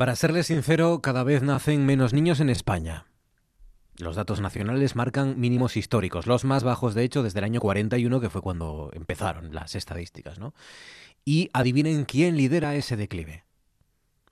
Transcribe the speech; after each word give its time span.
Para 0.00 0.16
serle 0.16 0.44
sincero, 0.44 1.02
cada 1.02 1.24
vez 1.24 1.42
nacen 1.42 1.84
menos 1.84 2.14
niños 2.14 2.40
en 2.40 2.48
España. 2.48 3.04
Los 3.98 4.16
datos 4.16 4.40
nacionales 4.40 4.96
marcan 4.96 5.38
mínimos 5.38 5.76
históricos, 5.76 6.26
los 6.26 6.46
más 6.46 6.64
bajos 6.64 6.94
de 6.94 7.04
hecho 7.04 7.22
desde 7.22 7.40
el 7.40 7.44
año 7.44 7.60
41, 7.60 8.18
que 8.18 8.30
fue 8.30 8.40
cuando 8.40 8.88
empezaron 8.94 9.54
las 9.54 9.74
estadísticas, 9.74 10.38
¿no? 10.38 10.54
Y 11.26 11.50
adivinen 11.52 12.06
quién 12.06 12.38
lidera 12.38 12.74
ese 12.76 12.96
declive. 12.96 13.44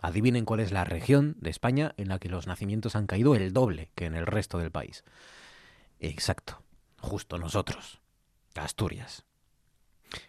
Adivinen 0.00 0.46
cuál 0.46 0.60
es 0.60 0.72
la 0.72 0.84
región 0.84 1.36
de 1.38 1.51
España 1.51 1.92
en 1.98 2.08
la 2.08 2.19
que 2.19 2.30
los 2.30 2.46
nacimientos 2.46 2.96
han 2.96 3.06
caído 3.06 3.35
el 3.35 3.53
doble 3.53 3.90
que 3.94 4.06
en 4.06 4.14
el 4.14 4.24
resto 4.24 4.56
del 4.56 4.71
país. 4.71 5.04
Exacto, 6.00 6.62
justo 6.98 7.37
nosotros, 7.37 8.00
Asturias. 8.54 9.26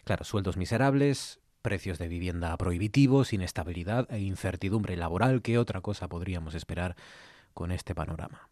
Claro, 0.04 0.24
sueldos 0.24 0.58
miserables, 0.58 1.39
precios 1.62 1.98
de 1.98 2.08
vivienda 2.08 2.56
prohibitivos, 2.56 3.32
inestabilidad 3.32 4.10
e 4.10 4.20
incertidumbre 4.20 4.96
laboral, 4.96 5.42
¿qué 5.42 5.58
otra 5.58 5.80
cosa 5.80 6.08
podríamos 6.08 6.54
esperar 6.54 6.96
con 7.54 7.72
este 7.72 7.94
panorama? 7.94 8.48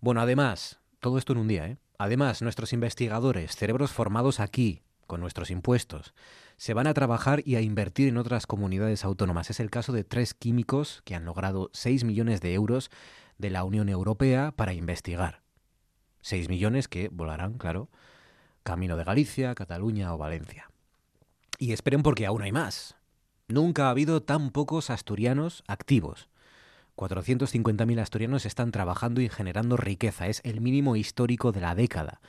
Bueno, 0.00 0.20
además, 0.20 0.80
todo 1.00 1.18
esto 1.18 1.32
en 1.32 1.38
un 1.38 1.48
día, 1.48 1.66
¿eh? 1.66 1.76
Además, 1.98 2.42
nuestros 2.42 2.72
investigadores, 2.72 3.56
cerebros 3.56 3.92
formados 3.92 4.40
aquí, 4.40 4.82
con 5.06 5.20
nuestros 5.20 5.50
impuestos, 5.50 6.14
se 6.56 6.74
van 6.74 6.86
a 6.86 6.94
trabajar 6.94 7.42
y 7.44 7.56
a 7.56 7.60
invertir 7.60 8.08
en 8.08 8.18
otras 8.18 8.46
comunidades 8.46 9.04
autónomas. 9.04 9.50
Es 9.50 9.60
el 9.60 9.70
caso 9.70 9.92
de 9.92 10.04
tres 10.04 10.34
químicos 10.34 11.02
que 11.04 11.14
han 11.14 11.24
logrado 11.24 11.70
6 11.72 12.04
millones 12.04 12.40
de 12.40 12.54
euros 12.54 12.90
de 13.38 13.50
la 13.50 13.64
Unión 13.64 13.88
Europea 13.88 14.52
para 14.52 14.74
investigar. 14.74 15.42
6 16.20 16.48
millones 16.48 16.88
que 16.88 17.08
volarán, 17.08 17.56
claro, 17.56 17.88
camino 18.62 18.96
de 18.96 19.04
Galicia, 19.04 19.54
Cataluña 19.54 20.12
o 20.12 20.18
Valencia. 20.18 20.70
Y 21.58 21.72
esperen 21.72 22.02
porque 22.02 22.26
aún 22.26 22.42
hay 22.42 22.52
más. 22.52 22.96
Nunca 23.48 23.86
ha 23.86 23.90
habido 23.90 24.22
tan 24.22 24.50
pocos 24.50 24.90
asturianos 24.90 25.62
activos. 25.66 26.28
450.000 26.96 28.00
asturianos 28.00 28.46
están 28.46 28.72
trabajando 28.72 29.20
y 29.20 29.28
generando 29.28 29.76
riqueza. 29.76 30.26
Es 30.26 30.40
el 30.44 30.60
mínimo 30.60 30.96
histórico 30.96 31.52
de 31.52 31.60
la 31.60 31.74
década. 31.74 32.20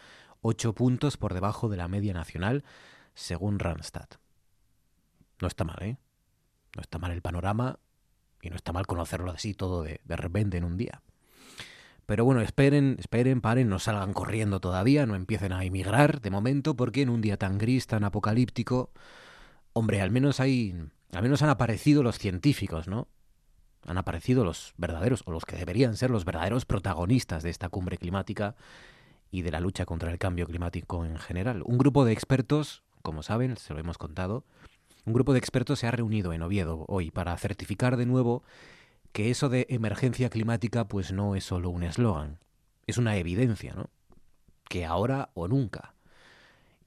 Ocho 0.42 0.74
puntos 0.74 1.18
por 1.18 1.34
debajo 1.34 1.70
de 1.70 1.78
la 1.78 1.88
media 1.88 2.14
nacional, 2.14 2.64
según 3.16 3.60
Randstad. 3.60 4.08
No 5.42 5.48
está 5.48 5.64
mal, 5.64 5.82
¿eh? 5.82 5.98
No 6.76 6.82
está 6.82 7.00
mal 7.00 7.12
el 7.12 7.22
panorama 7.22 7.80
y 8.42 8.50
no 8.50 8.56
está 8.56 8.74
mal 8.74 8.86
conocerlo 8.86 9.32
así 9.32 9.54
todo 9.54 9.84
de, 9.84 10.02
de 10.04 10.16
repente 10.16 10.58
en 10.58 10.66
un 10.66 10.78
día. 10.78 11.02
Pero 12.08 12.24
bueno, 12.24 12.40
esperen, 12.40 12.96
esperen, 13.00 13.42
paren, 13.42 13.68
no 13.68 13.80
salgan 13.80 14.14
corriendo 14.14 14.62
todavía, 14.62 15.06
no 15.06 15.16
empiecen 15.16 15.52
a 15.52 15.66
emigrar 15.66 16.22
de 16.22 16.32
momento, 16.32 16.74
porque 16.74 17.02
en 17.02 17.10
un 17.10 17.20
día 17.20 17.36
tan 17.36 17.58
gris, 17.58 17.86
tan 17.86 18.06
apocalíptico, 18.06 18.92
hombre, 19.74 20.00
al 20.00 20.10
menos 20.10 20.40
hay, 20.40 20.74
al 21.12 21.22
menos 21.22 21.42
han 21.42 21.50
aparecido 21.50 22.04
los 22.04 22.18
científicos, 22.18 22.88
¿no? 22.88 23.10
Han 23.86 23.98
aparecido 23.98 24.46
los 24.46 24.74
verdaderos, 24.78 25.22
o 25.26 25.34
los 25.34 25.44
que 25.44 25.58
deberían 25.58 25.98
ser 25.98 26.10
los 26.10 26.24
verdaderos 26.24 26.64
protagonistas 26.64 27.44
de 27.44 27.50
esta 27.50 27.68
cumbre 27.68 27.98
climática 27.98 28.56
y 29.30 29.42
de 29.42 29.52
la 29.52 29.60
lucha 29.60 29.86
contra 29.86 30.10
el 30.10 30.18
cambio 30.18 30.48
climático 30.48 31.04
en 31.04 31.18
general. 31.18 31.62
Un 31.66 31.78
grupo 31.78 32.06
de 32.06 32.14
expertos, 32.14 32.84
como 33.02 33.22
saben, 33.22 33.58
se 33.58 33.74
lo 33.74 33.82
hemos 33.82 33.98
contado, 33.98 34.46
un 35.06 35.12
grupo 35.12 35.34
de 35.34 35.40
expertos 35.40 35.80
se 35.80 35.88
ha 35.88 35.92
reunido 35.92 36.32
en 36.32 36.42
Oviedo 36.42 36.86
hoy 36.88 37.12
para 37.12 37.36
certificar 37.38 37.98
de 37.98 38.06
nuevo 38.06 38.44
que 39.18 39.32
eso 39.32 39.50
de 39.50 39.66
emergencia 39.72 40.30
climática 40.30 40.88
pues 40.88 41.12
no 41.12 41.34
es 41.34 41.44
solo 41.44 41.72
un 41.72 41.82
eslogan, 41.82 42.38
es 42.86 43.00
una 43.00 43.16
evidencia, 43.18 43.74
¿no? 43.74 43.90
Que 44.70 44.86
ahora 44.86 45.32
o 45.34 45.48
nunca. 45.48 45.96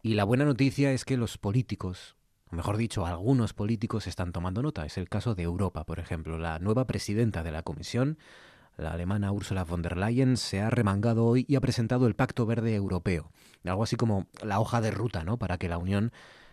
Y 0.01 0.15
la 0.15 0.23
buena 0.23 0.45
noticia 0.45 0.93
es 0.93 1.05
que 1.05 1.17
los 1.17 1.39
políticos, 1.39 2.15
o 2.49 2.55
mejor 2.55 2.77
dicho, 2.77 3.05
algunos 3.05 3.53
políticos 3.53 4.07
están 4.07 4.31
tomando 4.31 4.63
nota. 4.63 4.87
Es 4.87 4.97
el 4.97 5.09
caso 5.09 5.35
de 5.35 5.43
Europa, 5.43 5.85
por 5.85 5.99
ejemplo. 5.99 6.39
La 6.39 6.61
nueva 6.61 6.87
presidenta 6.87 7.43
de 7.43 7.51
la 7.51 7.65
Comisión, 7.65 8.17
la 8.77 8.93
alemana 8.93 9.33
Ursula 9.33 9.65
von 9.65 9.83
der 9.83 9.97
Leyen, 9.97 10.37
se 10.37 10.61
ha 10.61 10.71
remangado 10.71 11.27
hoy 11.27 11.47
y 11.49 11.57
ha 11.57 11.61
presentado 11.61 12.07
el 12.07 12.15
Pacto 12.15 12.47
Verde 12.47 12.77
Europeo. 12.77 13.33
Algo 13.65 13.83
así 13.83 13.97
como 13.97 14.29
la 14.41 14.61
hoja 14.61 14.81
de 14.81 14.93
ruta, 14.93 15.25
¿no? 15.25 15.37
Para 15.37 15.59
que 15.59 15.69
la 15.69 15.79
Unión 15.79 16.13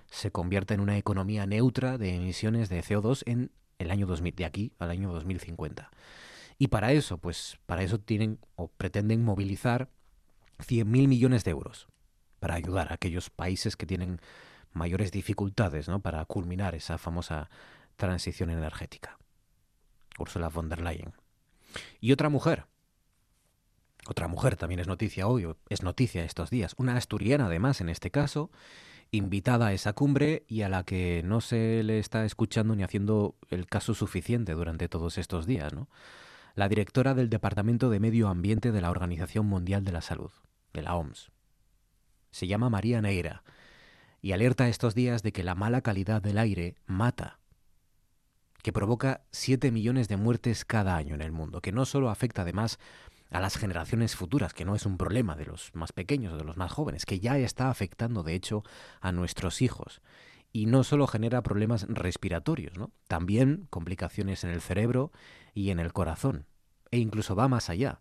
se 0.10 0.32
convierta 0.32 0.74
en 0.74 0.80
una 0.80 0.98
economía 0.98 1.46
neutra 1.46 2.00
de 2.00 2.16
emisiones 2.16 2.68
de 2.68 2.82
CO2 2.82 3.22
en 3.28 3.52
el 3.80 3.92
año 3.92 4.08
2000, 4.08 4.36
de 4.36 4.46
aquí 4.46 4.74
al 4.80 4.92
año 4.92 5.12
2050. 5.12 5.90
Y 6.58 6.68
para 6.68 6.92
eso, 6.92 7.18
pues 7.18 7.60
para 7.66 7.84
eso 7.84 8.00
tienen 8.00 8.40
o 8.56 8.68
pretenden 8.68 9.24
movilizar 9.24 9.90
100.000 10.60 10.86
millones 11.08 11.44
de 11.44 11.52
euros 11.52 11.88
para 12.40 12.56
ayudar 12.56 12.92
a 12.92 12.96
aquellos 12.96 13.30
países 13.30 13.76
que 13.76 13.86
tienen 13.86 14.20
mayores 14.74 15.12
dificultades 15.12 15.88
¿no? 15.88 16.00
para 16.00 16.24
culminar 16.26 16.76
esa 16.76 16.98
famosa 16.98 17.50
transición 17.96 18.50
energética. 18.50 19.18
Ursula 20.18 20.50
von 20.50 20.70
der 20.70 20.82
Leyen. 20.82 21.14
Y 22.00 22.12
otra 22.12 22.30
mujer, 22.30 22.66
otra 24.08 24.28
mujer 24.28 24.56
también 24.56 24.80
es 24.80 24.88
noticia 24.88 25.28
hoy, 25.28 25.48
es 25.70 25.84
noticia 25.84 26.24
estos 26.24 26.50
días, 26.50 26.74
una 26.78 26.96
asturiana 26.96 27.48
además 27.48 27.82
en 27.82 27.90
este 27.90 28.10
caso, 28.10 28.50
invitada 29.12 29.68
a 29.68 29.74
esa 29.74 29.94
cumbre 29.94 30.44
y 30.48 30.62
a 30.62 30.70
la 30.70 30.84
que 30.84 31.22
no 31.24 31.42
se 31.42 31.84
le 31.84 32.00
está 32.00 32.26
escuchando 32.26 32.76
ni 32.76 32.84
haciendo 32.84 33.36
el 33.50 33.68
caso 33.68 33.94
suficiente 33.94 34.54
durante 34.54 34.90
todos 34.90 35.18
estos 35.18 35.46
días, 35.46 35.74
¿no? 35.74 35.88
La 36.56 36.70
directora 36.70 37.14
del 37.14 37.30
Departamento 37.30 37.90
de 37.90 38.00
Medio 38.00 38.30
Ambiente 38.30 38.72
de 38.72 38.82
la 38.82 38.90
Organización 38.90 39.46
Mundial 39.46 39.86
de 39.86 39.92
la 39.92 40.02
Salud, 40.02 40.32
de 40.74 40.82
la 40.82 40.96
OMS. 40.96 41.32
Se 42.32 42.48
llama 42.48 42.70
María 42.70 43.02
Neira 43.02 43.44
y 44.22 44.32
alerta 44.32 44.68
estos 44.68 44.96
días 44.96 45.24
de 45.24 45.32
que 45.32 45.44
la 45.44 45.56
mala 45.56 45.82
calidad 45.82 46.22
del 46.22 46.38
aire 46.38 46.76
mata, 46.86 47.40
que 48.64 48.74
provoca 48.74 49.22
7 49.32 49.72
millones 49.72 50.08
de 50.08 50.18
muertes 50.18 50.66
cada 50.66 50.98
año 50.98 51.16
en 51.16 51.22
el 51.22 51.32
mundo, 51.32 51.62
que 51.62 51.72
no 51.72 51.86
solo 51.86 52.10
afecta 52.10 52.42
además 52.42 52.80
a 53.30 53.40
las 53.40 53.58
generaciones 53.58 54.16
futuras, 54.16 54.54
que 54.54 54.66
no 54.66 54.76
es 54.76 54.86
un 54.86 54.98
problema 54.98 55.36
de 55.36 55.46
los 55.46 55.74
más 55.74 55.92
pequeños 55.92 56.34
o 56.34 56.38
de 56.38 56.44
los 56.44 56.58
más 56.58 56.72
jóvenes, 56.72 57.06
que 57.06 57.20
ya 57.20 57.38
está 57.38 57.70
afectando 57.70 58.24
de 58.24 58.36
hecho 58.36 58.64
a 59.02 59.12
nuestros 59.12 59.62
hijos. 59.62 60.02
Y 60.54 60.66
no 60.66 60.84
solo 60.84 61.08
genera 61.08 61.44
problemas 61.44 61.86
respiratorios, 61.90 62.78
¿no? 62.78 62.92
también 63.08 63.68
complicaciones 63.70 64.44
en 64.44 64.52
el 64.52 64.62
cerebro 64.62 65.12
y 65.54 65.72
en 65.72 65.80
el 65.80 65.94
corazón. 65.94 66.46
E 66.90 67.00
incluso 67.00 67.36
va 67.36 67.48
más 67.48 67.70
allá. 67.70 68.00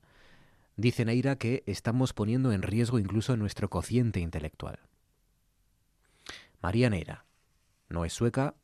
Dice 0.76 1.04
Neira 1.04 1.36
que 1.36 1.64
estamos 1.66 2.12
poniendo 2.12 2.52
en 2.52 2.62
riesgo 2.62 2.98
incluso 2.98 3.36
nuestro 3.36 3.68
cociente 3.68 4.20
intelectual. 4.20 4.78
María 6.60 6.90
Neira 6.90 7.24
no 7.88 8.04
es 8.04 8.12
sueca, 8.12 8.54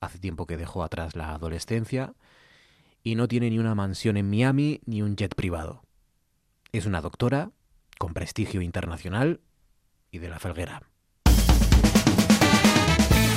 hace 0.00 0.18
tiempo 0.18 0.46
que 0.46 0.56
dejó 0.56 0.82
atrás 0.82 1.16
la 1.16 1.32
adolescencia, 1.32 2.14
y 3.02 3.14
no 3.14 3.28
tiene 3.28 3.50
ni 3.50 3.58
una 3.58 3.74
mansión 3.74 4.16
en 4.16 4.30
Miami 4.30 4.80
ni 4.86 5.02
un 5.02 5.16
jet 5.16 5.34
privado. 5.34 5.82
Es 6.72 6.86
una 6.86 7.00
doctora 7.00 7.50
con 7.98 8.14
prestigio 8.14 8.62
internacional 8.62 9.40
y 10.10 10.18
de 10.18 10.28
la 10.28 10.38
felguera. 10.38 10.82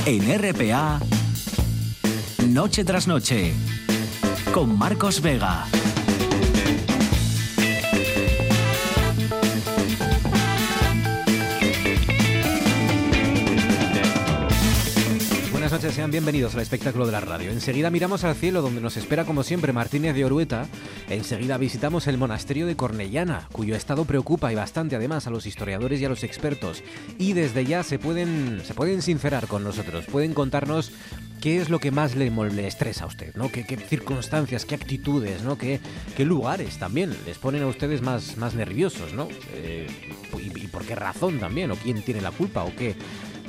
En 0.05 0.21
RPA, 0.39 0.99
Noche 2.47 2.83
tras 2.83 3.07
Noche, 3.07 3.53
con 4.53 4.77
Marcos 4.77 5.21
Vega. 5.21 5.65
Noches, 15.75 15.95
sean 15.95 16.09
bienvenidos 16.09 16.55
al 16.55 16.61
espectáculo 16.61 17.05
de 17.05 17.11
la 17.11 17.19
radio. 17.19 17.51
Enseguida 17.51 17.89
miramos 17.89 18.23
al 18.23 18.35
cielo 18.35 18.61
donde 18.61 18.79
nos 18.79 18.95
espera 18.95 19.25
como 19.25 19.43
siempre 19.43 19.73
Martínez 19.73 20.15
de 20.15 20.23
Orueta. 20.23 20.67
Enseguida 21.09 21.57
visitamos 21.57 22.07
el 22.07 22.17
monasterio 22.17 22.65
de 22.65 22.77
Cornellana, 22.77 23.49
cuyo 23.51 23.75
estado 23.75 24.05
preocupa 24.05 24.53
y 24.53 24.55
bastante 24.55 24.95
además 24.95 25.27
a 25.27 25.31
los 25.31 25.45
historiadores 25.45 25.99
y 25.99 26.05
a 26.05 26.09
los 26.09 26.23
expertos. 26.23 26.81
Y 27.17 27.33
desde 27.33 27.65
ya 27.65 27.83
se 27.83 27.99
pueden, 27.99 28.61
se 28.63 28.73
pueden 28.73 29.01
sincerar 29.01 29.47
con 29.47 29.65
nosotros, 29.65 30.05
pueden 30.05 30.33
contarnos 30.33 30.93
qué 31.41 31.59
es 31.59 31.69
lo 31.69 31.79
que 31.79 31.91
más 31.91 32.15
le, 32.15 32.29
le 32.29 32.67
estresa 32.67 33.03
a 33.03 33.07
usted, 33.07 33.35
¿no? 33.35 33.51
¿Qué, 33.51 33.65
qué 33.65 33.75
circunstancias, 33.75 34.63
qué 34.63 34.75
actitudes, 34.75 35.43
¿no? 35.43 35.57
¿Qué, 35.57 35.81
qué, 36.15 36.23
lugares 36.23 36.77
también 36.77 37.13
les 37.25 37.37
ponen 37.37 37.63
a 37.63 37.67
ustedes 37.67 38.01
más, 38.01 38.37
más 38.37 38.55
nerviosos, 38.55 39.11
¿no? 39.11 39.27
Eh, 39.53 39.87
y, 40.41 40.57
y 40.57 40.67
por 40.67 40.85
qué 40.85 40.95
razón 40.95 41.37
también, 41.37 41.69
o 41.71 41.75
quién 41.75 42.01
tiene 42.01 42.21
la 42.21 42.31
culpa, 42.31 42.63
o 42.63 42.73
qué 42.73 42.95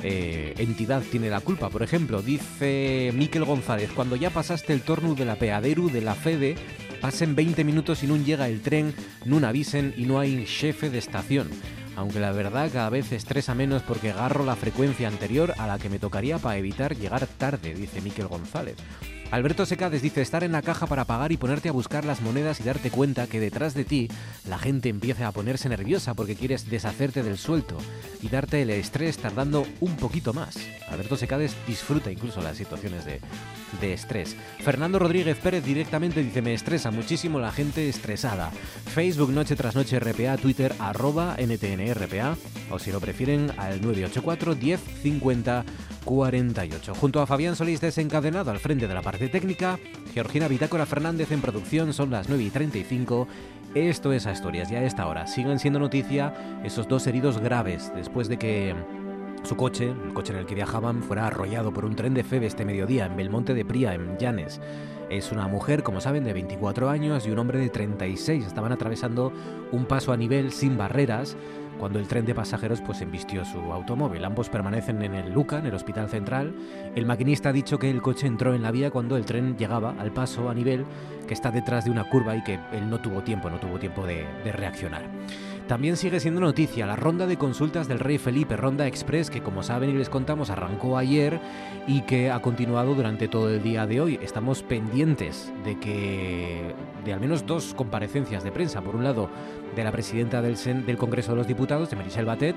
eh, 0.03 0.53
entidad 0.57 1.01
tiene 1.01 1.29
la 1.29 1.41
culpa. 1.41 1.69
Por 1.69 1.83
ejemplo, 1.83 2.21
dice 2.21 3.11
Miquel 3.13 3.45
González, 3.45 3.91
cuando 3.93 4.15
ya 4.15 4.29
pasaste 4.29 4.73
el 4.73 4.81
torno 4.81 5.15
de 5.15 5.25
la 5.25 5.35
peaderu 5.35 5.89
de 5.89 6.01
la 6.01 6.15
Fede, 6.15 6.55
pasen 7.01 7.35
20 7.35 7.63
minutos 7.63 8.03
y 8.03 8.07
no 8.07 8.17
llega 8.17 8.47
el 8.47 8.61
tren, 8.61 8.93
no 9.25 9.45
avisen 9.45 9.93
y 9.97 10.05
no 10.05 10.19
hay 10.19 10.45
jefe 10.45 10.89
de 10.89 10.99
estación. 10.99 11.49
Aunque 11.95 12.19
la 12.19 12.31
verdad 12.31 12.69
cada 12.71 12.89
vez 12.91 13.11
estresa 13.11 13.55
menos 13.55 13.81
porque 13.81 14.11
agarro 14.11 14.45
la 14.45 14.55
frecuencia 14.55 15.07
anterior 15.07 15.55
a 15.57 15.65
la 15.65 15.79
que 15.79 15.89
me 15.89 15.97
tocaría 15.97 16.37
para 16.37 16.57
evitar 16.57 16.95
llegar 16.95 17.25
tarde, 17.25 17.73
dice 17.73 18.01
Miquel 18.01 18.27
González. 18.27 18.75
Alberto 19.29 19.65
Secades 19.65 20.01
dice 20.01 20.21
estar 20.21 20.45
en 20.45 20.53
la 20.53 20.61
caja 20.61 20.87
para 20.87 21.03
pagar 21.03 21.33
y 21.33 21.37
ponerte 21.37 21.67
a 21.67 21.73
buscar 21.73 22.05
las 22.05 22.21
monedas 22.21 22.61
y 22.61 22.63
darte 22.63 22.89
cuenta 22.89 23.27
que 23.27 23.41
detrás 23.41 23.73
de 23.73 23.83
ti 23.83 24.07
la 24.47 24.57
gente 24.57 24.87
empieza 24.87 25.27
a 25.27 25.33
ponerse 25.33 25.67
nerviosa 25.67 26.13
porque 26.13 26.35
quieres 26.35 26.69
deshacerte 26.69 27.23
del 27.23 27.37
suelto 27.37 27.77
y 28.21 28.29
darte 28.29 28.61
el 28.61 28.69
estrés 28.69 29.17
tardando 29.17 29.67
un 29.81 29.97
poquito 29.97 30.33
más. 30.33 30.57
Alberto 30.87 31.17
Secades 31.17 31.57
disfruta 31.67 32.09
incluso 32.09 32.41
las 32.41 32.55
situaciones 32.55 33.03
de, 33.03 33.19
de 33.81 33.93
estrés. 33.93 34.37
Fernando 34.59 34.97
Rodríguez 34.97 35.37
Pérez 35.37 35.63
directamente 35.65 36.23
dice 36.23 36.41
me 36.41 36.53
estresa 36.53 36.89
muchísimo 36.89 37.37
la 37.37 37.51
gente 37.51 37.89
estresada. 37.89 38.51
Facebook 38.85 39.31
noche 39.31 39.57
tras 39.57 39.75
noche 39.75 39.99
RPA, 39.99 40.37
Twitter 40.37 40.73
arroba 40.79 41.35
NTNRPA 41.37 42.37
o 42.71 42.79
si 42.79 42.93
lo 42.93 43.01
prefieren 43.01 43.51
al 43.57 43.81
984 43.81 44.55
10 44.55 44.79
50 45.03 45.65
48. 46.07 46.95
Junto 46.95 47.21
a 47.21 47.27
Fabián 47.27 47.55
Solís 47.57 47.81
desencadenado 47.81 48.49
al 48.49 48.59
frente 48.59 48.87
de 48.87 48.93
la 48.93 49.01
parte 49.17 49.29
técnica, 49.29 49.79
Georgina 50.13 50.47
Bitácora 50.47 50.85
Fernández 50.85 51.31
en 51.31 51.41
producción, 51.41 51.91
son 51.91 52.11
las 52.11 52.29
9 52.29 52.43
y 52.43 52.49
35. 52.51 53.27
Esto 53.73 54.13
es 54.13 54.27
Asturias, 54.27 54.69
ya 54.69 54.77
a 54.77 54.83
esta 54.83 55.07
hora. 55.07 55.25
Siguen 55.25 55.57
siendo 55.57 55.79
noticia 55.79 56.61
esos 56.63 56.87
dos 56.87 57.07
heridos 57.07 57.39
graves 57.39 57.91
después 57.95 58.29
de 58.29 58.37
que 58.37 58.75
su 59.41 59.55
coche, 59.55 59.91
el 60.05 60.13
coche 60.13 60.33
en 60.33 60.39
el 60.39 60.45
que 60.45 60.53
viajaban, 60.53 61.01
fuera 61.01 61.25
arrollado 61.25 61.73
por 61.73 61.85
un 61.85 61.95
tren 61.95 62.13
de 62.13 62.23
Febe 62.23 62.45
este 62.45 62.63
mediodía 62.63 63.07
en 63.07 63.17
Belmonte 63.17 63.55
de 63.55 63.65
Pría, 63.65 63.95
en 63.95 64.19
Llanes. 64.19 64.61
Es 65.09 65.31
una 65.31 65.47
mujer, 65.47 65.81
como 65.81 65.99
saben, 65.99 66.23
de 66.23 66.33
24 66.33 66.87
años 66.87 67.25
y 67.25 67.31
un 67.31 67.39
hombre 67.39 67.57
de 67.57 67.69
36. 67.69 68.45
Estaban 68.45 68.71
atravesando 68.71 69.33
un 69.71 69.85
paso 69.85 70.13
a 70.13 70.17
nivel 70.17 70.51
sin 70.51 70.77
barreras 70.77 71.35
cuando 71.79 71.99
el 71.99 72.07
tren 72.07 72.25
de 72.25 72.35
pasajeros 72.35 72.81
pues 72.81 73.01
embistió 73.01 73.45
su 73.45 73.59
automóvil. 73.71 74.25
Ambos 74.25 74.49
permanecen 74.49 75.01
en 75.01 75.15
el 75.15 75.31
Luca, 75.31 75.59
en 75.59 75.67
el 75.67 75.73
Hospital 75.73 76.09
Central. 76.09 76.53
El 76.95 77.05
maquinista 77.05 77.49
ha 77.49 77.53
dicho 77.53 77.79
que 77.79 77.89
el 77.89 78.01
coche 78.01 78.27
entró 78.27 78.53
en 78.53 78.63
la 78.63 78.71
vía 78.71 78.91
cuando 78.91 79.17
el 79.17 79.25
tren 79.25 79.57
llegaba 79.57 79.95
al 79.99 80.11
paso 80.11 80.49
a 80.49 80.53
nivel 80.53 80.85
que 81.27 81.33
está 81.33 81.51
detrás 81.51 81.85
de 81.85 81.91
una 81.91 82.09
curva 82.09 82.35
y 82.35 82.43
que 82.43 82.59
él 82.71 82.89
no 82.89 82.99
tuvo 82.99 83.21
tiempo, 83.21 83.49
no 83.49 83.59
tuvo 83.59 83.77
tiempo 83.79 84.05
de, 84.05 84.25
de 84.43 84.51
reaccionar. 84.51 85.03
También 85.67 85.97
sigue 85.97 86.21
siendo 86.21 86.39
noticia 86.39 86.85
la 86.85 86.95
ronda 86.95 87.27
de 87.27 87.35
consultas 87.35 87.89
del 87.89 87.99
rey 87.99 88.17
Felipe, 88.17 88.55
Ronda 88.55 88.87
Express, 88.87 89.29
que 89.29 89.43
como 89.43 89.63
saben 89.63 89.89
y 89.89 89.93
les 89.93 90.07
contamos 90.07 90.49
arrancó 90.49 90.97
ayer 90.97 91.41
y 91.87 92.03
que 92.03 92.31
ha 92.31 92.41
continuado 92.41 92.95
durante 92.95 93.27
todo 93.27 93.49
el 93.49 93.61
día 93.61 93.85
de 93.85 93.99
hoy. 93.99 94.17
Estamos 94.21 94.63
pendientes 94.63 95.51
de 95.65 95.77
que 95.77 96.73
de 97.03 97.11
al 97.11 97.19
menos 97.19 97.45
dos 97.45 97.73
comparecencias 97.73 98.45
de 98.45 98.51
prensa. 98.53 98.81
Por 98.81 98.95
un 98.95 99.03
lado, 99.03 99.29
de 99.75 99.83
la 99.83 99.91
presidenta 99.91 100.41
del, 100.41 100.57
Sen, 100.57 100.85
del 100.85 100.97
Congreso 100.97 101.31
de 101.31 101.37
los 101.37 101.47
Diputados, 101.47 101.89
de 101.89 101.95
Michelle 101.95 102.25
Batet, 102.25 102.55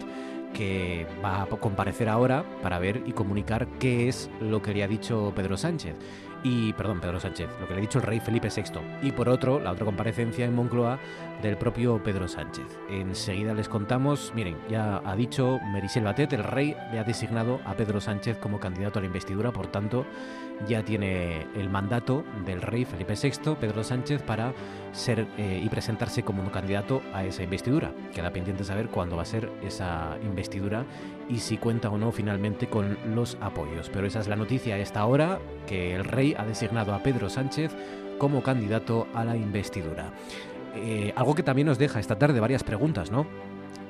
que 0.52 1.06
va 1.24 1.42
a 1.42 1.46
comparecer 1.46 2.08
ahora 2.08 2.44
para 2.62 2.78
ver 2.78 3.02
y 3.06 3.12
comunicar 3.12 3.66
qué 3.78 4.08
es 4.08 4.30
lo 4.40 4.62
que 4.62 4.74
le 4.74 4.82
ha 4.82 4.88
dicho 4.88 5.32
Pedro 5.34 5.56
Sánchez 5.56 5.94
y, 6.42 6.72
perdón, 6.72 7.00
Pedro 7.00 7.20
Sánchez, 7.20 7.48
lo 7.60 7.66
que 7.66 7.74
le 7.74 7.80
ha 7.80 7.82
dicho 7.82 7.98
el 7.98 8.04
rey 8.04 8.20
Felipe 8.20 8.48
VI. 8.54 8.80
Y 9.02 9.12
por 9.12 9.28
otro, 9.28 9.60
la 9.60 9.72
otra 9.72 9.84
comparecencia 9.84 10.44
en 10.44 10.54
Moncloa 10.54 10.98
del 11.42 11.56
propio 11.56 12.02
Pedro 12.02 12.28
Sánchez. 12.28 12.64
Enseguida 12.88 13.54
les 13.54 13.68
contamos, 13.68 14.32
miren, 14.34 14.56
ya 14.68 15.02
ha 15.04 15.16
dicho 15.16 15.58
Merisel 15.72 16.04
Batet, 16.04 16.32
el 16.32 16.44
rey 16.44 16.76
le 16.92 16.98
ha 16.98 17.04
designado 17.04 17.60
a 17.64 17.74
Pedro 17.74 18.00
Sánchez 18.00 18.38
como 18.38 18.58
candidato 18.60 18.98
a 18.98 19.02
la 19.02 19.06
investidura, 19.06 19.52
por 19.52 19.66
tanto, 19.66 20.06
ya 20.68 20.84
tiene 20.84 21.46
el 21.54 21.70
mandato 21.70 22.24
del 22.44 22.62
rey 22.62 22.84
Felipe 22.84 23.14
VI, 23.14 23.56
Pedro 23.60 23.82
Sánchez, 23.84 24.22
para 24.22 24.52
ser 24.92 25.26
eh, 25.38 25.60
y 25.62 25.68
presentarse 25.68 26.22
como 26.22 26.50
candidato 26.50 27.02
a 27.12 27.24
esa 27.24 27.42
investidura. 27.42 27.92
Queda 28.14 28.32
pendiente 28.32 28.64
saber 28.64 28.88
cuándo 28.88 29.16
va 29.16 29.22
a 29.22 29.26
ser 29.26 29.50
esa 29.62 30.16
investidura 30.22 30.84
y 31.28 31.38
si 31.38 31.56
cuenta 31.56 31.90
o 31.90 31.98
no 31.98 32.12
finalmente 32.12 32.68
con 32.68 32.98
los 33.14 33.36
apoyos. 33.40 33.88
Pero 33.90 34.06
esa 34.06 34.20
es 34.20 34.28
la 34.28 34.36
noticia 34.36 34.74
a 34.74 34.78
esta 34.78 35.04
hora, 35.04 35.38
que 35.66 35.94
el 35.94 36.04
rey 36.04 36.34
ha 36.36 36.44
designado 36.44 36.94
a 36.94 37.02
Pedro 37.02 37.30
Sánchez 37.30 37.72
como 38.18 38.42
candidato 38.42 39.06
a 39.14 39.24
la 39.24 39.36
investidura. 39.36 40.12
Eh, 40.74 41.12
algo 41.16 41.34
que 41.34 41.42
también 41.42 41.66
nos 41.66 41.78
deja 41.78 41.98
esta 41.98 42.18
tarde 42.18 42.38
varias 42.38 42.62
preguntas, 42.62 43.10
¿no? 43.10 43.26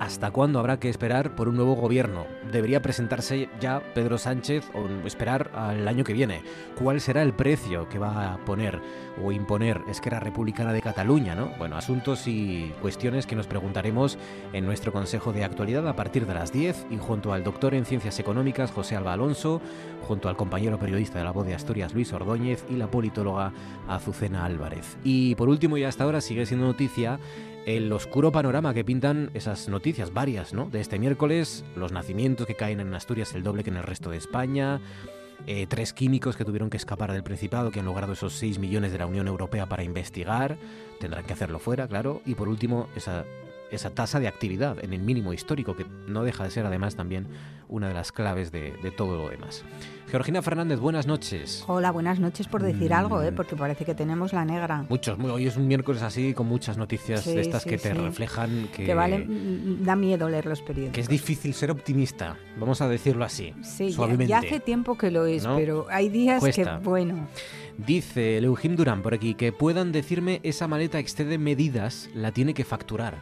¿Hasta 0.00 0.30
cuándo 0.30 0.58
habrá 0.58 0.80
que 0.80 0.88
esperar 0.88 1.34
por 1.36 1.50
un 1.50 1.56
nuevo 1.56 1.74
gobierno? 1.74 2.24
¿Debería 2.50 2.80
presentarse 2.80 3.50
ya 3.60 3.82
Pedro 3.94 4.16
Sánchez 4.16 4.64
o 4.72 4.88
esperar 5.06 5.50
al 5.54 5.86
año 5.86 6.04
que 6.04 6.14
viene? 6.14 6.42
¿Cuál 6.74 7.02
será 7.02 7.20
el 7.20 7.34
precio 7.34 7.86
que 7.90 7.98
va 7.98 8.32
a 8.32 8.38
poner 8.46 8.80
o 9.22 9.30
imponer 9.30 9.82
Esquerra 9.90 10.18
Republicana 10.18 10.72
de 10.72 10.80
Cataluña? 10.80 11.34
¿no? 11.34 11.50
Bueno, 11.58 11.76
asuntos 11.76 12.26
y 12.26 12.72
cuestiones 12.80 13.26
que 13.26 13.36
nos 13.36 13.46
preguntaremos 13.46 14.16
en 14.54 14.64
nuestro 14.64 14.90
Consejo 14.90 15.34
de 15.34 15.44
Actualidad 15.44 15.86
a 15.86 15.96
partir 15.96 16.24
de 16.24 16.32
las 16.32 16.50
10 16.50 16.86
y 16.88 16.96
junto 16.96 17.34
al 17.34 17.44
doctor 17.44 17.74
en 17.74 17.84
Ciencias 17.84 18.18
Económicas 18.18 18.70
José 18.70 18.96
Alba 18.96 19.12
Alonso, 19.12 19.60
junto 20.08 20.30
al 20.30 20.36
compañero 20.36 20.78
periodista 20.78 21.18
de 21.18 21.24
la 21.24 21.32
voz 21.32 21.46
de 21.46 21.54
Asturias 21.54 21.92
Luis 21.92 22.10
Ordóñez 22.14 22.64
y 22.70 22.76
la 22.76 22.90
politóloga 22.90 23.52
Azucena 23.86 24.46
Álvarez. 24.46 24.96
Y 25.04 25.34
por 25.34 25.50
último 25.50 25.76
y 25.76 25.84
hasta 25.84 26.04
ahora 26.04 26.22
sigue 26.22 26.46
siendo 26.46 26.64
noticia 26.64 27.20
el 27.66 27.92
oscuro 27.92 28.32
panorama 28.32 28.74
que 28.74 28.84
pintan 28.84 29.30
esas 29.34 29.68
noticias 29.68 30.12
varias, 30.12 30.54
¿no? 30.54 30.66
De 30.66 30.80
este 30.80 30.98
miércoles, 30.98 31.64
los 31.76 31.92
nacimientos 31.92 32.46
que 32.46 32.54
caen 32.54 32.80
en 32.80 32.94
Asturias 32.94 33.34
el 33.34 33.42
doble 33.42 33.64
que 33.64 33.70
en 33.70 33.76
el 33.76 33.82
resto 33.82 34.10
de 34.10 34.16
España, 34.16 34.80
eh, 35.46 35.66
tres 35.68 35.92
químicos 35.92 36.36
que 36.36 36.44
tuvieron 36.44 36.70
que 36.70 36.76
escapar 36.76 37.12
del 37.12 37.22
Principado, 37.22 37.70
que 37.70 37.80
han 37.80 37.86
logrado 37.86 38.12
esos 38.12 38.34
6 38.34 38.58
millones 38.58 38.92
de 38.92 38.98
la 38.98 39.06
Unión 39.06 39.26
Europea 39.28 39.66
para 39.66 39.82
investigar, 39.82 40.58
tendrán 40.98 41.24
que 41.24 41.32
hacerlo 41.32 41.58
fuera, 41.58 41.88
claro, 41.88 42.20
y 42.26 42.34
por 42.34 42.48
último, 42.48 42.88
esa, 42.94 43.24
esa 43.70 43.90
tasa 43.90 44.20
de 44.20 44.28
actividad 44.28 44.82
en 44.84 44.92
el 44.92 45.00
mínimo 45.00 45.32
histórico, 45.32 45.76
que 45.76 45.86
no 46.06 46.24
deja 46.24 46.44
de 46.44 46.50
ser 46.50 46.66
además 46.66 46.96
también 46.96 47.26
una 47.68 47.86
de 47.88 47.94
las 47.94 48.10
claves 48.12 48.50
de, 48.50 48.72
de 48.82 48.90
todo 48.90 49.16
lo 49.16 49.28
demás. 49.30 49.64
Georgina 50.10 50.42
Fernández, 50.42 50.80
buenas 50.80 51.06
noches. 51.06 51.62
Hola, 51.68 51.92
buenas 51.92 52.18
noches 52.18 52.48
por 52.48 52.62
decir 52.64 52.90
Mm. 52.90 52.94
algo, 52.94 53.22
¿eh? 53.22 53.30
porque 53.30 53.54
parece 53.54 53.84
que 53.84 53.94
tenemos 53.94 54.32
la 54.32 54.44
negra. 54.44 54.84
Muchos, 54.88 55.16
hoy 55.20 55.46
es 55.46 55.56
un 55.56 55.68
miércoles 55.68 56.02
así 56.02 56.34
con 56.34 56.48
muchas 56.48 56.76
noticias 56.76 57.20
Sí, 57.22 57.32
de 57.34 57.42
estas 57.42 57.62
sí, 57.62 57.70
que 57.70 57.78
te 57.78 57.92
sí. 57.92 57.96
reflejan 57.96 58.68
que, 58.74 58.86
Que 58.86 58.94
vale, 58.94 59.18
mm, 59.20 59.84
da 59.84 59.94
miedo 59.94 60.28
leer 60.28 60.46
los 60.46 60.62
periódicos. 60.62 60.94
que 60.94 61.00
es 61.00 61.08
difícil 61.08 61.54
ser 61.54 61.70
optimista, 61.70 62.36
vamos 62.58 62.80
a 62.80 62.88
decirlo 62.88 63.24
así, 63.24 63.54
Sí, 63.62 63.92
suavemente. 63.92 64.26
ya 64.26 64.38
hace 64.38 64.58
tiempo 64.58 64.98
que 64.98 65.12
lo 65.12 65.26
es, 65.26 65.44
¿No? 65.44 65.56
pero 65.56 65.86
hay 65.90 66.08
días 66.08 66.40
Cuesta. 66.40 66.78
que, 66.78 66.84
bueno, 66.84 67.28
Dice 67.78 68.36
el 68.36 68.44
Eugim 68.44 68.76
Durán 68.76 69.00
por 69.00 69.14
aquí 69.14 69.34
que 69.34 69.52
puedan 69.52 69.90
decirme 69.92 70.40
esa 70.42 70.68
maleta 70.68 70.98
excede 70.98 71.38
medidas, 71.38 72.10
la 72.14 72.30
tiene 72.32 72.52
que 72.52 72.64
facturar. 72.64 73.14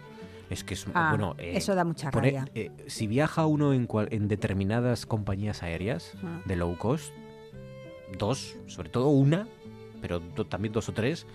Es 0.51 0.65
que 0.65 0.75
es 0.75 0.87
ah, 0.95 1.11
bueno. 1.11 1.35
eh, 1.39 1.53
eso 1.57 1.75
da 1.75 1.85
mucha 1.85 2.11
pone- 2.11 2.31
rabia. 2.31 2.49
eh, 2.55 2.71
si 2.87 3.07
viaja 3.07 3.45
uno 3.47 3.73
en, 3.75 3.87
cual- 3.87 4.09
en 4.13 4.29
determinadas 4.29 5.05
compañías 5.07 5.63
aéreas 5.63 6.13
Ah. 6.23 6.41
de 6.47 6.57
low 6.57 6.77
cost, 6.79 7.13
dos, 8.19 8.57
sobre 8.67 8.89
todo 8.89 9.09
una, 9.09 9.47
pero 10.01 10.21
do- 10.21 10.47
también 10.47 10.73
dos 10.73 10.89
o 10.89 10.93
tres, 10.95 11.27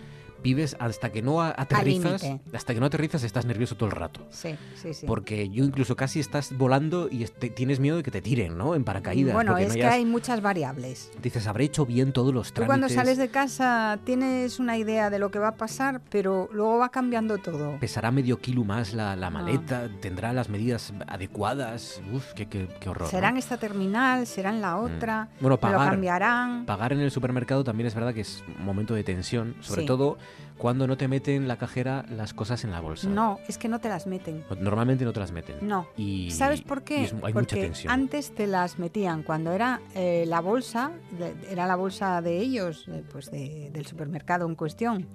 vives 0.44 0.76
hasta 0.80 1.12
que 1.12 1.22
no 1.22 1.42
aterrizas, 1.42 2.24
hasta 2.54 2.74
que 2.74 2.80
no 2.80 2.86
aterrizas 2.86 3.24
estás 3.24 3.46
nervioso 3.46 3.76
todo 3.76 3.90
el 3.90 3.96
rato. 3.96 4.28
Sí, 4.30 4.56
sí, 4.76 4.94
sí. 4.94 5.06
Porque 5.06 5.50
yo 5.50 5.64
incluso 5.64 5.96
casi 5.96 6.20
estás 6.20 6.56
volando 6.58 7.08
y 7.10 7.26
tienes 7.56 7.80
miedo 7.80 7.98
de 7.98 8.04
que 8.04 8.12
te 8.12 8.22
tiren, 8.22 8.58
¿no? 8.58 8.76
En 8.76 8.84
paracaídas. 8.84 9.34
bueno, 9.34 9.58
es 9.58 9.70
no 9.70 9.74
que 9.76 9.86
hay 9.86 10.06
muchas 10.06 10.42
variables. 10.42 11.12
Dices, 11.22 11.48
habré 11.48 11.66
hecho 11.66 11.86
bien 11.86 12.12
todos 12.14 12.34
los 12.34 12.50
Tú 12.50 12.56
trámites. 12.56 12.68
cuando 12.68 12.90
sales 12.90 13.18
de 13.18 13.30
casa 13.30 14.00
tienes 14.04 14.60
una 14.60 14.78
idea 14.78 15.10
de 15.10 15.20
lo 15.20 15.32
que 15.32 15.40
va 15.40 15.50
a 15.50 15.56
pasar, 15.56 16.02
pero 16.10 16.50
luego 16.52 16.78
va 16.78 16.90
cambiando 16.90 17.38
todo. 17.38 17.80
pesará 17.80 18.12
medio 18.12 18.40
kilo 18.40 18.64
más 18.64 18.94
la, 18.94 19.14
Ah. 19.14 19.16
la 19.16 19.30
maleta, 19.30 19.90
tendrá 20.02 20.34
las 20.34 20.50
medidas 20.50 20.94
adecuadas. 21.08 22.02
Uf, 22.14 22.34
qué, 22.34 22.48
qué- 22.48 22.68
qué 22.80 22.90
horror. 22.90 23.10
Será 23.10 23.30
en 23.30 23.36
¿no? 23.36 23.40
esta 23.40 23.58
terminal, 23.58 24.28
será 24.28 24.50
en 24.50 24.62
la 24.62 24.78
otra, 24.78 25.24
Mm. 25.26 25.28
Bueno, 25.28 25.44
me 25.44 25.50
lo 25.50 25.60
pagar, 25.60 25.90
cambiarán. 25.92 26.66
pagar 26.66 26.94
en 26.94 27.00
el 27.00 27.12
supermercado 27.12 27.64
también 27.64 27.88
es 27.88 27.96
verdad 27.96 28.14
que 28.14 28.22
es 28.22 28.44
un 28.60 28.66
momento 28.66 28.94
de 28.94 29.04
tensión, 29.04 29.56
sobre 29.62 29.82
Sí. 29.82 29.88
todo 29.88 30.18
cuando 30.58 30.88
no 30.88 30.98
te 30.98 31.08
meten 31.08 31.48
la 31.48 31.58
cajera 31.58 32.06
las 32.10 32.34
cosas 32.34 32.64
en 32.64 32.72
la 32.72 32.80
bolsa. 32.80 33.10
No, 33.10 33.40
es 33.48 33.58
que 33.58 33.68
no 33.68 33.80
te 33.80 33.90
las 33.90 34.08
meten. 34.08 34.44
Normalmente 34.60 35.04
no 35.06 35.14
te 35.14 35.20
las 35.20 35.32
meten. 35.32 35.56
No. 35.62 35.88
Y, 35.98 36.32
¿Sabes 36.32 36.62
por 36.62 36.84
qué? 36.84 37.04
es- 37.04 37.14
hay 37.14 37.20
mucha 37.20 37.34
Porque 37.34 37.62
tensión. 37.62 37.92
antes 37.92 38.34
te 38.34 38.48
las 38.48 38.80
metían 38.80 39.24
cuando 39.24 39.52
era 39.52 39.82
eh, 39.96 40.26
la 40.28 40.40
bolsa, 40.42 40.92
de- 41.18 41.34
era 41.52 41.68
la 41.68 41.76
bolsa 41.76 42.22
de 42.22 42.38
ellos, 42.38 42.86
de- 42.88 43.02
pues 43.04 43.30
de- 43.32 43.70
del 43.74 43.86
supermercado 43.86 44.48
en 44.48 44.56
cuestión. 44.56 45.08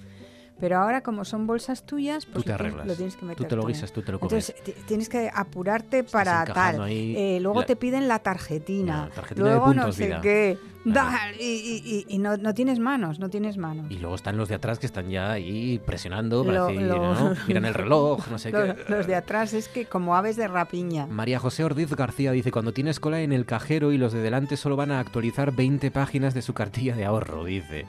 Pero 0.61 0.79
ahora 0.79 1.03
como 1.03 1.25
son 1.25 1.47
bolsas 1.47 1.85
tuyas, 1.85 2.25
Tú 2.27 2.33
pues 2.33 2.45
te 2.45 2.50
lo, 2.53 2.57
tienes, 2.57 2.61
arreglas. 2.75 2.87
lo 2.88 2.95
tienes 2.95 3.17
que 3.17 3.25
meter 3.27 3.37
tú 3.37 3.49
te 3.49 3.57
lo 3.57 3.62
tú. 3.62 3.69
guisas, 3.69 3.93
tú 3.93 4.03
te 4.03 4.11
lo 4.12 4.19
comes. 4.19 4.33
Entonces 4.50 4.65
ti- 4.65 4.75
tienes 4.87 5.09
que 5.09 5.31
apurarte 5.33 6.03
para 6.05 6.45
tal. 6.45 6.83
ahí 6.83 7.15
Eh, 7.17 7.38
luego 7.41 7.61
la- 7.61 7.67
te 7.67 7.77
piden 7.77 8.09
la 8.09 8.19
tarjetina. 8.19 9.07
La 9.09 9.15
tarjetina 9.15 9.47
de 9.47 9.50
luego 9.55 9.67
no 9.69 9.83
puntos, 9.83 9.97
sé 9.97 10.07
vida. 10.07 10.21
qué. 10.21 10.59
Da- 10.85 11.33
y 11.38 11.43
y- 11.45 11.83
y- 12.09 12.15
y 12.15 12.19
no, 12.19 12.37
no 12.38 12.55
tienes 12.55 12.79
manos, 12.79 13.19
no 13.21 13.29
tienes 13.29 13.57
manos. 13.59 13.87
Y 13.91 13.99
luego 13.99 14.15
están 14.15 14.37
los 14.38 14.49
de 14.49 14.55
atrás 14.55 14.79
que 14.79 14.87
están 14.87 15.11
ya 15.11 15.31
ahí 15.33 15.79
presionando 15.85 16.45
para 16.45 16.59
Lo- 16.61 16.67
decir, 16.69 16.83
lo- 16.83 17.15
¿no? 17.15 17.35
miran 17.47 17.65
el 17.67 17.75
reloj, 17.75 18.27
no 18.31 18.38
sé 18.38 18.50
Los, 18.53 18.75
qué. 18.75 18.85
los 18.93 19.07
de 19.07 19.15
atrás 19.15 19.53
es 19.53 19.69
que 19.69 19.85
como 19.85 20.17
aves 20.17 20.37
de 20.37 20.49
rapiña. 20.49 21.07
María 21.07 21.38
José 21.41 21.62
Ordiz 21.65 21.93
García 21.95 22.33
dice, 22.33 22.50
cuando 22.53 22.73
tienes 22.73 23.00
cola 23.00 23.21
en 23.21 23.33
el 23.33 23.45
cajero 23.45 23.93
y 23.93 23.99
los 23.99 24.12
de 24.12 24.21
delante 24.23 24.57
solo 24.57 24.77
van 24.77 24.91
a 24.91 24.99
actualizar 25.00 25.53
20 25.53 25.91
páginas 25.91 26.33
de 26.33 26.43
su 26.43 26.55
cartilla 26.55 26.97
de 26.97 27.05
ahorro, 27.05 27.45
dice. 27.45 27.85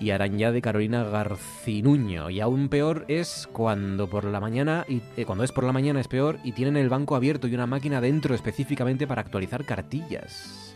Y 0.00 0.10
Arañá 0.10 0.50
de 0.50 0.62
Carolina 0.62 1.04
Garcinuño. 1.04 2.30
Y 2.30 2.40
aún 2.40 2.70
peor 2.70 3.04
es 3.06 3.48
cuando 3.52 4.08
por 4.08 4.24
la 4.24 4.40
mañana, 4.40 4.86
y, 4.88 5.02
eh, 5.16 5.26
cuando 5.26 5.44
es 5.44 5.52
por 5.52 5.64
la 5.64 5.72
mañana 5.72 6.00
es 6.00 6.08
peor, 6.08 6.38
y 6.42 6.52
tienen 6.52 6.76
el 6.78 6.88
banco 6.88 7.14
abierto 7.14 7.46
y 7.46 7.54
una 7.54 7.66
máquina 7.66 8.00
dentro 8.00 8.34
específicamente 8.34 9.06
para 9.06 9.20
actualizar 9.20 9.64
cartillas. 9.64 10.69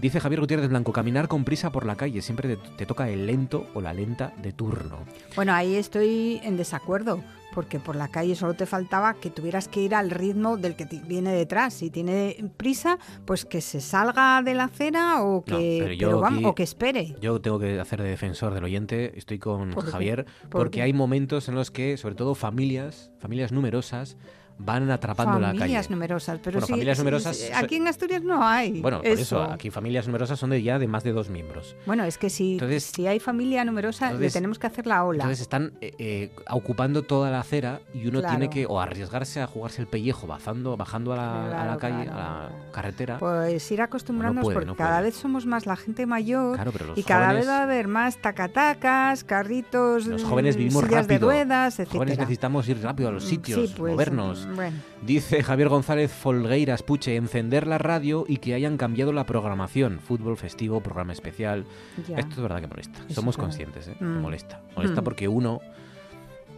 Dice 0.00 0.20
Javier 0.20 0.40
Gutiérrez 0.40 0.68
Blanco, 0.68 0.92
caminar 0.92 1.26
con 1.26 1.44
prisa 1.44 1.72
por 1.72 1.84
la 1.84 1.96
calle, 1.96 2.22
siempre 2.22 2.56
te, 2.56 2.68
te 2.76 2.86
toca 2.86 3.08
el 3.08 3.26
lento 3.26 3.66
o 3.74 3.80
la 3.80 3.92
lenta 3.92 4.32
de 4.40 4.52
turno. 4.52 4.98
Bueno, 5.34 5.52
ahí 5.52 5.74
estoy 5.74 6.40
en 6.44 6.56
desacuerdo, 6.56 7.20
porque 7.52 7.80
por 7.80 7.96
la 7.96 8.06
calle 8.06 8.36
solo 8.36 8.54
te 8.54 8.64
faltaba 8.64 9.14
que 9.14 9.28
tuvieras 9.30 9.66
que 9.66 9.80
ir 9.80 9.96
al 9.96 10.10
ritmo 10.10 10.56
del 10.56 10.76
que 10.76 10.84
viene 10.84 11.32
detrás. 11.32 11.74
Si 11.74 11.90
tiene 11.90 12.36
prisa, 12.56 12.98
pues 13.24 13.44
que 13.44 13.60
se 13.60 13.80
salga 13.80 14.40
de 14.42 14.54
la 14.54 14.64
acera 14.64 15.20
o 15.24 15.42
que, 15.44 15.78
pero 15.82 15.92
yo 15.94 16.08
pero 16.08 16.20
vamos, 16.20 16.38
aquí- 16.38 16.46
o 16.46 16.54
que 16.54 16.62
espere. 16.62 17.16
Yo 17.20 17.40
tengo 17.40 17.58
que 17.58 17.80
hacer 17.80 18.00
de 18.00 18.08
defensor 18.10 18.54
del 18.54 18.62
oyente, 18.62 19.18
estoy 19.18 19.40
con. 19.40 19.74
Javier, 19.74 20.26
¿Por 20.42 20.50
porque 20.62 20.76
qué? 20.78 20.82
hay 20.82 20.92
momentos 20.92 21.48
en 21.48 21.56
los 21.56 21.72
que, 21.72 21.96
sobre 21.96 22.14
todo 22.14 22.36
familias, 22.36 23.10
familias 23.18 23.50
numerosas, 23.50 24.16
van 24.60 24.90
atrapando 24.90 25.38
la 25.38 25.48
Familias 25.48 25.86
calle. 25.86 25.94
numerosas, 25.94 26.40
pero 26.42 26.54
Bueno, 26.56 26.66
sí, 26.66 26.72
familias 26.72 26.98
numerosas 26.98 27.36
sí, 27.36 27.44
aquí 27.54 27.76
en 27.76 27.86
Asturias 27.86 28.22
no 28.22 28.46
hay. 28.46 28.80
Bueno, 28.80 28.98
por 28.98 29.06
eso, 29.06 29.42
aquí 29.42 29.70
familias 29.70 30.06
numerosas 30.06 30.38
son 30.38 30.50
de 30.50 30.62
ya 30.62 30.78
de 30.78 30.88
más 30.88 31.04
de 31.04 31.12
dos 31.12 31.30
miembros. 31.30 31.76
Bueno, 31.86 32.04
es 32.04 32.18
que 32.18 32.28
si, 32.28 32.54
Entonces- 32.54 32.84
si 32.84 33.06
hay 33.06 33.20
familia 33.20 33.64
numerosa, 33.64 34.06
le 34.06 34.10
entonces- 34.12 34.32
tenemos 34.32 34.58
que 34.58 34.66
hacer 34.66 34.86
la 34.86 35.04
ola. 35.04 35.22
Entonces 35.24 35.40
están 35.42 35.72
eh, 35.80 35.92
eh, 35.98 36.30
ocupando 36.50 37.02
toda 37.02 37.30
la 37.30 37.40
acera 37.40 37.80
y 37.94 38.06
uno 38.08 38.20
Claro. 38.20 38.36
tiene 38.36 38.50
que 38.50 38.66
o 38.66 38.80
arriesgarse 38.80 39.40
a 39.40 39.46
jugarse 39.46 39.80
el 39.80 39.86
pellejo 39.88 40.26
bajando, 40.26 40.76
bajando 40.76 41.12
a 41.12 41.16
la, 41.16 41.44
a 41.44 41.46
la 41.48 41.76
Claro, 41.76 41.78
calle, 41.78 42.04
claro, 42.04 42.18
a 42.18 42.22
la 42.42 42.48
claro. 42.48 42.72
carretera. 42.72 43.18
Pues 43.18 43.70
ir 43.70 43.80
acostumbrándonos 43.82 44.42
puede, 44.44 44.54
porque 44.56 44.66
no 44.66 44.74
cada 44.74 45.00
vez 45.00 45.14
somos 45.14 45.46
más 45.46 45.66
la 45.66 45.76
gente 45.76 46.04
mayor 46.06 46.56
Claro, 46.56 46.72
y 46.96 47.02
cada 47.04 47.26
jóvenes, 47.26 47.46
vez 47.46 47.48
va 47.48 47.58
a 47.58 47.62
haber 47.62 47.86
más 47.88 48.16
tacatacas, 48.20 49.22
carritos, 49.24 50.06
los 50.06 50.24
jóvenes 50.24 50.56
vivimos 50.56 50.82
sillas 50.84 51.02
rápido. 51.06 51.28
de 51.28 51.34
ruedas, 51.34 51.78
Los 51.78 51.88
jóvenes 51.88 52.18
necesitamos 52.18 52.68
ir 52.68 52.82
rápido 52.82 53.08
a 53.10 53.12
los 53.12 53.24
Mm, 53.24 53.28
sitios, 53.28 53.68
sí, 53.68 53.74
pues, 53.76 53.92
movernos. 53.92 54.47
Bueno, 54.54 54.76
Dice 55.02 55.42
Javier 55.42 55.68
González 55.68 56.12
Folgueiras 56.12 56.82
Puche, 56.82 57.16
encender 57.16 57.66
la 57.66 57.78
radio 57.78 58.24
y 58.28 58.38
que 58.38 58.54
hayan 58.54 58.76
cambiado 58.76 59.12
la 59.12 59.24
programación. 59.24 60.00
Fútbol 60.00 60.36
festivo, 60.36 60.80
programa 60.80 61.12
especial. 61.12 61.64
ya. 62.08 62.18
Esto 62.18 62.34
es 62.36 62.40
verdad 62.40 62.60
que 62.60 62.66
molesta. 62.66 62.98
Eso 63.06 63.14
Somos 63.14 63.36
conscientes, 63.36 63.88
¿eh? 63.88 63.96
Mm. 64.00 64.20
Molesta. 64.20 64.60
Molesta 64.76 65.00
Mm. 65.00 65.04
porque 65.04 65.28
uno, 65.28 65.60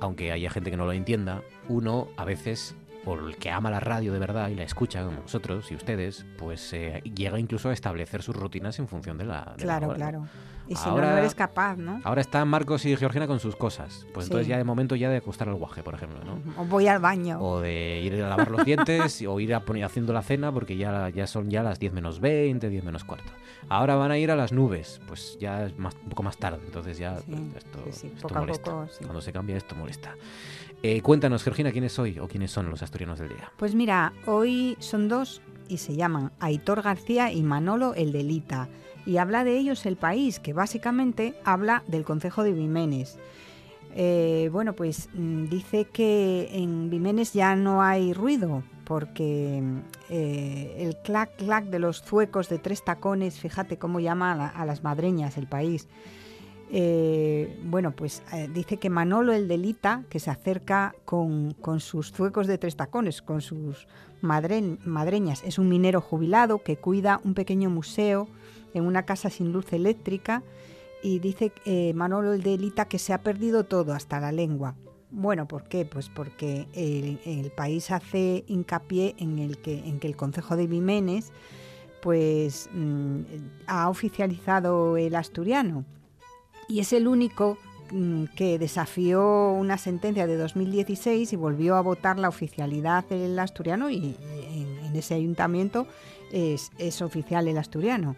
aunque 0.00 0.32
haya 0.32 0.50
gente 0.50 0.70
que 0.70 0.76
no 0.76 0.86
lo 0.86 0.92
entienda, 0.92 1.42
uno 1.68 2.08
a 2.16 2.24
veces, 2.24 2.74
o 3.04 3.14
el 3.14 3.36
que 3.36 3.50
ama 3.50 3.70
la 3.70 3.80
radio 3.80 4.12
de 4.12 4.18
verdad 4.18 4.48
y 4.48 4.54
la 4.54 4.62
escucha, 4.64 5.04
como 5.04 5.20
nosotros 5.22 5.70
y 5.72 5.74
ustedes, 5.74 6.26
pues 6.38 6.72
eh, 6.72 7.02
llega 7.14 7.38
incluso 7.38 7.70
a 7.70 7.72
establecer 7.72 8.22
sus 8.22 8.36
rutinas 8.36 8.78
en 8.78 8.88
función 8.88 9.16
de 9.18 9.24
la. 9.24 9.40
de 9.56 9.64
la 9.64 9.78
Claro, 9.78 9.86
hora. 9.88 9.96
claro. 9.96 10.26
Y 10.70 10.76
si 10.76 10.88
Ahora- 10.88 11.06
no, 11.08 11.12
no 11.14 11.18
eres 11.18 11.34
capaz, 11.34 11.76
¿no? 11.76 12.00
Ahora 12.04 12.20
están 12.20 12.46
Marcos 12.46 12.86
y 12.86 12.96
Georgina 12.96 13.26
con 13.26 13.40
sus 13.40 13.56
cosas. 13.56 14.06
Pues 14.14 14.26
Sí. 14.26 14.30
entonces 14.30 14.46
ya 14.46 14.56
de 14.56 14.62
momento 14.62 14.94
ya 14.94 15.10
de 15.10 15.16
acostar 15.16 15.48
al 15.48 15.56
guaje, 15.56 15.82
por 15.82 15.94
ejemplo, 15.94 16.20
¿no? 16.24 16.40
O 16.62 16.64
voy 16.64 16.86
al 16.86 17.00
baño. 17.00 17.40
O 17.42 17.60
de 17.60 18.00
ir 18.00 18.22
a 18.22 18.28
lavar 18.28 18.52
los 18.52 18.64
dientes 18.64 19.20
o 19.28 19.40
ir 19.40 19.52
a 19.52 19.64
poner, 19.64 19.84
haciendo 19.84 20.12
la 20.12 20.22
cena 20.22 20.52
porque 20.52 20.76
ya, 20.76 21.08
ya 21.08 21.26
son 21.26 21.50
ya 21.50 21.64
las 21.64 21.80
10 21.80 21.92
menos 21.92 22.20
20, 22.20 22.68
10 22.68 22.84
menos 22.84 23.02
cuarto. 23.02 23.32
Ahora 23.68 23.96
van 23.96 24.12
a 24.12 24.18
ir 24.18 24.30
a 24.30 24.36
las 24.36 24.52
nubes, 24.52 25.00
pues 25.08 25.36
ya 25.40 25.66
es 25.66 25.76
más, 25.76 25.94
un 26.04 26.08
poco 26.08 26.22
más 26.22 26.36
tarde, 26.38 26.60
entonces 26.64 26.98
ya 26.98 27.18
Sí, 27.18 27.24
pues, 27.28 27.64
esto, 27.64 27.78
sí, 27.86 27.92
sí, 27.92 28.06
esto 28.14 28.28
poco 28.28 28.38
a 28.38 28.40
molesta. 28.42 28.70
poco. 28.70 28.86
Cuando 29.02 29.20
se 29.20 29.32
cambia 29.32 29.56
esto 29.56 29.74
molesta. 29.74 30.14
Eh, 30.84 31.02
cuéntanos, 31.02 31.42
Georgina, 31.42 31.72
¿quién 31.72 31.82
es 31.84 31.98
hoy 31.98 32.18
o 32.20 32.28
quiénes 32.28 32.52
son 32.52 32.70
los 32.70 32.80
asturianos 32.82 33.18
del 33.18 33.28
día? 33.30 33.50
Pues 33.56 33.74
mira, 33.74 34.12
hoy 34.26 34.76
son 34.78 35.08
dos 35.08 35.42
y 35.68 35.78
se 35.78 35.94
llaman 35.94 36.32
Aitor 36.40 36.82
García 36.82 37.32
y 37.32 37.42
Manolo 37.42 37.94
el 37.94 38.12
Delita. 38.12 38.68
Y 39.06 39.16
habla 39.16 39.44
de 39.44 39.56
ellos 39.58 39.86
el 39.86 39.96
país, 39.96 40.38
que 40.40 40.52
básicamente 40.52 41.34
habla 41.44 41.82
del 41.86 42.04
Concejo 42.04 42.42
de 42.42 42.52
Vimenes. 42.52 43.18
Eh, 43.96 44.48
bueno, 44.52 44.74
pues 44.74 45.08
mm, 45.14 45.46
dice 45.46 45.84
que 45.86 46.48
en 46.52 46.90
Vimenes 46.90 47.32
ya 47.32 47.56
no 47.56 47.82
hay 47.82 48.12
ruido, 48.12 48.62
porque 48.84 49.60
mm, 49.62 49.78
eh, 50.10 50.76
el 50.78 50.96
clac 51.02 51.34
clac 51.36 51.64
de 51.64 51.78
los 51.80 52.02
zuecos 52.02 52.48
de 52.48 52.58
tres 52.58 52.84
tacones, 52.84 53.40
fíjate 53.40 53.78
cómo 53.78 53.98
llama 53.98 54.32
a, 54.32 54.36
la- 54.36 54.48
a 54.48 54.64
las 54.64 54.84
madreñas 54.84 55.36
el 55.38 55.48
país. 55.48 55.88
Eh, 56.72 57.58
bueno, 57.64 57.90
pues 57.90 58.22
dice 58.54 58.76
que 58.76 58.90
Manolo 58.90 59.32
el 59.32 59.48
Delita, 59.48 60.04
que 60.08 60.20
se 60.20 60.30
acerca 60.30 60.94
con, 61.04 61.52
con 61.54 61.80
sus 61.80 62.12
zuecos 62.12 62.46
de 62.46 62.58
tres 62.58 62.76
tacones, 62.76 63.22
con 63.22 63.40
sus 63.40 63.88
madre- 64.22 64.78
madreñas, 64.84 65.42
es 65.44 65.58
un 65.58 65.68
minero 65.68 66.00
jubilado 66.00 66.62
que 66.62 66.76
cuida 66.76 67.20
un 67.24 67.34
pequeño 67.34 67.70
museo 67.70 68.28
en 68.74 68.84
una 68.84 69.04
casa 69.04 69.30
sin 69.30 69.52
luz 69.52 69.72
eléctrica 69.72 70.42
y 71.02 71.18
dice 71.18 71.52
eh, 71.64 71.92
Manolo 71.94 72.32
el 72.32 72.42
Delita 72.42 72.86
que 72.86 72.98
se 72.98 73.12
ha 73.12 73.22
perdido 73.22 73.64
todo, 73.64 73.94
hasta 73.94 74.20
la 74.20 74.32
lengua. 74.32 74.74
Bueno, 75.10 75.48
¿por 75.48 75.64
qué? 75.64 75.84
Pues 75.84 76.08
porque 76.08 76.68
el, 76.72 77.50
país 77.50 77.90
hace 77.90 78.44
hincapié 78.46 79.16
en, 79.18 79.38
el 79.38 79.58
que, 79.58 79.78
en 79.78 79.98
que 79.98 80.06
el 80.06 80.16
Concejo 80.16 80.56
de 80.56 80.66
Vimenes 80.66 81.32
pues 82.00 82.70
mm, 82.72 83.20
ha 83.66 83.88
oficializado 83.88 84.96
el 84.96 85.14
asturiano 85.16 85.84
y 86.68 86.78
es 86.80 86.92
el 86.92 87.08
único 87.08 87.58
mm, 87.90 88.26
que 88.36 88.58
desafió 88.58 89.52
una 89.52 89.76
sentencia 89.78 90.26
de 90.26 90.36
2016 90.36 91.32
y 91.32 91.36
volvió 91.36 91.74
a 91.74 91.80
votar 91.80 92.18
la 92.18 92.28
oficialidad 92.28 93.04
del 93.06 93.38
asturiano 93.38 93.90
y, 93.90 94.16
en, 94.22 94.70
ese 94.94 95.14
ayuntamiento 95.14 95.86
es 96.32 97.00
oficial 97.00 97.46
el 97.46 97.58
asturiano. 97.58 98.16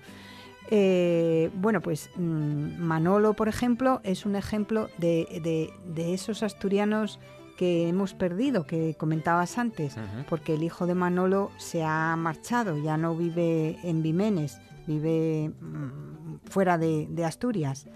Eh, 0.75 1.51
bueno, 1.55 1.83
pues 1.83 2.09
mm, 2.17 2.79
Manolo, 2.79 3.35
por 3.35 3.47
ejemplo, 3.49 4.01
es 4.05 4.25
un 4.25 4.37
ejemplo 4.37 4.89
de, 4.97 5.27
de- 5.45 5.71
de 5.93 6.15
esos 6.15 6.43
asturianos 6.43 7.21
que 7.59 7.89
hemos 7.89 8.15
perdido, 8.15 8.67
que 8.67 8.95
comentabas 8.99 9.59
antes, 9.59 9.97
porque 10.31 10.55
el 10.55 10.63
hijo 10.63 10.87
de 10.87 10.95
Manolo 10.95 11.51
se 11.59 11.83
ha 11.85 12.17
marchado, 12.17 12.79
ya 12.79 12.97
no 12.97 13.15
vive 13.15 13.79
en 13.85 14.03
Vimenes, 14.03 14.59
vive 14.87 15.51
mm, 15.61 16.37
fuera 16.49 16.79
de, 16.79 17.07
de 17.11 17.25
Asturias. 17.27 17.87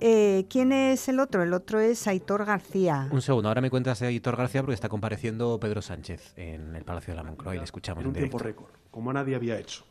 Eh, 0.00 0.44
¿Quién 0.50 0.72
es 0.72 1.08
el 1.08 1.20
otro? 1.20 1.42
El 1.42 1.54
otro 1.54 1.80
es 1.80 2.06
Aitor 2.06 2.44
García. 2.44 3.08
Un 3.12 3.22
segundo, 3.22 3.48
ahora 3.48 3.62
me 3.62 3.70
cuentas 3.70 4.00
de 4.00 4.12
Hitor 4.12 4.36
García 4.36 4.60
porque 4.60 4.74
está 4.74 4.90
compareciendo 4.90 5.58
Pedro 5.58 5.80
Sánchez 5.80 6.34
en 6.36 6.76
el 6.76 6.84
Palacio 6.84 7.14
de 7.14 7.16
la 7.16 7.22
Moncloa 7.22 7.54
y 7.54 7.58
le 7.58 7.64
escuchamos 7.64 8.02
en 8.02 8.06
en 8.06 8.08
un 8.08 8.14
tiempo 8.14 8.36
directo. 8.38 8.62
récord, 8.62 8.78
como 8.90 9.10
nadie 9.12 9.36
había 9.36 9.58
hecho. 9.58 9.84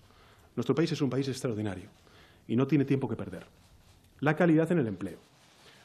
Nuestro 0.56 0.76
país 0.76 0.92
es 0.92 1.02
un 1.02 1.10
país 1.10 1.28
extraordinario 1.28 1.90
y 2.48 2.56
no 2.56 2.68
tiene 2.68 2.86
tiempo 2.86 3.08
que 3.08 3.16
perder. 3.16 3.46
La 4.20 4.36
calidad 4.36 4.72
en 4.72 4.80
el 4.80 4.88
empleo, 4.88 5.18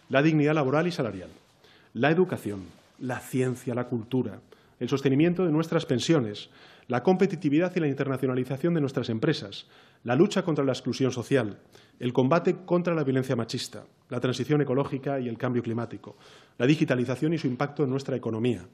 la 0.09 0.23
dignidad 0.23 0.55
laboral 0.55 0.87
y 0.87 0.93
salarial, 0.93 1.31
la 1.95 2.11
educación, 2.11 2.65
la 2.99 3.21
ciencia, 3.21 3.75
la 3.75 3.87
cultura, 3.87 4.41
el 4.81 4.89
sostenimiento 4.89 5.45
de 5.45 5.53
nuestras 5.53 5.87
pensiones, 5.87 6.51
la 6.89 7.03
competitividad 7.03 7.75
y 7.75 7.81
la 7.81 7.89
internacionalización 7.89 8.75
de 8.75 8.81
nuestras 8.81 9.09
empresas, 9.09 9.67
la 10.05 10.15
lucha 10.15 10.43
contra 10.43 10.65
la 10.65 10.73
exclusión 10.73 11.11
social, 11.11 11.59
el 11.99 12.13
combate 12.13 12.57
contra 12.65 12.95
la 12.95 13.05
violencia 13.05 13.35
machista, 13.35 13.85
la 14.09 14.21
transición 14.21 14.61
ecológica 14.61 15.19
y 15.19 15.29
el 15.29 15.39
cambio 15.39 15.63
climático, 15.63 16.17
la 16.59 16.67
digitalización 16.67 17.33
y 17.33 17.39
su 17.39 17.47
impacto 17.47 17.85
en 17.85 17.91
nuestra 17.91 18.17
economía, 18.17 18.67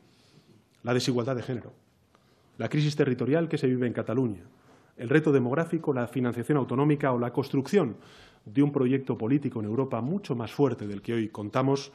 la 0.83 0.93
desigualdad 0.93 1.37
de 1.37 1.43
género, 1.43 1.73
la 2.59 2.69
crisis 2.69 2.97
territorial 2.97 3.49
que 3.49 3.59
se 3.59 3.67
vive 3.67 3.87
en 3.87 3.93
Cataluña, 3.93 4.43
el 4.97 5.09
reto 5.09 5.33
demográfico, 5.33 5.93
la 5.93 6.07
financiación 6.07 6.59
autonómica 6.59 7.13
o 7.13 7.19
la 7.19 7.33
construcción 7.33 7.97
de 8.45 8.63
un 8.63 8.73
proyecto 8.73 9.17
político 9.17 9.61
en 9.61 9.67
Europa 9.67 10.01
mucho 10.01 10.35
más 10.35 10.53
fuerte 10.53 10.87
del 10.87 11.03
que 11.03 11.15
hoy 11.15 11.29
contamos, 11.29 11.93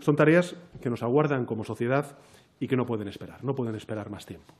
son 0.00 0.16
tareas 0.16 0.56
que 0.80 0.90
nos 0.90 1.02
aguardan 1.02 1.44
como 1.44 1.64
sociedad 1.64 2.16
y 2.60 2.68
que 2.68 2.76
no 2.76 2.86
pueden 2.86 3.08
esperar, 3.08 3.42
no 3.44 3.54
pueden 3.54 3.74
esperar 3.74 4.10
más 4.10 4.26
tiempo. 4.26 4.54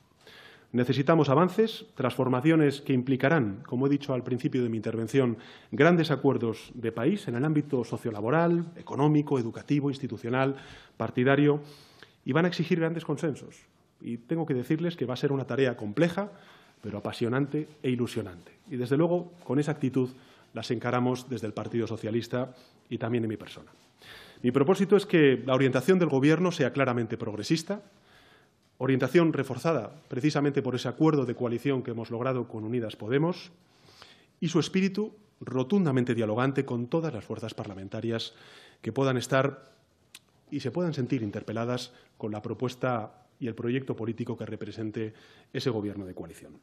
Necesitamos 0.71 1.29
avances, 1.29 1.87
transformaciones 1.95 2.81
que 2.81 2.93
implicarán, 2.93 3.63
como 3.65 3.87
he 3.87 3.89
dicho 3.89 4.13
al 4.13 4.23
principio 4.23 4.61
de 4.61 4.69
mi 4.69 4.77
intervención, 4.77 5.37
grandes 5.71 6.11
acuerdos 6.11 6.71
de 6.75 6.91
país 6.91 7.27
en 7.27 7.35
el 7.35 7.43
ámbito 7.43 7.83
sociolaboral, 7.83 8.71
económico, 8.75 9.39
educativo, 9.39 9.89
institucional, 9.89 10.57
partidario, 10.95 11.61
y 12.23 12.33
van 12.33 12.45
a 12.45 12.49
exigir 12.49 12.79
grandes 12.79 13.03
consensos. 13.03 13.65
Y 13.99 14.17
tengo 14.17 14.45
que 14.45 14.53
decirles 14.53 14.95
que 14.95 15.05
va 15.05 15.15
a 15.15 15.17
ser 15.17 15.31
una 15.31 15.47
tarea 15.47 15.75
compleja, 15.75 16.31
pero 16.81 16.97
apasionante 16.97 17.67
e 17.83 17.89
ilusionante. 17.89 18.51
Y 18.69 18.77
desde 18.77 18.97
luego, 18.97 19.31
con 19.43 19.59
esa 19.59 19.71
actitud 19.71 20.09
las 20.53 20.71
encaramos 20.71 21.29
desde 21.29 21.47
el 21.47 21.53
Partido 21.53 21.87
Socialista 21.87 22.53
y 22.89 22.97
también 22.97 23.23
en 23.23 23.29
mi 23.29 23.37
persona. 23.37 23.71
Mi 24.41 24.51
propósito 24.51 24.95
es 24.95 25.05
que 25.05 25.43
la 25.45 25.53
orientación 25.53 25.99
del 25.99 26.09
Gobierno 26.09 26.51
sea 26.51 26.71
claramente 26.71 27.17
progresista, 27.17 27.81
orientación 28.77 29.33
reforzada 29.33 29.91
precisamente 30.07 30.61
por 30.61 30.75
ese 30.75 30.87
acuerdo 30.87 31.25
de 31.25 31.35
coalición 31.35 31.83
que 31.83 31.91
hemos 31.91 32.09
logrado 32.09 32.47
con 32.47 32.63
Unidas 32.63 32.95
Podemos 32.95 33.51
y 34.39 34.47
su 34.47 34.59
espíritu 34.59 35.13
rotundamente 35.41 36.15
dialogante 36.15 36.65
con 36.65 36.87
todas 36.87 37.13
las 37.13 37.25
fuerzas 37.25 37.53
parlamentarias 37.53 38.33
que 38.81 38.93
puedan 38.93 39.17
estar 39.17 39.71
y 40.49 40.61
se 40.61 40.71
puedan 40.71 40.93
sentir 40.93 41.21
interpeladas 41.21 41.91
con 42.17 42.31
la 42.31 42.41
propuesta 42.41 43.27
y 43.39 43.47
el 43.47 43.55
proyecto 43.55 43.95
político 43.95 44.37
que 44.37 44.45
represente 44.45 45.13
ese 45.53 45.69
gobierno 45.69 46.05
de 46.05 46.13
coalición. 46.13 46.59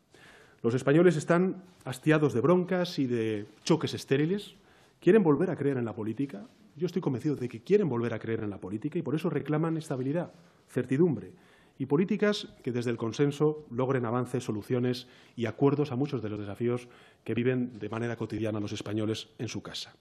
Los 0.63 0.75
españoles 0.75 1.17
están 1.17 1.63
hastiados 1.85 2.35
de 2.35 2.41
broncas 2.41 2.99
y 2.99 3.07
de 3.07 3.47
choques 3.65 3.95
estériles. 3.95 4.57
¿Quieren 5.01 5.23
volver 5.23 5.51
a 5.51 5.57
creer 5.57 5.77
en 5.77 5.85
la 5.85 5.95
política? 5.95 6.47
Yo 6.77 6.87
estoy 6.87 7.03
convencido 7.03 7.37
de 7.37 7.49
que 7.49 7.63
quieren 7.63 7.89
volver 7.89 8.15
a 8.15 8.19
creer 8.19 8.41
en 8.41 8.51
la 8.51 8.61
política 8.61 8.99
y 8.99 9.03
por 9.03 9.15
eso 9.15 9.31
reclaman 9.31 9.77
estabilidad, 9.77 10.33
certidumbre 10.69 11.33
y 11.79 11.87
políticas 11.87 12.49
que 12.63 12.73
desde 12.73 12.91
el 12.91 12.97
consenso 12.97 13.67
logren 13.71 14.07
avances, 14.07 14.45
soluciones 14.45 15.07
y 15.37 15.47
acuerdos 15.47 15.93
a 15.93 15.97
muchos 15.97 16.23
de 16.23 16.31
los 16.31 16.39
desafíos 16.39 16.89
que 17.25 17.35
viven 17.35 17.79
de 17.79 17.89
manera 17.89 18.17
cotidiana 18.17 18.61
los 18.61 18.73
españoles 18.73 19.29
en 19.39 19.49
su 19.49 19.63
casa. 19.63 19.95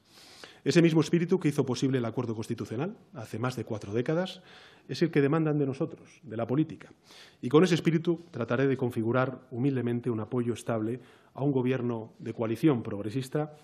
Ese 0.65 0.81
mismo 0.81 1.01
espíritu 1.01 1.39
que 1.39 1.47
hizo 1.47 1.63
posible 1.63 1.99
el 1.99 2.05
acuerdo 2.05 2.33
constitucional 2.33 2.97
hace 3.13 3.37
más 3.37 3.55
de 3.55 3.65
cuatro 3.65 3.93
décadas 3.93 4.41
es 4.89 4.99
el 5.03 5.11
que 5.11 5.21
demandan 5.21 5.59
de 5.59 5.67
nosotros, 5.67 6.19
de 6.23 6.35
la 6.35 6.47
política. 6.47 6.91
Y 7.39 7.49
con 7.49 7.63
ese 7.63 7.75
espíritu 7.75 8.25
trataré 8.31 8.65
de 8.65 8.75
configurar 8.75 9.41
humildemente 9.51 10.09
un 10.09 10.19
apoyo 10.19 10.55
estable 10.55 10.99
a 11.35 11.43
un 11.43 11.51
gobierno 11.51 12.13
de 12.17 12.33
coalición 12.33 12.81
progresista 12.81 13.55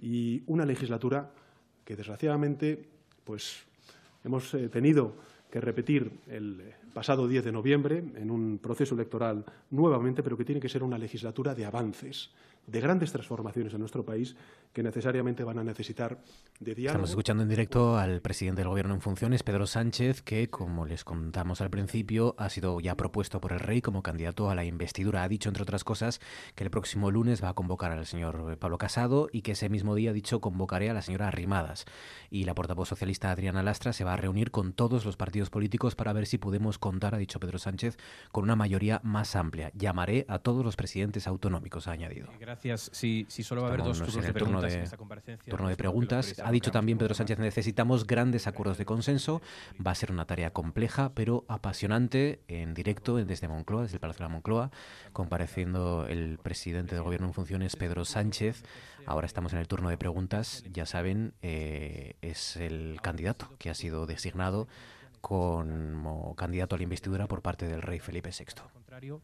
y 0.00 0.42
una 0.46 0.64
legislatura 0.64 1.30
que, 1.84 1.94
desgraciadamente, 1.94 2.88
pues, 3.22 3.66
hemos 4.24 4.54
eh, 4.54 4.70
tenido 4.70 5.12
que 5.50 5.60
repetir 5.60 6.10
el 6.26 6.72
pasado 6.94 7.28
10 7.28 7.44
de 7.44 7.52
noviembre 7.52 8.02
en 8.16 8.30
un 8.30 8.58
proceso 8.58 8.94
electoral 8.94 9.44
nuevamente, 9.70 10.22
pero 10.22 10.38
que 10.38 10.44
tiene 10.46 10.60
que 10.60 10.70
ser 10.70 10.82
una 10.82 10.96
legislatura 10.96 11.54
de 11.54 11.66
avances, 11.66 12.30
de 12.66 12.80
grandes 12.80 13.12
transformaciones 13.12 13.74
en 13.74 13.80
nuestro 13.80 14.04
país 14.04 14.34
que 14.76 14.82
necesariamente 14.82 15.42
van 15.42 15.58
a 15.58 15.64
necesitar 15.64 16.18
de 16.60 16.74
diálogo. 16.74 16.98
Estamos 16.98 17.08
escuchando 17.08 17.42
en 17.42 17.48
directo 17.48 17.96
al 17.96 18.20
presidente 18.20 18.60
del 18.60 18.68
Gobierno 18.68 18.92
en 18.92 19.00
funciones, 19.00 19.42
Pedro 19.42 19.66
Sánchez, 19.66 20.20
que, 20.20 20.50
como 20.50 20.84
les 20.84 21.02
contamos 21.02 21.62
al 21.62 21.70
principio, 21.70 22.34
ha 22.36 22.50
sido 22.50 22.78
ya 22.80 22.94
propuesto 22.94 23.40
por 23.40 23.54
el 23.54 23.60
rey 23.60 23.80
como 23.80 24.02
candidato 24.02 24.50
a 24.50 24.54
la 24.54 24.66
investidura. 24.66 25.22
Ha 25.22 25.28
dicho, 25.28 25.48
entre 25.48 25.62
otras 25.62 25.82
cosas, 25.82 26.20
que 26.54 26.62
el 26.62 26.70
próximo 26.70 27.10
lunes 27.10 27.42
va 27.42 27.48
a 27.48 27.54
convocar 27.54 27.90
al 27.90 28.04
señor 28.04 28.58
Pablo 28.58 28.76
Casado 28.76 29.30
y 29.32 29.40
que 29.40 29.52
ese 29.52 29.70
mismo 29.70 29.94
día 29.94 30.10
ha 30.10 30.12
dicho 30.12 30.42
convocaré 30.42 30.90
a 30.90 30.92
la 30.92 31.00
señora 31.00 31.28
Arrimadas. 31.28 31.86
Y 32.28 32.44
la 32.44 32.54
portavoz 32.54 32.90
socialista 32.90 33.30
Adriana 33.30 33.62
Lastra 33.62 33.94
se 33.94 34.04
va 34.04 34.12
a 34.12 34.18
reunir 34.18 34.50
con 34.50 34.74
todos 34.74 35.06
los 35.06 35.16
partidos 35.16 35.48
políticos 35.48 35.94
para 35.94 36.12
ver 36.12 36.26
si 36.26 36.36
podemos 36.36 36.76
contar, 36.76 37.14
ha 37.14 37.18
dicho 37.18 37.40
Pedro 37.40 37.58
Sánchez, 37.58 37.96
con 38.30 38.44
una 38.44 38.56
mayoría 38.56 39.00
más 39.02 39.36
amplia. 39.36 39.72
Llamaré 39.74 40.26
a 40.28 40.38
todos 40.40 40.62
los 40.62 40.76
presidentes 40.76 41.26
autonómicos, 41.26 41.88
ha 41.88 41.92
añadido. 41.92 42.28
Gracias. 42.38 42.90
Si, 42.92 43.24
si 43.30 43.42
solo 43.42 43.62
va 43.62 43.68
a 43.68 43.72
haber 43.72 43.82
dos 43.82 44.02
turnos 44.02 44.22
de 44.22 44.34
preguntas 44.34 44.65
comparecencia. 44.96 45.50
Turno 45.50 45.68
de 45.68 45.76
preguntas. 45.76 46.40
Ha 46.44 46.50
dicho 46.50 46.70
también 46.70 46.98
Pedro 46.98 47.14
Sánchez, 47.14 47.38
necesitamos 47.38 48.06
grandes 48.06 48.46
acuerdos 48.46 48.78
de 48.78 48.84
consenso. 48.84 49.42
Va 49.84 49.90
a 49.90 49.94
ser 49.94 50.12
una 50.12 50.26
tarea 50.26 50.52
compleja, 50.52 51.12
pero 51.14 51.44
apasionante, 51.48 52.40
en 52.48 52.74
directo 52.74 53.16
desde 53.16 53.48
Moncloa, 53.48 53.82
desde 53.82 53.96
el 53.96 54.00
Palacio 54.00 54.24
de 54.24 54.28
la 54.28 54.34
Moncloa, 54.34 54.70
compareciendo 55.12 56.06
el 56.08 56.38
presidente 56.38 56.94
del 56.94 57.04
Gobierno 57.04 57.28
en 57.28 57.34
funciones, 57.34 57.76
Pedro 57.76 58.04
Sánchez. 58.04 58.64
Ahora 59.06 59.26
estamos 59.26 59.52
en 59.52 59.60
el 59.60 59.68
turno 59.68 59.88
de 59.88 59.98
preguntas. 59.98 60.64
Ya 60.72 60.86
saben, 60.86 61.34
eh, 61.42 62.16
es 62.22 62.56
el 62.56 62.98
candidato 63.02 63.48
que 63.58 63.70
ha 63.70 63.74
sido 63.74 64.06
designado 64.06 64.68
como 65.20 66.34
candidato 66.36 66.76
a 66.76 66.78
la 66.78 66.84
investidura 66.84 67.26
por 67.26 67.42
parte 67.42 67.66
del 67.66 67.82
rey 67.82 67.98
Felipe 67.98 68.30
VI. 68.30 69.20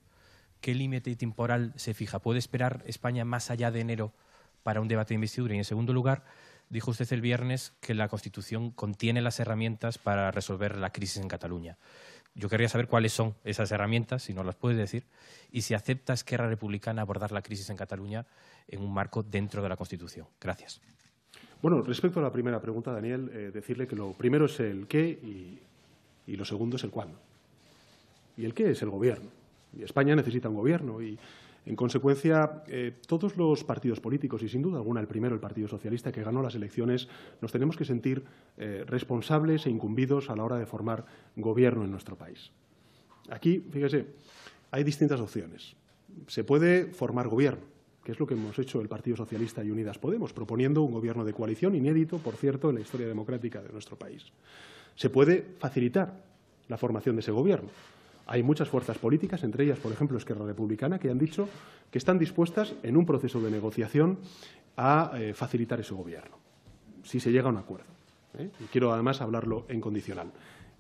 ¿Qué 0.61 0.75
límite 0.75 1.15
temporal 1.17 1.73
se 1.77 1.95
fija? 1.95 2.21
¿Puede 2.21 2.39
esperar 2.39 2.83
España 2.87 3.25
más 3.25 3.51
allá 3.51 3.71
de 3.71 3.81
enero 3.81 4.13
para 4.63 4.81
un 4.81 4.89
debate 4.89 5.11
de 5.11 5.17
investidura? 5.17 5.55
Y 5.55 5.59
en 5.59 5.65
segundo 5.65 5.93
lugar, 5.93 6.25
dijo 6.69 6.91
usted 6.91 7.11
el 7.13 7.21
viernes 7.21 7.75
que 7.81 7.95
la 7.95 8.09
Constitución 8.09 8.71
contiene 8.71 9.21
las 9.21 9.41
herramientas 9.41 9.99
para 9.99 10.31
resolver 10.31 10.79
la 10.79 10.91
crisis 10.91 11.19
en 11.19 11.29
Cataluña. 11.29 11.77
Yo 12.35 12.49
querría 12.49 12.69
saber 12.69 12.89
cuáles 12.89 13.13
son 13.13 13.35
esas 13.45 13.71
herramientas, 13.73 14.23
si 14.23 14.33
no 14.33 14.43
las 14.43 14.57
puede 14.57 14.77
decir, 14.77 15.05
y 15.51 15.63
si 15.63 15.75
acepta 15.75 16.15
Esquerra 16.15 16.49
Republicana 16.49 17.03
abordar 17.03 17.31
la 17.31 17.43
crisis 17.43 17.69
en 17.69 17.77
Cataluña 17.77 18.27
en 18.69 18.81
un 18.81 18.93
marco 18.93 19.23
dentro 19.23 19.63
de 19.63 19.69
la 19.69 19.77
Constitución. 19.77 20.27
Gracias. 20.41 20.81
Bueno, 21.61 21.83
respecto 21.83 22.21
a 22.21 22.23
la 22.23 22.33
primera 22.33 22.61
pregunta, 22.61 22.91
Daniel, 22.91 23.31
eh, 23.33 23.51
decirle 23.53 23.87
que 23.87 23.95
lo 23.95 24.13
primero 24.15 24.47
es 24.47 24.59
el 24.61 24.87
qué 24.87 25.05
y, 25.05 25.61
y 26.27 26.37
lo 26.37 26.45
segundo 26.45 26.77
es 26.77 26.85
el 26.85 26.91
cuándo. 26.91 27.19
Y 28.37 28.47
el 28.47 28.55
qué 28.55 28.71
es 28.71 28.81
el 28.83 28.89
gobierno. 28.89 29.29
Y 29.77 29.83
España 29.83 30.17
necesita 30.17 30.49
un 30.49 30.57
gobierno 30.57 31.03
y 31.03 31.19
en 31.65 31.77
consecuencia, 31.77 32.65
eh, 32.67 32.93
todos 33.07 33.37
los 33.37 33.63
partidos 33.63 34.01
políticos, 34.01 34.43
y 34.43 34.49
sin 34.49 34.63
duda 34.63 34.79
alguna 34.79 35.01
el 35.01 35.07
primero, 35.07 35.35
el 35.35 35.41
Partido 35.41 35.69
Socialista, 35.69 36.11
que 36.11 36.25
ganó 36.25 36.43
las 36.43 36.55
elecciones, 36.55 37.09
nos 37.41 37.53
tenemos 37.53 37.77
que 37.77 37.85
sentir 37.85 38.25
eh, 38.59 38.85
responsables 38.87 39.67
e 39.67 39.71
incumbidos 39.71 40.29
a 40.29 40.37
la 40.37 40.45
hora 40.45 40.59
de 40.59 40.67
formar 40.67 41.05
gobierno 41.37 41.85
en 41.85 41.91
nuestro 41.93 42.17
país. 42.17 42.51
Aquí, 43.31 43.65
fíjese, 43.71 44.07
hay 44.73 44.83
distintas 44.83 45.21
opciones. 45.21 45.77
Se 46.27 46.43
puede 46.43 46.87
formar 46.87 47.29
gobierno, 47.29 47.63
que 48.03 48.11
es 48.11 48.19
lo 48.19 48.27
que 48.27 48.35
hemos 48.35 48.59
hecho 48.59 48.81
el 48.81 48.89
Partido 48.89 49.17
Socialista 49.17 49.63
y 49.63 49.71
Unidas 49.71 49.99
Podemos, 49.99 50.33
proponiendo 50.33 50.83
un 50.83 50.91
gobierno 50.91 51.25
de 51.25 51.33
coalición 51.33 51.77
inédito, 51.77 52.19
por 52.19 52.35
cierto, 52.35 52.71
en 52.71 52.75
la 52.75 52.81
historia 52.81 53.07
democrática 53.07 53.63
de 53.63 53.73
nuestro 53.73 53.97
país. 53.97 54.25
Se 54.97 55.11
puede 55.11 55.55
facilitar 55.59 56.25
la 56.67 56.77
formación 56.77 57.15
de 57.15 57.21
ese 57.21 57.31
gobierno 57.31 57.71
hay 58.27 58.43
muchas 58.43 58.69
fuerzas 58.69 58.99
políticas, 58.99 59.43
entre 59.45 59.65
ellas, 59.65 59.79
por 59.79 59.93
ejemplo, 59.93 60.19
Esquerra 60.19 60.47
Republicana, 60.47 60.99
que 60.99 61.11
han 61.11 61.19
dicho 61.19 61.49
que 61.91 61.99
están 61.99 62.19
dispuestas 62.19 62.75
en 62.83 62.97
un 62.97 63.07
proceso 63.07 63.41
de 63.41 63.51
negociación 63.51 64.19
a 64.77 65.13
eh, 65.15 65.35
facilitar 65.35 65.81
ese 65.81 65.95
gobierno, 65.95 66.37
si 67.03 67.21
se 67.21 67.31
llega 67.31 67.47
a 67.47 67.53
un 67.53 67.59
acuerdo. 67.59 67.87
¿eh? 68.39 68.51
Y 68.61 68.65
quiero 68.65 68.93
además 68.93 69.21
hablarlo 69.21 69.67
en 69.69 69.81
condicional. 69.81 70.31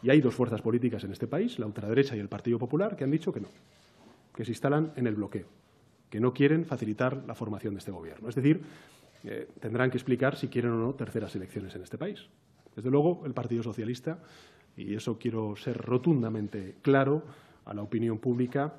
Y 0.02 0.10
hay 0.10 0.20
dos 0.20 0.34
fuerzas 0.34 0.62
políticas 0.62 1.04
en 1.04 1.12
este 1.12 1.26
país, 1.26 1.58
la 1.58 1.66
ultraderecha 1.66 2.16
y 2.16 2.20
el 2.20 2.28
Partido 2.28 2.58
Popular, 2.58 2.96
que 2.96 3.04
han 3.04 3.10
dicho 3.10 3.32
que 3.32 3.40
no, 3.40 3.48
que 4.34 4.44
se 4.44 4.50
instalan 4.50 4.92
en 4.96 5.06
el 5.06 5.14
bloqueo, 5.14 5.46
que 6.10 6.20
no 6.20 6.32
quieren 6.32 6.64
facilitar 6.64 7.22
la 7.26 7.34
formación 7.34 7.74
de 7.74 7.78
este 7.78 7.90
gobierno. 7.90 8.28
Es 8.28 8.34
decir, 8.34 8.62
eh, 9.24 9.48
tendrán 9.60 9.90
que 9.90 9.98
explicar 9.98 10.36
si 10.36 10.48
quieren 10.48 10.72
o 10.72 10.76
no 10.76 10.94
terceras 10.94 11.36
elecciones 11.36 11.74
en 11.76 11.82
este 11.82 11.98
país. 11.98 12.26
Desde 12.74 12.90
luego, 12.90 13.22
el 13.26 13.34
Partido 13.34 13.62
Socialista 13.62 14.18
y 14.76 14.94
eso 14.94 15.18
quiero 15.18 15.56
ser 15.56 15.76
rotundamente 15.78 16.76
claro 16.82 17.22
a 17.64 17.74
la 17.74 17.82
opinión 17.82 18.18
pública, 18.18 18.74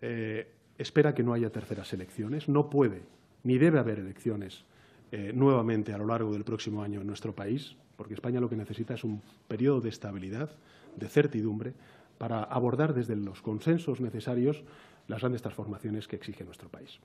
eh, 0.00 0.50
espera 0.78 1.14
que 1.14 1.22
no 1.22 1.32
haya 1.32 1.50
terceras 1.50 1.92
elecciones. 1.92 2.48
No 2.48 2.70
puede 2.70 3.02
ni 3.42 3.58
debe 3.58 3.78
haber 3.78 3.98
elecciones 3.98 4.64
eh, 5.12 5.32
nuevamente 5.34 5.92
a 5.92 5.98
lo 5.98 6.06
largo 6.06 6.32
del 6.32 6.44
próximo 6.44 6.82
año 6.82 7.00
en 7.00 7.06
nuestro 7.06 7.34
país, 7.34 7.76
porque 7.96 8.14
España 8.14 8.40
lo 8.40 8.48
que 8.48 8.56
necesita 8.56 8.94
es 8.94 9.04
un 9.04 9.22
periodo 9.48 9.80
de 9.80 9.88
estabilidad, 9.88 10.50
de 10.96 11.08
certidumbre, 11.08 11.74
para 12.18 12.42
abordar 12.42 12.94
desde 12.94 13.16
los 13.16 13.42
consensos 13.42 14.00
necesarios 14.00 14.62
las 15.08 15.20
grandes 15.20 15.42
transformaciones 15.42 16.06
que 16.06 16.16
exige 16.16 16.44
nuestro 16.44 16.68
país. 16.68 17.00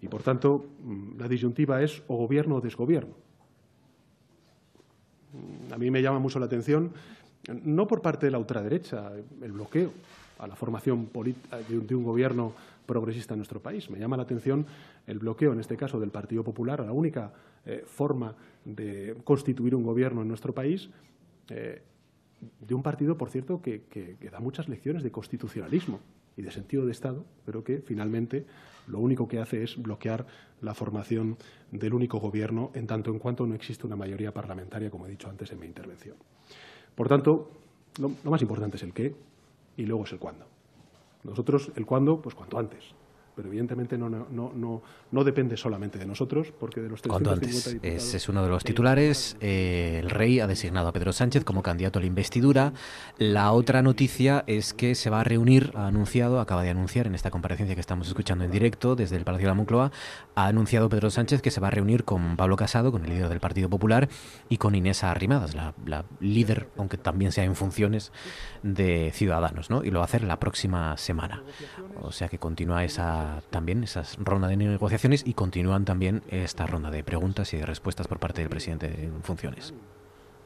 Y, 0.00 0.08
por 0.08 0.22
tanto, 0.22 0.66
mm, 0.80 1.18
la 1.18 1.26
disyuntiva 1.26 1.82
es 1.82 2.02
o 2.06 2.16
gobierno 2.16 2.56
o 2.56 2.60
desgobierno. 2.60 3.14
Mm, 5.32 5.72
a 5.72 5.78
mí 5.78 5.90
me 5.90 6.02
llama 6.02 6.18
mucho 6.18 6.38
la 6.38 6.46
atención 6.46 6.92
no 7.48 7.86
por 7.86 8.02
parte 8.02 8.26
de 8.26 8.32
la 8.32 8.38
ultraderecha, 8.38 9.12
el 9.42 9.52
bloqueo 9.52 9.92
a 10.38 10.46
la 10.46 10.56
formación 10.56 11.10
de 11.68 11.94
un 11.94 12.04
gobierno 12.04 12.52
progresista 12.86 13.34
en 13.34 13.38
nuestro 13.38 13.60
país. 13.60 13.90
Me 13.90 13.98
llama 13.98 14.16
la 14.16 14.22
atención 14.22 14.66
el 15.06 15.18
bloqueo, 15.18 15.52
en 15.52 15.60
este 15.60 15.76
caso, 15.76 16.00
del 16.00 16.10
Partido 16.10 16.42
Popular 16.42 16.80
a 16.80 16.84
la 16.84 16.92
única 16.92 17.32
eh, 17.66 17.84
forma 17.86 18.34
de 18.64 19.16
constituir 19.24 19.74
un 19.74 19.82
gobierno 19.82 20.22
en 20.22 20.28
nuestro 20.28 20.54
país, 20.54 20.88
eh, 21.50 21.82
de 22.60 22.74
un 22.74 22.82
partido, 22.82 23.18
por 23.18 23.30
cierto, 23.30 23.60
que, 23.60 24.16
da 24.30 24.40
muchas 24.40 24.68
lecciones 24.68 25.02
de 25.02 25.10
constitucionalismo 25.10 26.00
y 26.36 26.42
de 26.42 26.50
sentido 26.50 26.86
de 26.86 26.92
Estado, 26.92 27.24
pero 27.44 27.64
que 27.64 27.78
finalmente 27.78 28.46
lo 28.86 29.00
único 29.00 29.26
que 29.26 29.40
hace 29.40 29.64
es 29.64 29.76
bloquear 29.76 30.26
la 30.62 30.72
formación 30.72 31.36
del 31.72 31.94
único 31.94 32.18
gobierno 32.18 32.70
en 32.74 32.86
tanto 32.86 33.10
en 33.10 33.18
cuanto 33.18 33.46
no 33.46 33.54
existe 33.54 33.86
una 33.86 33.96
mayoría 33.96 34.32
parlamentaria, 34.32 34.90
como 34.90 35.06
he 35.06 35.10
dicho 35.10 35.28
antes 35.28 35.50
en 35.50 35.60
mi 35.60 35.66
intervención. 35.66 36.16
Por 36.98 37.06
tanto, 37.06 37.48
lo, 38.00 38.10
más 38.28 38.42
importante 38.42 38.76
es 38.76 38.82
el 38.82 38.92
qué 38.92 39.14
y 39.76 39.86
luego 39.86 40.02
es 40.02 40.10
el 40.10 40.18
cuándo. 40.18 40.46
Nosotros 41.22 41.70
el 41.76 41.86
cuándo, 41.86 42.20
pues 42.20 42.34
cuanto 42.34 42.58
antes 42.58 42.86
pero 43.38 43.50
evidentemente 43.50 43.96
no, 43.96 44.10
no, 44.10 44.26
no, 44.52 44.82
no 45.12 45.22
depende 45.22 45.56
solamente 45.56 45.96
de 45.96 46.06
nosotros, 46.06 46.52
porque 46.58 46.80
de 46.80 46.88
los 46.88 47.02
Cuanto 47.02 47.30
antes. 47.30 47.78
Ese 47.84 48.16
es 48.16 48.28
uno 48.28 48.42
de 48.42 48.48
los 48.48 48.64
titulares. 48.64 49.36
Eh, 49.40 50.00
el 50.02 50.10
rey 50.10 50.40
ha 50.40 50.48
designado 50.48 50.88
a 50.88 50.92
Pedro 50.92 51.12
Sánchez 51.12 51.44
como 51.44 51.62
candidato 51.62 52.00
a 52.00 52.02
la 52.02 52.08
investidura. 52.08 52.72
La 53.16 53.52
otra 53.52 53.80
noticia 53.80 54.42
es 54.48 54.74
que 54.74 54.96
se 54.96 55.08
va 55.08 55.20
a 55.20 55.24
reunir, 55.24 55.70
ha 55.76 55.86
anunciado, 55.86 56.40
acaba 56.40 56.64
de 56.64 56.70
anunciar 56.70 57.06
en 57.06 57.14
esta 57.14 57.30
comparecencia 57.30 57.76
que 57.76 57.80
estamos 57.80 58.08
escuchando 58.08 58.42
en 58.42 58.50
directo 58.50 58.96
desde 58.96 59.14
el 59.14 59.22
Palacio 59.22 59.46
de 59.46 59.50
la 59.50 59.54
Moncloa, 59.54 59.92
ha 60.34 60.46
anunciado 60.48 60.88
Pedro 60.88 61.08
Sánchez 61.08 61.40
que 61.40 61.52
se 61.52 61.60
va 61.60 61.68
a 61.68 61.70
reunir 61.70 62.02
con 62.02 62.36
Pablo 62.36 62.56
Casado, 62.56 62.90
con 62.90 63.04
el 63.04 63.10
líder 63.10 63.28
del 63.28 63.38
Partido 63.38 63.70
Popular, 63.70 64.08
y 64.48 64.56
con 64.56 64.74
Inés 64.74 65.04
Arrimadas, 65.04 65.54
la, 65.54 65.74
la 65.86 66.04
líder, 66.18 66.70
aunque 66.76 66.98
también 66.98 67.30
sea 67.30 67.44
en 67.44 67.54
funciones, 67.54 68.10
de 68.64 69.12
Ciudadanos, 69.14 69.70
¿no? 69.70 69.84
Y 69.84 69.92
lo 69.92 70.00
va 70.00 70.06
a 70.06 70.08
hacer 70.08 70.24
la 70.24 70.40
próxima 70.40 70.96
semana. 70.96 71.44
O 72.02 72.10
sea 72.10 72.28
que 72.28 72.38
continúa 72.38 72.82
esa 72.82 73.27
también 73.50 73.84
esa 73.84 74.02
ronda 74.18 74.48
de 74.48 74.56
negociaciones 74.56 75.26
y 75.26 75.34
continúan 75.34 75.84
también 75.84 76.22
esta 76.28 76.66
ronda 76.66 76.90
de 76.90 77.02
preguntas 77.04 77.52
y 77.54 77.58
de 77.58 77.66
respuestas 77.66 78.08
por 78.08 78.18
parte 78.18 78.40
del 78.40 78.50
presidente 78.50 79.04
en 79.04 79.22
funciones. 79.22 79.74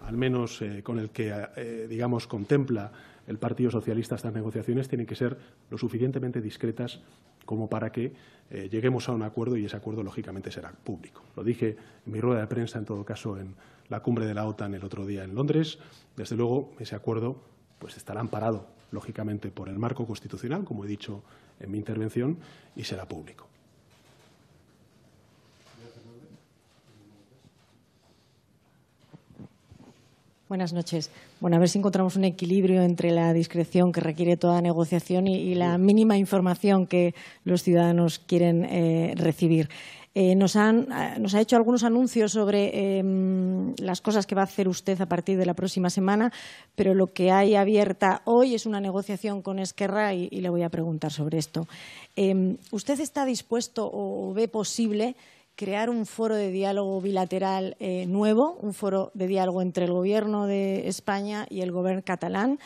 Al 0.03 0.17
menos 0.17 0.61
eh, 0.63 0.83
con 0.83 0.99
el 0.99 1.11
que, 1.11 1.33
eh, 1.57 1.87
digamos, 1.89 2.27
contempla 2.27 2.93
el 3.27 3.39
Partido 3.39 3.71
Socialista 3.71 4.17
estas 4.17 4.33
negociaciones 4.33 4.89
tienen 4.89 5.07
que 5.07 5.15
ser 5.15 5.39
lo 5.71 5.79
suficientemente 5.79 6.41
discretas 6.41 7.01
como 7.47 7.69
para 7.69 7.93
que 7.93 8.13
eh, 8.51 8.69
lleguemos 8.71 9.09
a 9.09 9.13
un 9.13 9.23
acuerdo 9.23 9.57
y 9.57 9.65
ese 9.65 9.77
acuerdo, 9.77 10.03
lógicamente, 10.03 10.51
será 10.51 10.73
público. 10.73 11.23
Lo 11.37 11.45
dije 11.45 11.77
en 12.05 12.13
mi 12.13 12.21
rueda 12.21 12.41
de 12.41 12.47
prensa, 12.47 12.79
en 12.79 12.85
todo 12.85 13.05
caso, 13.05 13.39
en 13.39 13.55
la 13.89 14.01
cumbre 14.01 14.27
de 14.27 14.35
la 14.35 14.47
OTAN 14.47 14.75
el 14.75 14.85
otro 14.85 15.07
día 15.07 15.25
en 15.25 15.35
Londres. 15.35 15.79
Desde 16.17 16.37
luego, 16.37 16.73
ese 16.79 16.97
acuerdo 16.97 17.43
pues, 17.79 17.97
estará 17.97 18.21
amparado 18.21 18.67
lógicamente, 18.93 19.51
por 19.51 19.69
el 19.69 19.79
marco 19.79 20.07
constitucional, 20.07 20.65
como 20.65 20.85
he 20.85 20.87
dicho 20.87 21.25
en 21.63 21.71
mi 21.71 21.79
intervención, 21.79 22.37
y 22.77 22.85
será 22.85 23.07
público. 23.07 23.47
Buenas 30.53 30.75
noches. 30.75 31.11
Bueno, 31.41 31.57
a 31.57 31.61
ver 31.61 31.71
si 31.71 31.79
encontramos 31.79 32.15
un 32.17 32.25
equilibrio 32.25 32.83
entre 32.83 33.11
la 33.11 33.33
discreción 33.33 33.91
que 33.91 34.03
requiere 34.03 34.37
toda 34.37 34.61
negociación 34.61 35.27
y, 35.27 35.55
la 35.55 35.79
mínima 35.79 36.19
información 36.19 36.87
que 36.87 37.15
los 37.45 37.63
ciudadanos 37.63 38.19
quieren 38.19 38.67
eh, 38.67 39.15
recibir. 39.17 39.71
Eh, 40.15 40.35
nos, 40.35 40.57
han, 40.57 40.89
eh, 40.93 41.27
ha 41.33 41.41
hecho 41.41 41.57
algunos 41.57 41.85
anuncios 41.85 42.33
sobre 42.33 42.99
em, 42.99 43.75
las 43.79 44.03
cosas 44.03 44.27
que 44.27 44.35
va 44.35 44.43
a 44.43 44.45
hacer 44.45 44.69
usted 44.69 45.01
a 45.01 45.07
partir 45.07 45.39
de 45.39 45.47
la 45.47 45.55
próxima 45.55 45.89
semana, 45.89 46.31
pero 46.75 46.93
lo 46.93 47.13
que 47.15 47.31
hay 47.31 47.55
abierta 47.55 48.21
hoy 48.27 48.55
es 48.55 48.67
una 48.67 48.81
negociación 48.81 49.41
con 49.41 49.59
Esquerra 49.59 50.13
y, 50.13 50.29
le 50.29 50.51
voy 50.51 50.65
a 50.65 50.69
preguntar 50.69 51.13
sobre 51.13 51.39
esto. 51.39 51.67
Em, 52.17 52.59
¿Usted 52.73 53.01
está 53.01 53.25
dispuesto 53.25 53.89
o 53.91 54.35
ve 54.35 54.49
posible 54.49 55.17
crear 55.55 55.89
un 55.89 56.07
foro 56.07 56.35
de 56.35 56.51
diálogo 56.51 57.01
bilateral 57.01 57.77
eh, 57.79 58.07
nuevo, 58.07 58.59
un 58.61 58.75
foro 58.75 59.13
de 59.15 59.27
diálogo 59.27 59.63
entre 59.63 59.85
el 59.85 59.93
Gobierno 59.93 60.47
de 60.47 60.89
España 60.89 61.47
y 61.49 61.61
el 61.61 61.73
Gobierno 61.73 62.03
catalán, 62.05 62.59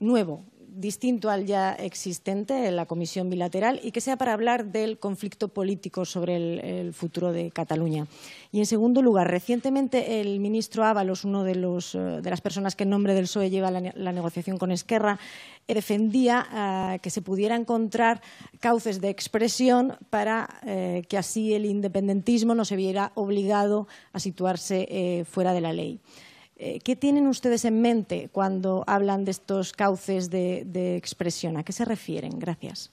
nuevo, 0.00 0.42
distinto 0.74 1.30
al 1.30 1.46
ya 1.46 1.72
existente, 1.72 2.70
la 2.70 2.86
Comisión 2.86 3.30
Bilateral, 3.30 3.80
y 3.82 3.92
que 3.92 4.00
sea 4.00 4.16
para 4.16 4.32
hablar 4.32 4.66
del 4.66 4.98
conflicto 4.98 5.48
político 5.48 6.04
sobre 6.04 6.36
el, 6.80 6.92
futuro 6.94 7.32
de 7.32 7.50
Cataluña. 7.50 8.06
Y, 8.52 8.58
en 8.58 8.66
segundo 8.66 9.02
lugar, 9.02 9.30
recientemente 9.30 10.20
el 10.20 10.40
ministro 10.40 10.84
Ábalos, 10.84 11.24
uno 11.24 11.44
de, 11.44 11.54
los, 11.54 11.94
eh, 11.94 11.98
de 11.98 12.30
las 12.30 12.40
personas 12.40 12.76
que 12.76 12.84
en 12.84 12.90
nombre 12.90 13.14
del 13.14 13.24
PSOE 13.24 13.50
lleva 13.50 13.70
la, 13.70 14.12
negociación 14.12 14.58
con 14.58 14.70
Esquerra, 14.70 15.18
defendía 15.66 16.94
eh, 16.94 16.98
que 17.00 17.10
se 17.10 17.22
pudiera 17.22 17.56
encontrar 17.56 18.20
cauces 18.60 19.00
de 19.00 19.08
expresión 19.08 19.96
para 20.10 20.60
eh, 20.66 21.04
que 21.08 21.18
así 21.18 21.54
el 21.54 21.66
independentismo 21.66 22.54
no 22.54 22.64
se 22.64 22.76
viera 22.76 23.12
obligado 23.14 23.88
a 24.12 24.20
situarse 24.20 25.24
fuera 25.28 25.52
de 25.52 25.60
la 25.60 25.72
ley. 25.72 26.00
Eh, 26.56 26.78
¿Qué 26.84 26.94
tienen 26.94 27.26
ustedes 27.26 27.64
en 27.64 27.80
mente 27.82 28.28
cuando 28.30 28.84
hablan 28.86 29.24
de 29.24 29.32
estos 29.32 29.72
cauces 29.72 30.30
de, 30.30 30.96
expresión? 30.96 31.56
¿A 31.56 31.64
qué 31.64 31.72
se 31.72 31.84
refieren? 31.84 32.38
Gracias. 32.38 32.92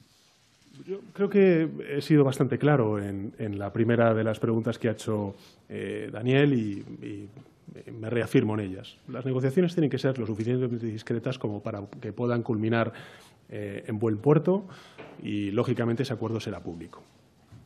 Yo 0.85 0.99
creo 1.13 1.29
que 1.29 1.69
he 1.89 2.01
sido 2.01 2.23
bastante 2.23 2.57
claro 2.57 2.97
en, 2.97 3.59
la 3.59 3.71
primera 3.71 4.15
de 4.15 4.23
las 4.23 4.39
preguntas 4.39 4.79
que 4.79 4.89
ha 4.89 4.93
hecho 4.93 5.35
eh, 5.69 6.09
Daniel 6.11 6.53
y, 6.53 7.29
me 7.89 8.09
reafirmo 8.09 8.55
en 8.55 8.71
ellas. 8.71 8.97
Las 9.07 9.25
negociaciones 9.25 9.73
tienen 9.73 9.89
que 9.89 9.97
ser 9.97 10.19
lo 10.19 10.27
suficientemente 10.27 10.85
discretas 10.87 11.39
como 11.39 11.63
para 11.63 11.81
que 12.01 12.11
puedan 12.11 12.43
culminar 12.43 12.91
eh, 13.47 13.85
en 13.87 13.97
buen 13.97 14.17
puerto 14.17 14.65
y, 15.23 15.51
lógicamente, 15.51 16.03
ese 16.03 16.11
acuerdo 16.11 16.41
será 16.41 16.59
público. 16.59 17.01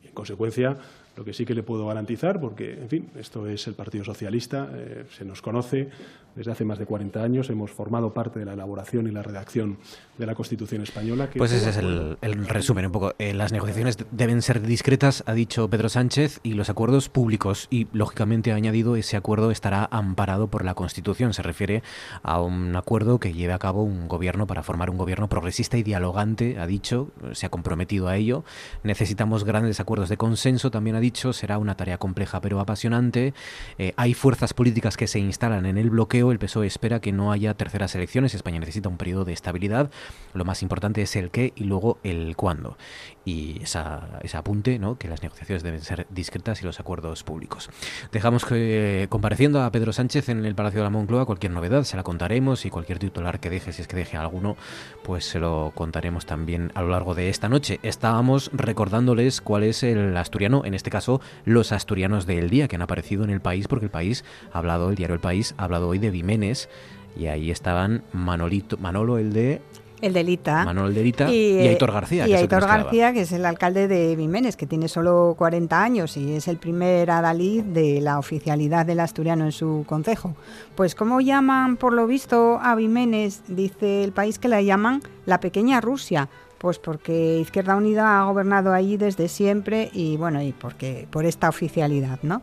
Y, 0.04 0.08
en 0.08 0.14
consecuencia, 0.14 0.76
lo 1.16 1.24
que 1.24 1.32
sí 1.32 1.46
que 1.46 1.54
le 1.54 1.62
puedo 1.62 1.86
garantizar, 1.86 2.40
porque, 2.40 2.74
en 2.74 2.88
fin, 2.88 3.10
esto 3.18 3.46
es 3.46 3.66
el 3.66 3.74
Partido 3.74 4.04
Socialista, 4.04 4.68
eh, 4.74 5.04
se 5.16 5.24
nos 5.24 5.40
conoce 5.40 5.88
desde 6.36 6.52
hace 6.52 6.64
más 6.66 6.78
de 6.78 6.84
40 6.84 7.22
años, 7.22 7.48
hemos 7.48 7.70
formado 7.70 8.12
parte 8.12 8.38
de 8.38 8.44
la 8.44 8.52
elaboración 8.52 9.08
y 9.08 9.10
la 9.10 9.22
redacción 9.22 9.78
de 10.18 10.26
la 10.26 10.34
Constitución 10.34 10.82
española. 10.82 11.30
pues 11.34 11.50
ese 11.50 11.70
es 11.70 11.78
el, 11.78 12.46
resumen 12.46 12.86
un 12.86 12.92
poco. 12.92 13.14
Eh, 13.18 13.32
las 13.32 13.52
negociaciones 13.52 13.96
deben 14.10 14.42
ser 14.42 14.60
discretas, 14.60 15.24
ha 15.26 15.32
dicho 15.32 15.68
Pedro 15.70 15.88
Sánchez, 15.88 16.40
y 16.42 16.52
los 16.52 16.68
acuerdos 16.68 17.08
públicos. 17.08 17.68
Y, 17.70 17.86
lógicamente, 17.92 18.52
ha 18.52 18.54
añadido, 18.54 18.96
ese 18.96 19.16
acuerdo 19.16 19.50
estará 19.50 19.88
amparado 19.90 20.48
por 20.48 20.64
la 20.64 20.74
Constitución. 20.74 21.32
Se 21.32 21.42
refiere 21.42 21.82
a 22.22 22.40
un 22.42 22.76
acuerdo 22.76 23.18
que 23.18 23.32
lleve 23.32 23.54
a 23.54 23.58
cabo 23.58 23.82
un 23.82 24.06
gobierno 24.06 24.46
para 24.46 24.62
formar 24.62 24.90
un 24.90 24.98
gobierno 24.98 25.28
progresista 25.28 25.78
y 25.78 25.82
dialogante, 25.82 26.58
ha 26.58 26.66
dicho, 26.66 27.08
se 27.32 27.46
ha 27.46 27.48
comprometido 27.48 28.08
a 28.08 28.16
ello. 28.16 28.44
Necesitamos 28.82 29.44
grandes 29.44 29.80
acuerdos 29.80 30.10
de 30.10 30.18
consenso, 30.18 30.70
también 30.70 30.96
ha 30.96 31.00
dicho, 31.00 31.05
será 31.14 31.58
una 31.58 31.76
tarea 31.76 31.98
compleja 31.98 32.40
pero 32.40 32.60
apasionante. 32.60 33.34
Eh, 33.78 33.92
hay 33.96 34.14
fuerzas 34.14 34.54
políticas 34.54 34.96
que 34.96 35.06
se 35.06 35.18
instalan 35.18 35.66
en 35.66 35.78
el 35.78 35.90
bloqueo. 35.90 36.32
El 36.32 36.38
PSOE 36.38 36.66
espera 36.66 37.00
que 37.00 37.12
no 37.12 37.32
haya 37.32 37.54
terceras 37.54 37.94
elecciones. 37.94 38.34
España 38.34 38.58
necesita 38.58 38.88
un 38.88 38.96
periodo 38.96 39.24
de 39.24 39.32
estabilidad. 39.32 39.90
Lo 40.34 40.44
más 40.44 40.62
importante 40.62 41.02
es 41.02 41.14
el 41.16 41.30
qué 41.30 41.52
y 41.54 41.64
luego 41.64 41.98
el 42.02 42.36
cuándo. 42.36 42.76
Y 43.24 43.62
esa, 43.62 44.20
ese 44.22 44.36
apunte, 44.36 44.78
¿no? 44.78 44.98
que 44.98 45.08
las 45.08 45.22
negociaciones 45.22 45.62
deben 45.62 45.80
ser 45.80 46.06
discretas 46.10 46.62
y 46.62 46.64
los 46.64 46.80
acuerdos 46.80 47.22
públicos. 47.22 47.70
Dejamos 48.12 48.44
que, 48.44 49.06
compareciendo 49.08 49.62
a 49.62 49.70
Pedro 49.72 49.92
Sánchez 49.92 50.28
en 50.28 50.44
el 50.44 50.54
Palacio 50.54 50.80
de 50.80 50.84
la 50.84 50.90
Moncloa, 50.90 51.26
cualquier 51.26 51.52
novedad 51.52 51.84
se 51.84 51.96
la 51.96 52.02
contaremos 52.02 52.64
y 52.66 52.70
cualquier 52.70 52.98
titular 52.98 53.40
que 53.40 53.50
deje, 53.50 53.72
si 53.72 53.82
es 53.82 53.88
que 53.88 53.96
deje 53.96 54.16
alguno, 54.16 54.56
pues 55.02 55.24
se 55.24 55.38
lo 55.38 55.72
contaremos 55.74 56.26
también 56.26 56.72
a 56.74 56.82
lo 56.82 56.88
largo 56.88 57.14
de 57.14 57.28
esta 57.28 57.48
noche. 57.48 57.80
Estábamos 57.82 58.50
recordándoles 58.52 59.40
cuál 59.40 59.64
es 59.64 59.82
el 59.82 60.16
asturiano, 60.16 60.62
en 60.64 60.74
este 60.74 60.90
caso 60.90 60.95
los 61.44 61.72
asturianos 61.72 62.26
del 62.26 62.50
día 62.50 62.68
que 62.68 62.76
han 62.76 62.82
aparecido 62.82 63.24
en 63.24 63.30
el 63.30 63.40
país, 63.40 63.68
porque 63.68 63.86
el 63.86 63.90
país 63.90 64.24
ha 64.52 64.58
hablado, 64.58 64.90
el 64.90 64.96
diario 64.96 65.14
El 65.14 65.20
País 65.20 65.54
ha 65.58 65.64
hablado 65.64 65.88
hoy 65.88 65.98
de 65.98 66.10
Vimenes 66.10 66.68
y 67.16 67.26
ahí 67.26 67.50
estaban 67.50 68.02
Manolito, 68.12 68.76
Manolo 68.78 69.18
el 69.18 69.32
de 69.32 69.60
el 70.02 70.12
Delita. 70.12 70.64
Manuel 70.64 70.94
Delita 70.94 71.30
y, 71.32 71.62
y 71.62 71.68
Aitor 71.68 71.92
García. 71.92 72.28
Y 72.28 72.34
Aitor 72.34 72.66
García, 72.66 73.12
que 73.12 73.22
es 73.22 73.32
el 73.32 73.46
alcalde 73.46 73.88
de 73.88 74.14
Vimenes, 74.14 74.56
que 74.56 74.66
tiene 74.66 74.88
solo 74.88 75.34
40 75.38 75.82
años 75.82 76.16
y 76.16 76.34
es 76.34 76.48
el 76.48 76.58
primer 76.58 77.10
adalid 77.10 77.62
de 77.64 78.00
la 78.00 78.18
oficialidad 78.18 78.84
del 78.84 79.00
asturiano 79.00 79.44
en 79.44 79.52
su 79.52 79.84
concejo. 79.86 80.34
Pues, 80.74 80.94
¿cómo 80.94 81.20
llaman, 81.20 81.76
por 81.76 81.92
lo 81.94 82.06
visto, 82.06 82.58
a 82.62 82.74
Vimenes? 82.74 83.42
Dice 83.48 84.04
el 84.04 84.12
país 84.12 84.38
que 84.38 84.48
la 84.48 84.60
llaman 84.60 85.02
la 85.24 85.40
pequeña 85.40 85.80
Rusia 85.80 86.28
pues 86.58 86.78
porque 86.78 87.38
Izquierda 87.38 87.76
Unida 87.76 88.20
ha 88.20 88.24
gobernado 88.24 88.72
allí 88.72 88.96
desde 88.96 89.28
siempre 89.28 89.90
y 89.92 90.16
bueno, 90.16 90.42
y 90.42 90.52
porque 90.52 91.06
por 91.10 91.24
esta 91.26 91.48
oficialidad, 91.48 92.18
¿no? 92.22 92.42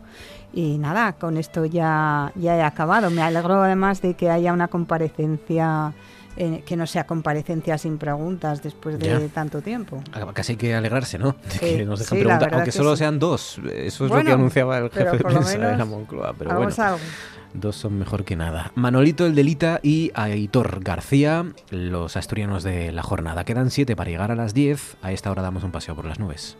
Y 0.52 0.78
nada, 0.78 1.14
con 1.14 1.36
esto 1.36 1.64
ya, 1.64 2.32
ya 2.36 2.56
he 2.56 2.62
acabado. 2.62 3.10
Me 3.10 3.22
alegro 3.22 3.62
además 3.62 4.00
de 4.02 4.14
que 4.14 4.30
haya 4.30 4.52
una 4.52 4.68
comparecencia 4.68 5.92
eh, 6.36 6.62
que 6.66 6.76
no 6.76 6.86
sea 6.86 7.06
comparecencia 7.06 7.78
sin 7.78 7.98
preguntas 7.98 8.62
después 8.62 8.98
de 8.98 9.28
tanto 9.28 9.62
tiempo. 9.62 10.02
Casi 10.32 10.52
hay 10.52 10.56
que 10.58 10.74
alegrarse, 10.74 11.18
¿no? 11.18 11.36
De 11.52 11.58
que 11.58 11.84
nos 11.84 12.00
dejan 12.00 12.18
preguntar, 12.18 12.54
aunque 12.54 12.72
solo 12.72 12.96
sean 12.96 13.18
dos. 13.18 13.60
Eso 13.72 14.06
es 14.06 14.10
lo 14.10 14.22
que 14.22 14.32
anunciaba 14.32 14.78
el 14.78 14.90
jefe 14.90 15.18
de 15.18 15.24
prensa 15.24 15.58
de 15.58 15.76
la 15.76 15.84
Moncloa. 15.84 16.34
Pero 16.38 16.56
bueno. 16.56 16.74
Dos 17.54 17.76
son 17.76 17.96
mejor 18.00 18.24
que 18.24 18.34
nada. 18.34 18.72
Manolito 18.74 19.26
el 19.26 19.36
Delita 19.36 19.78
y 19.80 20.10
Aitor 20.14 20.82
García, 20.82 21.46
los 21.70 22.16
asturianos 22.16 22.64
de 22.64 22.90
la 22.90 23.04
jornada. 23.04 23.44
Quedan 23.44 23.70
siete 23.70 23.94
para 23.94 24.10
llegar 24.10 24.32
a 24.32 24.34
las 24.34 24.54
diez. 24.54 24.96
A 25.02 25.12
esta 25.12 25.30
hora 25.30 25.42
damos 25.42 25.62
un 25.62 25.70
paseo 25.70 25.94
por 25.94 26.04
las 26.04 26.18
nubes. 26.18 26.56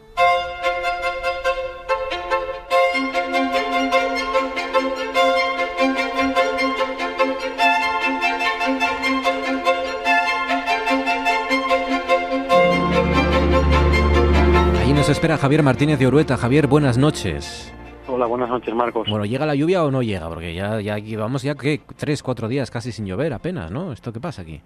Nos 15.05 15.11
espera 15.11 15.37
Javier 15.37 15.63
Martínez 15.63 15.99
de 15.99 16.07
Orueta. 16.07 16.39
Javier, 16.39 16.67
buenas 16.67 16.97
noches. 16.97 17.71
Hola, 18.09 18.25
buenas 18.25 18.49
noches, 18.49 18.75
Marcos. 18.75 19.07
Bueno, 19.07 19.27
¿llega 19.27 19.45
la 19.45 19.55
lluvia 19.55 19.85
o 19.85 19.91
no 19.91 20.03
llega? 20.03 20.31
Porque 20.31 20.55
ya, 20.55 20.81
ya 20.81 20.97
vamos 21.19 21.43
ya 21.43 21.55
que 21.55 21.83
tres, 21.99 22.23
cuatro 22.23 22.49
días 22.49 22.71
casi 22.71 22.91
sin 22.91 23.05
llover 23.05 23.35
apenas, 23.35 23.71
¿no? 23.71 23.93
¿Esto 23.93 24.15
qué 24.15 24.21
pasa 24.21 24.41
aquí? 24.41 24.63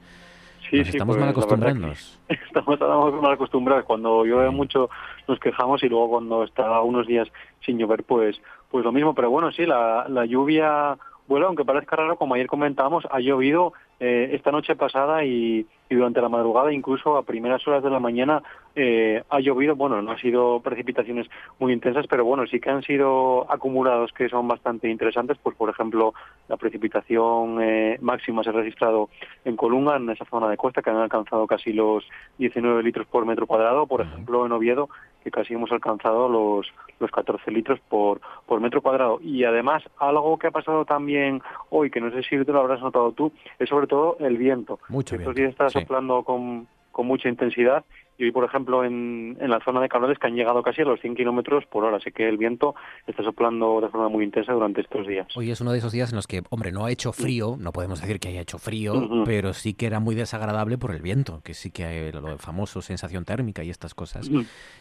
Sí, 0.71 0.85
sí, 0.85 0.91
estamos 0.91 1.17
pues, 1.17 1.21
mal 1.23 1.31
acostumbrados. 1.31 2.21
Estamos, 2.29 2.79
mal 3.21 3.33
acostumbrados. 3.33 3.85
Cuando 3.85 4.25
llueve 4.25 4.51
mucho 4.51 4.89
nos 5.27 5.41
quejamos 5.41 5.83
y 5.83 5.89
luego 5.89 6.09
cuando 6.09 6.45
está 6.45 6.83
unos 6.83 7.09
días 7.09 7.27
sin 7.67 7.77
llover, 7.77 8.05
pues, 8.05 8.41
pues 8.71 8.85
lo 8.85 8.93
mismo. 8.93 9.17
Pero 9.17 9.31
bueno, 9.31 9.51
sí, 9.51 9.67
la, 9.67 10.07
la 10.09 10.25
lluvia 10.25 10.97
bueno, 11.29 11.47
aunque 11.47 11.65
parezca 11.65 11.95
raro, 11.95 12.17
como 12.17 12.35
ayer 12.35 12.47
comentábamos, 12.47 13.07
ha 13.11 13.21
llovido 13.21 13.75
eh, 14.01 14.31
esta 14.33 14.53
noche 14.53 14.77
pasada 14.77 15.25
y, 15.25 15.67
durante 15.91 16.21
la 16.21 16.29
madrugada, 16.29 16.73
incluso 16.73 17.17
a 17.17 17.23
primeras 17.23 17.67
horas 17.67 17.83
de 17.83 17.89
la 17.89 17.99
mañana, 17.99 18.43
eh, 18.77 19.23
ha 19.31 19.41
llovido. 19.41 19.75
Bueno, 19.75 20.03
no 20.03 20.11
han 20.11 20.19
sido 20.19 20.61
precipitaciones 20.61 21.27
muy 21.59 21.73
intensas, 21.73 22.07
pero 22.07 22.25
bueno, 22.25 22.47
sí 22.47 22.61
que 22.61 22.69
han 22.69 22.83
sido 22.83 23.51
acumulados 23.51 24.13
que 24.13 24.29
son 24.29 24.47
bastante 24.47 24.89
interesantes. 24.91 25.39
Pues, 25.43 25.57
por 25.57 25.71
ejemplo, 25.71 26.13
la 26.49 26.59
precipitación 26.59 27.63
eh, 27.63 27.97
máxima 28.03 28.45
se 28.45 28.51
ha 28.51 28.53
registrado 28.53 29.09
en 29.45 29.57
Colunga, 29.57 29.97
en 29.97 30.11
esa 30.11 30.27
zona 30.27 30.49
de 30.49 30.59
costa, 30.59 30.83
que 30.83 30.91
han 30.91 30.97
alcanzado 30.97 31.47
casi 31.47 31.73
los 31.73 32.07
19 32.37 32.83
litros 32.83 33.07
por 33.07 33.25
metro 33.25 33.47
cuadrado. 33.47 33.87
Por 33.87 34.03
ejemplo, 34.03 34.45
en 34.45 34.53
Oviedo, 34.53 34.91
que 35.23 35.31
casi 35.31 35.55
hemos 35.55 35.71
alcanzado 35.73 36.29
los, 36.29 36.67
los 37.01 37.11
14 37.11 37.51
litros 37.51 37.81
por, 37.89 38.21
por 38.47 38.61
metro 38.61 38.83
cuadrado. 38.83 39.19
Y 39.23 39.45
además, 39.45 39.83
algo 39.99 40.39
que 40.39 40.49
ha 40.49 40.51
pasado 40.51 40.85
también 40.85 41.43
hoy, 41.71 41.91
que 41.91 42.01
no 42.01 42.11
sé 42.11 42.23
si 42.23 42.45
te 42.45 42.53
lo 42.53 42.61
habrás 42.61 42.81
notado 42.81 43.13
tú, 43.13 43.33
es 43.59 43.69
sobre 43.69 43.87
todo 43.87 44.17
el 44.21 44.37
viento. 44.37 44.79
Mucho 44.89 45.17
Estos 45.17 45.35
días 45.35 45.51
está 45.51 45.69
soplando 45.69 46.23
con, 46.23 46.67
con 46.93 47.07
mucha 47.07 47.29
intensidad 47.29 47.85
y 48.19 48.25
hoy, 48.25 48.33
por 48.33 48.45
ejemplo, 48.45 48.85
en, 48.85 49.37
en 49.41 49.49
la 49.51 49.61
zona 49.65 49.81
de 49.81 49.89
Cabrales 49.89 50.19
que 50.19 50.27
han 50.27 50.35
llegado 50.35 50.63
casi 50.63 50.83
a 50.83 50.85
los 50.85 51.01
100 51.01 51.15
kilómetros 51.15 51.65
por 51.67 51.85
hora, 51.85 51.99
así 51.99 52.11
que 52.11 52.29
el 52.29 52.37
viento 52.37 52.75
está 53.07 53.23
soplando 53.23 53.81
de 53.81 53.89
forma 53.89 54.09
muy 54.09 54.25
intensa 54.25 54.53
durante 54.53 54.81
estos 54.81 55.07
días. 55.07 55.29
Hoy 55.37 55.53
es 55.53 55.61
uno 55.61 55.71
de 55.71 55.79
esos 55.79 55.93
días 55.93 56.11
en 56.11 56.17
los 56.17 56.27
que, 56.27 56.43
hombre, 56.51 56.73
no 56.73 56.85
ha 56.85 56.91
hecho 56.91 57.13
frío, 57.13 57.57
no 57.59 57.73
podemos 57.73 58.01
decir 58.01 58.19
que 58.19 58.29
haya 58.29 58.41
hecho 58.41 58.59
frío, 58.59 59.25
pero 59.25 59.53
sí 59.53 59.75
que 59.75 59.87
era 59.87 60.01
muy 60.01 60.17
desagradable 60.17 60.79
por 60.79 60.91
el 60.91 61.01
viento, 61.01 61.41
que 61.45 61.55
sí 61.55 61.71
que 61.71 61.85
hay 61.85 62.13
lo 62.13 62.39
famoso 62.39 62.83
sensación 62.83 63.25
térmica 63.25 63.63
y 63.63 63.71
estas 63.71 63.95
cosas, 63.95 64.29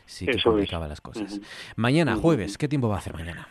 sí 0.05 0.25
que 0.25 0.41
complicaba 0.41 0.87
las 0.87 1.01
cosas. 1.01 1.39
Mañana, 1.75 2.15
jueves, 2.15 2.57
¿qué 2.57 2.67
tiempo 2.67 2.89
va 2.89 2.95
a 2.95 2.99
hacer 2.99 3.13
mañana? 3.13 3.47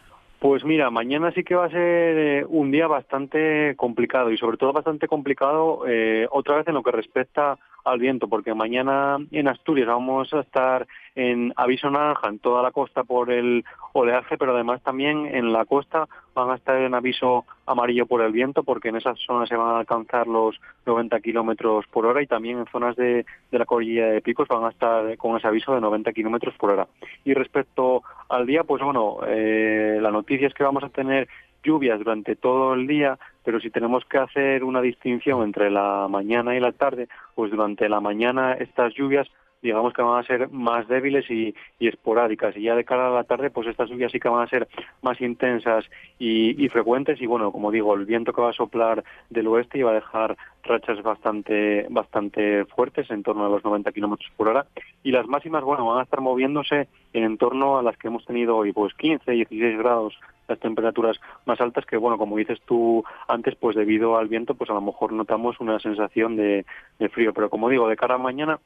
Pues 0.47 0.65
mira, 0.65 0.91
mañana 0.91 1.33
sí 1.33 1.43
que 1.43 1.57
va 1.57 1.65
a 1.65 1.71
ser 1.71 2.19
eh, 2.19 2.45
un 2.49 2.71
día 2.71 2.87
bastante 2.87 3.75
complicado 3.75 4.31
y 4.31 4.39
sobre 4.39 4.57
todo 4.57 4.73
bastante 4.73 5.09
complicado 5.09 5.83
eh, 5.89 6.29
otra 6.31 6.59
vez 6.59 6.69
en 6.69 6.75
lo 6.75 6.85
que 6.85 6.93
respecta 6.93 7.59
al 7.85 7.99
viento, 7.99 8.29
porque 8.29 8.55
mañana 8.55 9.17
en 9.33 9.49
Asturias 9.49 9.89
vamos 9.89 10.33
a 10.33 10.43
estar 10.43 10.87
en 11.17 11.53
aviso 11.57 11.91
naranja 11.91 12.29
en 12.29 12.39
toda 12.39 12.63
la 12.63 12.71
costa 12.71 13.03
por 13.03 13.33
el 13.33 13.65
oleaje, 13.95 14.37
pero 14.37 14.55
además 14.55 14.83
también 14.83 15.27
en 15.35 15.53
la 15.53 15.65
costa 15.65 16.07
van 16.35 16.51
a 16.51 16.57
estar 16.57 16.77
en 16.77 16.95
aviso 16.95 17.47
amarillo 17.65 18.07
por 18.07 18.21
el 18.21 18.33
viento, 18.33 18.63
porque 18.63 18.91
en 18.91 18.97
esas 18.97 19.19
zonas 19.27 19.49
se 19.49 19.57
van 19.57 19.75
a 19.75 19.79
alcanzar 19.79 20.27
los 20.27 20.61
90 20.85 21.19
kilómetros 21.21 21.87
por 21.87 22.05
hora 22.05 22.23
y 22.23 22.27
también 22.27 22.59
en 22.59 22.67
zonas 22.67 22.95
de, 22.97 23.25
la 23.51 23.65
cordillera 23.65 24.09
de 24.09 24.21
picos 24.21 24.47
van 24.47 24.65
a 24.65 24.69
estar 24.69 25.17
con 25.17 25.37
ese 25.39 25.49
aviso 25.49 25.75
de 25.75 25.81
90 25.81 26.13
kilómetros 26.13 26.55
por 26.59 26.71
hora. 26.71 26.87
Y 27.25 27.33
respecto 27.33 28.03
al 28.29 28.47
día, 28.47 28.65
pues 28.65 28.83
bueno, 28.83 29.21
eh, 29.27 29.99
la 30.01 30.11
noticia 30.11 30.47
es 30.47 30.55
que 30.55 30.65
vamos 30.65 30.85
a 30.85 30.91
tener 30.91 31.29
lluvias 31.65 31.99
durante 31.99 32.37
todo 32.37 32.75
el 32.75 32.87
día, 32.87 33.19
pero 33.43 33.59
si 33.59 33.71
tenemos 33.71 34.05
que 34.05 34.19
hacer 34.19 34.63
una 34.63 34.83
distinción 34.83 35.43
entre 35.43 35.71
la 35.71 36.09
mañana 36.11 36.55
y 36.55 36.61
la 36.61 36.73
tarde, 36.73 37.09
pues 37.35 37.51
durante 37.51 37.89
la 37.89 38.01
mañana 38.01 38.53
estas 38.53 38.95
lluvias 38.95 39.29
digamos 39.67 39.93
que 39.93 40.03
van 40.03 40.21
a 40.21 40.27
ser 40.27 40.49
más 40.51 40.87
débiles 40.87 41.29
y, 41.31 41.55
esporádicas. 41.81 42.57
Y 42.57 42.63
ya 42.63 42.75
de 42.77 42.85
cara 42.85 43.09
a 43.09 43.11
la 43.11 43.25
tarde 43.25 43.51
pues 43.51 43.67
estas 43.67 43.91
lluvias 43.91 44.13
sí 44.13 44.21
que 44.21 44.29
van 44.29 44.43
a 44.43 44.49
ser 44.49 44.69
más 45.03 45.21
intensas 45.21 45.85
y, 46.19 46.69
frecuentes. 46.69 47.21
Y 47.21 47.27
bueno 47.27 47.51
como 47.53 47.71
digo 47.71 47.95
el 47.95 48.07
viento 48.07 48.33
que 48.33 48.43
va 48.43 48.51
a 48.51 48.55
soplar 48.55 49.03
del 49.31 49.49
oeste 49.49 49.79
y 49.79 49.83
va 49.83 49.91
a 49.91 49.95
dejar 49.95 50.37
rachas 50.63 51.03
bastante 51.03 51.87
bastante 51.91 52.65
fuertes 52.67 53.11
en 53.11 53.23
torno 53.23 53.47
a 53.47 53.49
los 53.49 53.65
90 53.65 53.91
kilómetros 53.93 54.31
por 54.37 54.49
hora. 54.49 54.67
Y 55.03 55.11
las 55.11 55.27
máximas 55.27 55.65
bueno 55.65 55.87
van 55.87 56.01
a 56.01 56.05
estar 56.05 56.21
moviéndose 56.21 56.89
en 57.13 57.39
torno 57.39 57.79
a 57.79 57.83
las 57.83 57.97
que 57.97 58.09
hemos 58.09 58.25
tenido 58.25 58.57
hoy 58.57 58.73
pues 58.73 58.95
15 58.95 59.31
16 59.31 59.79
grados 59.79 60.19
las 60.49 60.61
temperaturas 60.61 61.19
más 61.45 61.61
altas 61.61 61.87
que 61.87 61.97
bueno 61.97 62.19
como 62.19 62.37
dices 62.37 62.61
tú 62.67 63.05
antes 63.27 63.57
pues 63.57 63.75
debido 63.75 64.17
al 64.17 64.29
viento 64.29 64.55
pues 64.55 64.71
a 64.71 64.75
lo 64.75 64.81
mejor 64.81 65.13
notamos 65.13 65.59
una 65.61 65.81
sensación 65.81 66.37
de, 66.37 66.65
de 66.99 67.09
frío. 67.09 67.33
Pero 67.33 67.51
como 67.51 67.69
digo 67.69 67.89
de 67.89 67.97
cara 67.97 68.15
a 68.15 68.19
mañana 68.19 68.61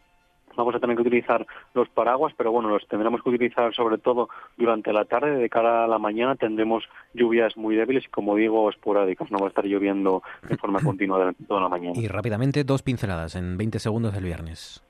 vamos 0.61 0.75
a 0.75 0.81
tener 0.81 0.97
que 0.97 1.03
utilizar 1.03 1.47
los 1.75 1.89
paraguas, 1.89 2.33
pero 2.37 2.53
bueno, 2.53 2.69
los 2.69 2.87
tendremos 2.87 3.23
que 3.23 3.31
utilizar 3.31 3.75
sobre 3.75 3.99
todo 3.99 4.29
durante 4.57 4.93
la 4.93 5.05
tarde. 5.05 5.37
De 5.37 5.49
cara 5.49 5.85
a 5.85 5.89
la 5.89 5.99
mañana 5.99 6.37
tendremos 6.37 6.85
lluvias 7.15 7.57
muy 7.57 7.77
débiles 7.77 8.05
y, 8.05 8.09
como 8.09 8.37
digo, 8.37 8.71
esporádicas. 8.71 9.31
No 9.31 9.39
va 9.39 9.47
a 9.47 9.49
estar 9.49 9.65
lloviendo 9.65 10.23
de 10.49 10.57
forma 10.57 10.81
continua 10.85 11.19
durante 11.19 11.45
toda 11.45 11.61
la 11.61 11.69
mañana. 11.69 11.99
Y 11.99 12.09
rápidamente, 12.09 12.65
dos 12.65 12.83
pinceladas 12.83 13.35
en 13.37 13.57
20 13.57 13.79
segundos 13.79 14.15
del 14.15 14.25
viernes 14.25 14.85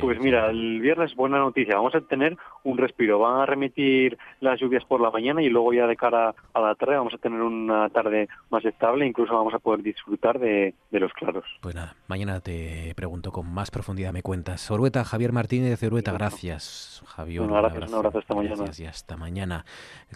pues 0.00 0.20
mira, 0.20 0.50
el 0.50 0.80
viernes 0.80 1.14
buena 1.14 1.38
noticia, 1.38 1.76
vamos 1.76 1.94
a 1.94 2.00
tener 2.00 2.36
un 2.62 2.78
respiro, 2.78 3.18
van 3.18 3.40
a 3.40 3.46
remitir 3.46 4.18
las 4.40 4.60
lluvias 4.60 4.84
por 4.84 5.00
la 5.00 5.10
mañana 5.10 5.42
y 5.42 5.48
luego 5.48 5.72
ya 5.72 5.86
de 5.86 5.96
cara 5.96 6.34
a 6.52 6.60
la 6.60 6.74
tarde 6.74 6.96
vamos 6.96 7.14
a 7.14 7.18
tener 7.18 7.40
una 7.40 7.88
tarde 7.90 8.28
más 8.50 8.64
estable, 8.64 9.06
incluso 9.06 9.34
vamos 9.34 9.54
a 9.54 9.58
poder 9.58 9.82
disfrutar 9.82 10.38
de, 10.38 10.74
los 10.90 11.12
claros. 11.12 11.44
Pues 11.60 11.74
nada, 11.74 11.96
mañana 12.06 12.40
te 12.40 12.92
pregunto 12.96 13.32
con 13.32 13.52
más 13.52 13.70
profundidad, 13.70 14.12
me 14.12 14.22
cuentas. 14.22 14.70
Orueta, 14.70 15.04
Javier 15.04 15.32
Martínez 15.32 15.80
de 15.80 15.86
Orueta, 15.86 16.12
gracias. 16.12 17.02
Javier, 17.06 17.42
un 17.42 17.54
abrazo, 17.54 17.78
un 17.86 17.94
abrazo 17.94 18.18
hasta 18.18 18.34
mañana. 18.34 18.56
Gracias 18.56 18.80
y 18.80 18.86
hasta 18.86 19.16
mañana. 19.16 19.64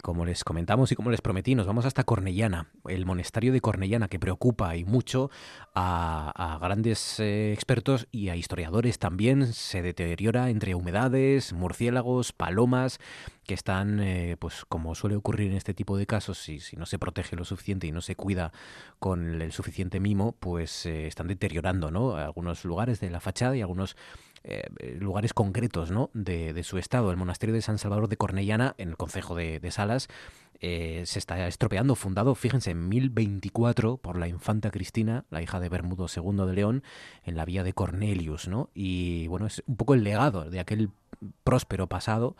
Como 0.01 0.25
les 0.25 0.43
comentamos 0.43 0.91
y 0.91 0.95
como 0.95 1.11
les 1.11 1.21
prometí, 1.21 1.55
nos 1.55 1.67
vamos 1.67 1.85
hasta 1.85 2.03
Cornellana, 2.03 2.67
el 2.87 3.05
monasterio 3.05 3.51
de 3.51 3.61
Cornellana 3.61 4.07
que 4.07 4.19
preocupa 4.19 4.75
y 4.75 4.85
mucho 4.85 5.29
a, 5.75 6.57
grandes 6.61 7.19
eh, 7.19 7.53
expertos 7.53 8.07
y 8.11 8.29
a 8.29 8.35
historiadores 8.35 8.99
también 8.99 9.38
se 9.47 9.81
deteriora 9.81 10.49
entre 10.49 10.75
humedades, 10.75 11.53
murciélagos, 11.53 12.33
palomas, 12.33 12.99
que 13.45 13.53
están, 13.53 13.99
eh, 13.99 14.35
pues 14.37 14.63
como 14.69 14.93
suele 14.93 15.15
ocurrir 15.15 15.49
en 15.49 15.57
este 15.57 15.73
tipo 15.73 15.97
de 15.97 16.05
casos, 16.05 16.37
si, 16.37 16.59
si 16.59 16.75
no 16.75 16.85
se 16.85 16.99
protege 16.99 17.35
lo 17.35 17.45
suficiente 17.45 17.87
y 17.87 17.91
no 17.91 18.01
se 18.01 18.15
cuida 18.15 18.51
con 18.99 19.41
el 19.41 19.51
suficiente 19.51 19.99
mimo, 19.99 20.35
pues 20.39 20.85
eh, 20.85 21.07
están 21.07 21.27
deteriorando 21.27 21.89
¿no? 21.89 22.15
algunos 22.15 22.63
lugares 22.65 22.99
de 22.99 23.09
la 23.09 23.19
fachada 23.19 23.57
y 23.57 23.61
algunos 23.61 23.97
eh, 24.43 24.69
lugares 24.99 25.33
concretos 25.33 25.91
¿no? 25.91 26.09
de, 26.13 26.63
su 26.63 26.77
estado. 26.77 27.11
El 27.11 27.17
monasterio 27.17 27.53
de 27.55 27.61
San 27.61 27.77
Salvador 27.77 28.07
de 28.07 28.17
Cornellana, 28.17 28.75
en 28.77 28.89
el 28.89 28.97
concejo 28.97 29.35
de, 29.35 29.59
de 29.59 29.71
Salas, 29.71 30.07
eh, 30.61 31.03
se 31.05 31.19
está 31.19 31.47
estropeando, 31.47 31.95
fundado, 31.95 32.35
fíjense, 32.35 32.71
en 32.71 32.89
1024 32.89 33.97
por 33.97 34.17
la 34.17 34.27
infanta 34.27 34.71
Cristina, 34.71 35.25
la 35.29 35.41
hija 35.41 35.59
de 35.59 35.69
Bermudo 35.69 36.07
II 36.13 36.45
de 36.45 36.53
León, 36.53 36.83
en 37.23 37.37
la 37.37 37.45
vía 37.45 37.63
de 37.63 37.73
Cornelius, 37.73 38.49
¿no? 38.49 38.69
Y 38.73 39.27
bueno, 39.27 39.47
es 39.47 39.63
un 39.67 39.77
poco 39.77 39.93
el 39.93 40.03
legado 40.03 40.49
de 40.49 40.59
aquel 40.59 40.89
próspero 41.43 41.87
pasado 41.87 42.35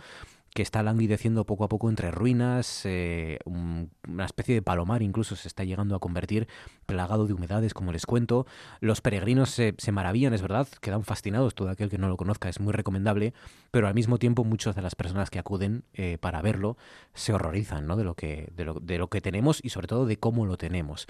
que 0.53 0.62
está 0.62 0.83
languideciendo 0.83 1.45
poco 1.45 1.63
a 1.63 1.69
poco 1.69 1.89
entre 1.89 2.12
ruinas, 2.12 2.85
eh, 2.85 3.39
una 3.45 4.25
especie 4.25 4.55
de 4.55 4.62
palomar 4.62 5.01
incluso 5.01 5.35
se 5.35 5.47
está 5.47 5.63
llegando 5.63 5.95
a 5.95 5.99
convertir, 5.99 6.47
plagado 6.85 7.27
de 7.27 7.33
humedades, 7.33 7.73
como 7.73 7.91
les 7.91 8.05
cuento. 8.05 8.45
Los 8.79 9.01
peregrinos 9.01 9.49
se, 9.49 9.91
maravillan, 9.91 10.33
es 10.33 10.41
verdad, 10.41 10.67
quedan 10.81 11.03
fascinados, 11.03 11.55
todo 11.55 11.69
aquel 11.69 11.89
que 11.89 11.97
no 11.97 12.07
lo 12.07 12.17
conozca 12.17 12.49
es 12.49 12.59
muy 12.59 12.73
recomendable, 12.73 13.33
pero 13.71 13.88
al 13.88 13.93
mismo 13.93 14.17
tiempo 14.17 14.43
muchas 14.43 14.75
de 14.75 14.81
las 14.81 14.95
personas 14.95 15.29
que 15.29 15.39
acuden 15.39 15.83
eh, 15.93 16.17
para 16.19 16.41
verlo 16.41 16.77
se 17.13 17.33
horrorizan 17.33 17.88
¿no? 17.88 17.95
de, 17.95 18.03
lo 18.03 18.15
que, 18.15 18.49
de, 18.55 18.65
lo, 18.65 18.73
de 18.75 18.97
lo 18.97 19.07
que 19.07 19.21
tenemos 19.21 19.59
y 19.63 19.69
sobre 19.69 19.88
todo 19.88 20.05
de 20.05 20.17
cómo 20.17 20.45
lo 20.45 20.57
tenemos. 20.57 21.07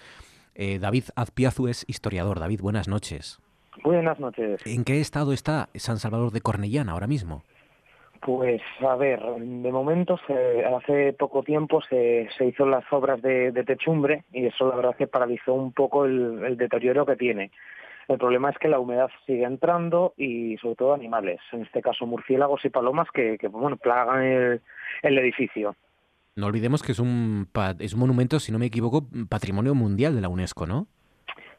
Eh, 0.55 0.77
David 0.79 1.05
Azpiazu 1.15 1.67
es 1.67 1.85
historiador. 1.87 2.39
David, 2.39 2.59
buenas 2.61 2.87
noches. 2.87 3.39
Buenas 3.83 4.19
noches. 4.19 4.59
¿En 4.65 4.83
qué 4.83 4.99
estado 4.99 5.31
está 5.31 5.69
San 5.75 5.99
Salvador 5.99 6.31
de 6.31 6.41
Cornellana 6.41 6.91
ahora 6.91 7.07
mismo? 7.07 7.43
Pues 8.21 8.61
a 8.81 8.95
ver, 8.95 9.21
de 9.21 9.71
momento 9.71 10.19
se, 10.27 10.65
hace 10.65 11.13
poco 11.13 11.41
tiempo 11.43 11.81
se, 11.89 12.27
se 12.37 12.47
hizo 12.47 12.65
las 12.65 12.83
obras 12.91 13.21
de, 13.21 13.51
techumbre 13.65 14.25
y 14.33 14.45
eso 14.45 14.67
la 14.67 14.75
verdad 14.75 14.95
que 14.97 15.07
paralizó 15.07 15.53
un 15.53 15.71
poco 15.71 16.05
el, 16.05 16.57
deterioro 16.57 17.05
que 17.05 17.15
tiene. 17.15 17.51
El 18.09 18.17
problema 18.17 18.49
es 18.49 18.57
que 18.57 18.67
la 18.67 18.79
humedad 18.79 19.09
sigue 19.25 19.43
entrando 19.43 20.13
y 20.17 20.57
sobre 20.57 20.75
todo 20.75 20.93
animales, 20.93 21.39
en 21.51 21.61
este 21.61 21.81
caso 21.81 22.05
murciélagos 22.05 22.65
y 22.65 22.69
palomas 22.69 23.07
que, 23.13 23.37
bueno 23.49 23.77
plagan 23.77 24.23
el, 24.23 24.61
el 25.03 25.17
edificio. 25.19 25.75
No 26.35 26.47
olvidemos 26.47 26.81
que 26.81 26.91
es 26.91 26.99
un, 26.99 27.47
es 27.79 27.93
un 27.93 27.99
monumento, 27.99 28.39
si 28.39 28.51
no 28.51 28.59
me 28.59 28.65
equivoco, 28.65 29.07
patrimonio 29.29 29.75
mundial 29.75 30.15
de 30.15 30.21
la 30.21 30.29
UNESCO, 30.29 30.65
¿no? 30.65 30.87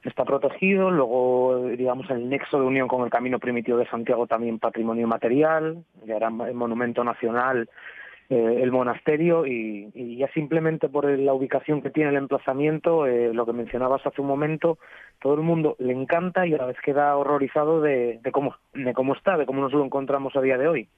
Está 0.02 0.24
protegido, 0.24 0.90
luego 0.90 1.68
digamos 1.76 2.08
el 2.10 2.28
nexo 2.28 2.58
de 2.58 2.66
unión 2.66 2.88
con 2.88 3.04
el 3.04 3.10
Camino 3.10 3.38
Primitivo 3.38 3.78
de 3.78 3.88
Santiago 3.88 4.26
también 4.26 4.58
patrimonio 4.58 5.06
material, 5.06 5.84
ya 6.06 6.16
era 6.16 6.30
monumento 6.30 7.04
nacional 7.04 7.68
eh, 8.30 8.62
el 8.62 8.70
monasterio 8.70 9.44
y, 9.44 10.16
ya 10.16 10.28
simplemente 10.32 10.88
por 10.88 11.04
la 11.18 11.34
ubicación 11.34 11.82
que 11.82 11.90
tiene 11.90 12.10
el 12.10 12.16
emplazamiento, 12.16 13.04
eh, 13.04 13.34
lo 13.34 13.44
que 13.44 13.52
mencionabas 13.52 14.06
hace 14.06 14.20
un 14.20 14.28
momento, 14.28 14.78
todo 15.20 15.34
el 15.34 15.40
mundo 15.40 15.74
le 15.80 15.92
encanta 15.92 16.46
y 16.46 16.54
a 16.54 16.58
la 16.58 16.66
vez 16.66 16.76
queda 16.84 17.16
horrorizado 17.16 17.80
de, 17.80 18.20
cómo, 18.30 18.54
de 18.72 18.94
cómo 18.94 19.14
está, 19.14 19.36
de 19.36 19.46
cómo 19.46 19.60
nos 19.62 19.72
lo 19.72 19.84
encontramos 19.84 20.36
a 20.36 20.42
día 20.42 20.56
de 20.58 20.68
hoy. 20.68 20.88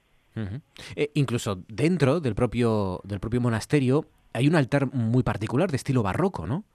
Eh, 0.95 1.09
incluso 1.15 1.63
dentro 1.67 2.19
del 2.19 2.35
propio, 2.35 2.99
del 3.03 3.19
propio 3.19 3.41
monasterio 3.41 4.05
hay 4.31 4.47
un 4.47 4.55
altar 4.55 4.93
muy 4.93 5.23
particular 5.23 5.71
de 5.71 5.77
estilo 5.77 6.03
barroco, 6.03 6.45
¿no? 6.45 6.65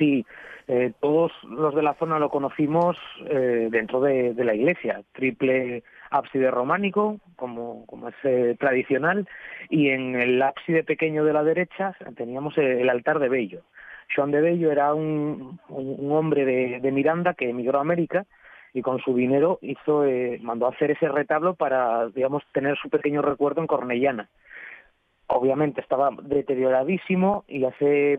Sí, 0.00 0.26
eh, 0.70 0.92
todos 1.00 1.32
los 1.44 1.74
de 1.74 1.82
la 1.82 1.94
zona 1.94 2.18
lo 2.18 2.28
conocimos 2.28 2.98
eh, 3.24 3.68
dentro 3.70 4.02
de, 4.02 4.34
la 4.36 4.54
iglesia, 4.54 5.02
triple 5.12 5.82
ábside 6.10 6.50
románico, 6.50 7.18
como, 7.36 7.86
es 8.06 8.14
eh, 8.24 8.54
tradicional, 8.60 9.26
y 9.70 9.88
en 9.88 10.14
el 10.14 10.42
ábside 10.42 10.84
pequeño 10.84 11.24
de 11.24 11.32
la 11.32 11.42
derecha 11.42 11.96
teníamos 12.16 12.58
el 12.58 12.86
altar 12.90 13.18
de 13.18 13.30
Bello. 13.30 13.62
Joan 14.14 14.30
de 14.30 14.42
Bello 14.42 14.70
era 14.70 14.92
un, 14.92 15.58
un, 15.70 16.12
hombre 16.12 16.44
de, 16.44 16.80
de, 16.80 16.92
Miranda 16.92 17.32
que 17.32 17.48
emigró 17.48 17.78
a 17.78 17.82
América 17.82 18.26
y 18.74 18.82
con 18.82 19.00
su 19.00 19.14
dinero 19.14 19.58
hizo, 19.62 20.04
mandó 20.42 20.66
a 20.66 20.70
hacer 20.70 20.90
ese 20.90 21.08
retablo 21.08 21.54
para, 21.54 22.08
digamos, 22.10 22.42
tener 22.52 22.76
su 22.76 22.90
pequeño 22.90 23.22
recuerdo 23.22 23.62
en 23.62 23.66
Cornellana 23.66 24.28
obviamente 25.28 25.80
estaba 25.80 26.10
deterioradísimo 26.22 27.44
y 27.46 27.64
hace 27.64 28.18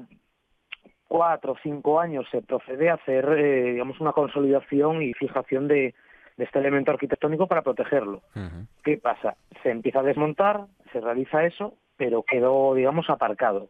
cuatro 1.10 1.54
o 1.54 1.58
cinco 1.62 2.00
años 2.00 2.26
se 2.32 2.42
procede 2.42 2.90
a 2.90 2.94
hacer, 2.94 3.26
eh, 3.38 3.74
digamos, 3.74 4.00
una 4.00 4.14
consolidación 4.14 5.02
y 5.02 5.14
fijación 5.14 5.68
de, 5.68 5.94
este 6.38 6.60
elemento 6.60 6.92
arquitectónico 6.92 7.48
para 7.48 7.64
protegerlo. 7.64 8.22
¿Qué 8.82 8.98
pasa? 8.98 9.36
Se 9.62 9.72
empieza 9.72 10.00
a 10.00 10.04
desmontar, 10.04 10.68
se 10.94 11.02
realiza 11.02 11.44
eso, 11.44 11.74
pero 11.98 12.24
quedó, 12.24 12.74
digamos, 12.76 13.10
aparcado. 13.10 13.68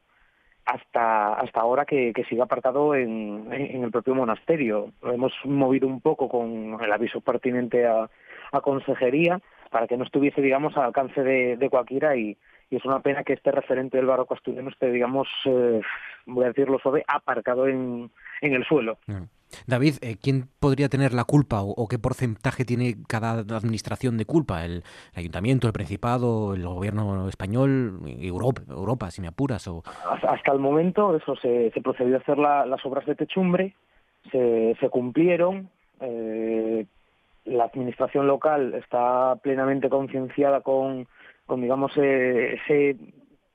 hasta 0.65 1.33
hasta 1.33 1.59
ahora 1.59 1.85
que, 1.85 2.13
que 2.13 2.25
siga 2.25 2.43
aparcado 2.43 2.93
en, 2.93 3.51
en, 3.51 3.83
el 3.83 3.89
propio 3.89 4.13
monasterio. 4.13 4.91
Lo 5.01 5.13
hemos 5.13 5.33
movido 5.45 5.87
un 5.87 5.99
poco 5.99 6.29
con 6.29 6.77
el 6.79 6.93
aviso 6.93 7.21
pertinente 7.21 7.87
a, 7.87 8.07
a 8.51 8.61
consejería 8.61 9.41
para 9.71 9.87
que 9.87 9.97
no 9.97 10.03
estuviese, 10.03 10.41
digamos, 10.41 10.77
al 10.77 10.83
alcance 10.83 11.23
de, 11.23 11.57
de 11.57 11.69
cualquiera 11.71 12.15
y, 12.15 12.37
y 12.69 12.75
es 12.75 12.85
una 12.85 12.99
pena 12.99 13.23
que 13.23 13.33
este 13.33 13.51
referente 13.51 13.97
del 13.97 14.05
barroco 14.05 14.35
asturiano 14.35 14.69
esté, 14.69 14.91
digamos, 14.91 15.27
eh, 15.45 15.81
voy 16.25 16.45
a 16.45 16.49
decirlo 16.49 16.79
suave, 16.79 17.03
aparcado 17.07 17.67
en, 17.67 18.11
en 18.41 18.53
el 18.53 18.63
suelo. 18.65 18.97
David, 19.65 19.95
eh, 20.01 20.17
¿quién 20.21 20.47
podría 20.59 20.89
tener 20.89 21.13
la 21.13 21.23
culpa 21.23 21.61
o, 21.61 21.71
o, 21.71 21.87
qué 21.87 21.97
porcentaje 21.97 22.65
tiene 22.65 22.95
cada 23.07 23.39
administración 23.39 24.17
de 24.17 24.25
culpa? 24.25 24.63
¿El, 24.63 24.71
el, 24.71 24.83
ayuntamiento, 25.15 25.65
el 25.65 25.73
principado, 25.73 26.53
el 26.53 26.67
gobierno 26.67 27.27
español, 27.27 27.99
Europa, 28.05 28.61
Europa 28.69 29.09
si 29.09 29.21
me 29.21 29.27
apuras? 29.27 29.67
O... 29.67 29.83
Hasta 30.27 30.51
el 30.51 30.59
momento 30.59 31.15
eso 31.15 31.35
se, 31.37 31.71
se 31.71 31.81
procedió 31.81 32.17
a 32.17 32.19
hacer 32.19 32.37
la, 32.37 32.65
las 32.67 32.85
obras 32.85 33.05
de 33.07 33.15
techumbre, 33.15 33.75
se, 34.31 34.75
se 34.79 34.89
cumplieron, 34.89 35.69
eh, 36.01 36.85
la 37.45 37.63
administración 37.63 38.27
local 38.27 38.75
está 38.75 39.35
plenamente 39.41 39.89
concienciada 39.89 40.61
con, 40.61 41.07
con 41.49 41.61
digamos 41.61 41.91
eh, 41.97 42.57
ese 42.63 42.95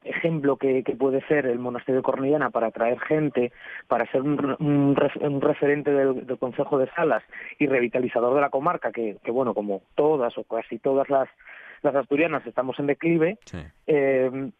ejemplo 0.04 0.56
que, 0.56 0.82
que, 0.82 0.94
puede 0.94 1.26
ser 1.26 1.46
el 1.46 1.58
monasterio 1.58 2.00
de 2.00 2.04
Cornellana 2.04 2.50
para 2.50 2.66
atraer 2.66 3.00
gente, 3.00 3.52
para 3.88 4.10
ser 4.12 4.20
un, 4.20 4.56
un, 4.58 4.96
un 5.20 5.40
referente 5.40 5.90
del, 5.90 6.26
del, 6.26 6.38
Consejo 6.38 6.76
de 6.76 6.90
Salas 6.94 7.22
y 7.58 7.66
revitalizador 7.66 8.34
de 8.34 8.42
la 8.42 8.50
comarca, 8.50 8.92
que, 8.92 9.16
que, 9.24 9.30
bueno, 9.30 9.54
como 9.54 9.82
todas 9.94 10.36
o 10.36 10.44
casi 10.44 10.78
todas 10.78 11.08
las, 11.08 11.28
las 11.82 11.94
asturianas 11.94 12.46
estamos 12.46 12.78
en 12.78 12.86
declive, 12.86 13.38
sí. 13.46 13.58
eh, 13.86 14.50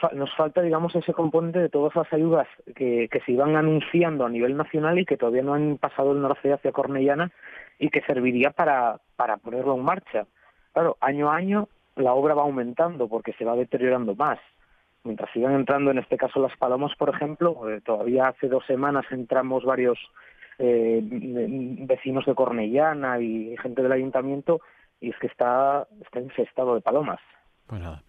fa 0.00 0.10
nos 0.12 0.34
falta, 0.36 0.62
digamos, 0.62 0.94
ese 0.94 1.12
componente 1.12 1.58
de 1.58 1.68
todas 1.68 1.94
las 1.96 2.12
ayudas 2.12 2.46
que, 2.76 3.08
que 3.10 3.20
se 3.20 3.32
iban 3.32 3.56
anunciando 3.56 4.24
a 4.24 4.30
nivel 4.30 4.56
nacional 4.56 4.98
y 4.98 5.04
que 5.04 5.16
todavía 5.16 5.42
no 5.42 5.54
han 5.54 5.78
pasado 5.78 6.12
el 6.12 6.22
norte 6.22 6.52
hacia 6.52 6.72
Cornellana 6.72 7.32
y 7.78 7.88
que 7.88 8.02
serviría 8.02 8.50
para, 8.50 9.00
para 9.16 9.36
ponerlo 9.38 9.74
en 9.74 9.82
marcha. 9.82 10.26
Claro, 10.72 10.96
año 11.00 11.30
a 11.30 11.36
año 11.36 11.68
la 11.96 12.14
obra 12.14 12.34
va 12.34 12.42
aumentando 12.42 13.08
porque 13.08 13.32
se 13.34 13.44
va 13.44 13.56
deteriorando 13.56 14.14
más. 14.14 14.38
Mientras 15.04 15.30
sigan 15.32 15.54
entrando, 15.54 15.90
en 15.90 15.98
este 15.98 16.16
caso, 16.16 16.40
las 16.40 16.56
palomas, 16.56 16.94
por 16.96 17.08
ejemplo, 17.08 17.68
eh, 17.68 17.80
todavía 17.80 18.28
hace 18.28 18.48
dos 18.48 18.64
semanas 18.66 19.04
entramos 19.10 19.64
varios 19.64 19.98
eh, 20.58 21.00
vecinos 21.02 22.24
de 22.24 22.34
Cornellana 22.34 23.20
y 23.20 23.56
gente 23.56 23.82
del 23.82 23.92
ayuntamiento 23.92 24.60
y 25.00 25.10
es 25.10 25.16
que 25.18 25.26
está, 25.26 25.88
está 26.04 26.20
infestado 26.20 26.74
de 26.76 26.80
palomas. 26.80 27.18
Pues 27.66 27.80
nada. 27.80 28.02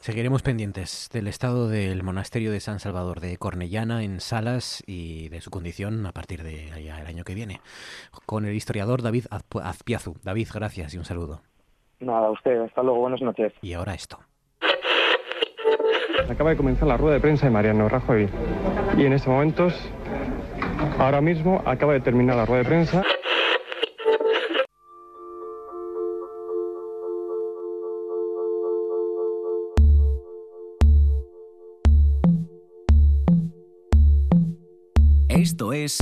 Seguiremos 0.00 0.42
pendientes 0.42 1.08
del 1.12 1.28
estado 1.28 1.68
del 1.68 2.02
monasterio 2.02 2.50
de 2.50 2.60
San 2.60 2.80
Salvador 2.80 3.20
de 3.20 3.36
Cornellana 3.36 4.02
en 4.02 4.20
Salas 4.20 4.82
y 4.86 5.28
de 5.28 5.40
su 5.40 5.50
condición 5.50 6.06
a 6.06 6.12
partir 6.12 6.42
de 6.42 6.72
allá 6.72 7.00
el 7.00 7.06
año 7.06 7.24
que 7.24 7.34
viene. 7.34 7.60
Con 8.26 8.46
el 8.46 8.54
historiador 8.54 9.02
David 9.02 9.26
Azpiazu. 9.30 10.16
David, 10.24 10.48
gracias 10.52 10.94
y 10.94 10.98
un 10.98 11.04
saludo. 11.04 11.42
Nada, 12.00 12.28
a 12.28 12.30
usted. 12.30 12.60
Hasta 12.62 12.82
luego. 12.82 13.00
Buenas 13.00 13.20
noches. 13.20 13.52
Y 13.62 13.74
ahora 13.74 13.94
esto. 13.94 14.18
Acaba 16.28 16.50
de 16.50 16.56
comenzar 16.56 16.88
la 16.88 16.96
rueda 16.96 17.14
de 17.14 17.20
prensa 17.20 17.46
de 17.46 17.52
Mariano 17.52 17.88
Rajoy. 17.88 18.28
Y 18.96 19.04
en 19.04 19.12
estos 19.12 19.28
momentos, 19.28 19.74
ahora 20.98 21.20
mismo, 21.20 21.62
acaba 21.66 21.92
de 21.92 22.00
terminar 22.00 22.36
la 22.36 22.46
rueda 22.46 22.62
de 22.62 22.68
prensa. 22.68 23.02
Esto 35.28 35.72
es 35.72 35.98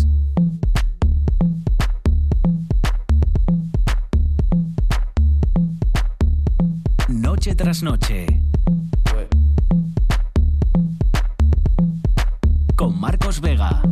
tras 7.59 7.83
noche. 7.83 8.25
Con 12.77 13.01
Marcos 13.01 13.41
Vega. 13.41 13.83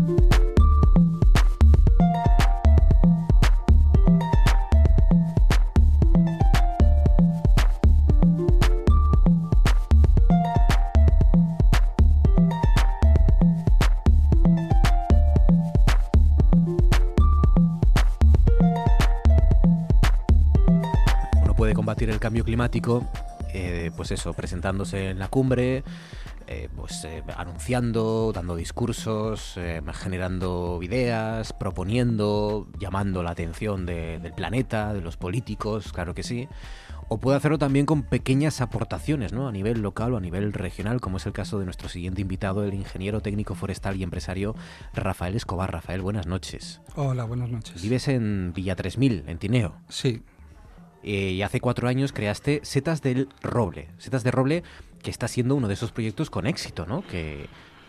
el 22.10 22.20
cambio 22.20 22.44
climático, 22.44 23.04
eh, 23.56 23.90
pues 23.96 24.10
eso, 24.10 24.32
presentándose 24.34 25.10
en 25.10 25.18
la 25.18 25.28
cumbre, 25.28 25.82
eh, 26.48 26.68
pues 26.76 27.04
eh, 27.04 27.24
anunciando, 27.36 28.30
dando 28.32 28.54
discursos, 28.54 29.54
eh, 29.56 29.82
generando 29.94 30.78
ideas, 30.80 31.52
proponiendo, 31.52 32.68
llamando 32.78 33.24
la 33.24 33.30
atención 33.30 33.84
de, 33.84 34.20
del 34.20 34.32
planeta, 34.32 34.92
de 34.92 35.00
los 35.00 35.16
políticos, 35.16 35.92
claro 35.92 36.14
que 36.14 36.22
sí. 36.22 36.48
O 37.08 37.18
puede 37.18 37.36
hacerlo 37.36 37.58
también 37.58 37.86
con 37.86 38.02
pequeñas 38.02 38.60
aportaciones, 38.60 39.32
¿no? 39.32 39.48
A 39.48 39.52
nivel 39.52 39.80
local 39.80 40.14
o 40.14 40.16
a 40.16 40.20
nivel 40.20 40.52
regional, 40.52 41.00
como 41.00 41.16
es 41.16 41.26
el 41.26 41.32
caso 41.32 41.58
de 41.58 41.64
nuestro 41.64 41.88
siguiente 41.88 42.20
invitado, 42.20 42.64
el 42.64 42.74
ingeniero 42.74 43.20
técnico 43.20 43.54
forestal 43.54 43.96
y 43.96 44.04
empresario 44.04 44.54
Rafael 44.92 45.34
Escobar. 45.34 45.72
Rafael, 45.72 46.00
buenas 46.00 46.26
noches. 46.26 46.80
Hola, 46.94 47.24
buenas 47.24 47.48
noches. 47.48 47.82
Vives 47.82 48.06
en 48.08 48.52
Villa 48.54 48.76
3000, 48.76 49.24
en 49.26 49.38
Tineo. 49.38 49.74
Sí, 49.88 50.22
eh, 51.06 51.30
y 51.30 51.42
hace 51.42 51.60
cuatro 51.60 51.86
años 51.88 52.12
creaste 52.12 52.60
Setas 52.64 53.00
del 53.00 53.28
Roble. 53.40 53.88
Setas 53.96 54.24
de 54.24 54.32
Roble, 54.32 54.64
que 55.02 55.10
está 55.10 55.28
siendo 55.28 55.54
uno 55.54 55.68
de 55.68 55.74
esos 55.74 55.92
proyectos 55.92 56.30
con 56.30 56.46
éxito, 56.46 56.84
¿no? 56.84 57.06
Que, 57.06 57.46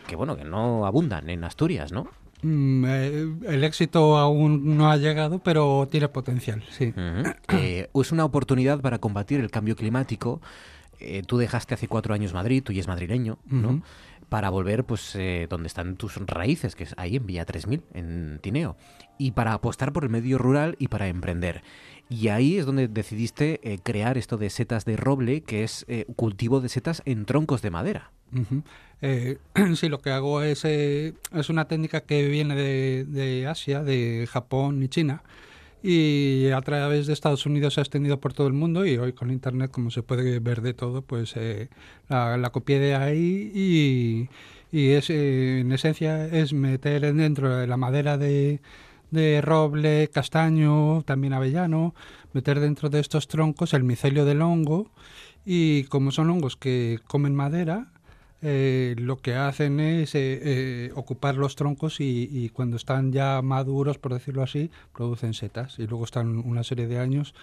que 0.08 0.15
bueno, 0.15 0.38
que 0.38 0.45
no 0.45 0.86
abundan 0.86 1.27
en 1.30 1.43
Asturias, 1.43 1.91
¿no? 1.91 2.08
Mm, 2.43 2.86
eh, 2.88 3.36
el 3.47 3.63
éxito 3.63 4.17
aún 4.17 4.77
no 4.77 4.91
ha 4.91 4.97
llegado, 4.97 5.39
pero 5.39 5.88
tiene 5.89 6.08
potencial, 6.10 6.63
sí. 6.69 6.93
Uh 6.95 6.99
-huh. 6.99 7.36
eh, 7.53 7.89
es 7.93 8.12
una 8.12 8.23
oportunidad 8.23 8.80
para 8.82 8.99
combatir 8.99 9.39
el 9.39 9.49
cambio 9.49 9.75
climático. 9.75 10.39
Eh, 10.99 11.23
tú 11.25 11.38
dejaste 11.38 11.73
hace 11.73 11.88
cuatro 11.88 12.13
años 12.13 12.34
Madrid, 12.34 12.63
tú 12.63 12.71
ya 12.71 12.82
es 12.82 12.88
madrileño, 12.88 13.39
¿no? 13.47 13.69
Uh 13.69 13.73
-huh. 13.73 13.82
Para 14.30 14.49
volver, 14.49 14.84
pues, 14.84 15.15
eh, 15.15 15.47
donde 15.49 15.67
están 15.67 15.95
tus 15.95 16.17
raíces, 16.17 16.75
que 16.75 16.84
es 16.84 16.93
ahí 16.97 17.15
en 17.15 17.25
Villa 17.25 17.45
3000, 17.45 17.82
en 17.93 18.39
Tineo. 18.41 18.75
Y 19.17 19.32
para 19.32 19.53
apostar 19.53 19.93
por 19.93 20.03
el 20.03 20.10
medio 20.10 20.38
rural 20.38 20.75
y 20.80 20.89
para 20.89 21.08
emprender. 21.08 21.63
Y 22.09 22.29
ahí 22.29 22.57
es 22.57 22.65
donde 22.65 22.87
decidiste 22.87 23.59
eh, 23.63 23.79
crear 23.83 24.17
esto 24.17 24.37
de 24.37 24.49
setas 24.49 24.85
de 24.85 24.95
roble, 24.95 25.41
que 25.41 25.63
es 25.63 25.85
eh, 25.87 26.05
cultivo 26.15 26.61
de 26.61 26.69
setas 26.69 27.01
en 27.05 27.25
troncos 27.25 27.61
de 27.61 27.69
madera. 27.69 28.11
Uh 28.33 28.39
-huh. 28.39 28.63
eh, 29.01 29.37
sí, 29.75 29.89
lo 29.89 29.99
que 29.99 30.11
hago 30.11 30.41
es, 30.41 30.65
eh, 30.65 31.13
es 31.33 31.49
una 31.49 31.67
técnica 31.67 32.01
que 32.01 32.27
viene 32.27 32.55
de, 32.55 33.05
de, 33.05 33.47
Asia, 33.47 33.83
de 33.83 34.27
Japón 34.29 34.83
y 34.83 34.89
China, 34.89 35.23
y 35.83 36.49
a 36.49 36.61
través 36.61 37.07
de 37.07 37.13
Estados 37.13 37.45
Unidos 37.45 37.75
se 37.75 37.81
ha 37.81 37.83
extendido 37.83 38.19
por 38.19 38.33
todo 38.33 38.47
el 38.47 38.53
mundo 38.53 38.85
y 38.85 38.97
hoy 38.97 39.13
con 39.13 39.31
Internet, 39.31 39.71
como 39.71 39.91
se 39.91 40.03
puede 40.03 40.39
ver 40.39 40.61
de 40.61 40.73
todo, 40.73 41.01
pues 41.01 41.33
eh, 41.35 41.69
la, 42.09 42.37
la, 42.37 42.49
copié 42.49 42.79
de 42.79 42.95
ahí 42.95 43.51
y, 43.53 44.29
y 44.71 44.89
es, 44.91 45.09
eh, 45.09 45.59
en 45.59 45.71
esencia 45.71 46.25
es 46.25 46.53
meter 46.53 47.13
dentro 47.13 47.55
de 47.55 47.67
la 47.67 47.77
madera 47.77 48.17
de 48.17 48.59
de 49.11 49.41
roble, 49.41 50.09
castaño, 50.09 51.01
también 51.03 51.33
avellano, 51.33 51.95
meter 52.33 52.59
dentro 52.59 52.89
de 52.89 52.99
estos 52.99 53.27
troncos 53.27 53.73
el 53.73 53.83
micelio 53.83 54.25
del 54.25 54.41
hongo 54.41 54.91
y 55.45 55.85
como 55.85 56.11
son 56.11 56.29
hongos 56.29 56.57
que 56.57 56.99
comen 57.07 57.33
madera, 57.33 57.87
eh, 58.41 58.95
lo 58.99 59.17
que 59.17 59.35
hacen 59.35 59.79
es 59.79 60.13
eh, 60.13 60.39
eh, 60.43 60.91
ocupar 60.93 61.35
los 61.35 61.55
troncos 61.55 61.99
y, 61.99 62.29
y, 62.31 62.49
cuando 62.49 62.77
están 62.77 63.11
ya 63.11 63.41
maduros, 63.41 63.97
por 63.97 64.13
decirlo 64.13 64.43
así, 64.43 64.69
producen 64.93 65.33
setas 65.33 65.79
y 65.79 65.87
luego 65.87 66.05
están 66.05 66.37
una 66.37 66.63
serie 66.63 66.87
de 66.87 66.99
años 66.99 67.33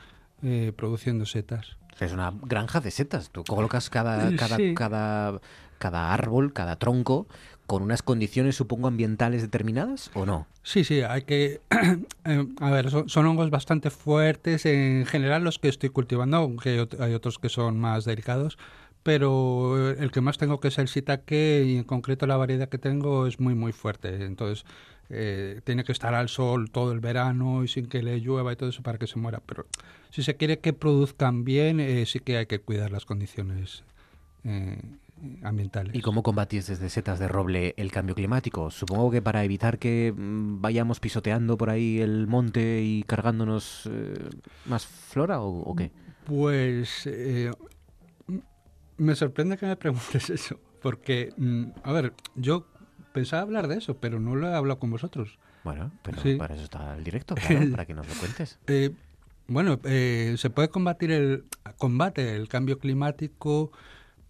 produciendo 0.77 1.25
setas. 1.25 1.79
Es 1.99 2.13
una 2.13 2.31
granja 2.43 2.81
de 2.81 2.91
setas. 2.91 3.31
Tú 3.31 3.45
colocas 3.45 3.89
cada, 3.89 4.37
cada, 4.37 4.57
sí. 4.57 4.75
cada, 4.75 5.41
cada 5.79 6.13
árbol, 6.13 6.53
cada 6.53 6.77
tronco, 6.77 7.27
con 7.67 7.83
unas 7.83 8.03
condiciones, 8.03 8.57
supongo, 8.57 8.89
ambientales 8.89 9.43
determinadas 9.43 10.11
o 10.15 10.27
no? 10.27 10.47
Sí, 10.63 10.85
sí, 10.85 11.01
hay 11.03 11.23
que... 11.23 11.61
Eh, 12.27 12.47
a 12.61 12.71
ver, 12.71 12.91
son, 12.91 13.07
son, 13.11 13.27
hongos 13.27 13.51
bastante 13.51 13.91
fuertes 13.91 14.65
en 14.65 15.05
general 15.05 15.45
los 15.45 15.59
que 15.59 15.69
estoy 15.69 15.91
cultivando, 15.91 16.39
aunque 16.39 16.87
hay 16.99 17.13
otros 17.13 17.39
que 17.39 17.51
son 17.51 17.79
más 17.79 18.07
delicados, 18.07 18.57
pero 19.03 19.91
el 19.91 20.11
que 20.11 20.23
más 20.23 20.39
tengo 20.39 20.59
que 20.59 20.69
es 20.69 20.79
el 20.79 20.87
shiitake 20.87 21.65
y 21.67 21.77
en 21.77 21.85
concreto 21.85 22.27
la 22.27 22.39
variedad 22.39 22.71
que 22.71 22.79
tengo 22.79 23.27
es 23.27 23.39
muy, 23.39 23.55
muy 23.55 23.73
fuerte. 23.73 24.25
Entonces, 24.25 24.65
eh, 25.11 25.61
tiene 25.65 25.85
que 25.85 25.93
estar 25.93 26.15
al 26.15 26.31
sol 26.31 26.71
todo 26.71 26.93
el 26.93 27.01
verano 27.01 27.63
y 27.63 27.69
sin 27.69 27.87
que 27.87 28.03
le 28.03 28.19
llueva 28.21 28.53
y 28.53 28.57
todo 28.57 28.71
eso 28.71 28.83
para 28.83 28.99
que 28.99 29.07
se 29.07 29.19
muera. 29.19 29.43
Pero 29.45 29.67
si 30.11 30.23
se 30.23 30.37
quiere 30.37 30.59
que 30.59 30.73
produzcan 30.73 31.45
bien, 31.45 31.81
eh, 31.81 32.07
sí 32.07 32.21
que 32.21 32.39
hay 32.39 32.47
que 32.47 32.61
cuidar 32.61 32.91
las 32.91 33.05
condiciones 33.05 33.85
eh, 34.45 34.81
ambientales. 35.43 35.95
¿Y 35.95 36.01
cómo 36.01 36.23
combatís 36.23 36.67
desde 36.67 36.89
setas 36.89 37.19
de 37.19 37.29
roble 37.29 37.75
el 37.77 37.91
cambio 37.91 38.15
climático? 38.15 38.71
Supongo 38.71 39.11
que 39.11 39.23
para 39.23 39.45
evitar 39.45 39.79
que 39.79 40.13
mm, 40.17 40.61
vayamos 40.61 41.01
pisoteando 41.01 41.57
por 41.57 41.71
ahí 41.71 42.01
el 42.01 42.27
monte 42.27 42.83
y 42.83 43.03
cargándonos 43.05 43.89
eh, 43.91 44.15
más 44.67 44.87
flora 44.87 45.41
o, 45.41 45.61
o 45.63 45.75
qué? 45.77 45.91
Pues 46.25 47.07
eh, 47.07 47.51
me 48.97 49.15
sorprende 49.15 49.57
que 49.57 49.67
me 49.67 49.77
preguntes 49.77 50.31
eso, 50.31 50.59
porque, 50.83 51.33
mm, 51.37 51.65
a 51.83 51.93
ver, 51.93 52.13
yo 52.35 52.67
pensaba 53.13 53.43
hablar 53.43 53.69
de 53.69 53.77
eso, 53.79 53.99
pero 53.99 54.21
no 54.21 54.35
lo 54.37 54.49
he 54.49 54.55
hablado 54.55 54.79
con 54.79 54.91
vosotros. 54.91 55.39
Bueno, 55.65 55.93
pero 56.03 56.21
Sí. 56.21 56.35
para 56.37 56.55
eso 56.55 56.65
está 56.65 56.95
el 56.97 57.05
directo, 57.05 57.35
claro, 57.49 57.71
para 57.71 57.87
que 57.87 57.95
nos 57.95 58.07
lo 58.09 58.15
cuentes. 58.15 58.59
Eh, 58.67 58.91
bueno, 59.47 59.79
eh, 59.85 60.35
se 60.39 60.51
puede 60.51 60.69
combatir 60.69 61.11
el 61.11 61.45
combate 61.79 62.35
el 62.35 62.49
cambio 62.49 62.79
climático 62.79 63.73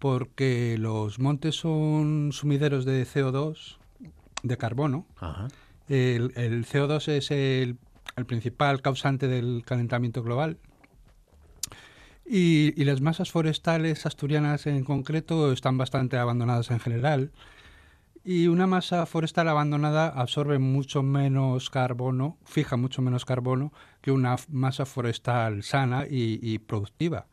porque 0.05 0.75
los 0.77 1.17
montes 1.17 1.55
son 1.55 2.29
sumideros 2.31 2.85
de 2.85 3.07
CO2, 3.07 3.77
de 4.43 4.55
carbono. 4.55 5.07
Ajá. 5.17 5.47
El, 5.89 6.31
el 6.35 6.63
CO2 6.67 7.07
es 7.07 7.31
el, 7.31 7.79
el 8.15 8.25
principal 8.27 8.83
causante 8.83 9.27
del 9.27 9.63
calentamiento 9.65 10.21
global. 10.21 10.59
Y, 12.23 12.79
y 12.79 12.85
las 12.85 13.01
masas 13.01 13.31
forestales 13.31 14.05
asturianas 14.05 14.67
en 14.67 14.83
concreto 14.83 15.51
están 15.51 15.79
bastante 15.79 16.17
abandonadas 16.17 16.69
en 16.69 16.79
general. 16.79 17.31
Y 18.23 18.45
una 18.45 18.67
masa 18.67 19.07
forestal 19.07 19.47
abandonada 19.47 20.09
absorbe 20.09 20.59
mucho 20.59 21.01
menos 21.01 21.71
carbono, 21.71 22.37
fija 22.45 22.77
mucho 22.77 23.01
menos 23.01 23.25
carbono 23.25 23.73
que 24.01 24.11
una 24.11 24.35
masa 24.49 24.85
forestal 24.85 25.63
sana 25.63 26.05
y, 26.07 26.37
y 26.43 26.59
productiva. 26.59 27.25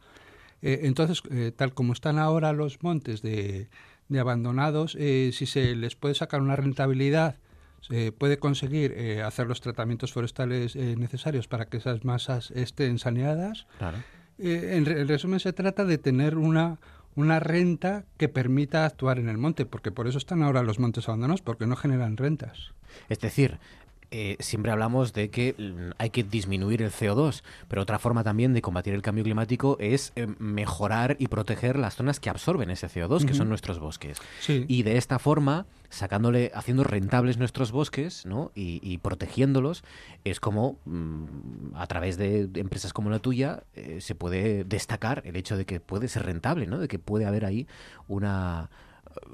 Eh, 0.62 0.80
entonces, 0.84 1.22
eh, 1.30 1.52
tal 1.54 1.74
como 1.74 1.92
están 1.92 2.18
ahora 2.18 2.52
los 2.52 2.82
montes 2.82 3.20
de, 3.20 3.68
de 4.08 4.20
abandonados, 4.20 4.96
eh, 4.98 5.30
si 5.32 5.46
se 5.46 5.74
les 5.74 5.96
puede 5.96 6.14
sacar 6.14 6.40
una 6.40 6.56
rentabilidad, 6.56 7.36
se 7.80 8.12
puede 8.12 8.38
conseguir 8.38 8.96
hacer 9.24 9.48
los 9.48 9.60
tratamientos 9.60 10.12
forestales 10.12 10.76
necesarios 10.76 11.48
para 11.48 11.64
que 11.64 11.78
esas 11.78 12.04
masas 12.04 12.52
estén 12.52 13.00
saneadas. 13.00 13.66
Claro. 13.78 13.98
En, 14.38 14.86
en 14.86 15.08
resumen, 15.08 15.40
se 15.40 15.52
trata 15.52 15.84
de 15.84 15.98
tener 15.98 16.38
una, 16.38 16.78
una 17.16 17.40
renta 17.40 18.04
que 18.18 18.28
permita 18.28 18.86
actuar 18.86 19.18
en 19.18 19.28
el 19.28 19.36
monte, 19.36 19.66
porque 19.66 19.90
por 19.90 20.06
eso 20.06 20.18
están 20.18 20.44
ahora 20.44 20.62
los 20.62 20.78
montes 20.78 21.08
abandonados, 21.08 21.42
porque 21.42 21.66
no 21.66 21.74
generan 21.74 22.16
rentas. 22.16 22.72
Es 23.08 23.18
decir, 23.18 23.58
eh, 24.14 24.36
siempre 24.40 24.70
hablamos 24.70 25.14
de 25.14 25.30
que 25.30 25.54
mm, 25.56 25.92
hay 25.96 26.10
que 26.10 26.22
disminuir 26.22 26.82
el 26.82 26.90
CO2, 26.90 27.42
pero 27.66 27.80
otra 27.80 27.98
forma 27.98 28.22
también 28.22 28.52
de 28.52 28.60
combatir 28.60 28.92
el 28.92 29.00
cambio 29.00 29.24
climático 29.24 29.78
es 29.80 30.12
eh, 30.16 30.26
mejorar 30.38 31.16
y 31.18 31.28
proteger 31.28 31.78
las 31.78 31.96
zonas 31.96 32.20
que 32.20 32.28
absorben 32.28 32.70
ese 32.70 32.88
CO2, 32.88 33.24
que 33.24 33.32
son 33.32 33.48
nuestros 33.48 33.78
bosques. 33.78 34.18
Sí. 34.40 34.66
Y 34.68 34.82
de 34.82 34.98
esta 34.98 35.18
forma, 35.18 35.64
sacándole, 35.88 36.52
haciendo 36.54 36.84
rentables 36.84 37.38
nuestros 37.38 37.72
bosques, 37.72 38.26
¿no? 38.26 38.52
Y, 38.54 38.80
y 38.82 38.98
protegiéndolos, 38.98 39.82
es 40.24 40.40
como 40.40 40.76
mm, 40.84 41.74
a 41.74 41.86
través 41.86 42.18
de 42.18 42.50
empresas 42.54 42.92
como 42.92 43.08
la 43.08 43.18
tuya 43.18 43.62
eh, 43.74 44.02
se 44.02 44.14
puede 44.14 44.64
destacar 44.64 45.22
el 45.24 45.36
hecho 45.36 45.56
de 45.56 45.64
que 45.64 45.80
puede 45.80 46.08
ser 46.08 46.26
rentable, 46.26 46.66
¿no? 46.66 46.78
De 46.78 46.86
que 46.86 46.98
puede 46.98 47.24
haber 47.24 47.46
ahí 47.46 47.66
una 48.08 48.68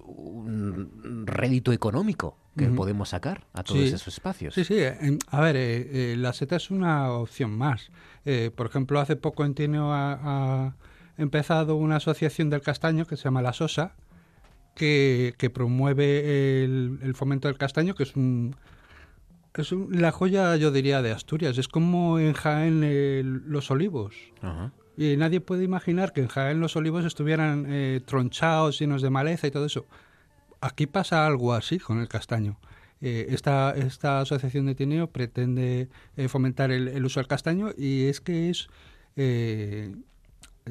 un 0.05 1.25
rédito 1.27 1.73
económico 1.73 2.37
que 2.57 2.67
podemos 2.67 3.11
sacar 3.11 3.47
a 3.53 3.63
todos 3.63 3.81
Sí. 3.81 3.87
esos 3.89 4.09
espacios. 4.09 4.55
Sí, 4.55 4.65
sí. 4.65 4.79
A 5.29 5.41
ver, 5.41 5.55
eh, 5.57 6.13
eh, 6.13 6.17
la 6.17 6.33
seta 6.33 6.57
es 6.57 6.71
una 6.73 7.13
opción 7.13 7.53
más. 7.57 7.91
Eh, 8.25 8.51
por 8.55 8.67
ejemplo, 8.67 8.99
hace 9.01 9.15
poco 9.17 9.45
en 9.45 9.55
Tineo 9.55 9.93
ha, 9.93 10.13
ha 10.67 10.75
empezado 11.17 11.77
una 11.77 11.97
asociación 11.97 12.51
del 12.51 12.61
castaño 12.63 13.07
que 13.07 13.17
se 13.17 13.25
llama 13.25 13.43
La 13.43 13.53
Sosa, 13.53 13.95
que, 14.75 15.35
que 15.39 15.51
promueve 15.51 16.65
el, 16.65 16.99
el 17.03 17.15
fomento 17.15 17.47
del 17.49 17.59
castaño, 17.59 17.95
que 17.95 18.03
es 18.05 18.17
un... 18.17 18.57
Es 19.55 19.73
un- 19.73 19.89
la 20.01 20.13
joya, 20.13 20.55
yo 20.57 20.71
diría, 20.71 21.03
de 21.03 21.11
Asturias. 21.11 21.59
Es 21.59 21.67
como 21.69 22.19
en 22.21 22.33
Jaén 22.33 23.43
los 23.51 23.71
olivos. 23.73 24.15
Ajá. 24.41 24.73
Y 25.01 25.17
nadie 25.17 25.41
puede 25.41 25.63
imaginar 25.63 26.13
que 26.13 26.21
en 26.23 26.27
Jaén 26.27 26.59
los 26.59 26.75
olivos 26.75 27.05
estuvieran 27.05 27.67
eh, 27.69 28.01
tronchados, 28.05 28.81
llenos 28.81 29.01
de 29.01 29.11
maleza 29.11 29.47
y 29.47 29.53
todo 29.53 29.65
eso. 29.67 29.87
Aquí 30.61 30.89
pasa 30.89 31.25
algo 31.25 31.53
así 31.55 31.79
con 31.79 32.01
el 32.01 32.09
castaño. 32.09 32.59
Eh, 33.01 33.27
esta, 33.29 33.71
esta 33.77 34.19
asociación 34.19 34.67
de 34.67 34.75
Tineo 34.75 35.07
pretende 35.07 35.89
eh, 36.17 36.27
fomentar 36.27 36.73
el, 36.73 36.89
el 36.89 37.05
uso 37.05 37.21
del 37.21 37.29
castaño 37.29 37.71
y 37.79 38.07
es 38.07 38.21
que 38.21 38.51
es, 38.51 38.69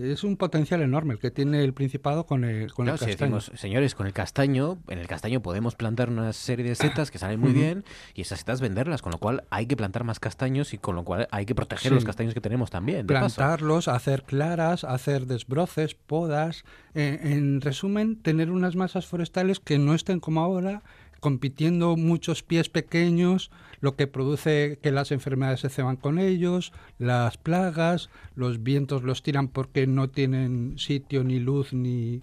es 0.02 0.24
un 0.24 0.38
potencial 0.38 0.82
enorme 0.82 1.14
el 1.14 1.20
que 1.20 1.32
tiene 1.32 1.64
el 1.64 1.74
Principado 1.74 2.26
con 2.26 2.44
el, 2.44 2.74
con 2.74 2.86
Claro, 2.86 2.96
el 2.96 3.00
si 3.00 3.06
castaño. 3.08 3.36
decimos, 3.38 3.60
señores, 3.60 3.96
con 3.96 4.08
el 4.08 4.14
castaño, 4.14 4.78
en 4.88 5.00
el 5.00 5.08
castaño 5.08 5.42
podemos 5.42 5.76
plantar 5.76 6.10
una 6.10 6.34
serie 6.34 6.66
de 6.66 6.76
setas 6.76 7.12
que 7.12 7.18
salen 7.18 7.40
muy 7.40 7.54
bien 7.54 7.84
y 8.14 8.22
esas 8.22 8.40
setas 8.40 8.62
venderlas, 8.62 9.02
con 9.02 9.12
lo 9.12 9.18
cual 9.18 9.44
hay 9.50 9.66
que 9.68 9.76
plantar 9.78 10.04
más 10.04 10.20
castaños 10.20 10.74
y 10.74 10.78
con 10.78 10.96
lo 10.96 11.04
cual 11.04 11.28
hay 11.32 11.46
que 11.46 11.56
proteger 11.56 11.90
Sí. 11.90 11.96
los 11.96 12.06
castaños 12.06 12.34
que 12.34 12.42
tenemos 12.42 12.70
también. 12.70 13.06
paso. 13.08 13.36
plantarlos, 13.36 13.88
hacer 13.88 14.24
claras, 14.24 14.84
hacer 14.84 15.26
desbroces, 15.26 15.96
podas. 15.96 16.64
Eh, 16.94 17.20
en 17.24 17.62
resumen, 17.62 18.22
tener 18.22 18.50
unas 18.50 18.76
masas 18.76 19.06
forestales 19.06 19.60
que 19.60 19.78
no 19.78 19.94
estén 19.94 20.20
como 20.20 20.42
ahora, 20.42 20.82
compitiendo 21.28 21.98
muchos 21.98 22.42
pies 22.42 22.70
pequeños, 22.70 23.52
lo 23.82 23.98
que 23.98 24.08
produce 24.08 24.80
que 24.82 24.92
las 24.92 25.12
enfermedades 25.12 25.60
se 25.60 25.68
ceban 25.68 25.98
con 25.98 26.20
ellos, 26.20 26.72
las 27.00 27.36
plagas, 27.36 28.10
los 28.34 28.64
vientos 28.64 29.04
los 29.04 29.24
tiran 29.24 29.50
porque 29.50 29.88
no 29.88 30.10
tienen 30.10 30.80
sitio 30.80 31.26
ni 31.26 31.40
luz 31.40 31.74
ni 31.74 32.22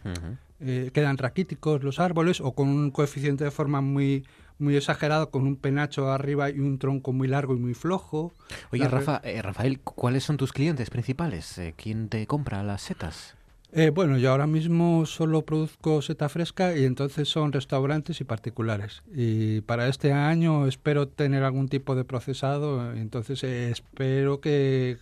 eh, 0.59 0.91
quedan 0.95 1.19
raquíticos 1.19 1.83
los 1.83 2.01
árboles 2.01 2.41
o 2.41 2.53
con 2.53 2.71
un 2.71 2.91
coeficiente 2.91 3.45
de 3.45 3.51
forma 3.51 3.83
muy 3.83 4.25
muy 4.59 4.75
exagerado 4.75 5.31
con 5.31 5.47
un 5.47 5.57
penacho 5.57 6.11
arriba 6.11 6.49
y 6.49 6.61
un 6.61 6.79
tronco 6.79 7.13
muy 7.13 7.29
largo 7.29 7.55
y 7.55 7.59
muy 7.59 7.75
flojo. 7.75 8.33
Oye, 8.73 8.89
Rafa, 8.89 9.21
eh, 9.23 9.43
Rafael, 9.43 9.81
¿cuáles 9.81 10.25
son 10.25 10.39
tus 10.39 10.55
clientes 10.55 10.89
principales? 10.89 11.59
Eh, 11.59 11.75
¿Quién 11.77 12.09
te 12.09 12.27
compra 12.27 12.63
las 12.63 12.81
setas? 12.81 13.37
Eh, 13.77 13.91
bueno, 13.91 14.19
yo 14.19 14.31
ahora 14.31 14.47
mismo 14.47 15.05
solo 15.05 15.43
produzco 15.43 16.01
seta 16.01 16.29
fresca 16.29 16.77
y 16.77 16.85
entonces 16.85 17.29
son 17.29 17.51
restaurantes 17.51 18.21
y 18.21 18.25
particulares. 18.25 19.03
Y 19.13 19.63
para 19.63 19.89
este 19.89 20.13
año 20.13 20.69
espero 20.69 21.09
tener 21.09 21.43
algún 21.43 21.69
tipo 21.69 21.97
de 21.97 22.05
procesado, 22.05 22.93
entonces 22.95 23.43
espero 23.43 24.41
que, 24.41 24.99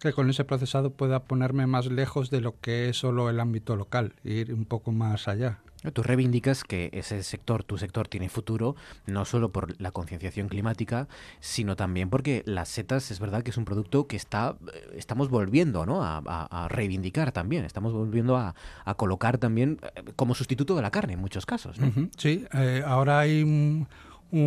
que 0.00 0.12
con 0.12 0.28
ese 0.28 0.44
procesado 0.44 0.90
pueda 0.90 1.22
ponerme 1.22 1.68
más 1.68 1.86
lejos 1.86 2.28
de 2.30 2.40
lo 2.40 2.58
que 2.60 2.88
es 2.88 2.96
solo 2.96 3.30
el 3.30 3.38
ámbito 3.38 3.76
local, 3.76 4.14
ir 4.24 4.52
un 4.52 4.64
poco 4.64 4.90
más 4.90 5.28
allá. 5.28 5.60
Tú 5.92 6.02
reivindicas 6.02 6.64
que 6.64 6.90
ese 6.92 7.22
sector, 7.22 7.64
tu 7.64 7.78
sector, 7.78 8.08
tiene 8.08 8.28
futuro, 8.28 8.76
no 9.06 9.24
solo 9.24 9.50
por 9.50 9.80
la 9.80 9.90
concienciación 9.90 10.48
climática, 10.48 11.08
sino 11.40 11.76
también 11.76 12.10
porque 12.10 12.42
las 12.46 12.68
setas 12.68 13.10
es 13.10 13.20
verdad 13.20 13.42
que 13.42 13.50
es 13.50 13.56
un 13.56 13.64
producto 13.64 14.06
que 14.06 14.16
está, 14.16 14.56
eh, 14.72 14.94
estamos 14.96 15.28
volviendo 15.28 15.86
¿no? 15.86 16.02
a, 16.02 16.68
reivindicar 16.68 17.32
también, 17.32 17.64
estamos 17.64 17.92
volviendo 17.92 18.36
a, 18.36 18.54
colocar 18.96 19.38
también 19.38 19.78
eh, 19.96 20.02
como 20.16 20.34
sustituto 20.34 20.76
de 20.76 20.82
la 20.82 20.90
carne 20.90 21.14
en 21.14 21.20
muchos 21.20 21.46
casos. 21.46 21.76
Sí, 22.16 22.44
eh, 22.52 22.82
ahora 22.86 23.20
hay 23.20 23.42
un, 23.42 23.86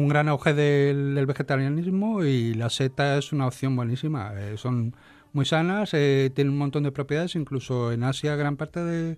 gran 0.07 0.29
auge 0.29 0.53
del, 0.53 1.25
vegetarianismo 1.25 2.23
y 2.23 2.53
la 2.53 2.69
seta 2.69 3.17
es 3.17 3.33
una 3.33 3.47
opción 3.47 3.75
buenísima. 3.75 4.33
Son 4.55 4.95
muy 5.35 5.45
sanas, 5.45 5.93
eh, 5.93 6.31
tienen 6.33 6.53
un 6.53 6.59
montón 6.59 6.83
de 6.83 6.93
propiedades, 6.93 7.35
incluso 7.35 7.91
en 7.91 8.03
Asia 8.03 8.37
gran 8.37 8.55
parte 8.55 8.81
de, 8.81 9.17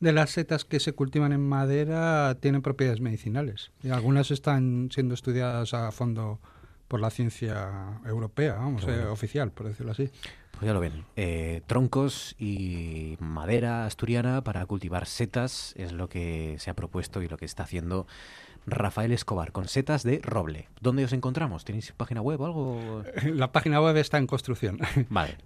de 0.00 0.12
las 0.12 0.30
setas 0.30 0.64
que 0.64 0.80
se 0.80 0.92
cultivan 0.92 1.32
en 1.32 1.46
madera 1.46 2.36
tienen 2.40 2.62
propiedades 2.62 3.00
medicinales. 3.00 3.70
Y 3.82 3.90
algunas 3.90 4.30
están 4.30 4.88
siendo 4.92 5.14
estudiadas 5.14 5.74
a 5.74 5.90
fondo 5.92 6.40
por 6.88 7.00
la 7.00 7.10
ciencia 7.10 8.00
europea, 8.06 8.54
vamos, 8.54 8.84
eh, 8.88 9.04
oficial, 9.04 9.52
por 9.52 9.68
decirlo 9.68 9.92
así. 9.92 10.10
Pues 10.52 10.66
ya 10.66 10.72
lo 10.72 10.80
ven, 10.80 11.04
eh, 11.16 11.62
troncos 11.66 12.34
y 12.38 13.16
madera 13.20 13.86
asturiana 13.86 14.42
para 14.42 14.64
cultivar 14.66 15.06
setas 15.06 15.72
es 15.76 15.92
lo 15.92 16.08
que 16.08 16.56
se 16.58 16.70
ha 16.70 16.74
propuesto 16.74 17.22
y 17.22 17.28
lo 17.28 17.36
que 17.36 17.44
está 17.44 17.62
haciendo 17.62 18.06
Rafael 18.70 19.12
Escobar 19.12 19.52
con 19.52 19.66
setas 19.68 20.02
de 20.02 20.20
roble. 20.22 20.68
¿Dónde 20.80 21.04
os 21.04 21.12
encontramos? 21.12 21.64
¿Tenéis 21.64 21.92
página 21.92 22.20
web 22.20 22.40
o 22.40 22.46
algo? 22.46 23.02
La 23.34 23.52
página 23.52 23.80
web 23.80 23.96
está 23.96 24.18
en 24.18 24.26
construcción. 24.26 24.78
Vale, 25.08 25.36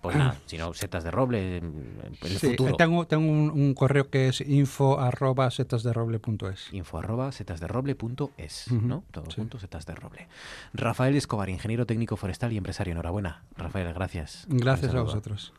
pues 0.00 0.16
nada, 0.16 0.36
si 0.46 0.58
no, 0.58 0.72
setas 0.74 1.04
de 1.04 1.10
roble 1.10 1.58
en 1.58 1.98
el 2.22 2.38
Sí, 2.38 2.48
futuro. 2.50 2.76
tengo, 2.76 3.06
tengo 3.06 3.30
un, 3.30 3.50
un 3.50 3.74
correo 3.74 4.08
que 4.10 4.28
es 4.28 4.40
info 4.40 4.98
arroba 5.00 5.50
setasderoble.es. 5.50 6.72
Info 6.72 6.98
arroba 6.98 7.32
setasderoble.es, 7.32 8.68
Ujú, 8.68 8.86
¿no? 8.86 9.04
Todo 9.10 9.26
sí. 9.26 9.36
junto, 9.36 9.58
setas 9.58 9.86
de 9.86 9.94
roble. 9.94 10.28
Rafael 10.74 11.14
Escobar, 11.16 11.48
ingeniero 11.48 11.86
técnico 11.86 12.16
forestal 12.16 12.52
y 12.52 12.56
empresario. 12.56 12.92
Enhorabuena. 12.92 13.42
Rafael, 13.56 13.92
gracias. 13.94 14.46
Gracias 14.48 14.94
a 14.94 15.02
vosotros. 15.02 15.52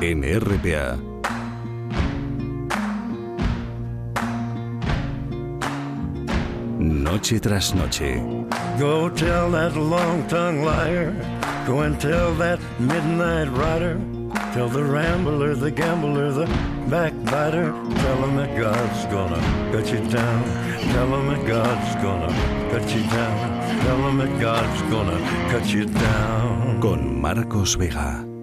En 0.00 0.22
RPA, 0.22 0.96
noche 6.78 7.40
tras 7.40 7.74
noche, 7.74 8.22
Go 8.78 9.08
tell 9.10 9.50
that 9.50 9.76
long 9.76 10.26
tongued 10.28 10.64
liar. 10.64 11.12
Go 11.66 11.80
and 11.80 12.00
tell 12.00 12.32
that 12.34 12.60
midnight 12.78 13.48
rider. 13.48 14.00
Tell 14.54 14.68
the 14.68 14.84
rambler, 14.84 15.54
the 15.54 15.70
gambler, 15.70 16.32
the 16.32 16.46
backbiter, 16.88 17.72
tell 17.96 18.24
him 18.24 18.36
that 18.36 18.56
God's 18.56 19.04
gonna 19.06 19.40
cut 19.72 19.92
you 19.92 20.00
down. 20.08 20.44
Tell 20.92 21.06
him 21.06 21.26
that 21.28 21.46
God's 21.46 21.94
gonna 22.02 22.32
cut 22.70 22.94
you 22.94 23.02
down. 23.10 23.80
Tell 23.82 24.08
him 24.08 24.18
that 24.18 24.40
God's 24.40 24.82
gonna 24.82 25.18
cut 25.50 25.66
you 25.68 25.84
down. 25.86 26.80
Con 26.80 27.20
Marcos 27.20 27.74
Vega. 27.74 28.37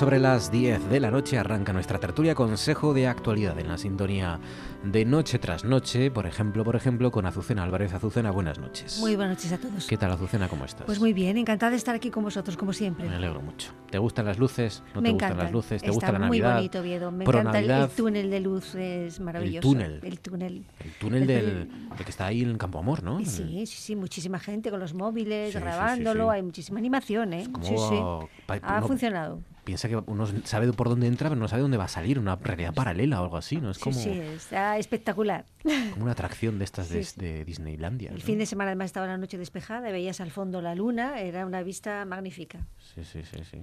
Sobre 0.00 0.18
las 0.18 0.50
10 0.50 0.88
de 0.88 0.98
la 0.98 1.10
noche 1.10 1.36
arranca 1.38 1.74
nuestra 1.74 1.98
tertulia 1.98 2.34
Consejo 2.34 2.94
de 2.94 3.06
Actualidad 3.06 3.58
en 3.58 3.68
la 3.68 3.76
sintonía 3.76 4.40
de 4.82 5.04
Noche 5.04 5.38
tras 5.38 5.62
Noche, 5.62 6.10
por 6.10 6.24
ejemplo, 6.24 6.64
por 6.64 6.74
ejemplo, 6.74 7.10
con 7.10 7.26
Azucena 7.26 7.64
Álvarez. 7.64 7.92
Azucena, 7.92 8.30
buenas 8.30 8.58
noches. 8.58 8.98
Muy 8.98 9.14
buenas 9.14 9.36
noches 9.36 9.52
a 9.52 9.58
todos. 9.58 9.86
¿Qué 9.86 9.98
tal, 9.98 10.10
Azucena? 10.12 10.48
¿Cómo 10.48 10.64
estás? 10.64 10.86
Pues 10.86 11.00
muy 11.00 11.12
bien, 11.12 11.36
encantada 11.36 11.70
de 11.72 11.76
estar 11.76 11.94
aquí 11.94 12.08
con 12.10 12.24
vosotros, 12.24 12.56
como 12.56 12.72
siempre. 12.72 13.06
Me 13.06 13.14
alegro 13.16 13.42
mucho. 13.42 13.72
¿Te 13.90 13.98
gustan 13.98 14.24
las 14.24 14.38
luces? 14.38 14.82
¿No 14.94 15.02
me 15.02 15.08
te 15.10 15.14
encanta. 15.16 15.34
gustan 15.34 15.44
las 15.44 15.52
luces? 15.52 15.82
¿Te 15.82 15.88
Está 15.88 15.92
gusta 15.92 16.12
la 16.12 16.18
muy 16.20 16.38
Navidad? 16.38 16.54
bonito, 16.56 16.80
Oviedo. 16.80 17.10
Me 17.10 17.24
Pro 17.26 17.38
encanta 17.40 17.58
el, 17.58 17.70
el 17.70 17.88
túnel 17.90 18.30
de 18.30 18.40
luz, 18.40 18.74
es 18.76 19.20
maravilloso. 19.20 19.68
El 19.68 19.74
túnel. 19.74 20.00
El 20.02 20.18
túnel 20.20 20.52
El 20.54 20.64
del, 20.78 20.96
túnel. 20.98 21.26
del 21.26 21.68
que 22.06 22.10
está 22.10 22.24
ahí 22.26 22.40
en 22.40 22.56
Campo 22.56 22.78
Amor, 22.78 23.02
¿no? 23.02 23.18
Sí, 23.18 23.26
sí, 23.26 23.66
sí, 23.66 23.96
muchísima 23.96 24.38
gente 24.38 24.70
con 24.70 24.80
los 24.80 24.94
móviles, 24.94 25.48
Sí, 25.52 25.52
sí, 25.52 25.58
sí, 25.58 25.62
grabándolo, 25.64 26.30
sí. 26.30 26.36
hay 26.36 26.42
muchísima 26.42 26.78
animación, 26.78 27.34
¿eh? 27.34 27.46
como 27.52 27.66
sí, 27.66 27.74
sí. 27.76 28.40
pa- 28.46 28.60
Ha 28.62 28.78
uno 28.78 28.86
funcionado. 28.88 29.40
Piensa 29.64 29.88
que 29.88 29.96
uno 29.96 30.26
sabe 30.44 30.72
por 30.72 30.88
dónde 30.88 31.06
entra, 31.06 31.28
pero 31.28 31.40
no 31.40 31.46
sabe 31.48 31.62
dónde 31.62 31.76
va 31.76 31.84
a 31.84 31.88
salir, 31.88 32.18
una 32.18 32.36
realidad 32.36 32.72
paralela 32.74 33.20
o 33.20 33.24
algo 33.24 33.36
así, 33.36 33.56
¿no? 33.60 33.70
Es 33.70 33.78
como, 33.78 33.94
Sí, 33.98 34.12
sí, 34.14 34.18
está 34.20 34.78
espectacular. 34.78 35.44
como 35.92 36.02
una 36.04 36.12
atracción 36.12 36.58
de 36.58 36.64
estas 36.64 36.88
de, 36.88 37.04
Sí, 37.04 37.20
de 37.20 37.44
Disneylandia. 37.44 38.10
El 38.10 38.18
¿no? 38.18 38.22
fin 38.24 38.38
de 38.38 38.46
semana 38.46 38.70
además 38.70 38.86
estaba 38.86 39.06
la 39.06 39.18
noche 39.18 39.36
despejada, 39.38 39.88
y 39.88 39.92
veías 39.92 40.20
al 40.20 40.30
fondo 40.30 40.60
la 40.62 40.74
luna, 40.74 41.20
era 41.20 41.44
una 41.46 41.62
vista 41.62 42.04
magnífica. 42.04 42.66
Sí, 42.94 43.04
sí, 43.04 43.22
sí, 43.22 43.38
sí. 43.50 43.62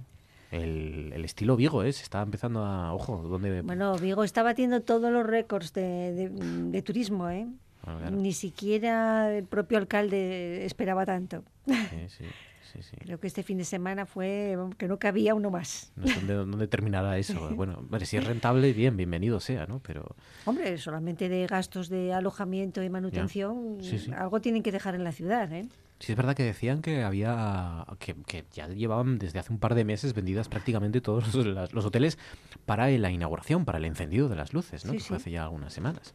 El, 0.51 1.11
el 1.13 1.25
estilo 1.25 1.55
Vigo, 1.57 1.83
¿eh? 1.83 1.91
Se 1.91 2.03
está 2.03 2.21
empezando 2.21 2.63
a... 2.63 2.93
Ojo, 2.93 3.17
¿dónde...? 3.23 3.61
Bueno, 3.63 3.97
Vigo 3.97 4.23
está 4.23 4.43
batiendo 4.43 4.81
todos 4.81 5.11
los 5.11 5.25
récords 5.25 5.73
de, 5.73 6.13
de- 6.13 6.29
de 6.29 6.81
turismo, 6.81 7.29
¿eh? 7.29 7.47
Ah, 7.85 7.95
claro. 7.99 8.15
Ni 8.15 8.31
siquiera 8.33 9.33
el 9.35 9.43
propio 9.45 9.77
alcalde 9.77 10.65
esperaba 10.65 11.05
tanto. 11.05 11.43
Sí, 11.65 11.73
sí, 12.09 12.23
sí, 12.71 12.81
sí. 12.81 12.95
Creo 12.97 13.19
que 13.19 13.27
este 13.27 13.43
fin 13.43 13.57
de 13.57 13.65
semana 13.65 14.05
fue 14.05 14.57
que 14.77 14.87
no 14.87 14.99
cabía 14.99 15.33
uno 15.35 15.49
más. 15.49 15.91
No 15.95 16.07
sé 16.07 16.15
dónde, 16.15 16.33
dónde 16.33 16.67
terminará 16.67 17.17
eso. 17.17 17.49
Bueno, 17.57 17.87
si 18.03 18.17
es 18.17 18.23
rentable, 18.23 18.71
bien, 18.73 18.97
bienvenido 18.97 19.39
sea, 19.39 19.65
¿no? 19.65 19.79
Pero 19.79 20.15
Hombre, 20.45 20.77
solamente 20.77 21.29
de 21.29 21.47
gastos 21.47 21.89
de 21.89 22.13
alojamiento 22.13 22.83
y 22.83 22.89
manutención, 22.89 23.77
Sí, 23.81 24.11
algo 24.15 24.39
tienen 24.41 24.63
que 24.63 24.71
dejar 24.71 24.95
en 24.95 25.03
la 25.03 25.11
ciudad, 25.11 25.51
¿eh? 25.51 25.67
sí 25.99 26.11
es 26.11 26.15
verdad 26.15 26.35
que 26.35 26.43
decían 26.43 26.81
que 26.81 27.03
había... 27.03 27.85
Que, 27.99 28.15
que 28.25 28.45
ya 28.53 28.67
llevaban 28.67 29.17
desde 29.17 29.39
hace 29.39 29.51
un 29.51 29.59
par 29.59 29.73
de 29.75 29.83
meses 29.83 30.13
vendidas 30.13 30.47
prácticamente 30.47 31.01
todos 31.01 31.33
los, 31.33 31.73
los 31.73 31.85
hoteles 31.85 32.17
para 32.65 32.89
la 32.89 33.11
inauguración, 33.11 33.65
para 33.65 33.79
el 33.79 33.85
encendido 33.85 34.29
de 34.29 34.35
las 34.35 34.53
luces, 34.53 34.85
¿no? 34.85 34.93
Que 34.93 34.99
fue 34.99 35.17
hace 35.17 35.31
ya 35.31 35.43
algunas 35.43 35.73
semanas. 35.73 36.13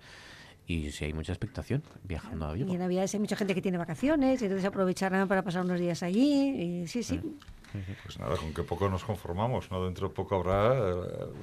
Y 0.66 0.90
sí 0.90 1.06
hay 1.06 1.12
mucha 1.12 1.32
expectación 1.32 1.82
viajando 2.04 2.46
a 2.46 2.52
Vigo. 2.52 2.70
Y 2.70 2.74
en 2.74 2.78
Navidades 2.78 3.12
hay 3.14 3.20
mucha 3.20 3.36
gente 3.36 3.54
que 3.54 3.62
tiene 3.62 3.78
vacaciones, 3.78 4.40
y 4.40 4.44
entonces 4.44 4.66
aprovecharán 4.66 5.28
para 5.28 5.42
pasar 5.42 5.64
unos 5.64 5.80
días 5.80 6.02
allí. 6.02 6.82
Y 6.82 6.86
sí, 6.86 7.02
sí. 7.02 7.20
Pues 8.04 8.18
nada, 8.18 8.36
con 8.36 8.52
que 8.52 8.62
poco 8.62 8.88
nos 8.90 9.02
conformamos, 9.02 9.70
¿no? 9.70 9.84
Dentro 9.84 10.08
de 10.08 10.14
poco 10.14 10.36
habrá 10.36 10.74
eh, 10.74 10.94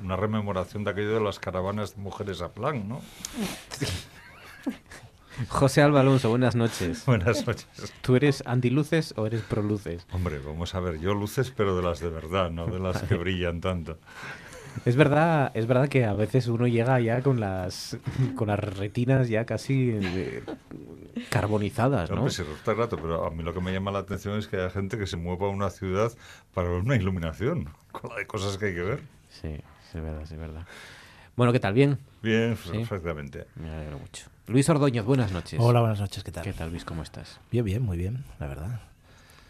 una 0.04 0.16
rememoración 0.16 0.84
de 0.84 0.92
aquello 0.92 1.16
de 1.16 1.22
las 1.22 1.40
caravanas 1.40 1.96
de 1.96 2.02
mujeres 2.02 2.42
a 2.42 2.54
plan, 2.54 2.88
¿no? 2.88 3.02
José 5.48 5.82
Alba 5.82 6.02
Alonso, 6.02 6.30
buenas 6.30 6.56
noches. 6.56 7.06
Buenas 7.08 7.48
noches. 7.48 7.68
¿Tú 8.02 8.16
eres 8.16 8.44
antiluces 8.46 9.14
o 9.16 9.26
eres 9.26 9.42
proluces? 9.42 10.06
Hombre, 10.12 10.40
vamos 10.40 10.76
a 10.76 10.82
ver, 10.82 11.00
yo 11.00 11.14
luces, 11.14 11.54
pero 11.56 11.78
de 11.78 11.84
las 11.84 12.00
de 12.02 12.10
verdad, 12.10 12.52
no 12.52 12.66
de 12.68 12.80
las 12.80 13.02
que 13.04 13.16
brillan 13.16 13.62
tanto. 13.62 13.98
Es 14.86 14.96
verdad, 14.96 15.52
es 15.54 15.68
verdad 15.68 15.88
que 15.90 16.06
a 16.06 16.14
veces 16.14 16.48
uno 16.48 16.68
llega 16.68 17.00
ya 17.00 17.22
con 17.22 17.40
las 17.40 17.98
con 18.36 18.48
las 18.48 18.60
retinas 18.60 19.30
ya 19.30 19.46
casi 19.46 19.92
eh, 19.94 20.44
carbonizadas, 21.30 22.10
¿no? 22.10 22.18
Hombre, 22.18 22.34
sí, 22.34 22.44
está 22.56 22.74
rato, 22.74 22.98
pero 23.02 23.26
a 23.26 23.30
mí 23.30 23.44
lo 23.44 23.54
que 23.54 23.62
me 23.62 23.72
llama 23.72 23.92
la 23.92 24.00
atención 24.00 24.38
es 24.40 24.48
que 24.48 24.58
haya 24.58 24.70
gente 24.70 24.98
que 24.98 25.08
se 25.08 25.18
mueva 25.18 25.48
a 25.48 25.50
una 25.50 25.70
ciudad 25.70 26.12
para 26.54 26.70
ver 26.70 26.82
una 26.82 26.96
iluminación, 26.96 27.70
con 27.92 28.10
la 28.10 28.18
de 28.18 28.28
cosas 28.28 28.58
que 28.58 28.68
hay 28.68 28.74
que 28.76 28.84
ver. 28.84 29.00
Sí, 29.30 29.56
sí, 29.92 29.98
es 29.98 30.04
verdad, 30.04 30.26
sí, 30.26 30.34
es 30.36 30.40
verdad. 30.40 30.66
Bueno, 31.36 31.54
¿qué 31.54 31.60
tal? 31.60 31.74
¿Bien? 31.74 31.98
Bien, 32.22 32.58
Sí. 32.58 32.70
perfectamente. 32.72 33.46
Me 33.56 33.70
alegro 33.70 34.00
mucho. 34.00 34.28
Luis 34.48 34.68
Ordóñez, 34.70 35.06
buenas 35.06 35.32
noches. 35.32 35.60
Hola, 35.62 35.80
buenas 35.80 36.00
noches, 36.00 36.24
¿qué 36.24 36.32
tal? 36.32 36.44
¿Qué 36.44 36.54
tal, 36.54 36.70
Luis? 36.72 36.84
¿Cómo 36.84 37.04
estás? 37.04 37.40
Bien, 37.52 37.64
bien, 37.64 37.82
muy 37.82 37.98
bien, 37.98 38.26
la 38.40 38.48
verdad. 38.48 38.82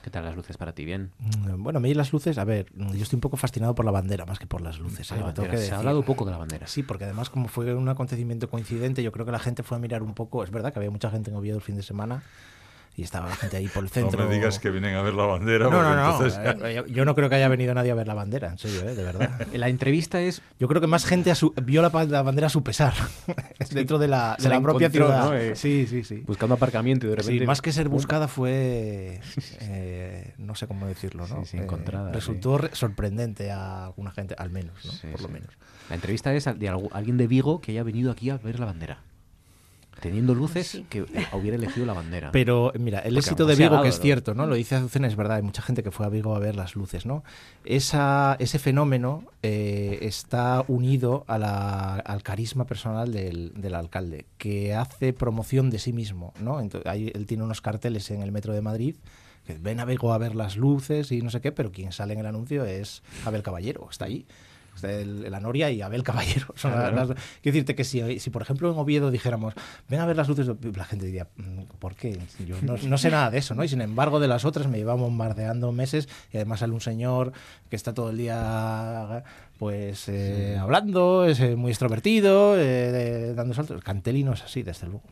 ¿Qué 0.10 0.14
tal 0.14 0.26
las 0.26 0.36
luces 0.36 0.58
para 0.58 0.72
ti? 0.74 0.86
¿Bien? 0.86 1.12
Mm, 1.20 1.62
Bueno, 1.62 1.78
a 1.78 1.80
mí 1.80 1.94
las 1.94 2.12
luces, 2.12 2.40
a 2.40 2.44
ver, 2.44 2.66
mm, 2.74 2.94
yo 2.94 3.04
estoy 3.04 3.18
un 3.18 3.22
poco 3.22 3.38
fascinado 3.38 3.76
por 3.76 3.86
la 3.86 3.92
bandera 3.92 4.26
más 4.26 4.40
que 4.40 4.48
por 4.48 4.60
las 4.60 4.80
luces. 4.80 5.12
La 5.12 5.18
¿eh? 5.18 5.22
Bandera, 5.22 5.52
que 5.52 5.58
se 5.58 5.72
ha 5.72 5.78
hablado 5.78 6.02
poco 6.02 6.26
de 6.26 6.32
la 6.32 6.38
bandera. 6.38 6.66
Sí, 6.66 6.82
porque 6.82 7.04
además 7.04 7.30
como 7.30 7.48
fue 7.48 7.76
un 7.76 7.88
acontecimiento 7.90 8.50
coincidente, 8.50 9.04
yo 9.04 9.12
creo 9.12 9.24
que 9.28 9.32
la 9.32 9.38
gente 9.38 9.62
fue 9.62 9.78
a 9.78 9.80
mirar 9.80 10.02
un 10.02 10.16
poco, 10.16 10.44
es 10.44 10.50
verdad 10.50 10.74
que 10.74 10.80
había 10.80 10.90
mucha 10.90 11.12
gente 11.12 11.30
en 11.30 11.38
Oviedo 11.38 11.58
el 11.58 11.62
fin 11.62 11.76
de 11.76 11.84
semana 11.84 12.24
y 13.00 13.04
estaba 13.04 13.28
la 13.30 13.36
gente 13.36 13.58
ahí 13.58 13.68
por 13.68 13.84
el 13.84 13.90
centro. 13.90 14.20
No 14.24 14.28
me 14.30 14.36
digas 14.36 14.60
que 14.60 14.70
vienen 14.70 14.96
a 14.96 15.02
ver 15.02 15.14
la 15.14 15.26
bandera. 15.26 15.66
No, 15.66 15.72
porque 15.72 15.84
no, 15.90 15.96
no. 15.96 16.12
entonces- 16.12 16.40
eh, 16.64 16.74
Yo, 16.76 16.86
yo 16.88 17.06
no 17.06 17.16
creo 17.16 17.30
que 17.30 17.36
haya 17.36 17.48
venido 17.48 17.74
nadie 17.74 17.92
a 17.92 17.96
ver 17.96 18.08
la 18.08 18.14
bandera, 18.14 18.50
en 18.50 18.58
serio, 18.58 18.82
eh, 18.90 18.96
de 18.96 19.04
verdad. 19.04 19.30
La 19.54 19.70
entrevista 19.70 20.22
es... 20.22 20.42
Yo 20.60 20.68
creo 20.68 20.82
que 20.82 20.88
más 20.88 21.06
gente 21.06 21.32
a 21.32 21.36
su- 21.36 21.54
vio 21.64 21.82
la, 21.82 21.90
bandera 21.90 22.48
a 22.48 22.50
su 22.50 22.64
pesar, 22.64 22.94
dentro 23.72 23.98
de 23.98 24.08
la, 24.08 24.36
de 24.40 24.50
la 24.50 24.62
propia 24.62 24.90
ciudad. 24.90 25.26
¿no? 25.26 25.34
Eh, 25.36 25.56
Sí, 25.56 25.88
sí, 25.90 26.04
sí. 26.04 26.24
Buscando 26.28 26.56
aparcamiento 26.56 27.08
y 27.08 27.10
de 27.10 27.16
repente... 27.16 27.40
Sí, 27.40 27.46
más 27.46 27.62
que 27.62 27.72
ser 27.72 27.90
buscada 27.90 28.28
fue, 28.28 29.20
eh, 29.62 30.34
no 30.38 30.56
sé 30.56 30.68
cómo 30.68 30.86
decirlo, 30.88 31.28
¿no? 31.28 31.44
Sí, 31.46 31.52
sí, 31.52 31.58
Eh, 31.58 31.62
encontrada, 31.64 32.12
resultó 32.12 32.58
re- 32.58 32.70
sorprendente 32.74 33.52
a 33.52 33.86
alguna 33.86 34.12
gente, 34.12 34.36
al 34.38 34.50
menos, 34.50 34.74
¿no? 34.86 34.92
Sí, 34.92 35.08
Por 35.12 35.22
lo 35.22 35.30
menos. 35.30 35.50
La 35.90 35.96
entrevista 35.96 36.34
es 36.34 36.46
de 36.46 36.54
algu- 36.72 36.90
alguien 36.94 37.18
de 37.18 37.28
Vigo 37.28 37.62
que 37.62 37.72
haya 37.72 37.84
venido 37.84 38.12
aquí 38.12 38.30
a 38.30 38.38
ver 38.38 38.60
la 38.60 38.66
bandera. 38.66 39.00
Teniendo 40.02 40.34
luces, 40.36 40.82
que 40.90 41.00
eh, 41.00 41.06
hubiera 41.34 41.56
elegido 41.58 41.86
la 41.86 41.94
bandera. 41.94 42.32
Pero 42.32 42.72
mira, 42.80 43.00
el 43.00 43.14
Porque 43.16 43.20
éxito 43.20 43.46
de 43.46 43.56
Vigo, 43.56 43.72
dado, 43.72 43.84
que 43.84 43.90
es 43.90 44.00
cierto, 44.00 44.34
¿no? 44.34 44.46
Lo 44.48 44.56
dice 44.56 44.76
Azucena, 44.76 45.08
es 45.08 45.16
verdad, 45.16 45.38
hay 45.38 45.44
mucha 45.44 45.62
gente 45.62 45.84
que 45.84 45.92
fue 45.92 46.06
a 46.06 46.10
Vigo 46.10 46.36
a 46.36 46.40
ver 46.40 46.56
las 46.56 46.76
luces, 46.76 47.06
¿no? 47.06 47.24
Esa, 47.66 48.36
ese 48.40 48.60
fenómeno 48.60 49.24
eh, 49.44 50.00
está 50.02 50.64
unido 50.68 51.24
a 51.28 51.38
la- 51.38 51.96
al 51.96 52.24
carisma 52.24 52.66
personal 52.66 53.12
del, 53.12 53.52
del 53.56 53.76
alcalde, 53.76 54.26
que 54.38 54.74
hace 54.74 55.14
promoción 55.14 55.70
de 55.70 55.80
sí 55.80 55.94
mismo, 55.94 56.34
¿no? 56.42 56.60
Entonces, 56.60 56.90
ahí 56.90 57.12
él 57.14 57.26
tiene 57.26 57.44
unos 57.44 57.62
carteles 57.62 58.10
en 58.12 58.22
el 58.22 58.32
metro 58.32 58.54
de 58.54 58.62
Madrid 58.62 58.96
que 59.46 59.54
ven 59.58 59.80
a 59.80 59.86
Vigo 59.86 60.14
a 60.14 60.18
ver 60.18 60.36
las 60.36 60.58
luces 60.58 61.12
y 61.12 61.22
no 61.22 61.30
sé 61.32 61.42
qué, 61.42 61.52
pero 61.52 61.72
quien 61.72 61.92
sale 61.92 62.14
en 62.14 62.20
el 62.20 62.26
anuncio 62.28 62.66
es 62.66 63.02
Abel 63.26 63.42
Caballero, 63.42 63.88
está 63.90 64.06
ahí. 64.06 64.26
El, 64.84 65.30
la 65.32 65.40
Noria 65.40 65.70
y 65.72 65.82
Abel 65.82 66.04
Caballero. 66.04 66.48
Son 66.56 66.72
Claro. 66.72 66.96
las- 66.96 67.10
las- 67.10 67.18
Quiero 67.42 67.54
decirte 67.54 67.76
que 67.76 67.84
si, 67.84 68.20
si, 68.20 68.30
por 68.30 68.42
ejemplo, 68.42 68.72
en 68.72 68.78
Oviedo 68.78 69.12
dijéramos, 69.12 69.54
ven 69.88 70.00
a 70.00 70.06
ver 70.06 70.16
las 70.18 70.28
luces, 70.28 70.48
la 70.76 70.86
gente 70.86 71.06
diría, 71.06 71.28
"Mm, 71.38 71.64
¿por 71.80 71.96
qué? 71.96 72.18
Yo 72.46 72.56
no, 72.62 72.76
no 72.78 72.98
sé 72.98 73.10
nada 73.12 73.30
de 73.30 73.38
eso, 73.40 73.56
¿no? 73.56 73.64
Y 73.64 73.68
sin 73.68 73.82
embargo, 73.82 74.20
de 74.20 74.28
las 74.28 74.46
otras 74.46 74.68
me 74.68 74.80
iba 74.80 74.94
bombardeando 74.94 75.72
meses 75.72 76.08
y 76.34 76.38
además 76.38 76.60
sale 76.60 76.74
un 76.74 76.82
señor 76.82 77.32
que 77.70 77.76
está 77.76 77.94
todo 77.94 78.10
el 78.10 78.18
día 78.18 79.24
pues 79.58 80.08
eh, 80.08 80.58
hablando, 80.58 81.26
es 81.26 81.42
eh, 81.42 81.58
muy 81.58 81.72
extrovertido, 81.72 82.58
eh, 82.58 82.62
de- 82.92 83.34
dando 83.34 83.54
saltos. 83.54 83.76
El 83.76 83.84
Cantelino 83.84 84.32
es 84.34 84.42
así, 84.42 84.64
desde 84.64 84.88
luego. 84.88 85.04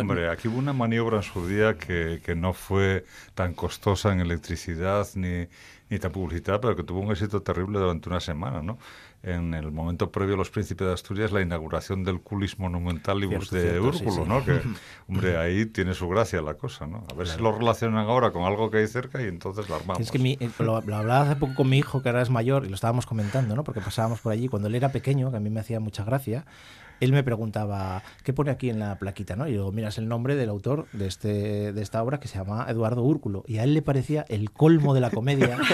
Hombre, 0.00 0.28
aquí 0.30 0.48
hubo 0.48 0.58
una 0.58 0.72
maniobra 0.72 1.18
en 1.18 1.22
su 1.22 1.46
día 1.46 1.78
que, 1.78 2.20
que 2.24 2.34
no 2.34 2.52
fue 2.54 3.04
tan 3.34 3.54
costosa 3.54 4.12
en 4.12 4.18
electricidad 4.20 5.06
ni, 5.14 5.46
ni 5.90 5.98
tan 6.00 6.10
publicidad, 6.10 6.60
pero 6.60 6.74
que 6.74 6.82
tuvo 6.82 7.00
un 7.00 7.12
éxito 7.12 7.40
terrible 7.42 7.78
durante 7.78 8.08
una 8.08 8.18
semana, 8.18 8.62
¿no? 8.62 8.78
En 9.26 9.54
el 9.54 9.72
momento 9.72 10.10
previo 10.12 10.34
a 10.34 10.36
los 10.36 10.50
príncipes 10.50 10.86
de 10.86 10.92
Asturias 10.92 11.32
la 11.32 11.40
inauguración 11.40 12.04
del 12.04 12.20
culis 12.20 12.58
monumentalibus 12.58 13.48
Cierto, 13.48 13.56
de 13.56 13.62
cierto, 13.80 13.92
sí, 13.94 14.04
Úrculo, 14.04 14.22
sí. 14.24 14.28
¿no? 14.28 14.44
Que, 14.44 14.60
hombre, 15.08 15.36
ahí 15.38 15.66
tiene 15.66 15.94
su 15.94 16.08
gracia 16.08 16.42
la 16.42 16.54
cosa, 16.54 16.86
¿no? 16.86 17.06
A 17.10 17.14
ver 17.14 17.26
si 17.26 17.40
lo 17.40 17.52
relacionan 17.56 18.06
ahora 18.06 18.30
con 18.32 18.42
algo 18.44 18.70
que 18.70 18.78
hay 18.78 18.86
cerca 18.86 19.22
y 19.22 19.26
entonces 19.28 19.68
la 19.70 19.76
armamos. 19.76 20.00
Es 20.00 20.10
que 20.10 20.18
mi- 20.18 20.36
eh, 20.40 20.50
lo, 20.58 20.80
lo 20.82 20.96
hablaba 20.96 21.22
hace 21.22 21.36
poco 21.36 21.54
con 21.54 21.68
mi 21.68 21.78
hijo, 21.78 22.02
que 22.02 22.08
ahora 22.10 22.22
es 22.22 22.30
mayor, 22.30 22.66
y 22.66 22.68
lo 22.68 22.74
estábamos 22.74 23.06
comentando, 23.06 23.56
¿no? 23.56 23.64
Porque 23.64 23.80
pasábamos 23.80 24.20
por 24.20 24.32
allí. 24.32 24.48
Cuando 24.48 24.68
él 24.68 24.74
era 24.74 24.90
pequeño, 24.92 25.30
que 25.30 25.38
a 25.38 25.40
mí 25.40 25.48
me 25.50 25.60
hacía 25.60 25.80
mucha 25.80 26.04
gracia, 26.04 26.44
él 27.00 27.12
me 27.12 27.22
preguntaba, 27.22 28.02
¿qué 28.22 28.32
pone 28.32 28.50
aquí 28.50 28.70
en 28.70 28.78
la 28.78 28.98
plaquita? 28.98 29.36
¿no? 29.36 29.48
Y 29.48 29.54
yo, 29.54 29.70
mira, 29.72 29.88
es 29.88 29.98
el 29.98 30.08
nombre 30.08 30.36
del 30.36 30.48
autor 30.48 30.86
de, 30.92 31.06
este, 31.06 31.72
de 31.72 31.82
esta 31.82 32.02
obra 32.02 32.20
que 32.20 32.28
se 32.28 32.38
llama 32.38 32.66
Eduardo 32.68 33.02
Úrculo. 33.02 33.44
Y 33.46 33.58
a 33.58 33.64
él 33.64 33.74
le 33.74 33.82
parecía 33.82 34.24
el 34.28 34.50
colmo 34.50 34.94
de 34.94 35.00
la 35.00 35.10
comedia. 35.10 35.58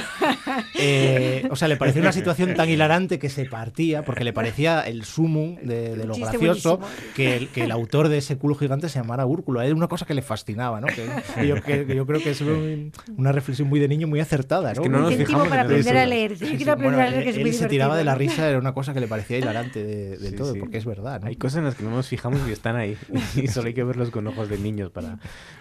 Eh, 0.82 1.46
o 1.50 1.56
sea, 1.56 1.68
le 1.68 1.76
parecía 1.76 2.00
una 2.02 2.12
situación 2.12 2.54
tan 2.54 2.68
hilarante 2.68 3.18
que 3.18 3.28
se 3.28 3.44
partía, 3.44 4.02
porque 4.04 4.24
le 4.24 4.32
parecía 4.32 4.80
el 4.82 5.04
sumum 5.04 5.56
de, 5.62 5.94
de 5.96 6.04
lo 6.06 6.14
Chiste 6.14 6.38
gracioso 6.38 6.80
que 7.14 7.36
el, 7.36 7.48
que 7.48 7.64
el 7.64 7.70
autor 7.70 8.08
de 8.08 8.18
ese 8.18 8.36
culo 8.36 8.54
gigante 8.54 8.88
se 8.88 8.98
llamara 8.98 9.26
Úrculo. 9.26 9.60
Era 9.62 9.74
una 9.74 9.88
cosa 9.88 10.06
que 10.06 10.14
le 10.14 10.22
fascinaba, 10.22 10.80
¿no? 10.80 10.86
Que, 10.88 11.06
que 11.34 11.46
yo, 11.46 11.62
que- 11.62 11.86
que 11.86 11.94
yo 11.94 12.06
creo 12.06 12.20
que 12.22 12.30
es 12.30 12.40
un- 12.40 12.92
una 13.16 13.32
reflexión 13.32 13.68
muy 13.68 13.78
de 13.80 13.88
niño 13.88 14.06
muy 14.08 14.20
acertada, 14.20 14.72
¿no? 14.74 14.82
que 14.82 14.88
no 14.88 15.00
nos 15.00 15.14
fijamos 15.14 15.48
para 15.48 15.62
aprender 15.62 15.96
a 15.96 16.06
leer. 16.06 16.36
Sí, 16.36 16.44
Yo 16.44 16.50
sí, 16.50 16.56
quiero 16.56 16.72
aprender 16.72 16.94
bueno, 16.96 17.08
a 17.08 17.10
leer, 17.10 17.24
que 17.24 17.30
es 17.30 17.36
él 17.36 17.42
muy 17.42 17.52
se 17.52 17.66
tiraba 17.66 17.96
de 17.96 18.04
la 18.04 18.14
risa, 18.14 18.48
era 18.48 18.58
una 18.58 18.72
cosa 18.74 18.92
que 18.94 19.00
le 19.00 19.06
parecía 19.08 19.38
hilarante 19.38 19.82
de, 19.84 20.16
de 20.18 20.30
Sí, 20.30 20.36
todo, 20.36 20.52
sí. 20.54 20.58
porque 20.58 20.78
es 20.78 20.84
verdad, 20.84 21.09
¿no? 21.18 21.26
Hay 21.26 21.36
cosas 21.36 21.58
en 21.58 21.64
las 21.64 21.74
que 21.74 21.82
no 21.84 21.90
nos 21.90 22.06
fijamos 22.08 22.40
y 22.48 22.52
están 22.52 22.76
ahí. 22.76 22.96
Y 23.36 23.48
solo 23.48 23.68
hay 23.68 23.74
que 23.74 23.84
verlos 23.84 24.10
con 24.10 24.26
ojos 24.26 24.48
de 24.48 24.58
niños 24.58 24.90
para, 24.90 25.18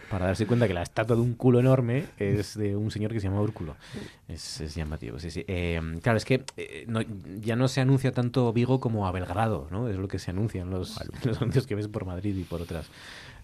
para 0.10 0.28
darse 0.28 0.46
cuenta 0.46 0.68
que 0.68 0.74
la 0.74 0.82
estatua 0.84 1.16
de 1.16 1.22
un 1.22 1.34
culo 1.34 1.60
enorme 1.60 2.06
es 2.18 2.58
de 2.58 2.76
un 2.76 2.92
señor 2.92 3.12
que 3.12 3.20
se 3.20 3.28
llama 3.28 3.42
Úrculo. 3.42 3.76
Es, 4.28 4.62
es 4.62 4.76
llamativo, 4.76 5.20
sí, 5.20 5.32
sí. 5.32 5.44
Eh, 5.48 5.82
claro, 6.04 6.18
es 6.18 6.26
que 6.26 6.44
eh, 6.58 6.86
no- 6.88 7.02
ya 7.42 7.56
no 7.56 7.68
se 7.68 7.82
anuncia 7.82 8.12
tanto 8.12 8.52
Vigo 8.54 8.80
como 8.80 9.08
a 9.08 9.12
Belgrado, 9.12 9.68
¿no? 9.72 9.88
Es 9.90 9.98
lo 9.98 10.08
que 10.08 10.20
se 10.20 10.32
anuncia 10.32 10.62
en 10.62 10.70
los, 10.70 11.00
los 11.26 11.38
anuncios 11.42 11.66
que 11.68 11.76
ves 11.76 11.88
por 11.88 12.06
Madrid 12.06 12.36
y 12.38 12.44
por 12.44 12.62
otras 12.62 12.88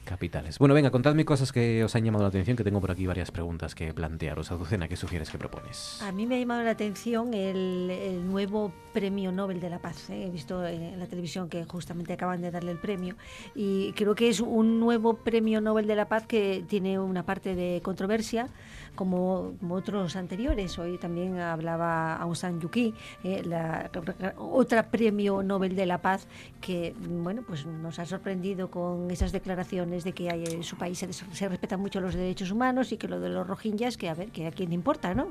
capitales. 0.05 0.59
Bueno, 0.59 0.73
venga, 0.73 0.91
contadme 0.91 1.25
cosas 1.25 1.51
que 1.51 1.83
os 1.83 1.95
han 1.95 2.05
llamado 2.05 2.23
la 2.23 2.29
atención, 2.29 2.55
que 2.55 2.63
tengo 2.63 2.79
por 2.79 2.91
aquí 2.91 3.05
varias 3.05 3.31
preguntas 3.31 3.75
que 3.75 3.93
plantearos. 3.93 4.51
Azucena, 4.51 4.87
¿qué 4.87 4.95
sugieres 4.95 5.29
que 5.29 5.37
propones? 5.37 6.01
A 6.01 6.11
mí 6.11 6.25
me 6.25 6.35
ha 6.35 6.39
llamado 6.39 6.63
la 6.63 6.71
atención 6.71 7.33
el, 7.33 8.25
nuevo 8.25 8.71
premio 8.93 9.31
Nobel 9.31 9.59
de 9.59 9.69
la 9.69 9.79
Paz. 9.79 10.09
¿eh? 10.09 10.27
He 10.27 10.29
visto 10.29 10.65
en 10.65 10.99
la 10.99 11.07
televisión 11.07 11.49
que 11.49 11.65
justamente 11.65 12.13
acaban 12.13 12.41
de 12.41 12.51
darle 12.51 12.71
el 12.71 12.77
premio 12.77 13.15
y 13.53 13.91
creo 13.93 14.15
que 14.15 14.29
es 14.29 14.39
un 14.39 14.79
nuevo 14.79 15.15
premio 15.15 15.59
Nobel 15.59 15.87
de 15.87 15.95
la 15.95 16.07
Paz 16.07 16.25
que 16.25 16.63
tiene 16.67 16.99
una 16.99 17.23
parte 17.23 17.55
de 17.55 17.81
controversia 17.83 18.47
como, 18.95 19.53
como 19.59 19.75
otros 19.75 20.15
anteriores. 20.15 20.77
Hoy 20.79 20.97
también 20.97 21.37
hablaba 21.39 22.15
Aung 22.15 22.35
San 22.35 22.61
Suu 22.61 22.69
Kyi, 22.69 22.93
eh, 23.23 23.41
la, 23.45 23.89
otra 24.37 24.89
premio 24.89 25.43
Nobel 25.43 25.75
de 25.75 25.85
la 25.85 25.99
Paz 26.01 26.27
que 26.61 26.93
bueno 26.99 27.43
pues 27.45 27.65
nos 27.65 27.99
ha 27.99 28.05
sorprendido 28.05 28.71
con 28.71 29.11
esas 29.11 29.31
declaraciones 29.31 30.03
de 30.03 30.13
que 30.13 30.29
hay, 30.31 30.43
en 30.45 30.63
su 30.63 30.77
país 30.77 30.97
se, 30.97 31.11
se 31.13 31.49
respetan 31.49 31.79
mucho 31.79 31.99
los 32.01 32.15
derechos 32.15 32.51
humanos 32.51 32.91
y 32.91 32.97
que 32.97 33.07
lo 33.07 33.19
de 33.19 33.29
los 33.29 33.45
rohingyas 33.45 33.97
que 33.97 34.09
a 34.09 34.13
ver 34.13 34.29
que 34.29 34.47
a 34.47 34.51
quién 34.51 34.69
le 34.69 34.75
importa 34.75 35.13
no 35.13 35.27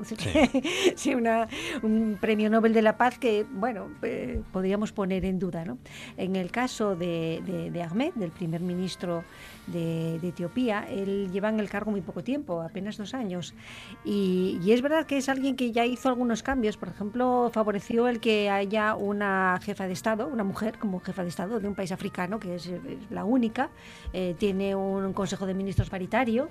sí, 0.95 1.13
una- 1.15 1.47
un 1.83 2.17
premio 2.21 2.49
Nobel 2.49 2.73
de 2.73 2.81
la 2.81 2.97
Paz 2.97 3.17
que 3.19 3.45
bueno 3.51 3.87
eh, 4.03 4.41
podríamos 4.53 4.91
poner 4.91 5.25
en 5.25 5.39
duda 5.39 5.65
no 5.65 5.77
en 6.17 6.35
el 6.35 6.51
caso 6.51 6.95
de, 6.95 7.41
de, 7.45 7.71
de 7.71 7.83
Ahmed 7.83 8.13
del 8.15 8.31
primer 8.31 8.61
ministro 8.61 9.23
de, 9.67 10.19
de 10.19 10.27
Etiopía 10.29 10.85
él 10.89 11.31
lleva 11.31 11.49
en 11.49 11.59
el 11.59 11.69
cargo 11.69 11.91
muy 11.91 12.01
poco 12.01 12.23
tiempo 12.23 12.61
apenas 12.61 12.97
dos 12.97 13.13
años 13.13 13.54
y, 14.03 14.59
y 14.63 14.71
es 14.71 14.81
verdad 14.81 15.05
que 15.05 15.17
es 15.17 15.29
alguien 15.29 15.55
que 15.55 15.71
ya 15.71 15.85
hizo 15.85 16.09
algunos 16.09 16.43
cambios. 16.43 16.77
Por 16.77 16.89
ejemplo 16.89 17.49
favoreció 17.53 18.07
el 18.07 18.19
que 18.19 18.49
haya 18.49 18.95
una 18.95 19.59
jefa 19.63 19.87
de 19.87 19.93
estado 19.93 20.27
una 20.27 20.43
mujer 20.43 20.77
como 20.79 20.99
jefa 20.99 21.23
de 21.23 21.29
estado 21.29 21.59
de 21.59 21.67
un 21.67 21.75
país 21.75 21.91
africano 21.91 22.39
que 22.39 22.55
es, 22.55 22.69
la 23.09 23.25
única. 23.25 23.69
Eh, 24.13 24.35
tiene 24.37 24.75
un 24.75 25.13
consejo 25.13 25.45
de 25.45 25.53
ministros 25.53 25.89
paritario 25.89 26.49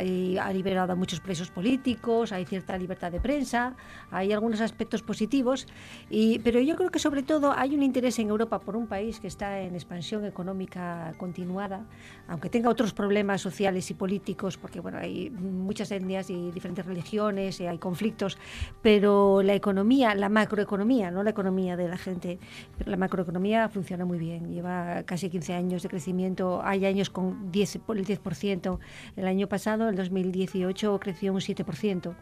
y 0.00 0.36
ha 0.38 0.52
liberado 0.52 0.92
a 0.92 0.96
muchos 0.96 1.20
presos 1.20 1.50
políticos, 1.50 2.32
hay 2.32 2.44
cierta 2.44 2.76
libertad 2.78 3.12
de 3.12 3.20
prensa, 3.20 3.74
hay 4.10 4.32
algunos 4.32 4.60
aspectos 4.60 5.02
positivos, 5.02 5.66
y, 6.08 6.38
pero 6.40 6.60
yo 6.60 6.76
creo 6.76 6.90
que 6.90 6.98
sobre 6.98 7.22
todo 7.22 7.52
hay 7.56 7.74
un 7.74 7.82
interés 7.82 8.18
en 8.18 8.28
Europa 8.28 8.60
por 8.60 8.76
un 8.76 8.86
país 8.86 9.20
que 9.20 9.26
está 9.26 9.60
en 9.60 9.74
expansión 9.74 10.24
económica 10.24 11.12
continuada, 11.18 11.84
aunque 12.28 12.48
tenga 12.48 12.70
otros 12.70 12.92
problemas 12.92 13.40
sociales 13.40 13.90
y 13.90 13.94
políticos, 13.94 14.56
porque 14.56 14.80
bueno, 14.80 14.98
hay 14.98 15.30
muchas 15.30 15.90
etnias 15.90 16.30
y 16.30 16.50
diferentes 16.50 16.86
religiones, 16.86 17.60
y 17.60 17.66
hay 17.66 17.78
conflictos, 17.78 18.38
pero 18.82 19.42
la 19.42 19.54
economía, 19.54 20.14
la 20.14 20.28
macroeconomía, 20.28 21.10
no 21.10 21.22
la 21.22 21.30
economía 21.30 21.76
de 21.76 21.88
la 21.88 21.98
gente, 21.98 22.38
pero 22.78 22.90
la 22.90 22.96
macroeconomía 22.96 23.68
funciona 23.68 24.04
muy 24.04 24.18
bien, 24.18 24.52
lleva 24.52 25.02
casi 25.04 25.28
15 25.28 25.54
años 25.54 25.82
de 25.82 25.88
crecimiento, 25.88 26.60
hay 26.62 26.86
años 26.86 27.10
con 27.10 27.50
10, 27.50 27.78
por 27.78 27.96
el 27.98 28.06
10%, 28.06 28.78
el 29.16 29.26
año 29.26 29.48
pasado, 29.48 29.81
el 29.88 29.96
2018, 29.96 30.98
creció 31.00 31.32
un 31.32 31.40
7%. 31.40 32.14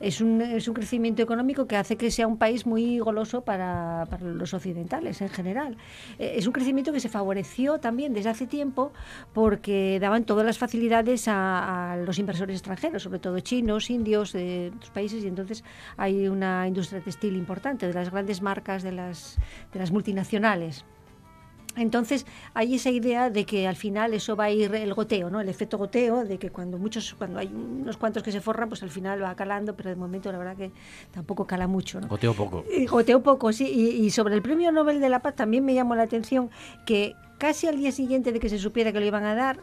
Es 0.00 0.22
un, 0.22 0.40
es 0.40 0.66
un 0.66 0.74
crecimiento 0.74 1.22
económico 1.22 1.66
que 1.66 1.76
hace 1.76 1.96
que 1.96 2.10
sea 2.10 2.26
un 2.26 2.38
país 2.38 2.64
muy 2.64 2.98
goloso 3.00 3.42
para, 3.42 4.06
para 4.08 4.24
los 4.24 4.54
occidentales 4.54 5.20
en 5.20 5.28
general. 5.28 5.76
Eh, 6.18 6.34
es 6.36 6.46
un 6.46 6.54
crecimiento 6.54 6.90
que 6.92 7.00
se 7.00 7.10
favoreció 7.10 7.78
también 7.80 8.14
desde 8.14 8.30
hace 8.30 8.46
tiempo 8.46 8.92
porque 9.34 9.98
daban 10.00 10.24
todas 10.24 10.46
las 10.46 10.56
facilidades 10.56 11.28
a, 11.28 11.92
a 11.92 11.96
los 11.98 12.18
inversores 12.18 12.56
extranjeros, 12.56 13.02
sobre 13.02 13.18
todo 13.18 13.40
chinos, 13.40 13.90
indios, 13.90 14.32
de 14.32 14.72
otros 14.74 14.90
países, 14.90 15.22
y 15.22 15.26
entonces 15.26 15.64
hay 15.98 16.28
una 16.28 16.66
industria 16.66 17.02
textil 17.02 17.36
importante, 17.36 17.86
de 17.86 17.92
las 17.92 18.10
grandes 18.10 18.40
marcas 18.40 18.82
de 18.82 18.92
las, 18.92 19.36
de 19.72 19.78
las 19.78 19.90
multinacionales. 19.90 20.86
Entonces 21.80 22.26
hay 22.52 22.74
esa 22.74 22.90
idea 22.90 23.30
de 23.30 23.46
que 23.46 23.66
al 23.66 23.74
final 23.74 24.12
eso 24.12 24.36
va 24.36 24.44
a 24.44 24.50
ir 24.50 24.74
el 24.74 24.92
goteo, 24.92 25.30
¿no? 25.30 25.40
El 25.40 25.48
efecto 25.48 25.78
goteo, 25.78 26.24
de 26.24 26.38
que 26.38 26.50
cuando 26.50 26.76
muchos, 26.76 27.14
cuando 27.14 27.38
hay 27.38 27.46
unos 27.46 27.96
cuantos 27.96 28.22
que 28.22 28.30
se 28.30 28.42
forran, 28.42 28.68
pues 28.68 28.82
al 28.82 28.90
final 28.90 29.22
va 29.22 29.34
calando, 29.34 29.74
pero 29.74 29.88
de 29.88 29.96
momento 29.96 30.30
la 30.30 30.36
verdad 30.36 30.56
que 30.56 30.72
tampoco 31.10 31.46
cala 31.46 31.66
mucho, 31.66 31.98
¿no? 31.98 32.08
Goteo 32.08 32.34
poco. 32.34 32.64
Y 32.70 32.84
Goteo 32.84 33.22
poco, 33.22 33.50
sí. 33.52 33.66
Y, 33.66 34.04
y 34.04 34.10
sobre 34.10 34.34
el 34.34 34.42
premio 34.42 34.70
Nobel 34.72 35.00
de 35.00 35.08
la 35.08 35.20
Paz 35.20 35.36
también 35.36 35.64
me 35.64 35.72
llamó 35.72 35.94
la 35.94 36.02
atención 36.02 36.50
que 36.84 37.14
casi 37.38 37.66
al 37.66 37.78
día 37.78 37.92
siguiente 37.92 38.30
de 38.30 38.40
que 38.40 38.50
se 38.50 38.58
supiera 38.58 38.92
que 38.92 39.00
lo 39.00 39.06
iban 39.06 39.24
a 39.24 39.34
dar, 39.34 39.60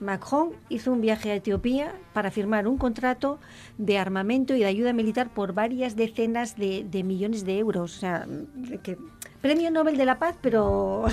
Macron 0.00 0.52
hizo 0.70 0.90
un 0.90 1.00
viaje 1.00 1.30
a 1.30 1.34
Etiopía 1.34 1.94
para 2.14 2.30
firmar 2.30 2.66
un 2.66 2.78
contrato 2.78 3.38
de 3.76 3.98
armamento 3.98 4.54
y 4.56 4.60
de 4.60 4.66
ayuda 4.66 4.92
militar 4.92 5.28
por 5.32 5.52
varias 5.52 5.96
decenas 5.96 6.56
de, 6.56 6.84
de 6.90 7.04
millones 7.04 7.44
de 7.44 7.58
euros. 7.58 7.96
O 7.96 8.00
sea, 8.00 8.26
que 8.82 8.96
premio 9.42 9.70
Nobel 9.70 9.96
de 9.98 10.06
la 10.06 10.18
Paz, 10.18 10.36
pero... 10.40 11.04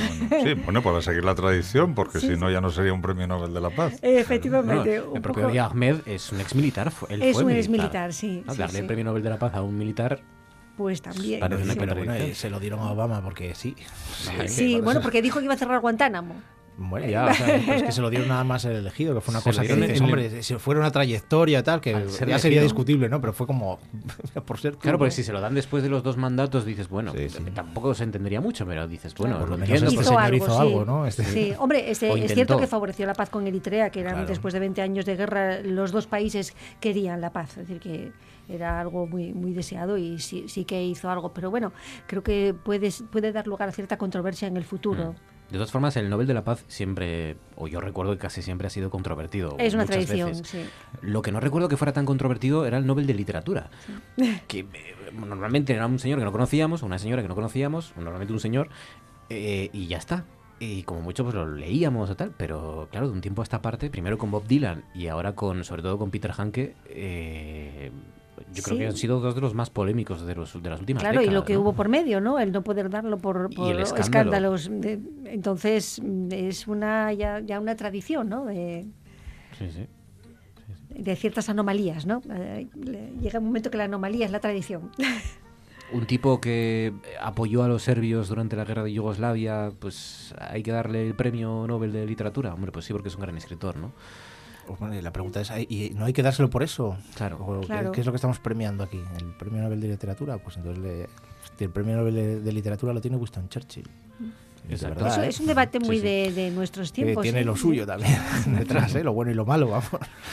Sí, 0.44 0.54
bueno, 0.64 0.82
para 0.82 1.02
seguir 1.02 1.26
la 1.26 1.36
tradición, 1.36 1.96
porque 1.96 2.20
Sí, 2.20 2.28
si 2.28 2.34
sí. 2.36 2.40
no 2.40 2.50
ya 2.50 2.62
no 2.62 2.70
sería 2.70 2.94
un 2.94 3.02
premio 3.02 3.28
Nobel 3.28 3.54
de 3.54 3.60
la 3.60 3.70
Paz. 3.72 4.00
Efectivamente. 4.02 5.00
Bueno, 5.00 5.10
un 5.12 5.16
el 5.18 5.22
propio 5.22 5.42
poco- 5.44 5.48
Abiy 5.50 5.58
Ahmed 5.60 5.96
es 6.06 6.32
un 6.32 6.40
exmilitar. 6.40 6.92
fue- 6.92 7.14
Él 7.14 7.22
Es 7.24 7.34
fue 7.34 7.44
un 7.44 7.48
militar. 7.48 7.66
exmilitar, 7.66 8.14
sí, 8.14 8.44
Ah, 8.48 8.54
sí, 8.54 8.58
darle 8.60 8.76
sí. 8.76 8.80
el 8.82 8.86
premio 8.88 9.04
Nobel 9.06 9.24
de 9.24 9.30
la 9.32 9.38
Paz 9.40 9.54
a 9.56 9.62
un 9.62 9.78
militar. 9.78 10.22
Pues 10.78 11.02
también. 11.02 11.42
Parece 11.42 11.64
una 11.64 11.74
sí. 11.74 11.80
Pero 11.80 11.96
bueno, 11.96 12.14
eh, 12.14 12.34
se 12.36 12.50
lo 12.50 12.58
dieron 12.60 12.80
a 12.80 12.92
Obama 12.92 13.22
porque 13.22 13.54
sí. 13.54 13.76
Sí, 14.48 14.80
bueno, 14.80 15.02
porque 15.02 15.22
dijo 15.22 15.40
que 15.40 15.46
iba 15.46 15.54
a 15.56 15.58
cerrar 15.58 15.82
Guantánamo. 15.82 16.36
Bueno, 16.82 17.08
ya, 17.10 17.26
o 17.28 17.34
sea, 17.34 17.56
es 17.58 17.84
que 17.84 17.92
se 17.92 18.02
lo 18.02 18.10
dieron 18.10 18.30
nada 18.30 18.44
más 18.46 18.64
el 18.64 18.78
elegido, 18.78 19.14
que 19.14 19.20
fue 19.22 19.34
una 19.34 19.42
Se 19.42 19.50
cosa 19.50 19.62
que 19.64 19.76
dices, 19.76 19.98
el- 19.98 20.04
hombre, 20.04 20.44
si 20.44 20.56
fuera 20.56 20.80
una 20.80 20.92
trayectoria 20.92 21.62
tal, 21.62 21.82
que 21.82 21.92
ya 21.92 22.10
ser 22.10 22.40
sería 22.40 22.62
discutible, 22.62 23.10
¿no? 23.10 23.20
Pero 23.20 23.34
fue 23.34 23.46
como, 23.48 23.80
por 24.46 24.58
ser 24.60 24.74
tú, 24.76 24.80
Claro, 24.80 24.96
¿no? 24.96 25.00
porque 25.00 25.12
si 25.12 25.24
se 25.24 25.34
lo 25.34 25.42
dan 25.42 25.54
después 25.56 25.84
de 25.84 25.90
los 25.90 26.04
dos 26.04 26.16
mandatos, 26.18 26.64
dices, 26.66 26.88
bueno, 26.88 27.12
Sí, 27.14 27.30
sí. 27.30 27.44
tampoco 27.54 27.94
se 27.94 28.06
entendería 28.06 28.40
mucho, 28.42 28.66
pero 28.66 28.88
dices, 28.88 29.14
bueno, 29.16 29.40
Por 29.40 29.50
lo 29.50 29.58
menos 29.58 29.76
este 29.76 29.86
porque- 29.96 30.04
señor 30.08 30.34
hizo 30.36 30.46
sí. 30.56 30.58
algo, 30.62 30.86
¿no? 30.86 31.06
Este- 31.06 31.24
Sí, 31.26 31.54
hombre, 31.60 31.92
este- 31.92 32.24
es 32.24 32.34
cierto 32.34 32.58
que 32.58 32.68
favoreció 32.68 33.06
la 33.06 33.14
paz 33.14 33.30
con 33.30 33.46
Eritrea, 33.46 33.90
que 33.90 34.00
eran 34.00 34.14
Claro. 34.14 34.28
después 34.30 34.54
de 34.54 34.60
20 34.62 34.82
años 34.82 35.06
de 35.06 35.16
guerra, 35.18 35.60
los 35.62 35.92
dos 35.92 36.08
países 36.08 36.56
querían 36.80 37.20
la 37.20 37.32
paz, 37.32 37.58
es 37.58 37.68
decir, 37.68 37.80
que 37.80 38.12
era 38.48 38.80
algo 38.80 39.06
muy, 39.06 39.32
muy 39.34 39.54
deseado 39.54 39.98
y 39.98 40.18
sí, 40.20 40.46
sí 40.48 40.66
que 40.66 40.84
hizo 40.84 41.10
algo, 41.12 41.34
pero 41.34 41.52
bueno, 41.52 41.72
creo 42.08 42.24
que 42.24 42.56
puede, 42.56 42.90
puede 43.12 43.32
dar 43.32 43.46
lugar 43.46 43.70
a 43.70 43.72
cierta 43.72 43.98
controversia 43.98 44.48
en 44.48 44.58
el 44.58 44.64
futuro. 44.64 45.14
De 45.50 45.58
todas 45.58 45.72
formas, 45.72 45.96
el 45.98 46.10
Nobel 46.10 46.28
de 46.28 46.34
la 46.36 46.44
Paz 46.44 46.64
siempre, 46.68 47.36
o 47.56 47.68
yo 47.68 47.82
recuerdo 47.82 48.14
que 48.14 48.20
casi 48.20 48.44
siempre 48.44 48.68
ha 48.68 48.70
sido 48.70 48.92
controvertido. 48.92 49.56
Es 49.58 49.74
una 49.74 49.86
tradición, 49.86 50.30
veces. 50.30 50.48
sí. 50.48 50.66
Lo 51.02 51.24
que 51.24 51.32
no 51.32 51.40
recuerdo 51.40 51.68
que 51.70 51.78
fuera 51.78 51.92
tan 51.92 52.06
controvertido 52.06 52.68
era 52.68 52.78
el 52.78 52.86
Nobel 52.86 53.08
de 53.08 53.16
Literatura. 53.16 53.70
Que 54.48 54.60
eh, 54.60 54.68
normalmente 55.14 55.74
era 55.74 55.88
un 55.88 55.98
señor 55.98 56.20
que 56.20 56.26
no 56.26 56.32
conocíamos, 56.32 56.84
una 56.84 57.00
señora 57.00 57.24
que 57.24 57.28
no 57.28 57.36
conocíamos, 57.36 57.94
normalmente 57.98 58.32
un 58.32 58.40
señor, 58.40 58.70
eh, 59.30 59.70
y 59.74 59.88
ya 59.88 59.98
está. 59.98 60.26
Y 60.60 60.84
como 60.84 61.02
mucho 61.02 61.24
pues 61.24 61.36
lo 61.36 61.48
leíamos 61.48 62.10
o 62.10 62.16
tal, 62.16 62.34
pero 62.38 62.90
claro, 62.92 63.08
de 63.08 63.14
un 63.14 63.22
tiempo 63.22 63.42
a 63.42 63.44
esta 63.44 63.62
parte, 63.62 63.90
primero 63.90 64.18
con 64.18 64.30
Bob 64.30 64.46
Dylan 64.46 64.84
y 64.94 65.08
ahora 65.08 65.34
con, 65.34 65.64
sobre 65.64 65.82
todo 65.82 65.98
con 65.98 66.12
Peter 66.12 66.34
Hanke, 66.38 66.76
eh, 66.90 67.92
yo 68.60 68.64
creo 68.64 68.76
Sí. 68.78 68.80
que 68.82 68.88
han 68.88 68.96
sido 68.98 69.20
dos 69.20 69.36
de 69.36 69.42
los 69.42 69.54
más 69.54 69.70
polémicos 69.70 70.26
de, 70.26 70.36
los, 70.36 70.62
de 70.62 70.70
las 70.70 70.80
últimas 70.80 71.02
Claro, 71.04 71.22
y 71.22 71.30
lo 71.30 71.44
que 71.46 71.54
¿no? 71.54 71.62
hubo 71.62 71.74
por 71.74 71.90
medio, 71.90 72.22
¿no? 72.22 72.40
El 72.40 72.52
no 72.52 72.64
poder 72.64 72.90
darlo 72.90 73.18
por, 73.18 73.50
por 73.54 73.72
el 73.72 73.80
escándalo. 73.82 74.56
escándalos. 74.56 74.72
entonces, 75.26 76.02
es 76.32 76.68
una 76.68 77.12
ya, 77.14 77.40
ya 77.40 77.60
una 77.60 77.76
tradición, 77.76 78.30
¿no? 78.30 78.46
De, 78.46 78.86
Sí, 79.58 79.70
sí. 79.72 79.88
de 80.96 81.16
ciertas 81.16 81.50
anomalías, 81.50 82.06
¿no? 82.06 82.22
Eh, 82.32 82.68
le- 82.76 83.12
llega 83.22 83.40
un 83.40 83.46
momento 83.46 83.70
que 83.72 83.78
la 83.78 83.86
anomalía 83.86 84.26
es 84.26 84.32
la 84.32 84.40
tradición. 84.40 84.90
un 85.92 86.06
tipo 86.06 86.40
que 86.40 86.94
apoyó 87.20 87.64
a 87.64 87.68
los 87.68 87.82
serbios 87.84 88.30
durante 88.30 88.56
la 88.56 88.64
guerra 88.64 88.84
de 88.84 88.94
Yugoslavia, 88.94 89.72
pues 89.80 90.36
hay 90.40 90.62
que 90.62 90.72
darle 90.72 91.08
el 91.08 91.16
premio 91.16 91.66
Nobel 91.68 91.92
de 91.92 92.06
literatura. 92.06 92.54
Hombre, 92.54 92.72
pues 92.72 92.86
sí, 92.86 92.94
porque 92.94 93.10
es 93.10 93.16
un 93.16 93.22
gran 93.22 93.36
escritor, 93.38 93.76
¿no? 93.76 93.92
Bueno, 94.80 95.00
la 95.02 95.12
pregunta 95.12 95.42
es, 95.42 95.52
¿y 95.70 95.92
no 95.96 96.06
hay 96.06 96.14
que 96.14 96.22
dárselo 96.24 96.50
por 96.50 96.62
eso? 96.64 96.98
Claro. 97.16 97.38
¿O 97.46 97.62
qué- 97.62 97.68
Claro. 97.68 97.92
¿Qué, 97.92 98.02
es 98.02 98.06
lo 98.06 98.12
que 98.12 98.18
estamos 98.18 98.40
premiando 98.40 98.84
aquí? 98.84 99.02
¿El 99.18 99.32
premio 99.34 99.62
Nobel 99.64 99.80
de 99.82 99.88
Literatura? 99.88 100.38
Pues 100.38 100.58
entonces 100.58 100.82
le- 100.84 101.10
el 101.64 101.70
premio 101.72 101.98
Nobel 101.98 102.16
de, 102.16 102.40
de 102.40 102.52
Literatura 102.54 102.94
lo 102.94 103.02
tiene 103.02 103.18
Winston 103.18 103.50
Churchill. 103.50 103.84
De 103.84 104.30
Exacto. 104.70 105.04
verdad, 105.04 105.14
Eso 105.20 105.24
¿eh? 105.24 105.30
es 105.30 105.40
un 105.40 105.48
debate 105.48 105.80
muy 105.80 105.98
Sí, 105.98 106.02
sí. 106.02 106.08
De, 106.08 106.32
de 106.34 106.52
nuestros 106.52 106.92
Que 106.92 107.04
tiempos. 107.04 107.24
tiene 107.24 107.42
¿eh? 107.42 107.46
lo 107.46 107.56
suyo 107.56 107.86
también 107.86 108.18
detrás, 108.58 108.94
¿eh? 108.96 109.04
lo 109.04 109.14
bueno 109.14 109.32
y 109.32 109.36
lo 109.36 109.46
malo, 109.46 109.68
vamos. 109.70 109.90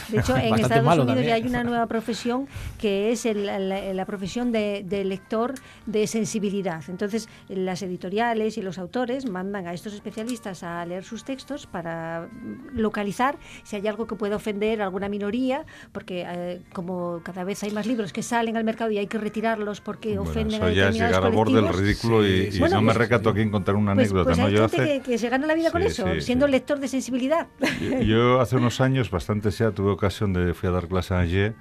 De 0.09 0.19
hecho, 0.19 0.35
en 0.37 0.53
Estados 0.55 0.85
Unidos 0.87 1.07
también. 1.07 1.27
ya 1.27 1.33
hay 1.35 1.43
una 1.43 1.63
nueva 1.63 1.85
profesión 1.87 2.47
que 2.79 3.11
es 3.11 3.25
el- 3.25 3.45
la, 3.45 3.59
la 3.93 4.05
profesión 4.05 4.51
de, 4.51 4.83
de 4.87 5.03
lector 5.03 5.53
de 5.85 6.07
sensibilidad. 6.07 6.83
Entonces, 6.87 7.27
las 7.49 7.81
editoriales 7.81 8.57
y 8.57 8.61
los 8.61 8.77
autores 8.77 9.29
mandan 9.29 9.67
a 9.67 9.73
estos 9.73 9.93
especialistas 9.93 10.63
a 10.63 10.85
leer 10.85 11.03
sus 11.03 11.23
textos 11.23 11.65
para 11.67 12.27
localizar 12.73 13.37
si 13.63 13.75
hay 13.75 13.87
algo 13.87 14.07
que 14.07 14.15
pueda 14.15 14.35
ofender 14.35 14.81
a 14.81 14.85
alguna 14.85 15.09
minoría, 15.09 15.65
porque 15.91 16.25
eh, 16.27 16.61
como 16.73 17.21
cada 17.23 17.43
vez 17.43 17.63
hay 17.63 17.71
más 17.71 17.85
libros 17.87 18.13
que 18.13 18.23
salen 18.23 18.57
al 18.57 18.63
mercado 18.63 18.91
y 18.91 18.97
hay 18.97 19.07
que 19.07 19.17
retirarlos 19.17 19.81
porque 19.81 20.09
Bueno, 20.17 20.29
ofenden 20.29 20.55
eso 20.55 20.65
a 20.65 20.71
ya 20.71 20.89
es 20.89 20.95
llegar 20.95 21.23
al 21.23 21.31
borde 21.31 21.61
del 21.61 21.73
ridículo 21.73 22.25
y, 22.25 22.49
y 22.53 22.59
Bueno, 22.59 22.75
no 22.75 22.81
me 22.81 22.93
recato 22.93 23.29
aquí 23.29 23.41
en 23.41 23.49
contar 23.51 23.75
una 23.75 23.93
Pues, 23.93 24.07
anécdota. 24.09 24.26
Pues 24.27 24.37
¿no? 24.39 24.45
hay 24.45 24.53
Yo 24.53 24.69
gente 24.69 24.81
hace, 24.83 25.01
que, 25.01 25.11
que 25.11 25.17
se 25.17 25.29
gana 25.29 25.47
la 25.47 25.53
vida 25.55 25.71
con 25.71 25.81
Sí, 25.81 25.87
eso, 25.87 26.05
sí, 26.15 26.21
siendo 26.21 26.45
sí. 26.45 26.51
lector 26.51 26.79
de 26.79 26.87
sensibilidad. 26.87 27.47
Yo- 27.81 27.99
Yo 28.01 28.41
hace 28.41 28.55
unos 28.57 28.79
años, 28.81 29.09
bastante 29.11 29.49
ya, 29.51 29.71
tuve 29.71 29.91
ocasión 29.91 30.33
de 30.33 30.53
fui 30.53 30.69
a 30.69 30.71
dar 30.71 30.87
clase 30.87 31.13
a 31.13 31.19
Angers 31.19 31.55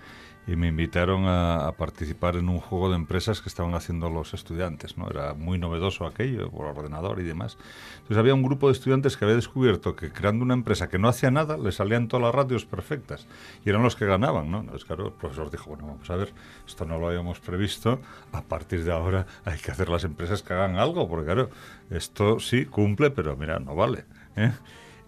y 0.46 0.56
me 0.56 0.68
invitaron 0.68 1.26
a, 1.26 1.66
a 1.66 1.72
participar 1.72 2.36
en 2.36 2.48
un 2.48 2.60
juego 2.60 2.88
de 2.90 2.96
empresas 2.96 3.40
que 3.40 3.48
estaban 3.48 3.74
haciendo 3.74 4.10
los 4.10 4.32
estudiantes. 4.32 4.96
¿no? 4.96 5.08
Era 5.10 5.34
muy 5.34 5.58
novedoso 5.58 6.06
aquello, 6.06 6.50
por 6.50 6.66
ordenador 6.66 7.20
y 7.20 7.24
demás. 7.24 7.58
Entonces 7.96 8.16
había 8.18 8.34
un 8.34 8.42
grupo 8.42 8.68
de 8.68 8.74
estudiantes 8.74 9.16
que 9.16 9.24
había 9.24 9.36
descubierto 9.36 9.96
que 9.96 10.12
creando 10.12 10.44
una 10.44 10.54
empresa 10.54 10.88
que 10.88 10.98
no 10.98 11.08
hacía 11.08 11.30
nada, 11.30 11.56
le 11.56 11.72
salían 11.72 12.08
todas 12.08 12.24
las 12.24 12.34
radios 12.34 12.64
perfectas. 12.64 13.26
Y 13.64 13.70
eran 13.70 13.82
los 13.82 13.96
que 13.96 14.06
ganaban. 14.06 14.50
¿no? 14.50 14.60
Entonces, 14.60 14.84
claro, 14.84 15.06
el 15.06 15.12
profesor 15.12 15.50
dijo, 15.50 15.70
bueno, 15.70 15.86
vamos 15.86 16.08
a 16.10 16.16
ver, 16.16 16.32
esto 16.66 16.84
no 16.84 16.98
lo 16.98 17.08
habíamos 17.08 17.40
previsto. 17.40 18.00
A 18.32 18.42
partir 18.42 18.84
de 18.84 18.92
ahora 18.92 19.26
hay 19.44 19.58
que 19.58 19.72
hacer 19.72 19.88
las 19.88 20.04
empresas 20.04 20.42
que 20.42 20.54
hagan 20.54 20.76
algo, 20.76 21.08
porque 21.08 21.26
claro, 21.26 21.50
esto 21.90 22.38
sí 22.38 22.66
cumple, 22.66 23.10
pero 23.10 23.36
mira, 23.36 23.58
no 23.58 23.74
vale. 23.74 24.04
¿eh? 24.36 24.52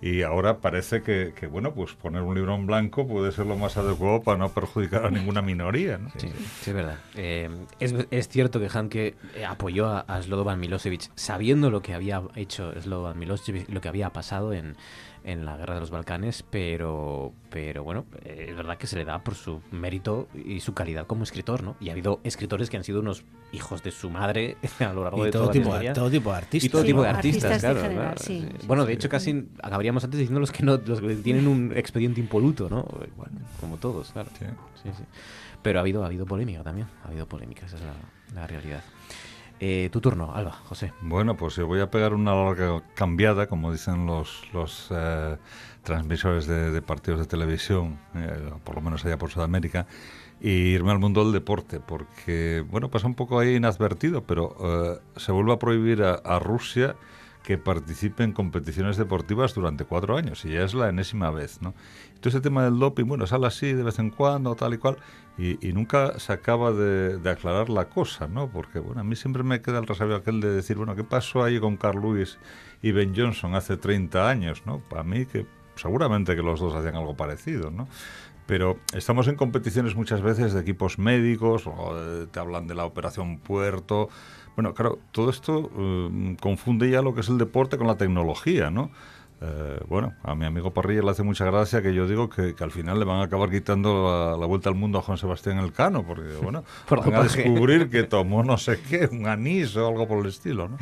Y 0.00 0.22
ahora 0.22 0.58
parece 0.58 1.02
que, 1.02 1.32
que, 1.34 1.48
bueno, 1.48 1.74
pues 1.74 1.92
poner 1.94 2.22
un 2.22 2.34
libro 2.34 2.54
en 2.54 2.66
blanco 2.66 3.06
puede 3.06 3.32
ser 3.32 3.46
lo 3.46 3.56
más 3.56 3.76
adecuado 3.76 4.22
para 4.22 4.38
no 4.38 4.48
perjudicar 4.50 5.06
a 5.06 5.10
ninguna 5.10 5.42
minoría. 5.42 5.98
¿no? 5.98 6.10
Sí, 6.16 6.28
sí, 6.60 6.70
es 6.70 6.74
verdad. 6.76 6.98
Eh, 7.16 7.50
es, 7.80 7.94
es 8.10 8.28
cierto 8.28 8.60
que 8.60 8.68
Hanke 8.68 9.16
eh, 9.34 9.44
apoyó 9.44 9.86
a, 9.86 10.00
a 10.00 10.22
Slobodan 10.22 10.60
Milosevic 10.60 11.10
sabiendo 11.16 11.70
lo 11.70 11.82
que 11.82 11.94
había 11.94 12.22
hecho 12.36 12.72
Slobodan 12.80 13.18
Milosevic, 13.18 13.68
lo 13.68 13.80
que 13.80 13.88
había 13.88 14.10
pasado 14.10 14.52
en, 14.52 14.76
en 15.30 15.44
la 15.44 15.56
guerra 15.56 15.74
de 15.74 15.80
los 15.80 15.90
Balcanes, 15.90 16.42
pero, 16.48 17.32
pero 17.50 17.84
bueno, 17.84 18.06
eh, 18.24 18.46
es 18.48 18.56
verdad 18.56 18.78
que 18.78 18.86
se 18.86 18.96
le 18.96 19.04
da 19.04 19.18
por 19.22 19.34
su 19.34 19.60
mérito 19.70 20.28
y 20.34 20.60
su 20.60 20.72
calidad 20.74 21.06
como 21.06 21.22
escritor, 21.22 21.62
¿no? 21.62 21.76
Y 21.80 21.90
ha 21.90 21.92
habido 21.92 22.20
escritores 22.24 22.70
que 22.70 22.76
han 22.78 22.84
sido 22.84 23.00
unos 23.00 23.24
hijos 23.52 23.82
de 23.82 23.90
su 23.90 24.08
madre 24.10 24.56
a 24.80 24.92
lo 24.92 25.04
largo 25.04 25.22
Y 25.22 25.26
de 25.26 25.30
todo 25.32 25.42
toda 25.44 25.52
tipo- 25.52 25.68
la 25.68 25.74
historia. 25.74 25.92
todo 25.92 26.10
tipo 26.10 26.30
de 26.30 26.36
artistas. 26.36 26.66
Y 26.66 26.70
todo 26.70 26.80
Sí, 26.82 26.86
tipo 26.88 27.02
de 27.02 27.08
artistas 27.08 27.60
claro. 27.60 27.80
general, 27.82 28.04
claro, 28.14 28.20
sí, 28.22 28.48
bueno, 28.66 28.86
de 28.86 28.92
hecho, 28.94 29.08
casi 29.08 29.48
acabaríamos 29.62 30.02
antes 30.04 30.18
diciendo 30.18 30.40
los 30.40 30.50
que 30.52 30.62
no, 30.64 30.78
los 30.78 31.00
que 31.00 31.14
tienen 31.16 31.46
un 31.46 31.72
expediente 31.76 32.20
impoluto, 32.20 32.68
¿no? 32.70 32.84
Bueno, 33.16 33.38
como 33.60 33.76
todos, 33.76 34.10
claro. 34.12 34.30
Sí. 34.38 34.44
Sí, 34.82 34.90
sí. 34.96 35.02
Pero 35.62 35.78
ha 35.78 35.82
habido, 35.82 36.04
ha 36.04 36.06
habido 36.06 36.24
polémica 36.24 36.62
también. 36.62 36.86
Ha 37.04 37.08
habido 37.08 37.26
polémica, 37.26 37.66
esa 37.66 37.76
es 37.76 37.82
la, 37.82 38.40
la 38.40 38.46
realidad. 38.46 38.82
Eh, 39.60 39.88
tu 39.90 40.00
turno, 40.00 40.32
Alba, 40.34 40.52
José. 40.52 40.92
Bueno, 41.00 41.36
pues 41.36 41.56
yo 41.56 41.66
voy 41.66 41.80
a 41.80 41.90
pegar 41.90 42.14
una 42.14 42.34
larga 42.34 42.82
cambiada, 42.94 43.48
como 43.48 43.72
dicen 43.72 44.06
los, 44.06 44.42
los 44.52 44.88
eh, 44.90 45.36
transmisores 45.82 46.46
de, 46.46 46.80
partidos 46.82 47.18
de 47.20 47.26
televisión, 47.26 47.98
eh, 48.14 48.50
por 48.62 48.76
lo 48.76 48.82
menos 48.82 49.04
allá 49.04 49.18
por 49.18 49.30
Sudamérica, 49.30 49.86
y 50.40 50.50
irme 50.50 50.92
al 50.92 51.00
mundo 51.00 51.24
del 51.24 51.32
deporte, 51.32 51.80
porque, 51.80 52.64
bueno, 52.70 52.88
pasa 52.88 53.08
un 53.08 53.14
poco 53.14 53.40
ahí 53.40 53.56
inadvertido, 53.56 54.22
pero 54.22 54.56
eh, 54.60 55.00
se 55.16 55.32
vuelve 55.32 55.52
a 55.52 55.58
prohibir 55.58 56.02
a 56.02 56.38
Rusia 56.38 56.94
que 57.48 57.56
participe 57.56 58.24
en 58.24 58.32
competiciones 58.34 58.98
deportivas 58.98 59.54
durante 59.54 59.86
cuatro 59.86 60.18
años, 60.18 60.44
y 60.44 60.50
ya 60.50 60.64
es 60.64 60.74
la 60.74 60.90
enésima 60.90 61.30
vez, 61.30 61.62
¿no? 61.62 61.72
Entonces 62.08 62.34
el 62.34 62.42
tema 62.42 62.62
del 62.62 62.78
doping, 62.78 63.06
bueno, 63.06 63.26
sale 63.26 63.46
así 63.46 63.72
de 63.72 63.82
vez 63.82 63.98
en 63.98 64.10
cuando, 64.10 64.54
tal 64.54 64.74
y 64.74 64.76
cual, 64.76 64.98
y, 65.38 65.66
y 65.66 65.72
nunca 65.72 66.18
se 66.18 66.34
acaba 66.34 66.72
de, 66.72 67.16
de 67.16 67.30
aclarar 67.30 67.70
la 67.70 67.86
cosa, 67.88 68.28
¿no? 68.28 68.48
Porque, 68.50 68.80
bueno, 68.80 69.00
a 69.00 69.04
mí 69.04 69.16
siempre 69.16 69.44
me 69.44 69.62
queda 69.62 69.78
el 69.78 69.86
resabio 69.86 70.16
aquel 70.16 70.42
de 70.42 70.50
decir, 70.52 70.76
bueno, 70.76 70.94
¿qué 70.94 71.04
pasó 71.04 71.42
ahí 71.42 71.58
con 71.58 71.78
Carl 71.78 72.02
Lewis 72.02 72.38
y 72.82 72.92
Ben 72.92 73.14
Johnson 73.16 73.54
hace 73.54 73.78
30 73.78 74.28
años, 74.28 74.64
¿no? 74.66 74.80
Para 74.80 75.02
mí 75.02 75.24
que 75.24 75.46
seguramente 75.74 76.36
que 76.36 76.42
los 76.42 76.60
dos 76.60 76.74
hacían 76.74 76.96
algo 76.96 77.16
parecido, 77.16 77.70
¿no? 77.70 77.88
Pero 78.46 78.78
estamos 78.94 79.26
en 79.28 79.36
competiciones 79.36 79.94
muchas 79.94 80.20
veces 80.20 80.52
de 80.52 80.60
equipos 80.60 80.98
médicos, 80.98 81.66
o 81.66 81.94
de- 81.94 82.26
te 82.26 82.40
hablan 82.40 82.66
de 82.66 82.74
la 82.74 82.84
Operación 82.84 83.38
Puerto. 83.38 84.10
Bueno, 84.58 84.74
claro, 84.74 84.98
todo 85.12 85.30
esto 85.30 85.70
eh, 85.78 86.36
confunde 86.40 86.90
ya 86.90 87.00
lo 87.00 87.14
que 87.14 87.20
es 87.20 87.28
el 87.28 87.38
deporte 87.38 87.78
con 87.78 87.86
la 87.86 87.96
tecnología, 87.96 88.72
¿no? 88.72 88.90
Eh, 89.40 89.78
bueno, 89.86 90.14
a 90.24 90.34
mi 90.34 90.46
amigo 90.46 90.72
Parrilla 90.72 91.00
le 91.00 91.10
hace 91.12 91.22
mucha 91.22 91.44
gracia 91.44 91.80
que 91.80 91.94
yo 91.94 92.08
digo 92.08 92.28
que, 92.28 92.56
que 92.56 92.64
al 92.64 92.72
final 92.72 92.98
le 92.98 93.04
van 93.04 93.20
a 93.20 93.22
acabar 93.26 93.50
quitando 93.50 94.10
la, 94.10 94.36
la 94.36 94.46
vuelta 94.46 94.68
al 94.68 94.74
mundo 94.74 94.98
a 94.98 95.02
Juan 95.02 95.16
Sebastián 95.16 95.58
Elcano, 95.58 96.04
porque, 96.04 96.34
bueno, 96.42 96.64
Por 96.88 97.08
van 97.08 97.14
a 97.14 97.22
descubrir 97.22 97.88
que 97.88 98.02
tomó 98.02 98.42
no 98.42 98.58
sé 98.58 98.80
qué, 98.80 99.08
un 99.12 99.28
anís 99.28 99.76
o 99.76 99.86
algo 99.86 100.08
por 100.08 100.18
el 100.18 100.26
estilo, 100.26 100.66
¿no? 100.66 100.76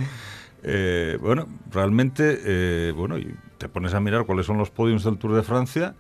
Eh, 0.63 1.19
bueno, 1.21 1.47
realmente, 1.71 2.41
eh, 2.47 2.95
bueno, 2.97 3.17
te 3.59 3.69
pones 3.69 3.93
a 3.93 4.01
mirar 4.01 4.25
cuáles 4.25 4.47
son 4.47 4.57
los 4.57 4.71
podiums 4.71 5.05
del 5.05 5.19
Tour 5.19 5.35
de 5.35 5.43
Francia 5.43 5.95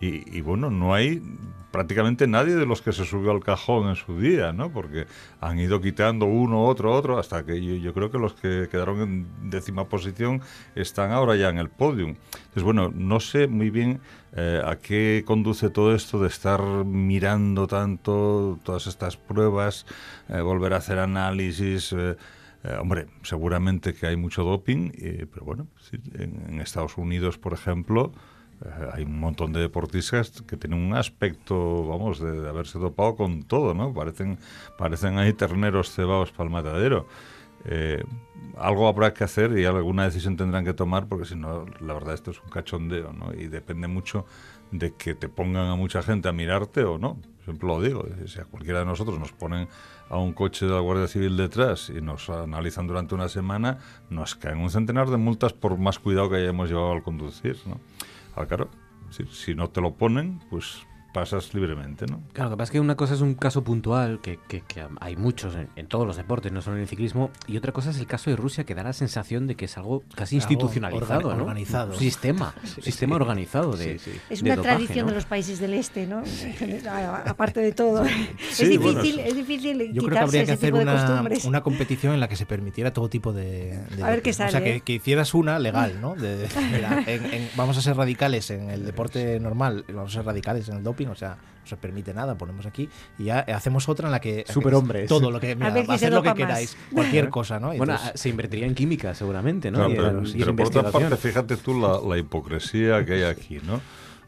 y, 0.00 0.36
y, 0.36 0.40
bueno, 0.40 0.68
no 0.68 0.94
hay 0.94 1.22
prácticamente 1.70 2.26
nadie 2.26 2.54
de 2.56 2.66
los 2.66 2.82
que 2.82 2.92
se 2.92 3.04
subió 3.04 3.30
al 3.30 3.42
cajón 3.42 3.88
en 3.88 3.96
su 3.96 4.18
día, 4.18 4.52
¿no? 4.52 4.72
Porque 4.72 5.06
han 5.40 5.58
ido 5.58 5.80
quitando 5.80 6.26
uno, 6.26 6.64
otro, 6.64 6.92
otro, 6.92 7.18
hasta 7.18 7.44
que 7.44 7.80
yo, 7.80 7.94
creo 7.94 8.10
que 8.10 8.18
los 8.18 8.34
que 8.34 8.68
quedaron 8.70 9.00
en 9.00 9.50
décima 9.50 9.88
posición 9.88 10.40
están 10.74 11.12
ahora 11.12 11.36
ya 11.36 11.48
en 11.48 11.58
el 11.58 11.70
podium. 11.70 12.16
Entonces, 12.34 12.62
bueno, 12.62 12.90
no 12.94 13.20
sé 13.20 13.46
muy 13.46 13.70
bien 13.70 14.00
eh, 14.34 14.62
a 14.64 14.76
qué 14.76 15.22
conduce 15.26 15.70
todo 15.70 15.94
esto 15.94 16.20
de 16.20 16.28
estar 16.28 16.60
mirando 16.84 17.66
tanto 17.66 18.58
todas 18.62 18.86
estas 18.86 19.16
pruebas, 19.16 19.86
eh, 20.28 20.40
volver 20.40 20.74
a 20.74 20.78
hacer 20.78 20.98
análisis. 20.98 21.94
eh, 22.62 22.76
hombre, 22.78 23.06
seguramente 23.22 23.94
que 23.94 24.06
hay 24.06 24.16
mucho 24.16 24.44
doping, 24.44 24.90
eh, 24.98 25.26
pero 25.32 25.46
bueno, 25.46 25.68
en, 26.14 26.60
Estados 26.60 26.98
Unidos, 26.98 27.38
por 27.38 27.54
ejemplo, 27.54 28.12
hay 28.92 29.04
un 29.04 29.18
montón 29.18 29.52
de 29.52 29.60
deportistas 29.60 30.42
que 30.46 30.56
tienen 30.56 30.78
un 30.78 30.94
aspecto, 30.94 31.86
vamos, 31.86 32.20
de, 32.20 32.40
de 32.40 32.48
haberse 32.48 32.78
dopado 32.78 33.16
con 33.16 33.42
todo, 33.44 33.74
¿no? 33.74 33.92
Parecen, 33.94 34.38
parecen 34.76 35.18
ahí 35.18 35.32
terneros 35.32 35.90
cebados 35.92 36.30
para 36.32 36.44
el 36.44 36.50
matadero. 36.50 37.06
Eh, 37.64 38.02
algo 38.56 38.88
habrá 38.88 39.12
que 39.12 39.24
hacer 39.24 39.58
y 39.58 39.64
alguna 39.64 40.04
decisión 40.04 40.36
tendrán 40.36 40.64
que 40.64 40.72
tomar 40.72 41.06
porque 41.06 41.26
si 41.26 41.36
no, 41.36 41.66
la 41.80 41.94
verdad 41.94 42.14
esto 42.14 42.30
es 42.30 42.40
un 42.42 42.50
cachondeo, 42.50 43.12
¿no? 43.12 43.32
Y 43.34 43.48
depende 43.48 43.88
mucho 43.88 44.26
de 44.70 44.94
que 44.94 45.14
te 45.14 45.28
pongan 45.28 45.68
a 45.68 45.76
mucha 45.76 46.02
gente 46.02 46.28
a 46.28 46.32
mirarte 46.32 46.84
o 46.84 46.98
no. 46.98 47.18
Siempre 47.44 47.66
lo 47.66 47.80
digo, 47.80 48.06
si 48.26 48.38
a 48.38 48.44
cualquiera 48.44 48.80
de 48.80 48.86
nosotros 48.86 49.18
nos 49.18 49.32
ponen 49.32 49.68
a 50.08 50.18
un 50.18 50.32
coche 50.32 50.66
de 50.66 50.72
la 50.72 50.80
Guardia 50.80 51.08
Civil 51.08 51.36
detrás 51.36 51.90
y 51.90 52.00
nos 52.00 52.28
analizan 52.28 52.86
durante 52.86 53.14
una 53.14 53.28
semana, 53.28 53.78
nos 54.10 54.34
caen 54.34 54.58
un 54.58 54.70
centenar 54.70 55.08
de 55.08 55.16
multas 55.16 55.52
por 55.52 55.78
más 55.78 55.98
cuidado 55.98 56.30
que 56.30 56.36
hayamos 56.36 56.68
llevado 56.68 56.92
al 56.92 57.02
conducir, 57.02 57.58
¿no? 57.66 57.80
Ah, 58.40 58.46
claro, 58.46 58.70
si, 59.10 59.26
si 59.26 59.54
no 59.54 59.68
te 59.68 59.82
lo 59.82 59.96
ponen, 59.96 60.40
pues 60.48 60.86
pasas 61.12 61.54
libremente, 61.54 62.06
¿no? 62.06 62.20
Claro, 62.32 62.50
lo 62.50 62.56
que 62.56 62.58
pasa 62.60 62.68
es 62.68 62.72
que 62.72 62.80
una 62.80 62.96
cosa 62.96 63.14
es 63.14 63.20
un 63.20 63.34
caso 63.34 63.62
puntual, 63.64 64.20
que, 64.22 64.38
que- 64.48 64.60
que 64.62 64.84
hay 65.00 65.16
muchos 65.16 65.54
en, 65.56 65.68
en 65.76 65.86
todos 65.86 66.06
los 66.06 66.16
deportes, 66.16 66.52
no 66.52 66.62
solo 66.62 66.76
en 66.76 66.82
el 66.82 66.88
ciclismo, 66.88 67.30
y 67.46 67.56
otra 67.56 67.72
cosa 67.72 67.90
es 67.90 67.98
el 67.98 68.06
caso 68.06 68.30
de 68.30 68.36
Rusia, 68.36 68.64
que 68.64 68.74
da 68.74 68.82
la 68.82 68.92
sensación 68.92 69.46
de 69.46 69.54
que 69.56 69.64
es 69.64 69.76
algo 69.76 70.02
casi 70.14 70.36
Algo 70.36 70.42
institucionalizado, 70.52 71.34
¿no? 71.34 71.42
organizado. 71.42 71.92
Un 71.92 71.98
sistema, 71.98 72.54
Sí, 72.64 72.82
sistema 72.82 73.16
sí. 73.16 73.20
organizado 73.22 73.76
de, 73.76 73.98
Sí, 73.98 74.10
sí. 74.12 74.20
Es 74.30 74.42
de 74.42 74.50
una 74.50 74.56
dopaje, 74.56 74.74
tradición 74.76 75.06
¿no? 75.06 75.10
de 75.10 75.16
los 75.16 75.24
países 75.26 75.58
del 75.58 75.74
este, 75.74 76.06
¿no? 76.06 76.22
A- 76.88 77.22
Aparte 77.30 77.60
de 77.60 77.72
todo. 77.72 78.04
Sí, 78.50 78.64
es, 78.74 78.78
bueno, 78.80 79.02
difícil, 79.02 79.20
es 79.20 79.34
difícil 79.36 79.92
Yo 79.92 80.02
creo 80.02 80.12
que 80.12 80.18
habría 80.18 80.44
que 80.44 80.52
hacer 80.52 80.74
una, 80.74 81.24
una 81.44 81.60
competición 81.62 82.14
en 82.14 82.20
la 82.20 82.28
que 82.28 82.36
se 82.36 82.46
permitiera 82.46 82.92
todo 82.92 83.08
tipo 83.08 83.32
de... 83.32 83.80
de 83.96 84.02
A 84.02 84.10
ver 84.10 84.22
qué 84.22 84.30
doping. 84.30 84.30
O 84.30 84.34
sea, 84.34 84.50
sale, 84.50 84.64
que, 84.64 84.76
¿eh? 84.76 84.80
que 84.82 84.92
hicieras 84.94 85.34
una 85.34 85.58
legal, 85.58 86.00
¿no? 86.00 86.14
De- 86.14 86.36
de- 86.36 86.48
mira, 86.72 87.02
en- 87.06 87.24
en- 87.34 87.48
vamos 87.56 87.76
a 87.78 87.80
ser 87.82 87.96
radicales 87.96 88.50
en 88.50 88.70
el 88.70 88.84
deporte 88.84 89.38
normal, 89.40 89.84
vamos 89.88 90.12
a 90.12 90.14
ser 90.18 90.24
radicales 90.26 90.68
en 90.68 90.76
el 90.78 90.82
o 91.08 91.14
sea, 91.14 91.36
no 91.60 91.66
se 91.66 91.76
permite 91.76 92.12
nada, 92.14 92.36
ponemos 92.36 92.66
aquí, 92.66 92.88
y 93.18 93.24
ya 93.24 93.40
hacemos 93.40 93.88
otra 93.88 94.06
en 94.08 94.12
la 94.12 94.20
que... 94.20 94.44
Superhombres. 94.48 95.08
Todo 95.08 95.30
lo 95.30 95.38
que... 95.40 95.54
Mira, 95.54 95.68
A 95.68 95.70
ver 95.70 95.86
quién 95.86 95.98
se 95.98 96.06
hacer 96.06 96.12
lo 96.14 96.22
que 96.22 96.28
dopa 96.30 96.40
más. 96.40 96.48
queráis, 96.48 96.76
cualquier 96.92 97.28
cosa, 97.30 97.60
¿no? 97.60 97.72
Y 97.74 97.78
Bueno, 97.78 97.92
entonces- 97.94 98.20
se 98.20 98.28
invertiría 98.28 98.66
en 98.66 98.74
química 98.74 99.14
seguramente, 99.14 99.70
¿no? 99.70 99.78
Claro, 99.78 99.92
Y- 99.92 99.96
pero, 99.96 100.22
y 100.28 100.32
pero 100.38 100.56
por 100.56 100.66
otra 100.66 100.90
parte, 100.90 101.16
fíjate 101.16 101.56
tú 101.56 101.78
la, 101.80 102.00
la 102.06 102.18
hipocresía 102.18 103.04
que 103.04 103.12
hay 103.14 103.22
aquí, 103.24 103.58
¿no? 103.64 103.80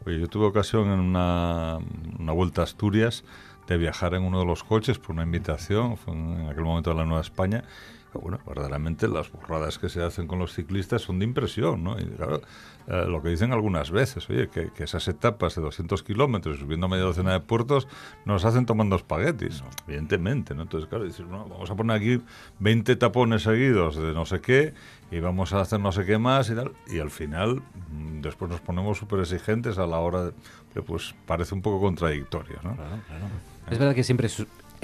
Oye, 0.05 0.19
yo 0.19 0.27
tuve 0.27 0.45
ocasión 0.47 0.89
en 0.91 0.99
una, 0.99 1.79
una 2.19 2.31
vuelta 2.33 2.61
a 2.61 2.63
Asturias 2.65 3.23
de 3.67 3.77
viajar 3.77 4.13
en 4.13 4.23
uno 4.23 4.39
de 4.39 4.45
los 4.45 4.63
coches 4.63 4.99
por 4.99 5.11
una 5.11 5.23
invitación, 5.23 5.95
fue 5.97 6.13
en 6.13 6.41
en 6.41 6.49
aquel 6.49 6.63
momento 6.65 6.89
de 6.89 6.97
la 6.97 7.05
Nueva 7.05 7.21
España. 7.21 7.63
Bueno, 8.21 8.39
verdaderamente 8.45 9.07
las 9.07 9.31
burradas 9.31 9.79
que 9.79 9.89
se 9.89 10.03
hacen 10.03 10.27
con 10.27 10.39
los 10.39 10.53
ciclistas 10.53 11.01
son 11.01 11.19
de 11.19 11.25
impresión, 11.25 11.83
¿no? 11.83 11.99
Y 11.99 12.05
claro, 12.05 12.41
eh, 12.87 13.05
lo 13.07 13.21
que 13.21 13.29
dicen 13.29 13.53
algunas 13.53 13.91
veces, 13.91 14.29
oye, 14.29 14.49
que, 14.49 14.71
esas 14.83 15.07
etapas 15.07 15.55
de 15.55 15.61
200 15.61 16.03
kilómetros 16.03 16.59
subiendo 16.59 16.87
media 16.87 17.03
docena 17.03 17.33
de 17.33 17.39
puertos 17.39 17.87
nos 18.25 18.45
hacen 18.45 18.65
tomando 18.65 18.95
espaguetis, 18.95 19.63
evidentemente, 19.87 20.53
¿no? 20.53 20.63
Entonces, 20.63 20.89
claro, 20.89 21.05
dices, 21.05 21.25
no, 21.27 21.45
vamos 21.45 21.69
a 21.69 21.75
poner 21.75 21.97
aquí 21.97 22.21
20 22.59 22.95
tapones 22.97 23.43
seguidos 23.43 23.95
de 23.95 24.13
no 24.13 24.25
sé 24.25 24.41
qué 24.41 24.73
y 25.11 25.19
vamos 25.19 25.53
a 25.53 25.61
hacer 25.61 25.79
no 25.79 25.91
sé 25.91 26.05
qué 26.05 26.17
más 26.17 26.49
y 26.49 26.55
tal, 26.55 26.71
y 26.87 26.99
al 26.99 27.11
final 27.11 27.61
mm, 27.91 28.21
después 28.21 28.49
nos 28.49 28.61
ponemos 28.61 28.97
súper 28.97 29.19
exigentes 29.19 29.77
a 29.77 29.87
la 29.87 29.99
hora 29.99 30.25
de... 30.25 30.33
Pues 30.85 31.13
parece 31.27 31.53
un 31.53 31.61
poco 31.61 31.79
contradictorio, 31.79 32.57
¿no? 32.63 32.75
Es 33.69 33.77
verdad 33.77 33.93
que 33.93 34.03
siempre 34.03 34.27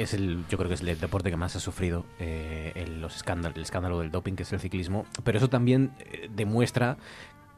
es, 0.01 0.13
el, 0.13 0.45
yo 0.49 0.57
creo 0.57 0.69
que 0.69 0.75
es 0.75 0.81
el 0.81 0.99
deporte 0.99 1.29
que 1.29 1.37
más 1.37 1.55
ha 1.55 1.59
sufrido 1.59 2.05
eh, 2.19 2.71
el, 2.75 3.01
los 3.01 3.15
escándalos, 3.15 3.57
el 3.57 3.63
escándalo 3.63 3.99
del 3.99 4.11
doping, 4.11 4.33
que 4.33 4.43
es 4.43 4.53
el 4.53 4.59
ciclismo, 4.59 5.05
pero 5.23 5.37
eso 5.37 5.49
también 5.49 5.91
eh, 5.99 6.29
demuestra 6.33 6.97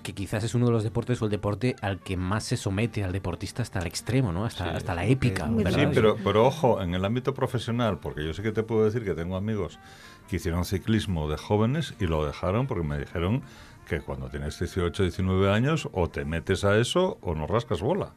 que 0.03 0.13
quizás 0.13 0.43
es 0.43 0.55
uno 0.55 0.65
de 0.65 0.71
los 0.71 0.83
deportes 0.83 1.21
o 1.21 1.25
el 1.25 1.31
deporte 1.31 1.75
al 1.81 1.99
que 1.99 2.17
más 2.17 2.43
se 2.43 2.57
somete 2.57 3.03
al 3.03 3.11
deportista 3.11 3.61
hasta 3.61 3.79
el 3.79 3.87
extremo, 3.87 4.31
¿no? 4.31 4.45
Hasta, 4.45 4.71
hasta 4.71 4.95
la 4.95 5.05
épica. 5.05 5.47
Sí, 5.47 5.87
pero, 5.93 6.17
pero 6.23 6.47
ojo, 6.47 6.81
en 6.81 6.95
el 6.95 7.05
ámbito 7.05 7.35
profesional, 7.35 7.99
porque 7.99 8.25
yo 8.25 8.33
sí 8.33 8.41
que 8.41 8.51
te 8.51 8.63
puedo 8.63 8.85
decir 8.85 9.03
que 9.03 9.13
tengo 9.13 9.35
amigos 9.35 9.79
que 10.27 10.37
hicieron 10.37 10.65
ciclismo 10.65 11.29
de 11.29 11.37
jóvenes 11.37 11.93
y 11.99 12.07
lo 12.07 12.25
dejaron 12.25 12.65
porque 12.65 12.87
me 12.87 12.97
dijeron 12.97 13.43
que 13.87 13.99
cuando 14.01 14.29
tienes 14.29 14.57
18, 14.57 15.03
19 15.03 15.51
años 15.51 15.89
o 15.91 16.09
te 16.09 16.25
metes 16.25 16.63
a 16.63 16.77
eso 16.77 17.17
o 17.21 17.35
no 17.35 17.45
rascas 17.45 17.81
bola. 17.81 18.13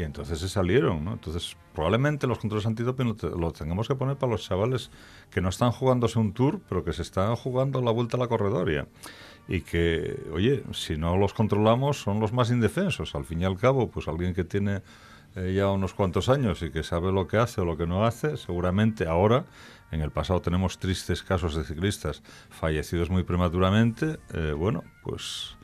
Y 0.00 0.02
entonces 0.02 0.38
se 0.38 0.48
salieron, 0.48 1.04
¿no? 1.04 1.12
Entonces, 1.12 1.58
probablemente 1.74 2.26
los 2.26 2.38
controles 2.38 2.64
antidoping 2.64 3.08
lo, 3.08 3.16
te- 3.16 3.28
lo 3.28 3.50
tengamos 3.52 3.86
que 3.86 3.94
poner 3.94 4.16
para 4.16 4.32
los 4.32 4.42
chavales 4.42 4.90
que 5.30 5.42
no 5.42 5.50
están 5.50 5.72
jugándose 5.72 6.18
un 6.18 6.32
tour, 6.32 6.58
pero 6.70 6.82
que 6.82 6.94
se 6.94 7.02
están 7.02 7.36
jugando 7.36 7.82
la 7.82 7.90
vuelta 7.90 8.16
a 8.16 8.20
la 8.20 8.26
corredoria. 8.26 8.88
Y 9.46 9.60
que, 9.60 10.18
oye, 10.32 10.64
si 10.72 10.96
no 10.96 11.18
los 11.18 11.34
controlamos, 11.34 12.00
son 12.00 12.18
los 12.18 12.32
más 12.32 12.50
indefensos. 12.50 13.14
Al 13.14 13.26
fin 13.26 13.42
y 13.42 13.44
al 13.44 13.58
cabo, 13.58 13.90
pues 13.90 14.08
alguien 14.08 14.32
que 14.32 14.42
tiene 14.44 14.80
eh, 15.36 15.52
ya 15.54 15.68
unos 15.68 15.92
cuantos 15.92 16.30
años 16.30 16.62
y 16.62 16.70
que 16.70 16.82
sabe 16.82 17.12
lo 17.12 17.26
que 17.26 17.36
hace 17.36 17.60
o 17.60 17.66
lo 17.66 17.76
que 17.76 17.86
no 17.86 18.06
hace, 18.06 18.38
seguramente 18.38 19.06
ahora, 19.06 19.44
en 19.90 20.00
el 20.00 20.10
pasado 20.12 20.40
tenemos 20.40 20.78
tristes 20.78 21.22
casos 21.22 21.54
de 21.54 21.64
ciclistas 21.64 22.22
fallecidos 22.48 23.10
muy 23.10 23.22
prematuramente, 23.24 24.18
eh, 24.32 24.54
bueno, 24.56 24.82
pues 25.02 25.58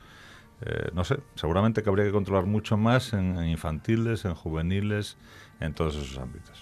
eh, 0.61 0.89
no 0.93 1.03
sé, 1.03 1.19
seguramente 1.35 1.83
que 1.83 1.89
habría 1.89 2.05
que 2.05 2.11
controlar 2.11 2.45
mucho 2.45 2.77
más 2.77 3.13
en, 3.13 3.43
infantiles, 3.45 4.25
en 4.25 4.33
juveniles, 4.35 5.17
en 5.59 5.73
todos 5.73 5.95
esos 5.95 6.17
ámbitos. 6.17 6.61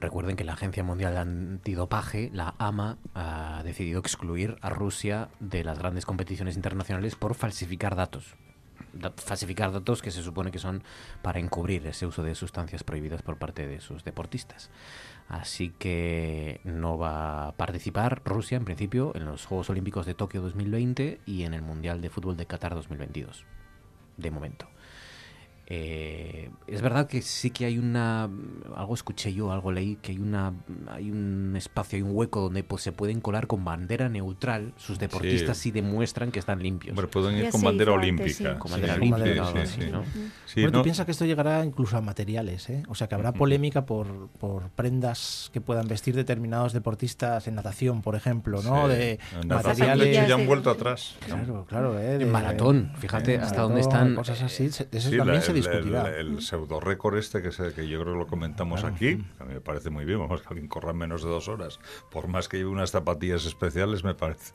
Recuerden 0.00 0.36
que 0.36 0.44
la 0.44 0.52
Agencia 0.52 0.84
Mundial 0.84 1.14
de 1.14 1.18
Antidopaje, 1.20 2.30
la 2.32 2.54
AMA, 2.58 2.98
ha 3.14 3.62
decidido 3.64 3.98
excluir 3.98 4.56
a 4.60 4.70
Rusia 4.70 5.28
de 5.40 5.64
las 5.64 5.78
grandes 5.78 6.06
competiciones 6.06 6.54
internacionales 6.56 7.16
por 7.16 7.34
falsificar 7.34 7.96
datos. 7.96 8.36
Da- 8.92 9.12
falsificar 9.16 9.72
datos 9.72 10.00
que 10.00 10.12
se 10.12 10.22
supone 10.22 10.52
que 10.52 10.60
son 10.60 10.84
para 11.20 11.40
encubrir 11.40 11.84
ese 11.88 12.06
uso 12.06 12.22
de 12.22 12.36
sustancias 12.36 12.84
prohibidas 12.84 13.22
por 13.22 13.38
parte 13.38 13.66
de 13.66 13.80
sus 13.80 14.04
deportistas. 14.04 14.70
Así 15.28 15.70
que 15.78 16.60
no 16.64 16.96
va 16.96 17.48
a 17.48 17.52
participar 17.52 18.22
Rusia, 18.24 18.56
en 18.56 18.64
principio, 18.64 19.12
en 19.14 19.26
los 19.26 19.44
Juegos 19.44 19.68
Olímpicos 19.68 20.06
de 20.06 20.14
Tokio 20.14 20.40
2020 20.40 21.20
y 21.26 21.42
en 21.42 21.52
el 21.52 21.60
Mundial 21.60 22.00
de 22.00 22.08
Fútbol 22.08 22.38
de 22.38 22.46
Qatar 22.46 22.74
2022. 22.74 23.44
De 24.16 24.30
momento. 24.30 24.68
Eh, 25.70 26.48
es 26.66 26.80
verdad 26.80 27.06
que 27.06 27.20
sí 27.20 27.50
que 27.50 27.66
hay 27.66 27.76
una 27.76 28.30
algo 28.74 28.94
escuché 28.94 29.34
yo 29.34 29.52
algo 29.52 29.70
leí 29.70 29.96
que 29.96 30.12
hay 30.12 30.18
una 30.18 30.54
hay 30.86 31.10
un 31.10 31.52
espacio 31.58 31.96
hay 31.98 32.02
un 32.02 32.12
hueco 32.16 32.40
donde 32.40 32.64
pues 32.64 32.80
se 32.80 32.90
pueden 32.92 33.20
colar 33.20 33.46
con 33.46 33.66
bandera 33.66 34.08
neutral 34.08 34.72
sus 34.78 34.98
deportistas 34.98 35.58
si 35.58 35.70
demuestran 35.70 36.30
que 36.32 36.38
están 36.38 36.62
limpios 36.62 36.92
Hombre, 36.96 37.06
pueden 37.08 37.36
ir 37.36 37.50
con 37.50 37.60
bandera 37.60 37.92
olímpica. 37.92 38.30
sí. 38.54 38.58
con 38.58 38.68
Sí, 38.68 38.80
bandera 38.80 38.94
sí, 38.94 39.00
olímpica 39.00 39.44
sí, 39.44 39.52
sí, 39.66 39.82
sí. 39.82 40.30
Sí, 40.46 40.60
bueno, 40.62 40.78
tú 40.78 40.84
piensas 40.84 41.04
que 41.04 41.12
esto 41.12 41.26
llegará 41.26 41.62
incluso 41.62 41.98
a 41.98 42.00
materiales, 42.00 42.70
¿eh? 42.70 42.82
O 42.88 42.94
sea, 42.94 43.06
que 43.06 43.14
habrá 43.16 43.32
polémica 43.32 43.84
por, 43.84 44.28
por 44.38 44.70
prendas 44.70 45.50
que 45.52 45.60
puedan 45.60 45.86
vestir 45.86 46.16
determinados 46.16 46.72
deportistas 46.72 47.46
en 47.46 47.56
natación, 47.56 48.00
por 48.00 48.16
ejemplo, 48.16 48.62
¿no? 48.62 48.84
Sí. 48.88 48.94
De 48.94 49.12
En 49.42 49.48
natación, 49.48 49.88
materiales... 49.88 49.98
de 50.06 50.12
hecho, 50.18 50.28
ya 50.28 50.34
han 50.36 50.46
vuelto 50.46 50.70
atrás. 50.70 51.16
Claro, 51.26 51.66
claro, 51.68 51.98
¿eh? 52.00 52.14
En 52.22 52.32
maratón, 52.32 52.92
fíjate 52.96 53.34
en 53.34 53.42
hasta 53.42 53.60
dónde 53.60 53.82
maratón, 53.82 54.00
están, 54.00 54.14
Cosas 54.14 54.42
así, 54.42 54.70
se- 54.70 54.86
de 54.86 54.96
eso 54.98 55.10
Sí, 55.10 55.16
también 55.18 55.36
la- 55.36 55.42
se 55.42 55.50
el- 55.52 55.57
discutirá. 55.58 56.08
El, 56.18 56.36
el 56.36 56.42
pseudo 56.42 56.80
récord 56.80 57.16
este 57.18 57.42
que, 57.42 57.52
se- 57.52 57.72
que 57.72 57.88
yo 57.88 58.00
creo 58.00 58.14
que 58.14 58.18
lo 58.20 58.26
comentamos 58.26 58.84
aquí, 58.84 59.16
que 59.16 59.42
a 59.42 59.46
mí 59.46 59.54
me 59.54 59.60
parece 59.60 59.90
muy 59.90 60.04
bien, 60.04 60.18
vamos, 60.18 60.40
que 60.42 60.48
alguien 60.48 60.68
corra 60.68 60.90
en 60.90 60.98
menos 60.98 61.22
de 61.22 61.28
dos 61.28 61.48
horas, 61.48 61.78
por 62.10 62.28
más 62.28 62.48
que 62.48 62.58
lleve 62.58 62.70
unas 62.70 62.90
zapatillas 62.90 63.44
especiales, 63.46 64.04
me 64.04 64.14
parece 64.14 64.52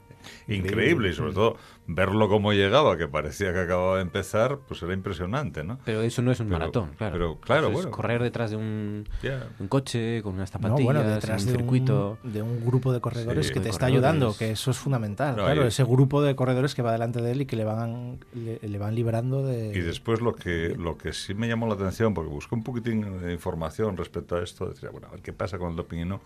increíble. 0.47 1.10
Y 1.10 1.14
sobre 1.14 1.34
todo, 1.34 1.58
verlo 1.88 2.30
como 2.30 2.54
llegaba, 2.54 2.97
que 2.97 3.08
parecía 3.08 3.54
que 3.54 3.60
acababa 3.60 3.97
de 3.97 4.04
empezar, 4.04 4.60
pues 4.68 4.82
era 4.84 4.93
impresionante, 4.93 5.64
¿no? 5.64 5.80
pero 5.86 6.01
eso 6.01 6.22
no 6.22 6.32
es 6.32 6.39
un 6.39 6.47
Pero- 6.47 6.60
maratón 6.60 6.89
claro 6.97 7.14
Pero 7.14 7.39
claro, 7.39 7.62
Eso 7.62 7.70
es 7.70 7.74
bueno. 7.76 7.91
correr 7.91 8.22
detrás 8.24 8.51
de 8.51 8.58
un, 8.58 9.08
Ya. 9.22 9.47
un 9.60 9.68
coche 9.68 10.22
con 10.24 10.36
unas 10.36 10.49
No, 10.54 10.60
zapatillas 10.60 10.84
bueno, 10.86 11.01
en 11.01 11.08
detrás 11.14 11.41
un 11.43 11.51
de 11.51 11.58
circuito 11.58 12.18
un, 12.24 12.34
de 12.34 12.41
un 12.41 12.66
grupo 12.66 12.93
de 12.93 13.01
corredores 13.01 13.47
Sí. 13.47 13.54
que 13.54 13.60
De 13.60 13.64
te 13.66 13.70
está 13.70 13.88
corredores. 13.88 14.10
ayudando, 14.10 14.38
que 14.38 14.51
eso 14.51 14.72
es 14.72 14.78
fundamental. 14.78 15.36
No, 15.36 15.43
claro, 15.43 15.66
y- 15.66 15.68
ese 15.68 15.84
grupo 15.84 16.22
de 16.22 16.36
corredores 16.36 16.74
que 16.76 16.82
va 16.82 16.91
delante 16.91 17.22
de 17.22 17.32
él 17.32 17.41
y 17.41 17.45
que 17.45 17.56
le 17.56 17.64
van, 17.66 18.20
le, 18.34 18.60
le 18.62 18.78
van 18.78 18.95
librando 18.95 19.45
de... 19.45 19.72
Y 19.76 19.80
después 19.82 20.22
lo 20.22 20.34
que, 20.36 20.76
lo 20.78 20.93
que 20.98 21.14
sí 21.14 21.34
me 21.34 21.48
llamó 21.48 21.68
la 21.68 21.74
atención, 21.76 22.14
porque 22.14 22.30
busqué 22.30 22.56
un 22.56 22.64
poquitín 22.64 23.22
de 23.22 23.34
información 23.34 23.98
respecto 23.98 24.36
a 24.36 24.44
esto, 24.44 24.68
decía, 24.70 24.89
bueno, 24.89 25.08
a 25.08 25.12
ver 25.12 25.22
qué 25.22 25.34
pasa 25.34 25.58
con 25.58 25.72
el 25.72 25.76
doping 25.76 26.00
y 26.00 26.06
no. 26.06 26.22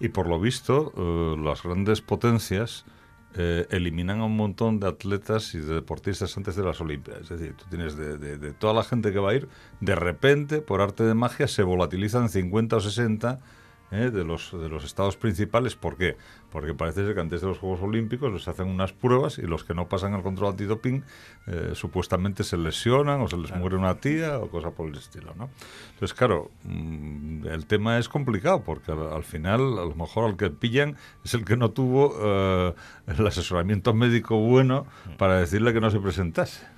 Y 0.00 0.08
por 0.08 0.28
lo 0.28 0.38
visto, 0.38 0.92
eh, 0.96 1.36
las 1.42 1.62
grandes 1.62 2.00
potencias 2.02 2.84
eh, 3.38 3.66
eliminan 3.70 4.20
a 4.20 4.24
un 4.24 4.36
montón 4.36 4.80
de 4.80 4.88
atletas 4.88 5.54
y 5.54 5.58
de 5.58 5.74
deportistas 5.74 6.36
antes 6.36 6.56
de 6.56 6.62
las 6.64 6.80
Olimpiadas. 6.80 7.22
Es 7.30 7.38
decir, 7.38 7.54
tú 7.54 7.64
tienes 7.68 7.96
de, 7.96 8.16
de- 8.18 8.38
de 8.38 8.52
toda 8.52 8.72
la 8.74 8.82
gente 8.82 9.12
que 9.12 9.18
va 9.18 9.30
a 9.30 9.34
ir, 9.34 9.48
de 9.80 9.94
repente, 9.94 10.60
por 10.62 10.80
arte 10.80 11.04
de 11.04 11.14
magia, 11.14 11.46
se 11.48 11.62
volatilizan 11.62 12.28
50 12.28 12.76
o 12.76 12.80
60 12.80 13.40
¿eh? 13.90 14.10
de, 14.10 14.24
los, 14.24 14.52
de 14.52 14.68
los 14.68 14.84
estados 14.84 15.16
principales. 15.16 15.76
¿Por 15.76 15.96
qué? 15.96 16.16
Porque 16.50 16.74
parece 16.74 17.04
ser 17.04 17.14
que 17.14 17.20
antes 17.20 17.40
de 17.40 17.48
los 17.48 17.58
Juegos 17.58 17.80
Olímpicos 17.82 18.32
les 18.32 18.46
hacen 18.48 18.68
unas 18.68 18.92
pruebas 18.92 19.38
y 19.38 19.42
los 19.42 19.64
que 19.64 19.74
no 19.74 19.88
pasan 19.88 20.14
el 20.14 20.22
control 20.22 20.50
antidoping 20.50 21.04
eh, 21.46 21.70
supuestamente 21.74 22.44
se 22.44 22.56
lesionan 22.56 23.20
o 23.20 23.28
se 23.28 23.36
les 23.36 23.54
muere 23.54 23.76
una 23.76 23.96
tía 23.96 24.38
o 24.38 24.48
cosa 24.48 24.70
por 24.70 24.88
el 24.88 24.96
estilo. 24.96 25.34
¿no? 25.36 25.50
Entonces, 25.92 26.14
claro, 26.14 26.50
mm, 26.64 27.46
el 27.46 27.66
tema 27.66 27.98
es 27.98 28.08
complicado 28.08 28.62
porque 28.62 28.92
al, 28.92 29.12
al 29.12 29.24
final, 29.24 29.78
a 29.78 29.84
lo 29.84 29.94
mejor 29.94 30.30
al 30.30 30.36
que 30.36 30.50
pillan 30.50 30.96
es 31.24 31.34
el 31.34 31.44
que 31.44 31.56
no 31.56 31.70
tuvo 31.70 32.14
eh, 32.20 32.74
el 33.06 33.26
asesoramiento 33.26 33.94
médico 33.94 34.38
bueno 34.38 34.86
para 35.18 35.38
decirle 35.38 35.72
que 35.72 35.80
no 35.80 35.90
se 35.90 36.00
presentase. 36.00 36.75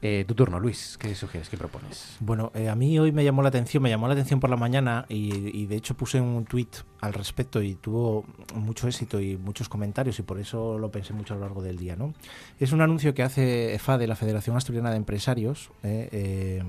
Eh, 0.00 0.24
tu 0.28 0.34
turno 0.36 0.60
Luis 0.60 0.96
¿qué 0.96 1.12
sugieres? 1.16 1.48
¿qué 1.48 1.56
propones? 1.56 2.16
Bueno, 2.20 2.52
eh, 2.54 2.68
a 2.68 2.76
mí 2.76 2.98
hoy 3.00 3.10
me 3.10 3.24
llamó 3.24 3.42
la 3.42 3.48
atención, 3.48 3.82
me 3.82 3.90
llamó 3.90 4.06
la 4.06 4.14
atención 4.14 4.38
por 4.38 4.48
la 4.48 4.56
mañana 4.56 5.06
y, 5.08 5.58
y 5.58 5.66
de 5.66 5.74
hecho 5.74 5.96
puse 5.96 6.20
un 6.20 6.44
tweet 6.44 6.68
al 7.00 7.14
respecto 7.14 7.62
y 7.62 7.74
tuvo 7.74 8.24
mucho 8.54 8.88
éxito 8.88 9.20
y 9.20 9.36
muchos 9.36 9.68
comentarios 9.68 10.18
y 10.18 10.22
por 10.22 10.38
eso 10.38 10.78
lo 10.78 10.90
pensé 10.90 11.12
mucho 11.12 11.34
a 11.34 11.36
lo 11.36 11.42
largo 11.42 11.62
del 11.62 11.76
día. 11.76 11.96
¿no? 11.96 12.14
Es 12.58 12.72
un 12.72 12.80
anuncio 12.80 13.14
que 13.14 13.22
hace 13.22 13.74
EFADE, 13.74 14.06
la 14.06 14.16
Federación 14.16 14.56
Asturiana 14.56 14.90
de 14.90 14.96
Empresarios, 14.96 15.70
eh, 15.82 16.08
eh, 16.12 16.62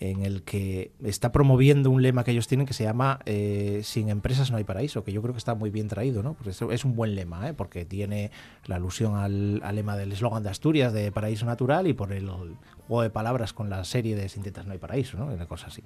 en 0.00 0.24
el 0.24 0.42
que 0.42 0.92
está 1.02 1.32
promoviendo 1.32 1.90
un 1.90 2.02
lema 2.02 2.22
que 2.22 2.30
ellos 2.30 2.46
tienen 2.46 2.66
que 2.66 2.72
se 2.72 2.84
llama 2.84 3.18
eh, 3.26 3.80
Sin 3.82 4.08
empresas 4.08 4.50
no 4.50 4.56
hay 4.56 4.64
paraíso, 4.64 5.02
que 5.02 5.12
yo 5.12 5.20
creo 5.22 5.34
que 5.34 5.38
está 5.38 5.54
muy 5.54 5.70
bien 5.70 5.88
traído, 5.88 6.22
¿no? 6.22 6.34
Porque 6.34 6.50
es, 6.50 6.84
un 6.84 6.94
buen 6.94 7.14
lema, 7.14 7.48
¿eh? 7.48 7.54
porque 7.54 7.84
tiene 7.84 8.30
la 8.66 8.76
alusión 8.76 9.16
al, 9.16 9.60
al 9.64 9.74
lema 9.74 9.96
del 9.96 10.12
eslogan 10.12 10.42
de 10.42 10.50
Asturias 10.50 10.92
de 10.92 11.10
paraíso 11.10 11.46
natural 11.46 11.86
y 11.88 11.94
por 11.94 12.12
el, 12.12 12.28
juego 12.86 13.02
de 13.02 13.10
palabras 13.10 13.52
con 13.52 13.70
la 13.70 13.84
serie 13.84 14.14
de 14.16 14.28
Sin 14.28 14.42
tetas 14.42 14.66
no 14.66 14.72
hay 14.72 14.78
paraíso, 14.78 15.18
¿no? 15.18 15.26
Una 15.26 15.46
cosa 15.46 15.66
así. 15.66 15.82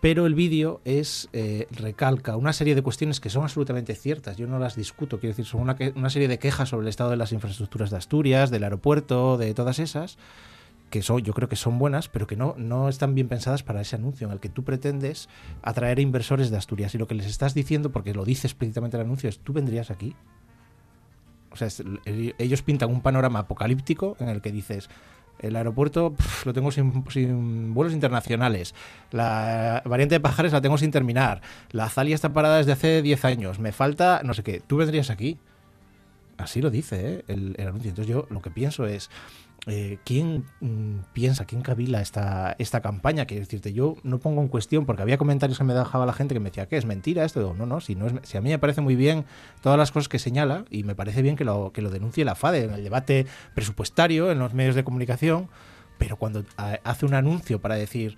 Pero 0.00 0.26
el 0.26 0.34
vídeo 0.34 0.80
es 0.84 1.28
eh, 1.32 1.66
recalca 1.72 2.36
una 2.36 2.52
serie 2.52 2.76
de 2.76 2.82
cuestiones 2.82 3.18
que 3.18 3.30
son 3.30 3.42
absolutamente 3.42 3.96
ciertas. 3.96 4.36
Yo 4.36 4.46
no 4.46 4.60
las 4.60 4.76
discuto. 4.76 5.18
Quiero 5.18 5.32
decir, 5.32 5.44
son 5.44 5.60
una, 5.60 5.74
que- 5.74 5.92
una 5.96 6.08
serie 6.08 6.28
de 6.28 6.38
quejas 6.38 6.68
sobre 6.68 6.84
el 6.84 6.88
estado 6.88 7.10
de 7.10 7.16
las 7.16 7.32
infraestructuras 7.32 7.90
de 7.90 7.96
Asturias, 7.96 8.52
del 8.52 8.62
aeropuerto, 8.62 9.36
de 9.38 9.54
todas 9.54 9.80
esas, 9.80 10.16
que 10.90 11.02
son, 11.02 11.20
yo 11.20 11.34
creo 11.34 11.48
que 11.48 11.56
son 11.56 11.78
buenas, 11.78 12.08
pero 12.08 12.26
que 12.26 12.36
no, 12.36 12.54
no 12.56 12.88
están 12.88 13.14
bien 13.14 13.28
pensadas 13.28 13.62
para 13.62 13.80
ese 13.80 13.96
anuncio 13.96 14.26
en 14.26 14.32
el 14.32 14.40
que 14.40 14.48
tú 14.48 14.64
pretendes 14.64 15.28
atraer 15.62 15.98
inversores 15.98 16.50
de 16.50 16.56
Asturias. 16.56 16.94
Y 16.94 16.98
lo 16.98 17.06
que 17.06 17.14
les 17.14 17.26
estás 17.26 17.54
diciendo, 17.54 17.90
porque 17.90 18.14
lo 18.14 18.24
dice 18.24 18.46
explícitamente 18.46 18.96
el 18.96 19.02
anuncio, 19.02 19.28
es 19.28 19.38
tú 19.40 19.52
vendrías 19.52 19.90
aquí. 19.90 20.16
O 21.50 21.56
sea, 21.56 21.68
ellos 22.38 22.62
pintan 22.62 22.90
un 22.90 23.00
panorama 23.00 23.40
apocalíptico 23.40 24.16
en 24.20 24.28
el 24.28 24.40
que 24.40 24.52
dices, 24.52 24.88
el 25.38 25.56
aeropuerto 25.56 26.14
lo 26.44 26.52
tengo 26.52 26.70
sin, 26.70 27.74
vuelos 27.74 27.94
internacionales, 27.94 28.74
la 29.10 29.82
variante 29.84 30.16
de 30.16 30.20
Pajares 30.20 30.52
la 30.52 30.60
tengo 30.60 30.78
sin 30.78 30.90
terminar, 30.90 31.40
la 31.70 31.88
Zalia 31.88 32.14
está 32.14 32.32
parada 32.32 32.58
desde 32.58 32.72
hace 32.72 33.02
10 33.02 33.24
años, 33.24 33.58
me 33.58 33.72
falta 33.72 34.20
no 34.24 34.34
sé 34.34 34.42
qué, 34.42 34.60
tú 34.60 34.76
vendrías 34.76 35.10
aquí. 35.10 35.38
Así 36.36 36.62
lo 36.62 36.70
dice 36.70 37.24
¿eh? 37.26 37.54
el 37.56 37.66
anuncio. 37.66 37.88
Entonces 37.88 38.06
yo 38.06 38.28
lo 38.30 38.40
que 38.40 38.52
pienso 38.52 38.86
es, 38.86 39.10
eh, 39.66 39.98
¿quién 40.04 40.44
mm, 40.60 41.00
piensa, 41.12 41.44
quién 41.44 41.62
cavila 41.62 42.00
esta, 42.00 42.54
esta 42.58 42.80
campaña? 42.80 43.26
Quiero 43.26 43.42
decirte, 43.42 43.72
yo 43.72 43.96
no 44.02 44.18
pongo 44.18 44.40
en 44.40 44.48
cuestión, 44.48 44.86
porque 44.86 45.02
había 45.02 45.18
comentarios 45.18 45.58
que 45.58 45.64
me 45.64 45.74
dejaba 45.74 46.06
la 46.06 46.12
gente 46.12 46.34
que 46.34 46.40
me 46.40 46.50
decía, 46.50 46.66
¿qué 46.66 46.76
es 46.76 46.86
mentira 46.86 47.24
esto? 47.24 47.40
Digo, 47.40 47.54
no, 47.54 47.66
no, 47.66 47.80
si, 47.80 47.94
no 47.94 48.06
si 48.22 48.36
a 48.36 48.40
mí 48.40 48.50
me 48.50 48.58
parece 48.58 48.80
muy 48.80 48.96
bien 48.96 49.24
todas 49.60 49.78
las 49.78 49.92
cosas 49.92 50.08
que 50.08 50.18
señala 50.18 50.64
y 50.70 50.84
me 50.84 50.94
parece 50.94 51.22
bien 51.22 51.36
que 51.36 51.44
lo, 51.44 51.72
que 51.72 51.82
lo 51.82 51.90
denuncie 51.90 52.24
la 52.24 52.34
FADE 52.34 52.64
en 52.64 52.72
el 52.72 52.84
debate 52.84 53.26
presupuestario, 53.54 54.30
en 54.30 54.38
los 54.38 54.54
medios 54.54 54.74
de 54.74 54.84
comunicación, 54.84 55.48
pero 55.98 56.16
cuando 56.16 56.44
hace 56.56 57.06
un 57.06 57.14
anuncio 57.14 57.60
para 57.60 57.74
decir 57.74 58.16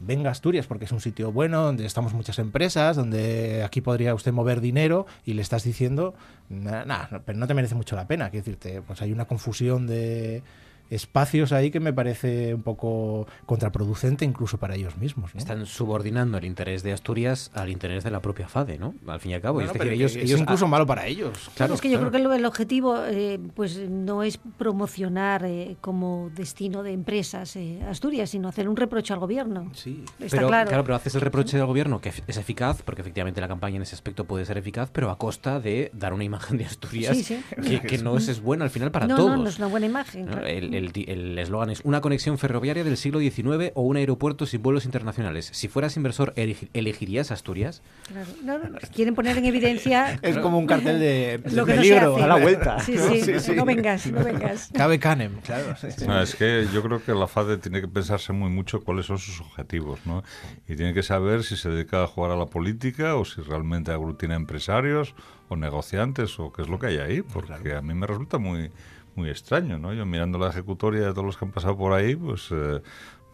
venga 0.00 0.30
Asturias 0.30 0.66
porque 0.66 0.84
es 0.84 0.92
un 0.92 1.00
sitio 1.00 1.32
bueno, 1.32 1.62
donde 1.62 1.84
estamos 1.84 2.12
muchas 2.14 2.38
empresas, 2.38 2.96
donde 2.96 3.62
aquí 3.64 3.80
podría 3.80 4.14
usted 4.14 4.32
mover 4.32 4.60
dinero 4.60 5.06
y 5.24 5.34
le 5.34 5.42
estás 5.42 5.64
diciendo, 5.64 6.14
nada, 6.48 7.22
pero 7.24 7.38
no 7.38 7.46
te 7.46 7.54
merece 7.54 7.74
mucho 7.74 7.96
la 7.96 8.06
pena. 8.06 8.30
Quiero 8.30 8.44
decirte, 8.44 8.82
pues 8.82 9.02
hay 9.02 9.12
una 9.12 9.26
confusión 9.26 9.86
de 9.86 10.42
espacios 10.90 11.52
ahí 11.52 11.70
que 11.70 11.80
me 11.80 11.92
parece 11.92 12.54
un 12.54 12.62
poco 12.62 13.26
contraproducente 13.46 14.24
incluso 14.24 14.58
para 14.58 14.74
ellos 14.74 14.96
mismos. 14.96 15.34
¿no? 15.34 15.38
Están 15.38 15.66
subordinando 15.66 16.38
el 16.38 16.44
interés 16.44 16.82
de 16.82 16.92
Asturias 16.92 17.50
al 17.54 17.68
interés 17.68 18.04
de 18.04 18.10
la 18.10 18.20
propia 18.20 18.48
FADE, 18.48 18.78
¿no? 18.78 18.94
Al 19.06 19.20
fin 19.20 19.32
y 19.32 19.34
al 19.34 19.40
cabo. 19.40 19.54
Bueno, 19.54 19.70
es 19.70 19.78
decir, 19.78 19.92
ellos, 19.92 20.16
ellos 20.16 20.40
incluso 20.40 20.64
ah, 20.64 20.68
malo 20.68 20.86
para 20.86 21.06
ellos. 21.06 21.50
Claro, 21.54 21.74
es 21.74 21.80
que 21.80 21.90
yo 21.90 21.98
claro. 21.98 22.10
creo 22.10 22.30
que 22.30 22.36
el 22.36 22.44
objetivo 22.44 22.96
eh, 23.04 23.38
pues 23.54 23.78
no 23.78 24.22
es 24.22 24.38
promocionar 24.56 25.44
eh, 25.44 25.76
como 25.80 26.30
destino 26.34 26.82
de 26.82 26.92
empresas 26.92 27.56
eh, 27.56 27.80
Asturias, 27.88 28.30
sino 28.30 28.48
hacer 28.48 28.68
un 28.68 28.76
reproche 28.76 29.12
al 29.12 29.20
gobierno. 29.20 29.70
Sí. 29.74 30.04
Está 30.18 30.36
pero, 30.36 30.48
claro. 30.48 30.70
pero 30.70 30.94
haces 30.94 31.14
el 31.14 31.20
reproche 31.20 31.56
del 31.56 31.66
gobierno 31.66 32.00
que 32.00 32.10
es 32.26 32.36
eficaz, 32.36 32.82
porque 32.82 33.02
efectivamente 33.02 33.40
la 33.40 33.48
campaña 33.48 33.76
en 33.76 33.82
ese 33.82 33.94
aspecto 33.94 34.24
puede 34.24 34.44
ser 34.44 34.58
eficaz, 34.58 34.90
pero 34.92 35.10
a 35.10 35.18
costa 35.18 35.60
de 35.60 35.90
dar 35.94 36.12
una 36.12 36.24
imagen 36.24 36.58
de 36.58 36.64
Asturias 36.64 37.16
Sí, 37.16 37.22
sí. 37.22 37.42
Que, 37.62 37.80
que 37.80 37.98
no 38.02 38.16
es, 38.16 38.28
es 38.28 38.40
buena 38.40 38.64
al 38.64 38.70
final 38.70 38.90
para 38.90 39.06
no, 39.06 39.16
todos. 39.16 39.30
no, 39.30 39.42
no 39.44 39.48
es 39.48 39.58
una 39.58 39.66
buena 39.66 39.86
imagen. 39.86 40.26
¿no? 40.26 40.32
claro. 40.32 40.46
El 40.46 40.77
el 40.78 41.38
eslogan 41.38 41.70
es 41.70 41.80
una 41.84 42.00
conexión 42.00 42.38
ferroviaria 42.38 42.84
del 42.84 42.96
siglo 42.96 43.18
XIX 43.20 43.72
o 43.74 43.82
un 43.82 43.96
aeropuerto 43.96 44.46
sin 44.46 44.62
vuelos 44.62 44.84
internacionales. 44.84 45.50
Si 45.52 45.68
fueras 45.68 45.96
inversor, 45.96 46.32
elegi- 46.36 46.68
¿elegirías 46.72 47.30
Asturias? 47.30 47.82
Claro. 48.06 48.28
No, 48.42 48.58
no, 48.58 48.68
no, 48.70 48.78
Quieren 48.94 49.14
poner 49.14 49.36
en 49.38 49.44
evidencia 49.44 50.18
Es 50.22 50.38
como 50.38 50.58
un 50.58 50.66
cartel 50.66 50.98
de, 51.00 51.40
lo 51.52 51.66
que 51.66 51.74
peligro 51.74 52.16
a 52.16 52.26
la 52.26 52.36
vuelta. 52.36 52.78
Sí, 52.84 52.96
sí, 53.40 53.52
no 53.54 53.64
vengas, 53.64 54.06
no 54.06 54.24
vengas. 54.24 54.70
Cabe 54.72 54.98
Canem, 54.98 55.40
claro. 55.40 55.76
sí, 55.80 55.88
sí. 55.96 56.06
No, 56.06 56.20
es 56.22 56.34
que 56.34 56.66
yo 56.72 56.82
creo 56.82 57.02
que 57.04 57.12
la 57.14 57.26
FADE 57.26 57.58
tiene 57.58 57.80
que 57.80 57.88
pensarse 57.88 58.32
muy 58.32 58.50
mucho 58.50 58.82
cuáles 58.82 59.06
son 59.06 59.18
sus 59.18 59.40
objetivos, 59.40 60.00
¿no? 60.06 60.22
Y 60.68 60.76
tiene 60.76 60.94
que 60.94 61.02
saber 61.02 61.42
si 61.44 61.56
se 61.56 61.68
dedica 61.68 62.02
a 62.02 62.06
jugar 62.06 62.32
a 62.32 62.36
la 62.36 62.46
política 62.46 63.16
o 63.16 63.24
si 63.24 63.40
realmente 63.42 63.90
aglutina 63.90 64.34
empresarios 64.36 65.14
o 65.48 65.56
negociantes 65.56 66.38
o 66.38 66.52
qué 66.52 66.62
es 66.62 66.68
lo 66.68 66.78
que 66.78 66.86
hay 66.88 66.98
ahí, 66.98 67.22
porque 67.22 67.74
a 67.74 67.80
mí 67.82 67.94
me 67.94 68.06
resulta 68.06 68.38
muy 68.38 68.70
muy 69.18 69.30
extraño, 69.30 69.78
¿no? 69.78 69.92
Yo 69.92 70.06
mirando 70.06 70.38
la 70.38 70.48
ejecutoria 70.48 71.00
de 71.02 71.10
todos 71.10 71.24
los 71.24 71.36
que 71.36 71.44
han 71.44 71.50
pasado 71.50 71.76
por 71.76 71.92
ahí, 71.92 72.14
pues 72.14 72.48
eh, 72.52 72.80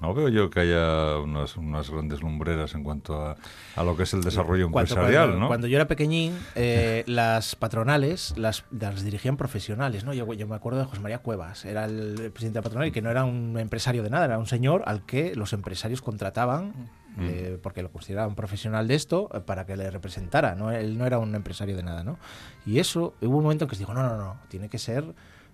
no 0.01 0.15
veo 0.15 0.29
yo 0.29 0.51
que 0.51 0.61
haya 0.61 1.19
unas, 1.19 1.57
unas 1.57 1.91
grandes 1.91 2.21
lumbreras 2.23 2.75
en 2.75 2.83
cuanto 2.83 3.21
a, 3.21 3.37
a 3.77 3.85
lo 3.85 3.97
que 3.97 4.05
es 4.05 4.15
el 4.15 4.23
desarrollo 4.23 4.67
empresarial, 4.67 5.29
cuando, 5.29 5.39
¿no? 5.39 5.47
cuando 5.49 5.67
yo 5.67 5.77
era 5.77 5.87
pequeñín, 5.87 6.37
eh, 6.55 7.05
las 7.07 7.55
patronales 7.55 8.35
las, 8.37 8.65
las 8.71 9.05
dirigían 9.05 9.37
profesionales, 9.37 10.05
¿no? 10.05 10.15
Yo, 10.15 10.33
yo 10.33 10.47
me 10.47 10.57
acuerdo 10.57 10.79
de 10.79 10.87
José 10.87 11.01
María 11.01 11.19
Cuevas, 11.19 11.65
era 11.65 11.85
el 11.85 12.15
presidente 12.33 12.55
de 12.55 12.61
la 12.61 12.63
patronal 12.63 12.89
y 12.89 12.93
que 12.93 13.03
no 13.03 13.11
era 13.11 13.25
un 13.25 13.59
empresario 13.59 14.03
de 14.03 14.11
nada, 14.11 14.25
era 14.25 14.39
un 14.39 14.47
señor 14.47 14.83
al 14.87 15.05
que 15.05 15.35
los 15.35 15.53
empresarios 15.53 16.03
contrataban 16.03 16.73
Mm. 17.17 17.27
eh, 17.29 17.59
porque 17.63 17.83
lo 17.83 17.93
consideraban 17.93 18.35
profesional 18.35 18.89
de 18.89 18.97
esto 18.97 19.29
para 19.47 19.67
que 19.67 19.77
le 19.77 19.91
representara, 19.91 20.55
¿no? 20.55 20.73
Él 20.73 20.99
no 20.99 21.07
era 21.07 21.19
un 21.19 21.35
empresario 21.35 21.77
de 21.77 21.83
nada, 21.83 22.03
¿no? 22.03 22.19
Y 22.67 22.79
eso, 22.79 23.15
hubo 23.21 23.37
un 23.37 23.45
momento 23.45 23.65
en 23.65 23.71
que 23.71 23.77
se 23.77 23.81
dijo, 23.81 23.95
no, 23.95 24.03
no, 24.03 24.17
no, 24.17 24.41
tiene 24.49 24.69
que 24.69 24.79
ser... 24.79 25.05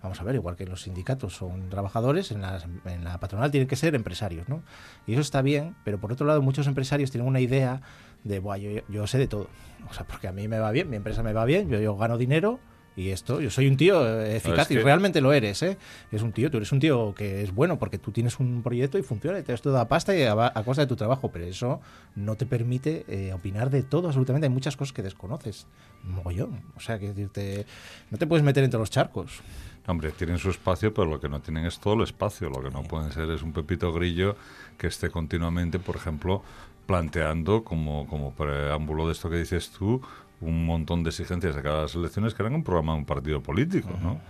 Vamos 0.02 0.20
a 0.20 0.24
ver, 0.24 0.34
igual 0.34 0.56
que 0.56 0.64
los 0.66 0.82
sindicatos 0.82 1.34
son 1.36 1.68
trabajadores, 1.68 2.30
en, 2.30 2.40
las- 2.40 2.66
en 2.86 3.04
la 3.04 3.18
patronal 3.20 3.50
tienen 3.50 3.68
que 3.68 3.76
ser 3.76 3.94
empresarios, 3.94 4.48
¿no? 4.48 4.62
Y 5.06 5.12
eso 5.12 5.20
está 5.20 5.42
bien, 5.42 5.76
pero 5.84 5.98
por 6.00 6.12
otro 6.12 6.26
lado 6.26 6.40
muchos 6.42 6.66
empresarios 6.66 7.10
tienen 7.10 7.28
una 7.28 7.40
idea 7.40 7.82
de, 8.24 8.38
Buah, 8.38 8.56
yo, 8.58 8.70
yo 8.88 9.06
sé 9.06 9.18
de 9.18 9.26
todo. 9.26 9.48
O 9.90 9.94
sea, 9.94 10.06
porque 10.06 10.28
a 10.28 10.32
mí 10.32 10.46
me 10.48 10.58
va 10.58 10.70
bien, 10.72 10.88
mi 10.90 10.96
empresa 10.96 11.22
me 11.22 11.32
va 11.32 11.44
bien, 11.44 11.68
yo, 11.68 11.80
yo 11.80 11.96
gano 11.96 12.16
dinero 12.18 12.60
y 12.96 13.10
esto, 13.10 13.40
yo 13.40 13.50
soy 13.50 13.66
un 13.66 13.76
tío 13.78 14.06
eh, 14.20 14.36
eficaz 14.36 14.66
es 14.66 14.72
y 14.72 14.74
que- 14.76 14.82
realmente 14.82 15.20
lo 15.22 15.32
eres, 15.32 15.62
¿eh? 15.62 15.78
Es 16.12 16.20
un 16.22 16.32
tío, 16.32 16.50
tú 16.50 16.58
eres 16.58 16.70
un 16.72 16.80
tío 16.80 17.14
que 17.14 17.42
es 17.42 17.54
bueno 17.54 17.78
porque 17.78 17.96
tú 17.98 18.10
tienes 18.12 18.38
un 18.40 18.62
proyecto 18.62 18.98
y 18.98 19.02
funciona 19.02 19.38
y 19.38 19.42
te 19.42 19.52
das 19.52 19.62
toda 19.62 19.86
pasta 19.88 20.14
y 20.14 20.22
a, 20.24 20.32
a 20.32 20.64
costa 20.64 20.82
de 20.82 20.86
tu 20.86 20.96
trabajo, 20.96 21.30
pero 21.30 21.46
eso 21.46 21.80
no 22.14 22.36
te 22.36 22.44
permite 22.46 23.04
eh, 23.08 23.32
opinar 23.32 23.70
de 23.70 23.82
todo, 23.82 24.08
absolutamente. 24.08 24.46
Hay 24.48 24.52
muchas 24.52 24.76
cosas 24.76 24.92
que 24.92 25.02
desconoces, 25.02 25.66
mogollón. 26.04 26.60
O 26.76 26.80
sea, 26.80 26.98
que 26.98 27.08
decirte, 27.08 27.64
no 28.10 28.18
te 28.18 28.26
puedes 28.26 28.44
meter 28.44 28.64
entre 28.64 28.78
los 28.78 28.90
charcos. 28.90 29.40
Hombre, 29.86 30.12
tienen 30.12 30.38
su 30.38 30.50
espacio, 30.50 30.92
pero 30.94 31.08
lo 31.08 31.20
que 31.20 31.28
no 31.28 31.40
tienen 31.40 31.66
es 31.66 31.78
todo 31.78 31.94
el 31.94 32.02
espacio. 32.02 32.48
Lo 32.48 32.62
que 32.62 32.70
no 32.70 32.82
pueden 32.82 33.10
ser 33.12 33.30
es 33.30 33.42
un 33.42 33.52
Pepito 33.52 33.92
Grillo 33.92 34.36
que 34.78 34.86
esté 34.86 35.10
continuamente, 35.10 35.78
por 35.78 35.96
ejemplo, 35.96 36.42
planteando 36.86 37.64
como, 37.64 38.06
como 38.06 38.32
preámbulo 38.32 39.06
de 39.06 39.12
esto 39.12 39.30
que 39.30 39.36
dices 39.36 39.70
tú, 39.70 40.00
un 40.40 40.64
montón 40.64 41.02
de 41.02 41.10
exigencias 41.10 41.54
de 41.54 41.62
cada 41.62 41.82
las 41.82 41.94
elecciones 41.94 42.34
que 42.34 42.42
eran 42.42 42.54
un 42.54 42.64
programa 42.64 42.92
de 42.92 42.98
un 43.00 43.04
partido 43.04 43.42
político, 43.42 43.90
¿no? 44.02 44.20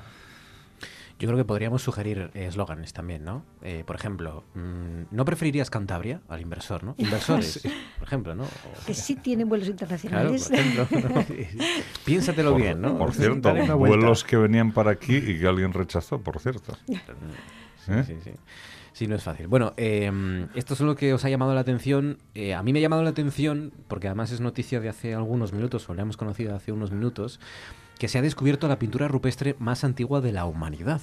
Yo 1.20 1.28
creo 1.28 1.36
que 1.36 1.44
podríamos 1.44 1.82
sugerir 1.82 2.30
eh, 2.34 2.46
eslóganes 2.46 2.94
también, 2.94 3.22
¿no? 3.24 3.44
Eh, 3.62 3.84
por 3.86 3.94
ejemplo, 3.94 4.42
mm, 4.54 5.02
¿no 5.14 5.24
preferirías 5.26 5.68
Cantabria 5.68 6.22
al 6.28 6.40
inversor, 6.40 6.82
no? 6.82 6.94
Inversores, 6.98 7.60
por 7.98 8.08
ejemplo, 8.08 8.34
¿no? 8.34 8.44
O- 8.44 8.86
Que 8.86 8.94
sí 8.94 9.16
tienen 9.16 9.46
vuelos 9.48 9.68
Claro, 9.68 10.32
internacionales. 10.34 10.48
por 10.48 10.58
ejemplo. 10.58 10.88
¿no? 11.14 11.24
Piénsatelo 12.06 12.52
Por- 12.52 12.60
bien, 12.62 12.80
¿no? 12.80 12.96
Por 12.98 13.12
cierto, 13.12 13.52
vuelos 13.76 14.24
que 14.24 14.36
venían 14.38 14.72
para 14.72 14.92
aquí 14.92 15.16
y 15.16 15.38
que 15.38 15.46
alguien 15.46 15.72
rechazó, 15.74 16.20
por 16.22 16.40
cierto. 16.40 16.72
Sí, 16.86 16.94
¿Eh? 17.92 18.04
sí, 18.06 18.16
sí. 18.24 18.30
Sí, 18.92 19.06
no 19.06 19.14
es 19.14 19.22
fácil. 19.22 19.46
Bueno, 19.46 19.72
eh, 19.76 20.10
esto 20.54 20.74
es 20.74 20.80
lo 20.80 20.96
que 20.96 21.14
os 21.14 21.24
ha 21.24 21.28
llamado 21.30 21.54
la 21.54 21.60
atención. 21.60 22.18
Eh, 22.34 22.54
a 22.54 22.62
mí 22.62 22.72
me 22.72 22.80
ha 22.80 22.82
llamado 22.82 23.02
la 23.02 23.10
atención, 23.10 23.72
porque 23.88 24.08
además 24.08 24.32
es 24.32 24.40
noticia 24.40 24.80
de 24.80 24.88
hace 24.88 25.14
algunos 25.14 25.52
minutos, 25.52 25.88
o 25.88 25.94
la 25.94 26.02
hemos 26.02 26.16
conocido 26.16 26.54
hace 26.56 26.72
unos 26.72 26.90
minutos, 26.90 27.40
que 28.00 28.08
se 28.08 28.16
ha 28.16 28.22
descubierto 28.22 28.66
la 28.66 28.78
pintura 28.78 29.08
rupestre 29.08 29.54
más 29.58 29.84
antigua 29.84 30.22
de 30.22 30.32
la 30.32 30.46
humanidad. 30.46 31.02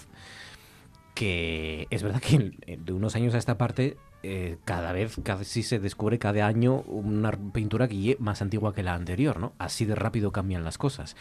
Que 1.14 1.86
es 1.91 2.02
verdad 2.02 2.20
que 2.20 2.58
de 2.66 2.91
unos 2.91 3.16
años 3.16 3.36
a 3.36 3.38
esta 3.38 3.60
parte, 3.60 3.98
eh, 4.24 4.58
cada 4.66 4.91
vez 4.93 5.16
casi 5.22 5.62
se 5.62 5.78
descubre 5.78 6.18
cada 6.18 6.48
año 6.48 6.82
una 6.88 7.32
pintura 7.32 7.88
que 7.88 8.18
más 8.20 8.41
antigua 8.41 8.74
que 8.74 8.82
la 8.82 8.95
anterior, 8.95 9.39
¿no? 9.39 9.54
Así 9.60 9.86
de 9.86 9.93
rápido 9.93 10.32
cambian 10.32 10.64
las 10.64 10.80
cosas. 10.80 11.16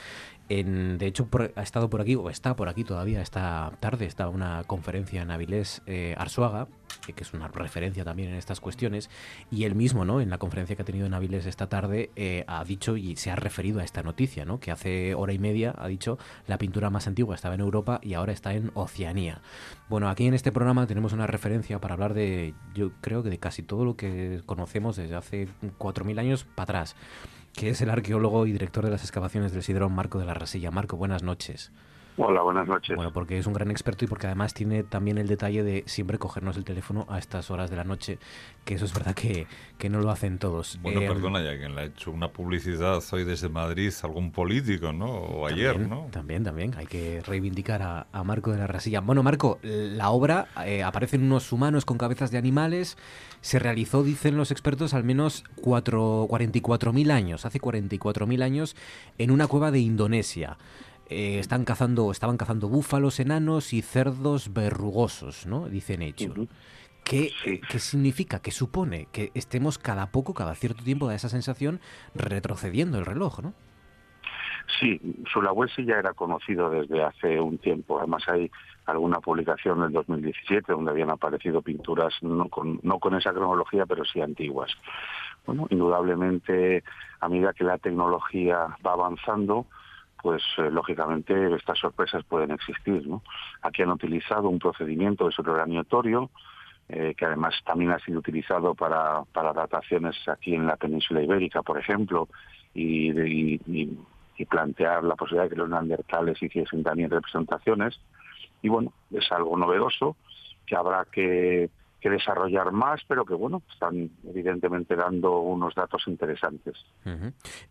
En- 0.49 0.99
de 0.99 1.07
hecho, 1.07 1.27
por- 1.27 1.53
ha 1.57 1.63
estado 1.63 1.91
por 1.91 2.01
aquí, 2.01 2.15
o 2.15 2.31
está 2.31 2.55
por 2.55 2.69
aquí 2.69 2.85
todavía 2.85 3.21
esta 3.21 3.73
tarde, 3.81 4.07
está 4.07 4.29
una 4.29 4.63
conferencia 4.65 5.23
en 5.23 5.31
Avilés 5.31 5.83
eh, 5.87 6.15
eh, 6.17 7.13
que 7.13 7.23
es 7.25 7.35
una 7.35 7.49
referencia 7.49 8.05
también 8.05 8.31
en 8.31 8.37
estas 8.37 8.61
cuestiones, 8.61 9.11
y 9.51 9.65
él 9.65 9.75
mismo, 9.75 10.05
¿no? 10.05 10.21
En 10.21 10.31
la 10.31 10.39
conferencia 10.39 10.77
que 10.77 10.83
ha 10.83 10.85
tenido 10.85 11.07
en 11.07 11.15
Avilés 11.15 11.47
esta 11.47 11.69
tarde, 11.69 12.11
eh, 12.17 12.45
ha 12.47 12.65
dicho 12.65 12.97
y 12.97 13.17
se 13.17 13.31
ha 13.31 13.37
referido 13.37 13.81
a 13.81 13.85
esta 13.85 14.03
noticia, 14.03 14.45
¿no? 14.45 14.61
Que 14.61 14.71
hace 14.71 15.15
hora 15.15 15.33
y 15.33 15.39
media 15.39 15.75
ha 15.77 15.89
dicho 15.89 16.19
la 16.47 16.59
pintura 16.59 16.91
más 16.91 17.07
antigua 17.07 17.35
estaba 17.35 17.55
en 17.55 17.61
Europa 17.61 18.01
y 18.03 18.15
ahora 18.15 18.33
está 18.33 18.55
en 18.55 18.71
Oceanía. 18.75 19.41
Bueno, 19.89 20.09
aquí 20.09 20.27
en 20.27 20.35
este 20.35 20.53
programa 20.53 20.87
tenemos 20.87 21.13
una 21.13 21.27
referencia 21.27 21.81
para 21.81 21.95
hablar 21.95 22.15
de, 22.15 22.55
yo 22.75 22.93
creo 23.01 23.23
que 23.23 23.31
de 23.31 23.39
casi 23.39 23.63
todo 23.63 23.85
lo 23.85 23.97
que 23.97 24.43
conocemos 24.47 24.97
desde 24.97 25.15
hace 25.17 25.49
4.000 25.79 26.19
años 26.19 26.45
para 26.45 26.65
atrás 26.65 26.97
que 27.57 27.71
es 27.71 27.81
el 27.81 27.89
arqueólogo 27.89 28.47
y 28.47 28.53
director 28.53 28.85
de 28.85 28.91
las 28.91 29.01
excavaciones 29.01 29.51
del 29.51 29.63
Sidrón, 29.63 29.95
Marco 29.95 30.19
de 30.19 30.27
la 30.27 30.35
Rasilla. 30.35 30.71
Marco, 30.71 30.99
buenas 30.99 31.23
noches. 31.23 31.73
Hola, 32.19 32.41
buenas 32.41 32.67
noches. 32.67 32.97
Bueno, 32.97 33.13
porque 33.13 33.39
es 33.39 33.47
un 33.47 33.53
gran 33.53 33.71
experto 33.71 34.07
y 34.07 34.09
porque 34.09 34.27
además 34.27 34.55
tiene 34.55 34.83
también 34.83 35.19
el 35.19 35.29
detalle 35.29 35.63
de 35.63 35.85
siempre 35.87 36.17
cogernos 36.19 36.57
el 36.57 36.65
teléfono 36.65 37.05
a 37.11 37.19
estas 37.19 37.51
horas 37.51 37.69
de 37.69 37.77
la 37.77 37.85
noche, 37.85 38.19
que 38.65 38.75
eso 38.77 38.87
es 38.87 38.95
verdad 38.95 39.15
que, 39.15 39.47
que 39.77 39.91
no 39.91 40.01
lo 40.01 40.11
hacen 40.11 40.39
todos. 40.39 40.79
Bueno, 40.81 41.03
Eh, 41.03 41.09
perdona, 41.09 41.43
ya 41.43 41.59
que 41.59 41.69
le 41.69 41.79
ha 41.79 41.85
hecho 41.85 42.11
una 42.11 42.29
publicidad 42.33 43.03
hoy 43.13 43.25
desde 43.25 43.51
Madrid 43.51 43.93
algún 44.03 44.33
político, 44.33 44.95
¿no? 44.95 45.11
O 45.13 45.47
ayer, 45.47 45.73
también, 45.73 45.91
¿no? 45.91 46.07
También, 46.11 46.43
también. 46.43 46.75
Hay 46.79 46.87
que 46.87 47.21
reivindicar 47.27 47.83
a, 47.83 48.07
a 48.11 48.25
Marco 48.25 48.51
de 48.51 48.59
la 48.61 48.67
Rasilla. 48.67 49.01
Bueno, 49.01 49.23
Marco, 49.23 49.59
la 49.63 50.09
obra 50.09 50.47
eh, 50.65 50.83
aparecen 50.83 51.23
unos 51.23 51.53
humanos 51.53 51.85
con 51.85 51.99
cabezas 51.99 52.31
de 52.31 52.39
animales. 52.39 52.97
Se 53.43 53.59
realizó, 53.59 54.03
dicen 54.03 54.39
los 54.39 54.51
expertos, 54.51 54.95
al 54.95 55.05
menos 55.05 55.45
cuatro- 55.57 56.27
44.000 56.31 57.11
años, 57.11 57.45
hace 57.45 57.61
44.000 57.61 58.43
años, 58.43 58.75
en 59.19 59.31
una 59.31 59.47
cueva 59.49 59.71
de 59.71 59.81
Indonesia. 59.81 60.57
Eh, 61.09 61.39
están 61.39 61.65
cazando, 61.65 62.11
estaban 62.11 62.37
cazando 62.37 62.69
búfalos 62.69 63.21
enanos 63.21 63.73
y 63.73 63.83
cerdos 63.83 64.53
verrugosos, 64.53 65.47
¿no? 65.47 65.69
Dice 65.69 65.97
Nature. 65.97 66.49
¿Qué, 67.05 67.33
¿Qué 67.69 67.79
significa? 67.79 68.41
¿Qué 68.41 68.51
supone? 68.51 69.07
Que 69.13 69.31
estemos 69.35 69.79
cada 69.79 70.11
poco, 70.11 70.35
cada 70.35 70.57
cierto 70.57 70.83
tiempo, 70.83 71.07
da 71.07 71.15
esa 71.15 71.29
sensación, 71.29 71.81
retrocediendo 72.17 72.99
el 72.99 73.07
reloj, 73.07 73.41
¿no? 73.41 73.55
Sí, 74.81 75.01
Sulawesi 75.33 75.85
ya 75.85 75.97
era 75.97 76.13
conocido 76.13 76.71
desde 76.71 77.03
hace 77.03 77.41
un 77.41 77.59
tiempo. 77.59 77.99
Además 77.99 78.29
hay 78.29 78.51
alguna 78.87 79.21
publicación 79.21 79.81
del 79.81 79.93
2017 79.93 80.73
donde 80.73 80.91
habían 80.91 81.11
aparecido 81.11 81.63
pinturas 81.63 82.15
no 82.23 82.49
con, 82.49 82.81
no 82.83 82.99
con 82.99 83.15
esa 83.15 83.33
cronología, 83.33 83.87
pero 83.87 84.05
sí 84.05 84.21
antiguas. 84.21 84.73
Bueno, 85.47 85.67
indudablemente 85.71 86.83
a 87.21 87.29
medida 87.29 87.53
que 87.53 87.65
la 87.65 87.79
tecnología 87.79 88.77
va 88.85 88.93
avanzando, 88.93 89.67
pues 90.23 90.43
eh, 90.59 90.71
lógicamente 90.71 91.55
estas 91.55 91.79
sorpresas 91.79 92.25
pueden 92.25 92.51
existir. 92.51 93.07
¿no? 93.07 93.23
Aquí 93.63 93.83
han 93.83 93.91
utilizado 93.91 94.49
un 94.49 94.59
procedimiento 94.59 95.27
de 95.27 95.33
sobreraniotorio 95.33 96.31
eh, 96.89 97.15
que 97.17 97.25
además 97.27 97.55
también 97.65 97.91
ha 97.91 97.99
sido 97.99 98.21
utilizado 98.21 98.75
para, 98.75 99.23
para 99.33 99.53
dataciones 99.53 100.17
aquí 100.29 100.55
en 100.55 100.67
la 100.67 100.77
península 100.77 101.21
ibérica, 101.23 101.63
por 101.63 101.79
ejemplo, 101.79 102.29
y, 102.75 103.11
y, 103.11 103.61
y- 103.67 103.99
y 104.39 104.45
plantear 104.45 105.03
la 105.03 105.17
posibilidad 105.17 105.45
de 105.45 105.51
que 105.51 105.57
los 105.57 105.71
neandertales 105.71 106.43
hiciesen 106.43 106.83
también 106.85 107.09
representaciones. 107.11 107.99
Y 108.61 108.69
bueno, 108.69 108.93
es 109.11 109.33
algo 109.33 109.57
novedoso 109.57 110.15
que 110.67 110.77
habrá 110.77 111.07
que, 111.11 111.71
que 112.01 112.11
desarrollar 112.11 112.71
más, 112.73 113.01
pero 113.09 113.25
que 113.25 113.35
bueno, 113.35 113.63
están 113.73 114.11
evidentemente 114.29 114.95
dando 114.97 115.39
unos 115.41 115.75
datos 115.75 116.05
interesantes. 116.07 116.75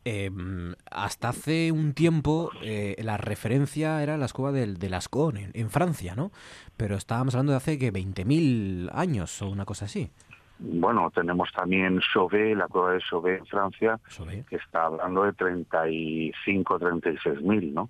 Eh, 0.03 0.29
mm, 0.29 0.73
hasta 0.91 1.29
hace 1.29 1.71
un 1.71 1.93
tiempo 1.93 2.51
eh, 2.61 2.95
la 3.03 3.17
referencia 3.17 4.01
era 4.03 4.17
la 4.17 4.25
escuela 4.25 4.51
del, 4.51 4.77
de 4.77 4.89
Lascaux 4.89 5.37
en, 5.37 5.51
en 5.53 5.69
Francia, 5.69 6.15
¿no? 6.15 6.31
Pero 6.75 6.95
estábamos 6.95 7.35
hablando 7.35 7.51
de 7.51 7.57
hace 7.57 7.79
que 7.79 7.93
20.000 7.93 8.89
años 8.93 9.41
o 9.41 9.49
una 9.49 9.65
cosa 9.65 9.85
así. 9.85 10.09
Bueno, 10.57 11.11
tenemos 11.13 11.51
también 11.51 11.99
Chauvet, 12.13 12.55
la 12.55 12.67
cueva 12.69 12.93
de 12.93 13.01
Chauvet 13.09 13.39
en 13.39 13.45
Francia, 13.45 13.99
que 14.49 14.55
está 14.55 14.85
hablando 14.85 15.23
de 15.23 15.33
35, 15.33 16.79
36 16.79 17.41
mil, 17.41 17.73
¿no? 17.73 17.89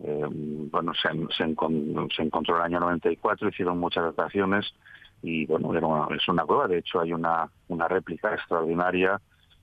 Eh, 0.00 0.26
bueno, 0.70 0.92
se, 0.94 1.08
se, 1.34 1.44
encon- 1.44 2.14
se 2.14 2.22
encontró 2.22 2.54
en 2.56 2.60
el 2.60 2.66
año 2.66 2.80
94, 2.80 3.48
hicieron 3.48 3.78
muchas 3.78 4.04
dataciones 4.04 4.74
y 5.22 5.46
bueno, 5.46 5.74
era 5.74 5.86
una- 5.86 6.14
es 6.14 6.26
una 6.28 6.44
cueva, 6.44 6.68
de 6.68 6.78
hecho 6.78 7.00
hay 7.00 7.12
una, 7.12 7.48
una 7.68 7.88
réplica 7.88 8.34
extraordinaria 8.34 9.20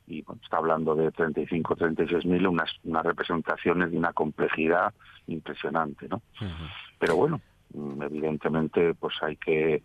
y 0.07 0.21
bueno, 0.23 0.41
está 0.43 0.57
hablando 0.57 0.95
de 0.95 1.11
35, 1.11 1.75
36 1.75 2.25
mil, 2.25 2.45
unas, 2.47 2.71
unas 2.83 3.05
representaciones 3.05 3.91
de 3.91 3.97
una 3.97 4.11
complejidad 4.13 4.93
impresionante, 5.27 6.07
¿no? 6.09 6.21
Pero 6.99 7.15
bueno, 7.15 7.39
mm, 7.73 8.01
evidentemente 8.03 8.93
pues 8.95 9.15
hay 9.21 9.35
que 9.37 9.81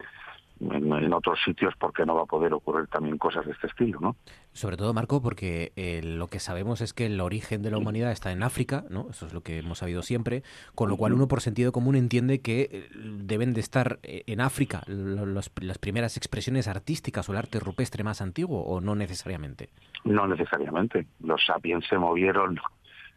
en, 0.60 0.92
en 0.92 1.12
otros 1.12 1.38
sitios 1.44 1.74
porque 1.78 2.04
no 2.06 2.14
va 2.14 2.22
a 2.22 2.26
poder 2.26 2.52
ocurrir 2.52 2.86
también 2.88 3.18
cosas 3.18 3.46
de 3.46 3.52
este 3.52 3.66
estilo, 3.68 4.00
¿no? 4.00 4.16
Sobre 4.52 4.76
todo, 4.76 4.92
Marco, 4.92 5.22
porque 5.22 5.72
eh, 5.76 6.00
lo 6.02 6.26
que 6.28 6.40
sabemos 6.40 6.80
es 6.80 6.92
que 6.92 7.06
el 7.06 7.20
origen 7.20 7.62
de 7.62 7.70
la 7.70 7.78
humanidad 7.78 8.10
está 8.10 8.32
en 8.32 8.42
África, 8.42 8.84
¿no? 8.90 9.06
Eso 9.10 9.26
es 9.26 9.32
lo 9.32 9.42
que 9.42 9.58
hemos 9.58 9.78
sabido 9.78 10.02
siempre, 10.02 10.42
con 10.74 10.88
lo 10.88 10.96
cual 10.96 11.12
uno 11.12 11.28
por 11.28 11.40
sentido 11.40 11.70
común 11.70 11.94
entiende 11.96 12.40
que 12.40 12.68
eh, 12.72 12.88
deben 12.94 13.54
de 13.54 13.60
estar 13.60 13.98
eh, 14.02 14.24
en 14.26 14.40
África 14.40 14.82
los- 14.86 15.50
las 15.60 15.78
primeras 15.78 16.16
expresiones 16.16 16.66
artísticas 16.68 17.28
o 17.28 17.32
el 17.32 17.38
arte 17.38 17.60
rupestre 17.60 18.02
más 18.02 18.20
antiguo, 18.20 18.62
o 18.64 18.80
no 18.80 18.94
necesariamente. 18.94 19.68
No 20.04 20.26
necesariamente. 20.26 21.06
Los 21.20 21.44
sapiens 21.46 21.86
se 21.86 21.98
movieron 21.98 22.58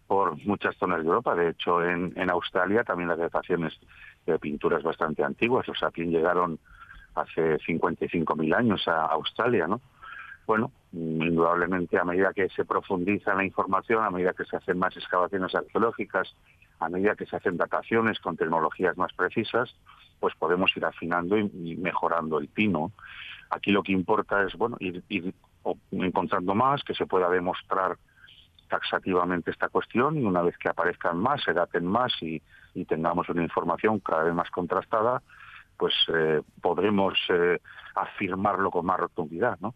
por 0.08 0.36
muchas 0.46 0.76
zonas 0.78 1.00
de 1.00 1.06
Europa. 1.08 1.34
De 1.36 1.50
hecho, 1.52 1.84
en, 1.84 2.14
en 2.18 2.30
Australia 2.30 2.84
también 2.84 3.08
las 3.10 3.18
dataciones 3.18 3.74
de 4.26 4.38
pinturas 4.38 4.84
bastante 4.84 5.24
antiguas. 5.24 5.68
Los 5.68 5.80
sapiens 5.80 6.12
llegaron 6.12 6.60
hace 7.16 7.58
55.000 7.60 8.56
años 8.56 8.88
a 8.88 9.06
Australia, 9.08 9.68
¿no? 9.68 9.82
Bueno, 10.46 10.72
mm, 10.92 11.22
indudablemente 11.22 11.98
a 11.98 12.04
medida 12.04 12.34
que 12.34 12.50
se 12.50 12.66
profundiza 12.66 13.34
la 13.34 13.46
información, 13.46 14.04
a 14.04 14.10
medida 14.10 14.34
que 14.34 14.46
se 14.46 14.58
hacen 14.58 14.78
más 14.78 14.96
excavaciones 14.98 15.54
arqueológicas, 15.56 16.36
a 16.80 16.90
medida 16.90 17.16
que 17.16 17.26
se 17.26 17.36
hacen 17.36 17.58
dataciones 17.58 18.20
con 18.20 18.36
tecnologías 18.36 18.98
más 18.98 19.14
precisas, 19.14 19.74
pues 20.20 20.34
podemos 20.36 20.76
ir 20.76 20.86
afinando 20.86 21.38
y, 21.38 21.78
mejorando 21.78 22.40
el 22.40 22.48
pino. 22.48 22.92
Aquí 23.52 23.72
lo 23.72 23.84
que 23.84 23.92
importa 23.92 24.44
es, 24.44 24.56
bueno, 24.56 24.78
ir, 24.80 25.04
encontrando 25.92 26.56
más, 26.56 26.84
que 26.84 26.96
se 26.96 27.06
pueda 27.06 27.30
demostrar 27.30 27.98
taxativamente 28.68 29.52
esta 29.52 29.70
cuestión 29.70 30.18
y 30.18 30.24
una 30.24 30.42
vez 30.42 30.58
que 30.58 30.70
aparezcan 30.70 31.18
más, 31.18 31.44
se 31.44 31.54
daten 31.54 31.86
más 31.86 32.14
y 32.22 32.42
tengamos 32.86 33.30
una 33.30 33.44
información 33.44 34.00
cada 34.00 34.24
vez 34.24 34.34
más 34.34 34.50
contrastada, 34.50 35.22
pues 35.82 35.96
eh, 36.14 36.44
podremos 36.62 37.18
eh, 37.30 37.60
afirmarlo 37.96 38.70
con 38.70 38.86
más 38.86 39.00
rotundidad, 39.00 39.58
¿no? 39.62 39.74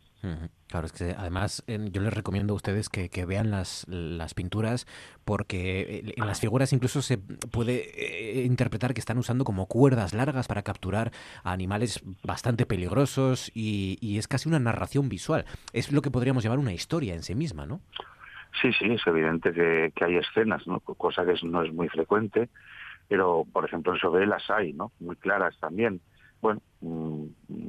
Claro, 0.68 0.86
es 0.86 0.94
que 0.94 1.16
además 1.18 1.64
yo 1.68 2.00
les 2.00 2.14
recomiendo 2.14 2.54
a 2.54 2.56
ustedes 2.56 2.90
que, 2.90 3.10
que 3.10 3.26
vean 3.26 3.50
las, 3.50 3.88
las 3.88 4.36
pinturas 4.36 4.86
porque 5.26 5.82
eh, 5.82 6.14
en 6.16 6.28
las 6.28 6.40
figuras 6.40 6.74
incluso 6.74 7.02
se 7.02 7.18
puede 7.18 7.90
eh, 7.96 8.44
interpretar 8.44 8.94
que 8.94 9.00
están 9.00 9.18
usando 9.18 9.46
como 9.46 9.66
cuerdas 9.66 10.14
largas 10.14 10.48
para 10.48 10.62
capturar 10.62 11.12
a 11.44 11.52
animales 11.52 12.04
bastante 12.24 12.68
peligrosos 12.68 13.52
y, 13.56 13.98
y 14.00 14.20
es 14.20 14.28
casi 14.28 14.48
una 14.48 14.60
narración 14.60 15.10
visual. 15.10 15.46
Es 15.74 15.92
lo 15.92 16.04
que 16.04 16.12
podríamos 16.12 16.44
llamar 16.44 16.60
una 16.60 16.74
historia 16.74 17.16
en 17.16 17.24
sí 17.24 17.34
misma, 17.34 17.66
¿no? 17.66 17.82
Sí, 18.62 18.72
sí, 18.74 18.86
es 18.92 19.06
evidente 19.08 19.52
que, 19.52 19.92
que 19.96 20.06
hay 20.06 20.18
escenas, 20.18 20.68
¿no? 20.68 20.80
cosa 20.82 21.26
que 21.26 21.34
no 21.44 21.64
es 21.64 21.74
muy 21.74 21.90
frecuente, 21.90 22.50
pero 23.08 23.46
por 23.52 23.66
ejemplo 23.66 23.94
en 23.94 24.00
Sobel 24.00 24.30
las 24.30 24.50
hay, 24.50 24.74
¿no? 24.74 24.92
muy 25.00 25.16
claras 25.16 25.58
también. 25.60 26.02
Bueno, 26.42 26.62
mm, 26.82 27.26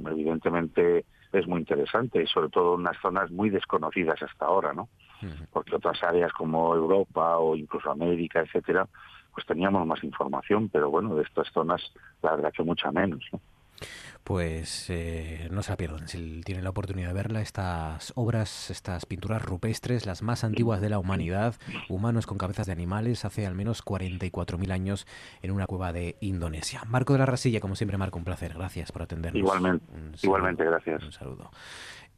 evidentemente 0.09 1.05
es 1.33 1.47
muy 1.47 1.61
interesante 1.61 2.23
y 2.23 2.27
sobre 2.27 2.49
todo 2.49 2.75
en 2.75 2.81
unas 2.81 2.97
zonas 3.01 3.31
muy 3.31 3.51
desconocidas 3.51 4.23
hasta 4.23 4.47
ahora, 4.47 4.73
¿no? 4.73 4.89
Porque 5.51 5.75
otras 5.75 6.03
áreas 6.03 6.33
como 6.33 6.75
Europa 6.75 7.39
o 7.39 7.57
incluso 7.57 7.91
América, 7.91 8.41
etcétera, 8.41 8.87
pues 9.33 9.47
teníamos 9.47 9.87
más 9.87 10.05
información, 10.05 10.69
pero 10.69 10.91
bueno, 10.91 11.15
de 11.15 11.23
estas 11.23 11.49
zonas 11.53 11.83
la 12.23 12.37
verdad 12.37 12.53
que 12.53 12.63
mucha 12.63 12.93
menos, 12.93 13.25
¿no? 13.33 13.41
Pues 14.27 14.91
eh, 14.91 15.47
no 15.53 15.63
se 15.63 15.71
la 15.71 15.77
pierdan, 15.77 16.09
si 16.09 16.41
tienen 16.41 16.65
la 16.65 16.71
oportunidad 16.71 17.07
de 17.07 17.15
verla, 17.15 17.43
estas 17.43 18.13
obras, 18.17 18.73
estas 18.73 19.07
pinturas 19.07 19.41
rupestres, 19.41 20.05
las 20.05 20.21
más 20.21 20.43
antiguas 20.43 20.81
de 20.81 20.89
la 20.89 20.99
humanidad, 20.99 21.55
humanos 21.89 22.27
con 22.27 22.37
cabezas 22.37 22.67
de 22.67 22.73
animales, 22.73 23.25
hace 23.25 23.47
al 23.47 23.55
menos 23.55 23.85
44.000 23.85 24.73
años 24.73 25.07
en 25.43 25.53
una 25.53 25.69
cueva 25.69 25.93
de 25.93 26.17
Indonesia. 26.19 26.83
Marco 26.89 27.13
de 27.13 27.21
la 27.21 27.27
Rasilla, 27.27 27.61
como 27.61 27.77
siempre, 27.77 27.99
Marco, 27.99 28.19
un 28.19 28.25
placer. 28.25 28.55
Gracias 28.55 28.91
por 28.91 29.03
atendernos. 29.03 29.39
Igualmente, 29.39 29.87
saludo, 29.87 30.19
igualmente, 30.21 30.65
gracias. 30.65 31.05
Un 31.05 31.13
saludo. 31.13 31.51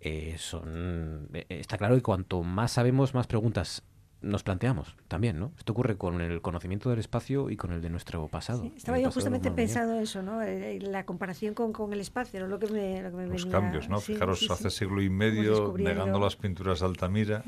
Eh, 0.01 0.37
son, 0.39 1.29
eh, 1.35 1.45
está 1.51 1.77
claro 1.77 1.95
que 1.95 2.01
cuanto 2.01 2.43
más 2.43 2.73
sabemos, 2.73 3.13
más 3.13 3.27
preguntas 3.27 3.83
nos 4.21 4.43
planteamos 4.43 4.97
también, 5.07 5.39
¿no? 5.39 5.53
Esto 5.59 5.73
ocurre 5.73 5.97
con 5.97 6.21
el 6.21 6.41
conocimiento 6.43 6.91
del 6.91 6.99
espacio 6.99 7.51
y 7.51 7.57
con 7.57 7.73
el 7.73 7.81
de 7.81 7.89
nuestro 7.91 8.27
pasado. 8.29 8.65
Estaba 8.77 8.99
yo 8.99 9.05
pasado 9.05 9.13
justamente 9.15 9.51
pensando 9.53 9.95
eso, 10.01 10.23
¿no? 10.23 10.43
Eh, 10.43 10.81
La 10.81 11.05
comparación 11.07 11.55
con, 11.55 11.73
con 11.73 11.93
el 11.93 12.01
espacio, 12.01 12.39
era 12.39 12.49
lo 12.49 12.59
que 12.59 12.67
me, 12.67 13.01
lo 13.03 13.11
que 13.11 13.17
me 13.17 13.27
Los 13.27 13.45
venía- 13.45 13.61
cambios, 13.61 13.89
¿no? 13.89 14.01
sí, 14.01 14.15
Fijaros, 14.15 14.41
sí, 14.41 14.47
sí. 14.47 14.53
hace 14.53 14.71
siglo 14.71 15.01
y 15.03 15.09
medio 15.09 15.75
negando 15.79 16.19
las 16.19 16.35
pinturas 16.37 16.81
de 16.81 16.87
Altamira. 16.87 17.45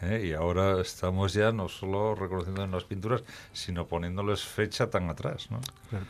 ¿eh? 0.00 0.28
Y 0.28 0.32
ahora 0.32 0.80
estamos 0.80 1.34
ya 1.34 1.52
no 1.52 1.68
solo 1.68 2.14
reconociendo 2.14 2.66
las 2.66 2.84
pinturas, 2.84 3.22
sino 3.52 3.86
poniéndoles 3.86 4.42
fecha 4.42 4.88
tan 4.88 5.10
atrás, 5.10 5.50
¿no? 5.50 5.60
Claro. 5.90 6.06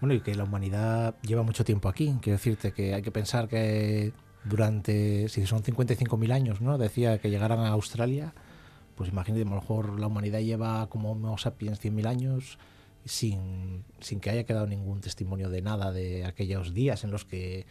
Bueno, 0.00 0.14
y 0.16 0.20
que 0.20 0.34
la 0.34 0.44
humanidad 0.44 1.14
lleva 1.22 1.42
mucho 1.42 1.64
tiempo 1.64 1.88
aquí. 1.88 2.14
Quiero 2.20 2.36
decirte 2.36 2.72
que 2.72 2.92
hay 2.92 3.00
que 3.00 3.10
pensar 3.10 3.48
que 3.48 4.12
durante, 4.44 5.28
si 5.30 5.46
son 5.46 5.62
55.000 5.62 6.30
años, 6.32 6.60
¿no? 6.60 6.76
Decía 6.76 7.16
que 7.18 7.30
llegaran 7.30 7.60
a 7.60 7.68
Australia, 7.68 8.34
pues 8.94 9.10
imagínate, 9.10 9.42
a 9.42 9.50
lo 9.50 9.56
mejor 9.56 9.98
la 9.98 10.06
humanidad 10.06 10.40
lleva 10.40 10.88
como 10.88 11.12
Homo 11.12 11.36
sapiens 11.38 11.82
100.000 11.82 12.06
años 12.06 12.58
sin, 13.04 13.84
sin 14.00 14.20
que 14.20 14.30
haya 14.30 14.44
quedado 14.44 14.66
ningún 14.66 15.00
testimonio 15.00 15.48
de 15.50 15.62
nada 15.62 15.92
de 15.92 16.24
aquellos 16.24 16.74
días 16.74 17.04
en 17.04 17.10
los 17.10 17.24
que 17.24 17.66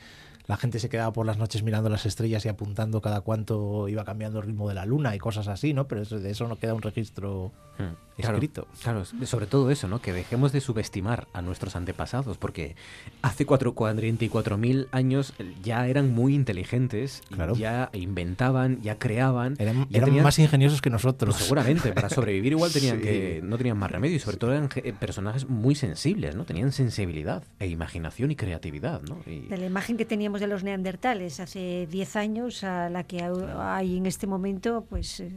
la 0.46 0.58
gente 0.58 0.80
se 0.80 0.90
quedaba 0.90 1.14
por 1.14 1.26
las 1.26 1.38
noches 1.38 1.64
mirando 1.64 1.90
las 1.90 2.06
estrellas 2.06 2.46
y 2.46 2.50
apuntando 2.50 3.02
cada 3.02 3.22
cuánto 3.22 3.88
iba 3.88 4.04
cambiando 4.04 4.40
el 4.40 4.46
ritmo 4.48 4.68
de 4.68 4.76
la 4.76 4.86
luna 4.86 5.16
y 5.16 5.20
cosas 5.20 5.48
así, 5.48 5.74
¿no? 5.74 5.88
Pero 5.88 6.02
eso- 6.02 6.20
de 6.20 6.30
eso 6.32 6.48
no 6.50 6.58
queda 6.58 6.74
un 6.74 6.82
registro 6.82 7.52
Mm, 7.80 7.96
Claro, 8.22 8.36
escrito. 8.36 8.68
Claro, 8.84 9.04
sobre 9.04 9.48
todo 9.48 9.72
eso, 9.72 9.88
¿no? 9.88 10.00
Que 10.00 10.14
dejemos 10.14 10.52
de 10.52 10.62
subestimar 10.62 11.28
a 11.34 11.42
nuestros 11.42 11.76
antepasados, 11.76 12.38
porque 12.38 12.76
hace 13.24 13.48
cuatro- 13.48 13.74
44.000 13.74 14.88
años 14.92 15.34
eh, 15.40 15.56
ya 15.64 15.88
eran 15.88 16.12
muy 16.14 16.36
inteligentes, 16.36 17.24
Claro. 17.32 17.56
ya 17.56 17.90
inventaban, 17.94 18.80
ya 18.84 19.00
creaban. 19.00 19.56
Eran, 19.58 19.88
ya 19.90 19.98
eran 19.98 20.10
tenían- 20.10 20.24
más 20.24 20.38
ingeniosos 20.38 20.82
que 20.82 20.92
nosotros. 20.92 21.34
Pues 21.34 21.44
seguramente, 21.46 21.92
para 21.94 22.10
sobrevivir 22.30 22.52
igual 22.52 22.72
tenían 22.72 22.98
Sí. 22.98 23.04
que 23.04 23.42
no 23.44 23.58
tenían 23.58 23.78
más 23.80 23.90
remedio 23.90 24.18
y 24.18 24.20
sobre 24.20 24.38
todo 24.38 24.52
eran 24.54 24.70
ge- 24.70 24.94
personajes 25.24 25.50
muy 25.50 25.76
sensibles, 25.76 26.36
¿no? 26.36 26.44
Tenían 26.44 26.72
sensibilidad 26.72 27.44
e 27.60 27.68
imaginación 27.68 28.32
y 28.32 28.36
creatividad, 28.36 29.02
¿no? 29.04 29.18
Y- 29.26 29.48
De 29.48 29.58
la 29.58 29.66
imagen 29.66 29.96
que 29.98 30.06
teníamos 30.06 30.42
de 30.42 30.48
los 30.48 30.64
neandertales 30.64 31.40
hace 31.40 31.88
10 31.90 32.16
años 32.16 32.64
a 32.64 32.90
la 32.90 33.04
que 33.06 33.24
hay 33.24 33.98
en 33.98 34.06
este 34.06 34.28
momento, 34.28 34.86
pues 34.90 35.20
eh, 35.22 35.32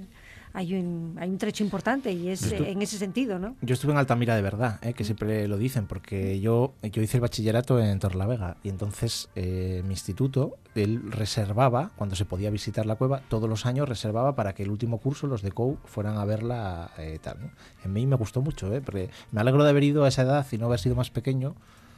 hay 0.56 0.74
un, 0.74 1.16
hay 1.20 1.28
un 1.28 1.36
trecho 1.36 1.62
importante 1.62 2.10
y 2.10 2.28
es 2.30 2.50
Estu- 2.50 2.64
eh, 2.64 2.70
en 2.72 2.80
ese 2.80 2.96
sentido, 2.96 3.38
¿no? 3.38 3.56
Yo 3.60 3.74
estuve 3.74 3.92
en 3.92 3.98
Altamira 3.98 4.34
de 4.34 4.40
verdad, 4.40 4.78
¿eh? 4.82 4.94
que 4.94 5.04
siempre 5.04 5.46
lo 5.48 5.58
dicen, 5.58 5.86
porque 5.86 6.40
yo, 6.40 6.72
yo 6.82 7.02
hice 7.02 7.18
el 7.18 7.20
bachillerato 7.20 7.78
en 7.78 7.98
Torlavega 7.98 8.56
y 8.62 8.70
entonces 8.70 9.28
eh, 9.36 9.82
mi 9.84 9.92
instituto, 9.92 10.56
él 10.74 11.12
reservaba, 11.12 11.90
cuando 11.96 12.16
se 12.16 12.24
podía 12.24 12.48
visitar 12.50 12.86
la 12.86 12.96
cueva, 12.96 13.20
todos 13.28 13.50
los 13.50 13.66
años 13.66 13.86
reservaba 13.86 14.34
para 14.34 14.54
que 14.54 14.62
el 14.62 14.70
último 14.70 14.96
curso, 14.98 15.26
los 15.26 15.42
de 15.42 15.52
COU, 15.52 15.76
fueran 15.84 16.16
a 16.16 16.24
verla 16.24 16.90
eh, 16.96 17.18
tal. 17.22 17.38
¿no? 17.40 17.50
En 17.84 17.92
mí 17.92 18.06
me 18.06 18.16
gustó 18.16 18.40
mucho, 18.40 18.72
¿eh? 18.74 18.80
porque 18.80 19.10
me 19.32 19.40
alegro 19.42 19.62
de 19.62 19.70
haber 19.70 19.84
ido 19.84 20.04
a 20.04 20.08
esa 20.08 20.22
edad 20.22 20.46
y 20.50 20.56
no 20.58 20.66
haber 20.66 20.78
sido 20.80 20.94
más 20.96 21.10
pequeño. 21.10 21.54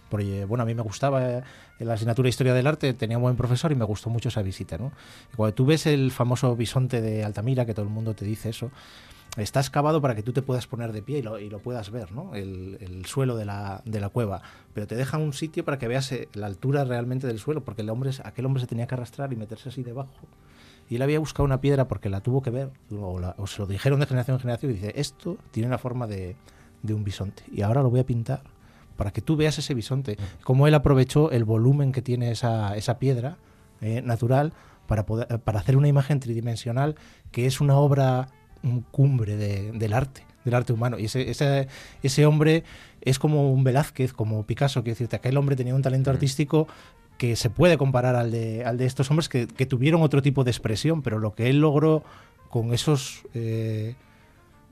Porque, 0.08 0.44
bueno, 0.44 0.62
a 0.62 0.66
mí 0.66 0.74
me 0.74 0.82
gustaba 0.82 1.38
eh, 1.38 1.42
la 1.80 1.94
asignatura 1.94 2.26
de 2.26 2.30
Historia 2.30 2.54
del 2.54 2.66
Arte, 2.66 2.94
tenía 2.94 3.18
un 3.18 3.22
buen 3.22 3.36
profesor 3.36 3.70
y 3.72 3.74
me 3.74 3.84
gustó 3.84 4.08
mucho 4.10 4.28
esa 4.28 4.42
visita, 4.42 4.78
¿no? 4.78 4.92
Y 5.32 5.36
cuando 5.36 5.54
tú 5.54 5.66
ves 5.66 5.86
el 5.86 6.10
famoso 6.10 6.54
bisonte 6.56 7.00
de 7.00 7.24
Altamira, 7.24 7.66
que 7.66 7.74
todo 7.74 7.84
el 7.84 7.90
mundo 7.92 8.14
te 8.14 8.24
dice 8.24 8.48
eso, 8.48 8.70
está 9.36 9.60
excavado 9.60 10.00
para 10.00 10.14
que 10.14 10.22
tú 10.22 10.32
te 10.32 10.42
puedas 10.42 10.66
poner 10.66 10.92
de 10.92 11.02
pie 11.02 11.18
y 11.18 11.22
lo, 11.22 11.38
y 11.38 11.50
lo 11.50 11.58
puedas 11.60 11.90
ver, 11.90 12.10
¿no? 12.12 12.34
El, 12.34 12.78
el 12.80 13.04
suelo 13.06 13.36
de 13.36 13.44
la, 13.44 13.82
de 13.84 14.00
la 14.00 14.08
cueva. 14.08 14.40
Pero 14.74 14.86
te 14.86 14.96
dejan 14.96 15.20
un 15.20 15.32
sitio 15.34 15.64
para 15.64 15.78
que 15.78 15.86
veas 15.88 16.10
eh, 16.12 16.28
la 16.32 16.46
altura 16.46 16.84
realmente 16.84 17.26
del 17.26 17.38
suelo, 17.38 17.62
porque 17.62 17.82
el 17.82 17.90
hombre, 17.90 18.10
aquel 18.24 18.46
hombre 18.46 18.60
se 18.62 18.66
tenía 18.66 18.86
que 18.86 18.94
arrastrar 18.94 19.32
y 19.32 19.36
meterse 19.36 19.68
así 19.68 19.82
debajo. 19.82 20.10
Y 20.90 20.96
él 20.96 21.02
había 21.02 21.18
buscado 21.18 21.44
una 21.44 21.60
piedra 21.60 21.86
porque 21.86 22.08
la 22.08 22.22
tuvo 22.22 22.42
que 22.42 22.48
ver, 22.50 22.70
o, 22.90 23.20
la- 23.20 23.34
o 23.36 23.46
se 23.46 23.60
lo 23.60 23.66
dijeron 23.66 24.00
de 24.00 24.06
generación 24.06 24.36
en 24.36 24.40
generación, 24.40 24.72
y 24.72 24.74
dice, 24.76 24.92
esto 24.96 25.36
tiene 25.50 25.68
la 25.68 25.76
forma 25.78 26.06
de, 26.06 26.34
de 26.82 26.94
un 26.94 27.04
bisonte. 27.04 27.42
Y 27.52 27.60
ahora 27.60 27.82
lo 27.82 27.90
voy 27.90 28.00
a 28.00 28.06
pintar 28.06 28.42
para 28.98 29.10
que 29.12 29.22
tú 29.22 29.36
veas 29.36 29.56
ese 29.58 29.72
bisonte. 29.72 30.18
Cómo 30.44 30.66
él 30.66 30.74
aprovechó 30.74 31.30
el 31.30 31.44
volumen 31.44 31.92
que 31.92 32.02
tiene 32.02 32.30
esa, 32.32 32.76
esa 32.76 32.98
piedra 32.98 33.38
eh, 33.80 34.02
natural 34.04 34.52
para, 34.86 35.06
poder, 35.06 35.38
para 35.40 35.60
hacer 35.60 35.76
una 35.78 35.88
imagen 35.88 36.20
tridimensional 36.20 36.96
que 37.32 37.46
es 37.46 37.62
una 37.62 37.76
obra 37.78 38.28
un 38.62 38.82
cumbre 38.82 39.36
de- 39.36 39.70
del 39.72 39.92
arte, 39.92 40.24
del 40.44 40.54
arte 40.54 40.72
humano. 40.72 40.98
Y 40.98 41.04
ese, 41.04 41.30
ese, 41.30 41.68
ese 42.02 42.26
hombre 42.26 42.64
es 43.00 43.18
como 43.20 43.52
un 43.52 43.62
Velázquez, 43.64 44.12
como 44.12 44.42
Picasso, 44.44 44.82
quiero 44.82 44.94
decirte, 44.96 45.16
aquel 45.16 45.36
hombre 45.36 45.54
tenía 45.56 45.74
un 45.74 45.82
talento 45.82 46.10
artístico 46.10 46.66
que 47.18 47.36
se 47.36 47.50
puede 47.50 47.78
comparar 47.78 48.16
al 48.16 48.30
de, 48.32 48.64
al 48.64 48.76
de 48.78 48.86
estos 48.86 49.10
hombres 49.10 49.28
que, 49.28 49.46
que 49.46 49.64
tuvieron 49.66 50.02
otro 50.02 50.22
tipo 50.22 50.42
de 50.44 50.50
expresión, 50.50 51.02
pero 51.02 51.18
lo 51.20 51.34
que 51.34 51.48
él 51.50 51.60
logró 51.60 52.02
con 52.50 52.72
esos 52.74 53.22
eh, 53.34 53.94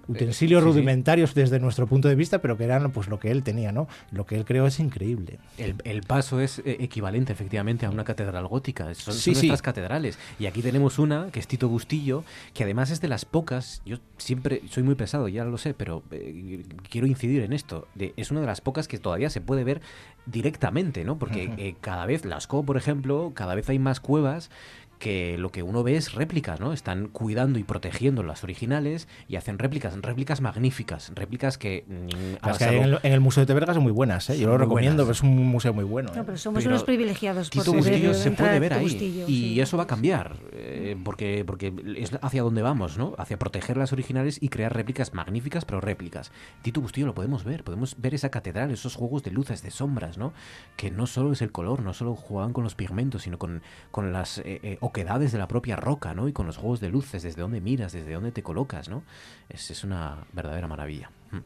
utensilios 0.09 0.63
sí, 0.63 0.65
sí. 0.69 0.73
rudimentarios 0.73 1.35
desde 1.35 1.59
nuestro 1.61 1.87
punto 1.87 2.09
de 2.09 2.15
vista, 2.15 2.41
pero 2.41 2.57
que 2.57 2.65
eran 2.65 2.91
pues 2.91 3.09
lo 3.09 3.19
que 3.19 3.31
él 3.31 3.43
tenía, 3.43 3.73
¿no? 3.73 3.89
Lo 4.11 4.27
que 4.27 4.37
él 4.37 4.45
creó 4.45 4.67
es 4.67 4.79
increíble. 4.81 5.39
El, 5.59 5.77
el 5.85 6.03
paso 6.03 6.41
es 6.41 6.61
eh, 6.61 6.77
equivalente, 6.81 7.33
efectivamente, 7.33 7.87
a 7.87 7.91
una 7.91 8.05
catedral 8.05 8.47
gótica. 8.47 8.95
Son, 8.95 9.15
Sí, 9.15 9.33
son 9.35 9.41
sí. 9.41 9.47
estas 9.47 9.63
catedrales. 9.63 10.19
Y 10.39 10.47
aquí 10.47 10.63
tenemos 10.63 10.99
una, 10.99 11.29
que 11.33 11.41
es 11.41 11.47
Tito 11.47 11.69
Bustillo, 11.69 12.25
que 12.55 12.65
además 12.65 12.91
es 12.91 13.01
de 13.01 13.09
las 13.09 13.25
pocas. 13.25 13.83
Yo 13.85 13.99
siempre 14.19 14.63
soy 14.71 14.83
muy 14.83 14.95
pesado, 14.95 15.29
ya 15.29 15.45
lo 15.45 15.59
sé, 15.59 15.75
pero 15.75 16.03
eh, 16.11 16.63
quiero 16.91 17.07
incidir 17.07 17.43
en 17.43 17.53
esto. 17.53 17.89
De- 17.95 18.13
es 18.17 18.31
una 18.31 18.41
de 18.41 18.47
las 18.47 18.61
pocas 18.61 18.89
que 18.89 18.99
todavía 18.99 19.31
se 19.31 19.41
puede 19.41 19.65
ver 19.65 19.81
directamente, 20.27 21.05
¿no? 21.05 21.19
Porque 21.19 21.53
eh, 21.57 21.77
cada 21.81 22.07
vez, 22.07 22.25
Lascaux, 22.25 22.65
por 22.67 22.77
ejemplo, 22.77 23.33
cada 23.35 23.55
vez 23.55 23.69
hay 23.69 23.79
más 23.79 24.01
cuevas 24.01 24.51
que 24.99 25.37
lo 25.39 25.51
que 25.51 25.63
uno 25.63 25.83
ve 25.83 25.97
es 25.97 26.15
réplicas, 26.15 26.61
¿no? 26.61 26.73
Están 26.73 27.09
cuidando 27.09 27.59
y 27.59 27.65
protegiendo 27.65 28.23
las 28.23 28.45
originales 28.45 29.09
y 29.29 29.37
hacen 29.37 29.59
réplicas, 29.59 29.97
réplicas 30.01 30.41
magníficas, 30.41 31.13
réplicas 31.15 31.59
que... 31.59 31.85
mm, 31.87 32.47
Las 32.47 32.59
que 32.59 32.65
hay 32.65 32.77
en 32.77 32.83
el, 32.85 32.99
en 33.03 33.13
el 33.13 33.21
Museo 33.21 33.43
de 33.43 33.47
Teberga 33.47 33.75
son 33.75 33.83
muy 33.83 33.93
buenas, 33.93 34.31
¿eh? 34.31 34.39
Yo 34.39 34.49
lo 34.49 34.59
recomiendo, 34.59 35.05
buenas. 35.05 35.19
pero 35.21 35.29
es 35.29 35.39
un 35.39 35.47
museo 35.47 35.73
muy 35.75 35.85
bueno. 35.85 36.11
¿eh? 36.13 36.17
No, 36.17 36.25
pero 36.25 36.39
somos 36.39 36.63
Pero 36.63 36.71
unos 36.75 36.85
privilegiados 36.85 37.51
Tito 37.51 37.73
Bustillo 37.73 38.15
se 38.15 38.31
puede 38.31 38.59
ver 38.59 38.75
ahí 38.75 38.83
Bustillo, 38.83 39.25
y 39.29 39.55
sí. 39.55 39.61
eso 39.61 39.77
va 39.77 39.85
a 39.85 39.87
cambiar 39.87 40.37
eh, 40.53 40.97
porque 41.05 41.45
porque 41.47 41.73
es 41.97 42.13
hacia 42.23 42.43
donde 42.43 42.63
vamos, 42.63 42.99
¿no? 42.99 43.15
Hacia 43.19 43.39
proteger 43.39 43.77
las 43.77 43.93
originales 43.93 44.39
y 44.41 44.49
crear 44.49 44.75
réplicas 44.75 45.15
magníficas, 45.15 45.65
pero 45.65 45.81
réplicas. 45.81 46.33
Tito 46.63 46.81
Bustillo 46.81 47.07
lo 47.07 47.15
podemos 47.15 47.45
ver, 47.45 47.65
podemos 47.65 47.97
ver 47.99 48.15
esa 48.15 48.31
catedral, 48.31 48.71
esos 48.71 48.95
juegos 48.95 49.23
de 49.23 49.31
luces, 49.31 49.63
de 49.63 49.71
sombras, 49.71 50.19
¿no? 50.19 50.33
Que 50.77 50.91
no 50.91 51.07
solo 51.07 51.33
es 51.33 51.43
el 51.43 51.53
color, 51.53 51.83
no 51.83 51.93
solo 51.95 52.15
jugaban 52.15 52.53
con 52.53 52.65
los 52.65 52.75
pigmentos, 52.75 53.23
sino 53.23 53.39
con, 53.39 53.63
con 53.91 54.13
las 54.13 54.39
eh, 54.39 54.79
eh, 54.87 55.07
oquedades 55.07 55.33
de 55.33 55.39
la 55.39 55.49
propia 55.49 55.77
roca, 55.77 56.15
¿no? 56.15 56.29
Y 56.29 56.33
con 56.33 56.47
los 56.47 56.57
juegos 56.57 56.81
de 56.81 56.89
luces, 56.89 57.23
desde 57.23 57.43
dónde 57.43 57.61
miras, 57.61 57.93
desde 57.93 58.13
dónde 58.13 58.33
te 58.33 58.43
colocas, 58.43 58.89
¿no? 58.89 59.03
Es, 59.49 59.85
una 59.85 60.19
verdadera 60.33 60.69
maravilla. 60.69 61.11
Mm. 61.31 61.39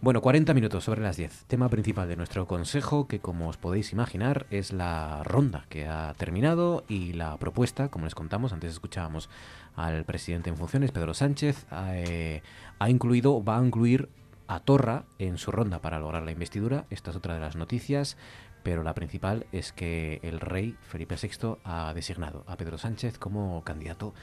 Bueno, 0.00 0.20
40 0.20 0.52
minutos 0.54 0.84
sobre 0.84 1.00
las 1.00 1.16
10. 1.16 1.44
Tema 1.46 1.68
principal 1.68 2.08
de 2.08 2.16
nuestro 2.16 2.46
consejo, 2.46 3.06
que 3.06 3.20
como 3.20 3.48
os 3.48 3.56
podéis 3.56 3.92
imaginar, 3.92 4.46
es 4.50 4.72
la 4.72 5.22
ronda 5.24 5.66
que 5.68 5.86
ha 5.86 6.12
terminado 6.16 6.84
y 6.88 7.12
la 7.12 7.36
propuesta, 7.38 7.88
como 7.88 8.04
les 8.04 8.14
contamos, 8.14 8.52
antes 8.52 8.72
escuchábamos 8.72 9.30
al 9.76 10.04
presidente 10.04 10.50
en 10.50 10.56
funciones, 10.56 10.92
Pedro 10.92 11.14
Sánchez, 11.14 11.66
eh, 11.72 12.42
ha 12.78 12.90
incluido, 12.90 13.42
va 13.42 13.58
a 13.58 13.64
incluir 13.64 14.08
a 14.46 14.60
Torra 14.60 15.04
en 15.18 15.38
su 15.38 15.50
ronda 15.50 15.80
para 15.80 15.98
lograr 15.98 16.22
la 16.22 16.32
investidura. 16.32 16.84
Esta 16.90 17.10
es 17.10 17.16
otra 17.16 17.34
de 17.34 17.40
las 17.40 17.56
noticias, 17.56 18.16
pero 18.64 18.82
la 18.82 18.94
principal 18.94 19.46
es 19.52 19.72
que 19.72 20.18
el 20.22 20.40
rey 20.40 20.74
Felipe 20.88 21.16
VI 21.20 21.58
ha 21.64 21.92
designado 21.94 22.42
a 22.48 22.56
Pedro 22.56 22.78
Sánchez 22.78 23.18
como 23.18 23.62
candidato 23.62 24.14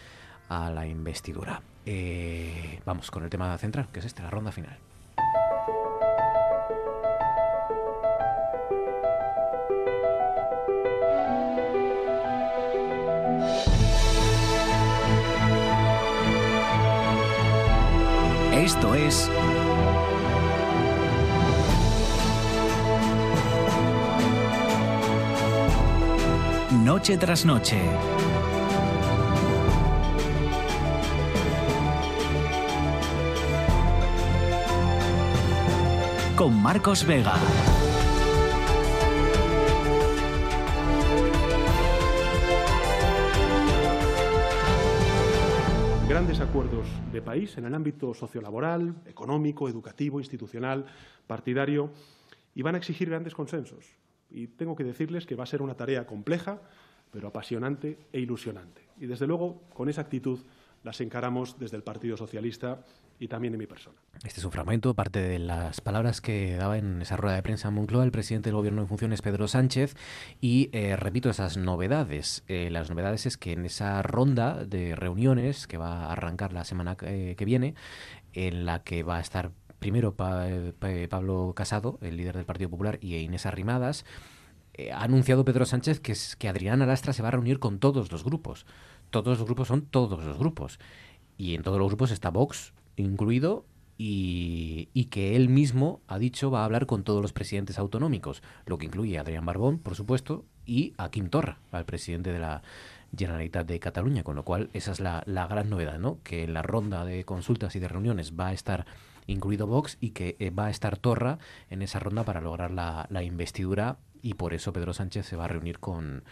a 0.49 0.69
la 0.72 0.88
investidura. 0.88 1.61
Eh, 1.85 2.81
vamos 2.84 3.11
con 3.11 3.23
el 3.23 3.30
tema 3.30 3.57
central, 3.57 3.88
que 3.93 3.99
es 3.99 4.05
este, 4.05 4.23
la 4.23 4.31
ronda 4.31 4.51
final. 4.51 4.77
Esto 18.53 18.95
es 18.95 19.30
Noche 26.93 27.18
tras 27.18 27.45
noche. 27.45 27.80
Con 36.35 36.61
Marcos 36.61 37.07
Vega. 37.07 37.35
grandes 46.09 46.41
acuerdos 46.41 46.85
de 47.13 47.22
país 47.22 47.57
en 47.57 47.63
el 47.63 47.73
ámbito 47.73 48.13
sociolaboral, 48.13 48.95
económico, 49.05 49.69
educativo, 49.69 50.19
institucional, 50.19 50.88
partidario, 51.26 51.89
y 52.53 52.63
van 52.63 52.76
a 52.76 52.80
exigir 52.80 53.09
grandes 53.09 53.34
consensos. 53.34 53.85
Y 54.30 54.47
tengo 54.47 54.76
que 54.76 54.84
decirles 54.84 55.26
que 55.26 55.35
va 55.35 55.43
a 55.43 55.47
ser 55.47 55.61
una 55.61 55.76
tarea 55.76 56.05
compleja, 56.05 56.61
pero 57.11 57.27
apasionante 57.27 57.97
e 58.13 58.19
ilusionante. 58.19 58.81
Y 58.99 59.05
desde 59.05 59.27
luego, 59.27 59.61
con 59.73 59.89
esa 59.89 60.01
actitud 60.01 60.39
las 60.83 60.99
encaramos 61.01 61.59
desde 61.59 61.77
el 61.77 61.83
Partido 61.83 62.17
Socialista 62.17 62.83
y 63.19 63.27
también 63.27 63.53
en 63.53 63.59
mi 63.59 63.67
persona. 63.67 63.95
Este 64.25 64.39
es 64.39 64.45
un 64.45 64.51
fragmento, 64.51 64.95
parte 64.95 65.19
de 65.21 65.38
las 65.38 65.79
palabras 65.79 66.21
que 66.21 66.55
daba 66.55 66.79
en 66.79 67.03
esa 67.03 67.17
rueda 67.17 67.35
de 67.35 67.43
prensa 67.43 67.67
en 67.67 67.75
Moncloa 67.75 68.03
el 68.03 68.11
presidente 68.11 68.49
del 68.49 68.55
Gobierno 68.55 68.81
en 68.81 68.88
funciones, 68.88 69.21
Pedro 69.21 69.47
Sánchez, 69.47 69.95
y 70.39 70.69
eh, 70.71 70.95
repito 70.95 71.29
esas 71.29 71.55
novedades. 71.57 72.43
Eh, 72.47 72.69
las 72.71 72.89
novedades 72.89 73.27
es 73.27 73.38
que 73.38 73.51
en 73.51 73.65
esa 73.65 74.01
ronda 74.01 74.65
de 74.65 74.95
reuniones 74.95 75.67
que 75.67 75.77
va 75.77 76.05
a 76.05 76.11
arrancar 76.13 76.51
la 76.51 76.63
semana 76.65 76.97
eh, 77.03 77.35
que 77.38 77.45
viene, 77.45 77.75
en 78.33 78.65
la 78.65 78.83
que 78.83 79.03
va 79.03 79.17
a 79.17 79.21
estar 79.21 79.51
primero 79.77 80.15
Pa- 80.15 80.47
Pa- 80.79 80.88
Pablo 81.07 81.53
Casado, 81.55 81.99
el 82.01 82.17
líder 82.17 82.38
del 82.38 82.45
Partido 82.45 82.71
Popular, 82.71 82.97
y 83.01 83.17
Inés 83.17 83.45
Arrimadas, 83.45 84.03
eh, 84.81 84.91
ha 84.91 85.03
anunciado 85.03 85.45
Pedro 85.45 85.65
Sánchez 85.65 85.99
que, 85.99 86.15
que 86.37 86.49
Adrián 86.49 86.81
Alastra 86.81 87.13
se 87.13 87.21
va 87.21 87.29
a 87.29 87.31
reunir 87.31 87.59
con 87.59 87.79
todos 87.79 88.11
los 88.11 88.23
grupos. 88.23 88.65
Todos 89.09 89.37
los 89.39 89.45
grupos 89.45 89.67
son 89.67 89.81
todos 89.81 90.23
los 90.23 90.37
grupos. 90.37 90.79
Y 91.37 91.55
en 91.55 91.63
todos 91.63 91.79
los 91.79 91.87
grupos 91.87 92.11
está 92.11 92.29
Vox 92.29 92.73
incluido 92.95 93.65
y, 93.97 94.89
y 94.93 95.05
que 95.05 95.35
él 95.35 95.49
mismo 95.49 96.01
ha 96.07 96.17
dicho 96.19 96.51
va 96.51 96.61
a 96.61 96.65
hablar 96.65 96.85
con 96.85 97.03
todos 97.03 97.21
los 97.21 97.33
presidentes 97.33 97.77
autonómicos, 97.77 98.41
lo 98.65 98.77
que 98.77 98.85
incluye 98.85 99.17
a 99.17 99.21
Adrián 99.21 99.45
Barbón, 99.45 99.79
por 99.79 99.95
supuesto, 99.95 100.45
y 100.65 100.93
a 100.97 101.09
Quim 101.09 101.29
Torra, 101.29 101.59
al 101.71 101.85
presidente 101.85 102.31
de 102.31 102.39
la 102.39 102.63
Generalitat 103.15 103.67
de 103.67 103.79
Cataluña, 103.79 104.23
con 104.23 104.35
lo 104.35 104.43
cual 104.43 104.69
esa 104.73 104.91
es 104.91 104.99
la, 104.99 105.23
la 105.25 105.47
gran 105.47 105.69
novedad, 105.69 105.99
¿no? 105.99 106.19
Que 106.23 106.43
en 106.43 106.53
la 106.53 106.61
ronda 106.61 107.05
de 107.05 107.25
consultas 107.25 107.75
y 107.75 107.79
de 107.79 107.87
reuniones 107.87 108.33
va 108.39 108.47
a 108.47 108.53
estar 108.53 108.85
incluido 109.27 109.67
Vox 109.67 109.97
y 109.99 110.11
que 110.11 110.35
eh, 110.39 110.49
va 110.49 110.67
a 110.67 110.69
estar 110.69 110.97
Torra 110.97 111.37
en 111.69 111.81
esa 111.81 111.99
ronda 111.99 112.23
para 112.23 112.41
lograr 112.41 112.71
la, 112.71 113.07
la 113.09 113.23
investidura 113.23 113.97
y 114.22 114.35
por 114.35 114.53
eso 114.53 114.73
Pedro 114.73 114.93
Sánchez 114.93 115.26
se 115.26 115.35
va 115.35 115.45
a 115.45 115.48
reunir 115.48 115.80
con, 115.80 116.23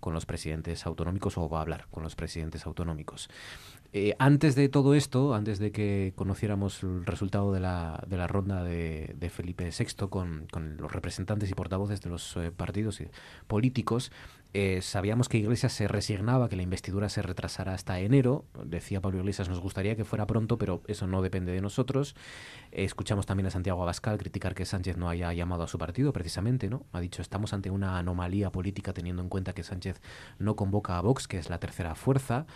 con 0.00 0.14
los 0.14 0.26
presidentes 0.26 0.86
autonómicos 0.86 1.38
o 1.38 1.48
va 1.48 1.58
a 1.58 1.62
hablar 1.62 1.86
con 1.90 2.02
los 2.02 2.14
presidentes 2.14 2.66
autonómicos. 2.66 3.28
Eh, 3.94 4.14
antes 4.18 4.54
de 4.54 4.68
todo 4.68 4.94
esto, 4.94 5.34
antes 5.34 5.58
de 5.58 5.72
que 5.72 6.12
conociéramos 6.14 6.82
el 6.82 7.06
resultado 7.06 7.54
de 7.54 7.60
la, 7.60 8.04
de 8.06 8.18
la 8.18 8.26
ronda 8.26 8.62
de, 8.62 9.30
Felipe 9.34 9.70
VI 9.70 10.08
con, 10.08 10.46
con 10.52 10.76
los 10.76 10.92
representantes 10.92 11.50
y 11.50 11.54
portavoces 11.54 12.02
de 12.02 12.10
los 12.10 12.36
eh, 12.36 12.50
partidos 12.50 13.00
y 13.00 13.08
políticos, 13.46 14.12
eh, 14.54 14.80
sabíamos 14.80 15.28
que 15.28 15.38
Iglesias 15.38 15.72
se 15.72 15.88
resignaba 15.88 16.48
que 16.48 16.56
la 16.56 16.62
investidura 16.62 17.08
se 17.08 17.22
retrasara 17.22 17.74
hasta 17.74 18.00
enero. 18.00 18.46
Decía 18.64 19.00
Pablo 19.00 19.18
Iglesias, 19.18 19.48
nos 19.48 19.60
gustaría 19.60 19.94
que 19.94 20.04
fuera 20.04 20.26
pronto, 20.26 20.56
pero 20.56 20.82
eso 20.86 21.06
no 21.06 21.20
depende 21.20 21.52
de 21.52 21.60
nosotros. 21.60 22.16
Eh, 22.72 22.84
escuchamos 22.84 23.26
también 23.26 23.46
a 23.46 23.50
Santiago 23.50 23.82
Abascal 23.82 24.16
criticar 24.18 24.54
que 24.54 24.64
Sánchez 24.64 24.96
no 24.96 25.08
haya 25.08 25.32
llamado 25.32 25.64
a 25.64 25.68
su 25.68 25.78
partido, 25.78 26.12
precisamente, 26.12 26.70
¿no? 26.70 26.86
Ha 26.92 27.00
dicho, 27.00 27.20
estamos 27.20 27.52
ante 27.52 27.70
una 27.70 27.98
anomalía 27.98 28.50
política 28.50 28.92
teniendo 28.92 29.22
en 29.22 29.28
cuenta 29.28 29.52
que 29.52 29.62
Sánchez 29.62 30.00
no 30.38 30.56
convoca 30.56 30.96
a 30.96 31.02
Vox, 31.02 31.28
que 31.28 31.38
es 31.38 31.50
la 31.50 31.58
tercera 31.58 31.94
fuerza. 31.94 32.46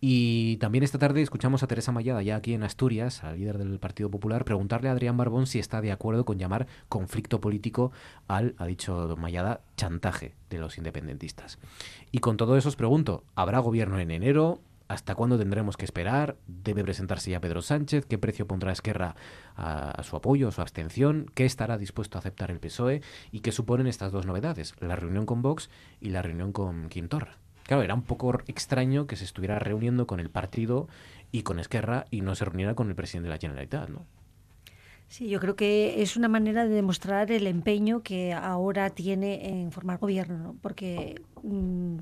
Y 0.00 0.58
también 0.58 0.84
esta 0.84 0.98
tarde 0.98 1.22
escuchamos 1.22 1.62
a 1.62 1.66
Teresa 1.66 1.90
Mayada, 1.90 2.22
ya 2.22 2.36
aquí 2.36 2.52
en 2.52 2.62
Asturias, 2.62 3.24
al 3.24 3.38
líder 3.38 3.58
del 3.58 3.78
Partido 3.78 4.10
Popular, 4.10 4.44
preguntarle 4.44 4.88
a 4.90 4.92
Adrián 4.92 5.16
Barbón 5.16 5.46
si 5.46 5.58
está 5.58 5.80
de 5.80 5.92
acuerdo 5.92 6.24
con 6.24 6.38
llamar 6.38 6.66
conflicto 6.88 7.40
político 7.40 7.90
al, 8.28 8.54
ha 8.58 8.66
dicho 8.66 9.16
Mayada, 9.18 9.62
chantaje 9.76 10.34
de 10.50 10.58
los 10.58 10.76
independentistas. 10.76 11.58
Y 12.12 12.18
con 12.18 12.36
todo 12.36 12.56
eso 12.58 12.68
os 12.68 12.76
pregunto, 12.76 13.24
¿habrá 13.34 13.60
gobierno 13.60 13.98
en 13.98 14.10
enero? 14.10 14.60
¿Hasta 14.86 15.14
cuándo 15.14 15.38
tendremos 15.38 15.78
que 15.78 15.86
esperar? 15.86 16.36
¿Debe 16.46 16.84
presentarse 16.84 17.30
ya 17.30 17.40
Pedro 17.40 17.62
Sánchez? 17.62 18.04
¿Qué 18.04 18.18
precio 18.18 18.46
pondrá 18.46 18.70
Esquerra 18.70 19.16
a, 19.56 19.90
a 19.90 20.02
su 20.02 20.14
apoyo, 20.16 20.48
a 20.48 20.52
su 20.52 20.60
abstención? 20.60 21.30
¿Qué 21.34 21.46
estará 21.46 21.78
dispuesto 21.78 22.18
a 22.18 22.20
aceptar 22.20 22.50
el 22.50 22.60
PSOE? 22.60 23.00
¿Y 23.32 23.40
qué 23.40 23.50
suponen 23.50 23.86
estas 23.86 24.12
dos 24.12 24.26
novedades? 24.26 24.74
La 24.80 24.96
reunión 24.96 25.24
con 25.24 25.40
Vox 25.40 25.70
y 26.00 26.10
la 26.10 26.20
reunión 26.20 26.52
con 26.52 26.90
Quim 26.90 27.08
Torra. 27.08 27.38
Claro, 27.64 27.82
era 27.82 27.94
un 27.94 28.02
poco 28.02 28.38
extraño 28.46 29.06
que 29.06 29.16
se 29.16 29.24
estuviera 29.24 29.58
reuniendo 29.58 30.06
con 30.06 30.20
el 30.20 30.30
partido 30.30 30.88
y 31.32 31.42
con 31.42 31.58
Esquerra 31.58 32.06
y 32.10 32.20
no 32.20 32.34
se 32.34 32.44
reuniera 32.44 32.74
con 32.74 32.88
el 32.88 32.94
presidente 32.94 33.28
de 33.28 33.34
la 33.34 33.40
Generalitat, 33.40 33.88
¿no? 33.88 34.06
Sí, 35.08 35.28
yo 35.28 35.38
creo 35.38 35.54
que 35.54 36.02
es 36.02 36.16
una 36.16 36.28
manera 36.28 36.64
de 36.64 36.74
demostrar 36.74 37.30
el 37.30 37.46
empeño 37.46 38.02
que 38.02 38.32
ahora 38.32 38.90
tiene 38.90 39.48
en 39.48 39.70
formar 39.70 39.98
gobierno, 39.98 40.38
¿no? 40.38 40.56
porque 40.60 41.22
mm, 41.42 41.98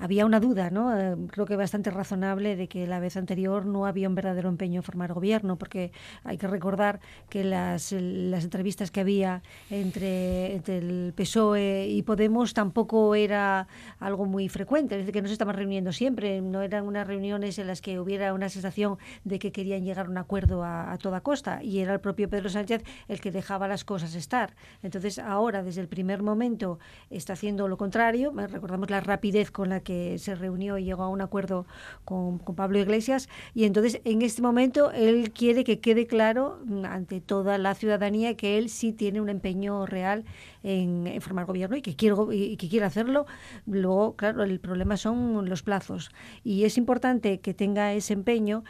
había 0.00 0.24
una 0.24 0.40
duda, 0.40 0.70
¿no? 0.70 0.98
Eh, 0.98 1.16
creo 1.30 1.46
que 1.46 1.56
bastante 1.56 1.90
razonable 1.90 2.56
de 2.56 2.68
que 2.68 2.86
la 2.86 2.98
vez 3.00 3.16
anterior 3.16 3.66
no 3.66 3.86
había 3.86 4.08
un 4.08 4.14
verdadero 4.14 4.48
empeño 4.48 4.78
en 4.78 4.82
formar 4.82 5.12
gobierno, 5.12 5.56
porque 5.56 5.92
hay 6.24 6.38
que 6.38 6.46
recordar 6.46 7.00
que 7.28 7.44
las, 7.44 7.92
las 7.92 8.44
entrevistas 8.44 8.90
que 8.90 9.00
había 9.00 9.42
entre, 9.68 10.56
entre 10.56 10.78
el 10.78 11.12
PSOE 11.14 11.86
y 11.88 12.02
Podemos 12.02 12.54
tampoco 12.54 13.14
era 13.14 13.68
algo 13.98 14.24
muy 14.24 14.48
frecuente, 14.48 14.94
es 14.94 15.02
decir, 15.02 15.12
que 15.12 15.22
no 15.22 15.28
se 15.28 15.34
estaban 15.34 15.54
reuniendo 15.54 15.92
siempre, 15.92 16.40
no 16.40 16.62
eran 16.62 16.86
unas 16.86 17.06
reuniones 17.06 17.58
en 17.58 17.66
las 17.66 17.80
que 17.82 18.00
hubiera 18.00 18.32
una 18.32 18.48
sensación 18.48 18.98
de 19.24 19.38
que 19.38 19.52
querían 19.52 19.84
llegar 19.84 20.06
a 20.06 20.10
un 20.10 20.18
acuerdo 20.18 20.64
a, 20.64 20.92
a 20.92 20.98
toda 20.98 21.20
costa, 21.20 21.62
y 21.62 21.80
era 21.80 21.92
el 21.92 22.00
propio 22.00 22.28
Pedro 22.28 22.48
Sánchez 22.48 22.82
el 23.06 23.20
que 23.20 23.30
dejaba 23.30 23.68
las 23.68 23.84
cosas 23.84 24.14
estar. 24.14 24.54
Entonces, 24.82 25.18
ahora, 25.18 25.62
desde 25.62 25.82
el 25.82 25.88
primer 25.88 26.22
momento, 26.22 26.78
está 27.10 27.34
haciendo 27.34 27.68
lo 27.68 27.76
contrario, 27.76 28.32
recordamos 28.32 28.88
la 28.88 29.00
rapidez 29.00 29.50
con 29.50 29.68
la 29.68 29.80
que 29.80 29.89
que 29.90 30.18
se 30.18 30.36
reunió 30.36 30.78
y 30.78 30.84
llegó 30.84 31.02
a 31.02 31.08
un 31.08 31.20
acuerdo 31.20 31.66
con, 32.04 32.38
Pablo 32.38 32.78
Iglesias 32.78 33.28
y 33.54 33.64
entonces 33.64 34.00
en 34.04 34.22
este 34.22 34.40
momento 34.40 34.92
él 34.92 35.32
quiere 35.32 35.64
que 35.64 35.80
quede 35.80 36.06
claro 36.06 36.60
mm, 36.64 36.84
ante 36.84 37.20
toda 37.20 37.58
la 37.58 37.74
ciudadanía 37.74 38.36
que 38.36 38.56
él 38.56 38.68
sí 38.68 38.92
tiene 38.92 39.20
un 39.20 39.28
empeño 39.28 39.86
real 39.86 40.24
en, 40.62 41.20
formar 41.20 41.44
gobierno 41.46 41.76
y 41.76 41.82
que 41.82 41.96
quiere 41.96 42.14
que 42.56 42.68
quiere 42.68 42.86
hacerlo. 42.86 43.26
Luego, 43.66 44.14
claro, 44.14 44.44
el 44.44 44.60
problema 44.60 44.96
son 44.96 45.48
los 45.48 45.64
plazos 45.64 46.12
y 46.44 46.64
es 46.64 46.78
importante 46.78 47.40
que 47.40 47.52
tenga 47.52 47.92
ese 47.92 48.12
empeño 48.12 48.62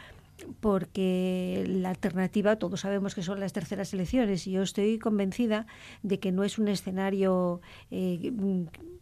porque 0.59 1.65
la 1.67 1.89
alternativa, 1.89 2.55
todos 2.55 2.79
sabemos 2.79 3.13
que 3.13 3.21
son 3.21 3.39
las 3.39 3.53
terceras 3.53 3.93
elecciones, 3.93 4.47
y 4.47 4.53
yo 4.53 4.63
estoy 4.63 4.97
convencida 4.97 5.67
de 6.01 6.19
que 6.19 6.31
no 6.31 6.43
es 6.43 6.57
un 6.57 6.67
escenario 6.67 7.61
eh, 7.91 8.31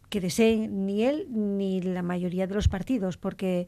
que 0.10 0.20
deseen 0.20 0.86
ni 0.86 1.04
él 1.04 1.28
ni 1.30 1.82
la 1.82 2.02
mayoría 2.02 2.48
de 2.48 2.56
los 2.56 2.68
partidos, 2.68 3.18
porque 3.18 3.68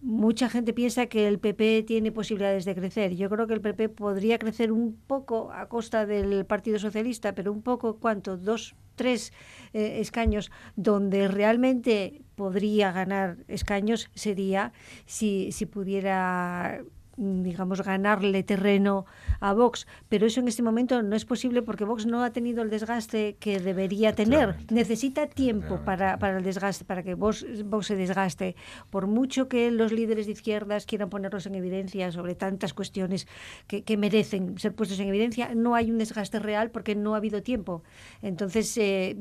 mucha 0.00 0.48
gente 0.48 0.72
piensa 0.72 1.06
que 1.06 1.28
el 1.28 1.38
PP 1.38 1.84
tiene 1.84 2.12
posibilidades 2.12 2.64
de 2.64 2.74
crecer. 2.74 3.14
Yo 3.14 3.30
creo 3.30 3.46
que 3.46 3.54
el 3.54 3.60
PP 3.60 3.88
podría 3.88 4.38
crecer 4.38 4.72
un 4.72 4.96
poco 5.06 5.52
a 5.52 5.68
costa 5.68 6.04
del 6.04 6.44
Partido 6.46 6.78
Socialista, 6.78 7.34
pero 7.34 7.52
un 7.52 7.62
poco, 7.62 7.98
¿cuánto? 7.98 8.36
Dos, 8.36 8.74
tres 8.96 9.32
eh, 9.72 9.98
escaños 10.00 10.50
donde 10.76 11.28
realmente 11.28 12.22
podría 12.34 12.92
ganar 12.92 13.38
escaños 13.46 14.10
sería 14.14 14.72
si, 15.06 15.52
si 15.52 15.66
pudiera 15.66 16.82
digamos, 17.18 17.82
ganarle 17.82 18.42
terreno 18.44 19.04
a 19.40 19.52
Vox, 19.52 19.86
pero 20.08 20.26
eso 20.26 20.40
en 20.40 20.48
este 20.48 20.62
momento 20.62 21.02
no 21.02 21.16
es 21.16 21.24
posible 21.24 21.62
porque 21.62 21.84
Vox 21.84 22.06
no 22.06 22.22
ha 22.22 22.30
tenido 22.30 22.62
el 22.62 22.70
desgaste 22.70 23.36
que 23.40 23.58
debería 23.58 24.14
tener. 24.14 24.56
Necesita 24.70 25.26
tiempo 25.26 25.80
para, 25.84 26.18
para 26.18 26.38
el 26.38 26.44
desgaste, 26.44 26.84
para 26.84 27.02
que 27.02 27.14
Vox, 27.14 27.44
Vox 27.64 27.86
se 27.86 27.96
desgaste. 27.96 28.54
Por 28.90 29.06
mucho 29.06 29.48
que 29.48 29.70
los 29.70 29.92
líderes 29.92 30.26
de 30.26 30.32
izquierdas 30.32 30.86
quieran 30.86 31.10
ponerlos 31.10 31.46
en 31.46 31.56
evidencia 31.56 32.12
sobre 32.12 32.34
tantas 32.34 32.72
cuestiones 32.72 33.26
que, 33.66 33.82
que 33.82 33.96
merecen 33.96 34.58
ser 34.58 34.74
puestos 34.74 35.00
en 35.00 35.08
evidencia, 35.08 35.54
no 35.54 35.74
hay 35.74 35.90
un 35.90 35.98
desgaste 35.98 36.38
real 36.38 36.70
porque 36.70 36.94
no 36.94 37.14
ha 37.14 37.16
habido 37.16 37.42
tiempo. 37.42 37.82
Entonces, 38.22 38.76
eh, 38.78 39.16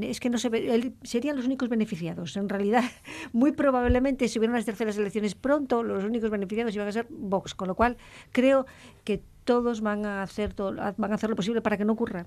es 0.00 0.20
que 0.20 0.30
no 0.30 0.38
se 0.38 0.48
ve, 0.48 0.92
serían 1.02 1.36
los 1.36 1.46
únicos 1.46 1.68
beneficiados. 1.68 2.36
En 2.36 2.48
realidad, 2.48 2.84
muy 3.32 3.52
probablemente, 3.52 4.28
si 4.28 4.38
hubieran 4.38 4.54
las 4.56 4.64
terceras 4.64 4.96
elecciones 4.96 5.34
pronto, 5.34 5.82
los 5.82 6.04
únicos 6.04 6.30
beneficiados 6.30 6.74
iban 6.74 6.88
a 6.88 6.92
ser 6.92 6.99
Vox, 7.08 7.54
con 7.54 7.68
lo 7.68 7.74
cual 7.74 7.96
creo 8.32 8.66
que 9.04 9.22
todos 9.44 9.80
van 9.80 10.04
a 10.06 10.22
hacer 10.22 10.54
todo, 10.54 10.74
van 10.74 11.12
a 11.12 11.14
hacer 11.14 11.30
lo 11.30 11.36
posible 11.36 11.62
para 11.62 11.76
que 11.76 11.84
no 11.84 11.94
ocurra. 11.94 12.26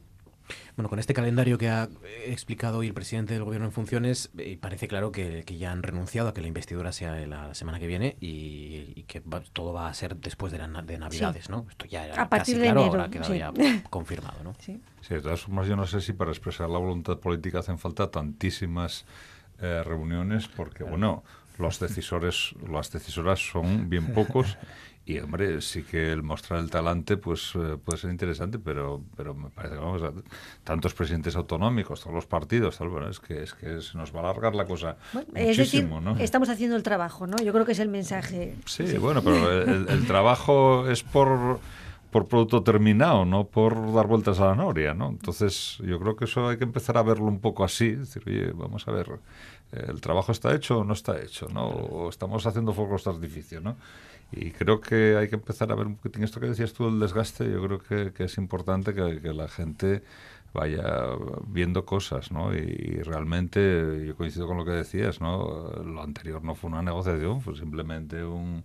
Bueno, 0.76 0.90
con 0.90 1.00
este 1.00 1.14
calendario 1.14 1.58
que 1.58 1.70
ha 1.70 1.88
explicado 2.26 2.80
hoy 2.80 2.88
el 2.88 2.94
presidente 2.94 3.34
del 3.34 3.44
gobierno 3.44 3.68
en 3.68 3.72
funciones, 3.72 4.32
eh, 4.38 4.58
parece 4.60 4.88
claro 4.88 5.12
que, 5.12 5.44
que, 5.46 5.58
ya 5.58 5.72
han 5.72 5.84
renunciado 5.84 6.30
a 6.30 6.34
que 6.34 6.42
la 6.42 6.48
investidura 6.48 6.92
sea 6.92 7.16
la 7.28 7.54
semana 7.54 7.80
que 7.80 7.88
viene 7.88 8.18
y, 8.20 8.92
y 8.96 9.04
que 9.04 9.22
va, 9.22 9.42
todo 9.54 9.74
va 9.74 9.88
a 9.88 9.94
ser 9.94 10.16
después 10.18 10.52
de, 10.52 10.60
la, 10.60 10.68
de 10.68 10.98
Navidades, 10.98 11.46
sí. 11.46 11.52
¿no? 11.52 11.66
Esto 11.70 11.86
ya 11.86 12.06
era 12.06 12.22
a 12.22 12.30
partir 12.30 12.56
casi 12.56 12.60
de 12.60 12.66
claro, 12.66 12.82
enero, 12.82 12.92
ahora 12.92 13.04
ha 13.06 13.10
quedado 13.10 13.34
sí. 13.34 13.40
ya 13.40 13.84
confirmado, 13.90 14.44
¿no? 14.44 14.54
Sí. 14.60 14.82
sí. 15.02 15.14
de 15.14 15.22
todas 15.22 15.42
formas, 15.42 15.68
yo 15.68 15.76
no 15.76 15.88
sé 15.88 16.02
si 16.02 16.14
para 16.14 16.32
expresar 16.32 16.70
la 16.70 16.80
voluntad 16.80 17.20
política 17.20 17.60
hacen 17.60 17.78
falta 17.78 18.12
tantísimas 18.12 19.06
eh, 19.62 19.84
reuniones, 19.84 20.48
porque, 20.48 20.84
bueno, 20.84 21.24
los 21.58 21.80
decisores, 21.80 22.56
las 22.70 22.92
decisoras 22.92 23.40
son 23.40 23.90
bien 23.90 24.14
pocos 24.14 24.58
y 25.06 25.20
hombre, 25.20 25.62
sí 25.62 25.84
que 25.84 26.12
el 26.12 26.24
mostrar 26.24 26.60
el 26.60 26.70
talante 26.70 27.18
pues 27.18 27.52
eh, 27.56 27.78
puede 27.84 27.98
ser 27.98 28.12
interesante, 28.12 28.58
pero 28.58 29.04
pero 29.18 29.34
me 29.34 29.50
parece 29.50 29.76
que 29.76 29.82
vamos 29.82 30.02
a, 30.02 30.14
tantos 30.64 30.94
presidentes 30.94 31.36
autonómicos, 31.36 32.02
todos 32.02 32.16
los 32.16 32.26
partidos, 32.26 32.78
tal, 32.78 32.90
bueno, 32.90 33.10
es 33.10 33.20
que 33.20 33.44
es 33.44 33.54
que 33.54 33.82
se 33.82 33.98
nos 33.98 34.16
va 34.16 34.22
a 34.22 34.24
alargar 34.24 34.56
la 34.56 34.66
cosa 34.66 34.98
bueno, 35.12 35.28
muchísimo, 35.34 35.52
es 35.52 35.58
decir, 35.58 35.86
¿no? 35.86 36.18
estamos 36.20 36.50
haciendo 36.50 36.76
el 36.76 36.84
trabajo, 36.84 37.28
¿no? 37.28 37.38
Yo 37.38 37.52
creo 37.52 37.66
que 37.66 37.74
es 37.74 37.80
el 37.80 37.90
mensaje. 37.90 38.56
Sí, 38.66 38.88
sí. 38.88 38.98
bueno, 38.98 39.22
pero 39.22 39.52
el, 39.62 39.90
el, 39.90 40.08
trabajo 40.08 40.88
es 40.88 41.04
por 41.04 41.60
por 42.14 42.28
producto 42.28 42.62
terminado, 42.62 43.26
no 43.26 43.46
por 43.46 43.92
dar 43.92 44.06
vueltas 44.06 44.40
a 44.40 44.46
la 44.46 44.56
noria, 44.56 44.94
¿no? 44.94 45.10
Entonces, 45.10 45.80
yo 45.84 46.00
creo 46.00 46.16
que 46.16 46.26
eso 46.26 46.48
hay 46.48 46.58
que 46.58 46.64
empezar 46.64 46.96
a 46.96 47.02
verlo 47.02 47.26
un 47.26 47.40
poco 47.40 47.64
así, 47.64 47.88
es 47.88 48.14
decir, 48.14 48.24
oye, 48.28 48.52
vamos 48.54 48.88
a 48.88 48.92
ver, 48.92 49.20
el 49.74 50.02
trabajo 50.02 50.32
está 50.32 50.54
hecho 50.56 50.80
o 50.80 50.84
no 50.84 50.94
está 50.94 51.20
hecho, 51.22 51.48
¿no? 51.50 51.68
O 51.68 52.10
estamos 52.10 52.46
haciendo 52.46 52.74
fuegos 52.74 53.04
de 53.04 53.12
artificio, 53.12 53.62
¿no? 53.62 53.76
Y 54.32 54.52
creo 54.52 54.82
que 54.82 55.16
hay 55.18 55.30
que 55.30 55.36
empezar 55.36 55.72
a 55.72 55.76
ver 55.76 55.88
un 55.88 55.96
poquitín 55.96 56.24
esto 56.24 56.40
que 56.40 56.48
decías 56.48 56.74
tú 56.74 56.86
del 56.86 57.00
desgaste. 57.00 57.50
Yo 57.52 57.64
creo 57.64 57.80
que, 57.80 58.14
que 58.14 58.24
es 58.26 58.38
importante 58.38 58.94
que, 58.94 59.22
que, 59.22 59.34
la 59.34 59.48
gente 59.48 60.04
vaya 60.54 60.84
viendo 61.48 61.86
cosas, 61.86 62.32
¿no? 62.32 62.54
Y, 62.54 62.60
y, 62.60 63.02
realmente 63.04 64.06
yo 64.08 64.16
coincido 64.16 64.48
con 64.48 64.58
lo 64.58 64.66
que 64.66 64.72
decías, 64.72 65.22
¿no? 65.22 65.72
Lo 65.86 66.02
anterior 66.02 66.44
no 66.44 66.56
fue 66.56 66.70
una 66.72 66.82
negociación, 66.82 67.42
fue 67.42 67.56
simplemente 67.56 68.24
un, 68.24 68.64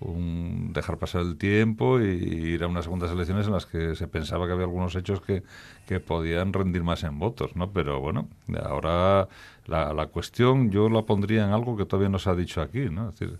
un 0.00 0.72
dejar 0.72 0.98
pasar 0.98 1.22
el 1.22 1.38
tiempo 1.38 2.00
y 2.00 2.04
ir 2.04 2.62
a 2.64 2.66
unas 2.66 2.84
segundas 2.84 3.10
elecciones 3.10 3.46
en 3.46 3.52
las 3.52 3.66
que 3.66 3.94
se 3.94 4.08
pensaba 4.08 4.46
que 4.46 4.52
había 4.52 4.64
algunos 4.64 4.94
hechos 4.94 5.20
que, 5.20 5.42
que 5.86 6.00
podían 6.00 6.52
rendir 6.52 6.82
más 6.84 7.02
en 7.04 7.18
votos, 7.18 7.56
¿no? 7.56 7.70
Pero 7.72 8.00
bueno, 8.00 8.28
ahora 8.62 9.28
la, 9.66 9.92
la 9.94 10.06
cuestión 10.06 10.70
yo 10.70 10.88
la 10.88 11.02
pondría 11.02 11.44
en 11.44 11.50
algo 11.52 11.76
que 11.76 11.84
todavía 11.86 12.08
no 12.08 12.18
se 12.18 12.30
ha 12.30 12.34
dicho 12.34 12.60
aquí, 12.62 12.88
¿no? 12.90 13.08
Es 13.10 13.18
decir, 13.18 13.38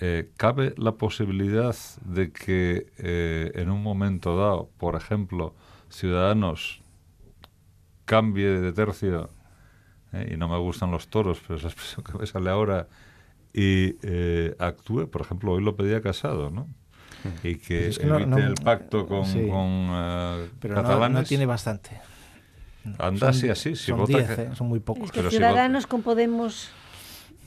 eh, 0.00 0.30
¿cabe 0.36 0.74
la 0.76 0.92
posibilidad 0.92 1.74
de 2.04 2.32
que 2.32 2.86
eh, 2.98 3.52
en 3.54 3.70
un 3.70 3.82
momento 3.82 4.36
dado, 4.36 4.70
por 4.78 4.94
ejemplo, 4.96 5.54
Ciudadanos 5.90 6.82
cambie 8.04 8.46
de 8.48 8.72
tercio, 8.72 9.28
eh, 10.12 10.30
y 10.34 10.36
no 10.36 10.48
me 10.48 10.58
gustan 10.58 10.90
los 10.90 11.08
toros, 11.08 11.40
pero 11.46 11.56
es 11.56 11.62
la 11.62 11.68
expresión 11.70 12.04
que 12.04 12.18
me 12.18 12.26
sale 12.26 12.50
ahora, 12.50 12.88
y 13.52 13.96
eh, 14.02 14.54
actúe, 14.58 15.08
por 15.10 15.22
ejemplo, 15.22 15.52
hoy 15.52 15.62
lo 15.62 15.76
pedía 15.76 16.00
Casado, 16.00 16.50
¿no? 16.50 16.68
Y 17.42 17.56
que, 17.56 17.78
Pues 17.78 17.88
es 17.88 17.98
que 17.98 18.06
evite 18.06 18.24
no- 18.30 18.38
no- 18.38 18.46
el 18.46 18.54
pacto 18.54 19.06
con, 19.06 19.24
sí. 19.24 19.48
con 19.50 20.48
Pero 20.60 20.76
no, 20.76 20.82
catalanes. 20.82 21.18
no 21.18 21.24
tiene 21.24 21.46
bastante. 21.46 22.00
Anda 22.98 23.28
así, 23.30 23.40
Son- 23.42 23.50
así, 23.50 23.76
si 23.76 23.86
son 23.86 23.98
vota 23.98 24.16
10, 24.18 24.30
que- 24.36 24.42
¿eh? 24.42 24.50
son 24.56 24.68
muy 24.68 24.80
pocos. 24.80 25.04
Es 25.04 25.10
que 25.12 25.18
Pero 25.18 25.30
si 25.30 25.36
Ciudadanos 25.36 25.86
con 25.86 26.02
Podemos 26.02 26.70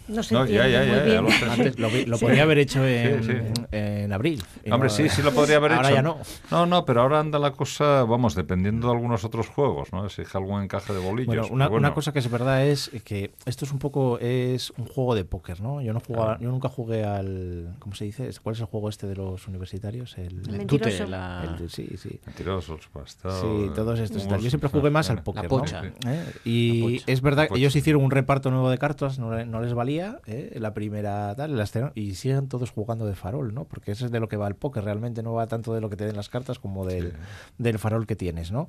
no 0.07 0.23
se 0.23 0.33
No, 0.33 0.45
ya, 0.45 0.67
ya, 0.67 0.79
muy 0.79 0.87
ya, 0.95 1.03
bien. 1.03 1.23
lo 1.23 1.31
sé. 1.31 1.45
Antes 1.51 1.79
lo, 1.79 1.89
lo 1.89 2.17
Sí. 2.17 2.25
podría 2.25 2.43
haber 2.43 2.57
hecho 2.59 2.85
en, 2.85 3.23
Sí, 3.23 3.31
sí. 3.31 3.63
en 3.71 4.11
abril. 4.13 4.43
Hombre, 4.71 4.89
no- 4.89 4.95
sí, 4.95 5.09
sí 5.09 5.21
lo 5.21 5.31
podría 5.31 5.57
haber 5.57 5.73
ahora 5.73 5.87
hecho. 5.87 5.95
ya 5.95 6.01
no. 6.01 6.17
No, 6.49 6.65
no, 6.65 6.85
pero 6.85 7.01
ahora 7.01 7.19
anda 7.19 7.39
la 7.39 7.51
cosa, 7.51 8.03
vamos, 8.03 8.35
dependiendo 8.35 8.87
de 8.87 8.93
algunos 8.93 9.23
otros 9.23 9.47
juegos, 9.47 9.91
¿no? 9.93 10.05
Exige 10.05 10.37
algún 10.37 10.61
encaje 10.63 10.93
de 10.93 10.99
bolillos. 10.99 11.27
Bueno, 11.27 11.41
pero 11.43 11.53
una, 11.55 11.67
bueno. 11.67 11.87
una 11.87 11.93
cosa 11.93 12.11
que 12.13 12.19
es 12.19 12.29
verdad 12.29 12.65
es 12.65 12.91
que 13.03 13.31
esto 13.45 13.65
es 13.65 13.71
un 13.71 13.79
poco 13.79 14.17
es 14.19 14.71
un 14.77 14.85
juego 14.85 15.15
de 15.15 15.25
póker, 15.25 15.61
¿no? 15.61 15.81
Yo 15.81 15.93
no 15.93 15.99
jugaba, 15.99 16.37
yo 16.39 16.49
nunca 16.49 16.69
jugué 16.69 17.03
al 17.03 17.75
¿cómo 17.79 17.95
se 17.95 18.05
dice? 18.05 18.29
¿Cuál 18.41 18.55
es 18.55 18.61
el 18.61 18.67
juego 18.67 18.89
este 18.89 19.07
de 19.07 19.15
los 19.15 19.47
universitarios? 19.47 20.17
El, 20.17 20.41
El 20.47 20.57
mentiroso. 20.57 20.89
Tute, 20.97 21.07
la- 21.07 21.57
el- 21.59 21.69
sí, 21.69 21.89
sí. 21.97 22.19
Mentirosos. 22.25 22.81
Sí, 23.15 23.69
todos 23.75 23.99
estos. 23.99 24.23
y 24.23 24.25
tal. 24.25 24.33
humos, 24.33 24.43
Yo 24.43 24.49
siempre 24.49 24.69
jugué 24.69 24.89
más 24.89 25.09
al 25.09 25.23
póker, 25.23 25.43
La 25.43 25.49
¿no? 25.49 25.57
pocha. 25.57 25.83
¿Eh? 26.07 26.25
Y 26.45 26.79
La 26.79 26.85
pocha. 26.99 27.11
es 27.11 27.21
verdad 27.21 27.47
que 27.49 27.57
ellos 27.57 27.75
hicieron 27.75 28.03
un 28.03 28.11
reparto 28.11 28.51
nuevo 28.51 28.69
de 28.69 28.77
cartas, 28.77 29.19
no, 29.19 29.45
no 29.45 29.61
les 29.61 29.73
valía. 29.73 29.90
¿Eh? 29.99 30.55
la 30.59 30.73
primera 30.73 31.33
tal, 31.35 31.55
la 31.57 31.63
escena, 31.63 31.91
y 31.95 32.15
siguen 32.15 32.47
todos 32.47 32.71
jugando 32.71 33.05
de 33.05 33.15
farol, 33.15 33.53
¿no? 33.53 33.65
Porque 33.65 33.91
eso 33.91 34.05
es 34.05 34.11
de 34.11 34.19
lo 34.19 34.27
que 34.27 34.37
va 34.37 34.47
el 34.47 34.55
póker, 34.55 34.83
realmente 34.83 35.23
no 35.23 35.33
va 35.33 35.47
tanto 35.47 35.73
de 35.73 35.81
lo 35.81 35.89
que 35.89 35.95
te 35.97 36.05
den 36.05 36.15
las 36.15 36.29
cartas 36.29 36.59
como 36.59 36.85
del, 36.85 37.13
del 37.57 37.79
farol 37.79 38.05
que 38.07 38.15
tienes, 38.15 38.51
¿no? 38.51 38.67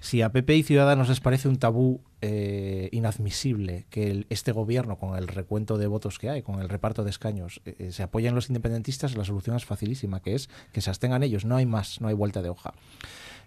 Si 0.00 0.22
a 0.22 0.30
PP 0.30 0.54
y 0.56 0.62
Ciudadanos 0.62 1.08
les 1.08 1.20
parece 1.20 1.48
un 1.48 1.56
tabú 1.58 2.00
eh, 2.20 2.88
inadmisible 2.92 3.86
que 3.90 4.10
el- 4.10 4.26
este 4.30 4.52
gobierno, 4.52 4.96
con 4.96 5.16
el 5.16 5.26
recuento 5.26 5.76
de 5.78 5.86
votos 5.88 6.18
que 6.18 6.30
hay, 6.30 6.42
con 6.42 6.60
el 6.60 6.68
reparto 6.68 7.02
de 7.04 7.10
escaños, 7.10 7.60
eh, 7.64 7.90
se 7.90 8.02
apoyen 8.04 8.34
los 8.34 8.48
independentistas, 8.48 9.16
la 9.16 9.24
solución 9.24 9.56
es 9.56 9.64
facilísima, 9.64 10.20
que 10.20 10.34
es 10.34 10.48
que 10.72 10.80
se 10.80 10.90
abstengan 10.90 11.22
ellos, 11.24 11.44
no 11.44 11.56
hay 11.56 11.66
más, 11.66 12.00
no 12.00 12.08
hay 12.08 12.14
vuelta 12.14 12.42
de 12.42 12.48
hoja. 12.50 12.74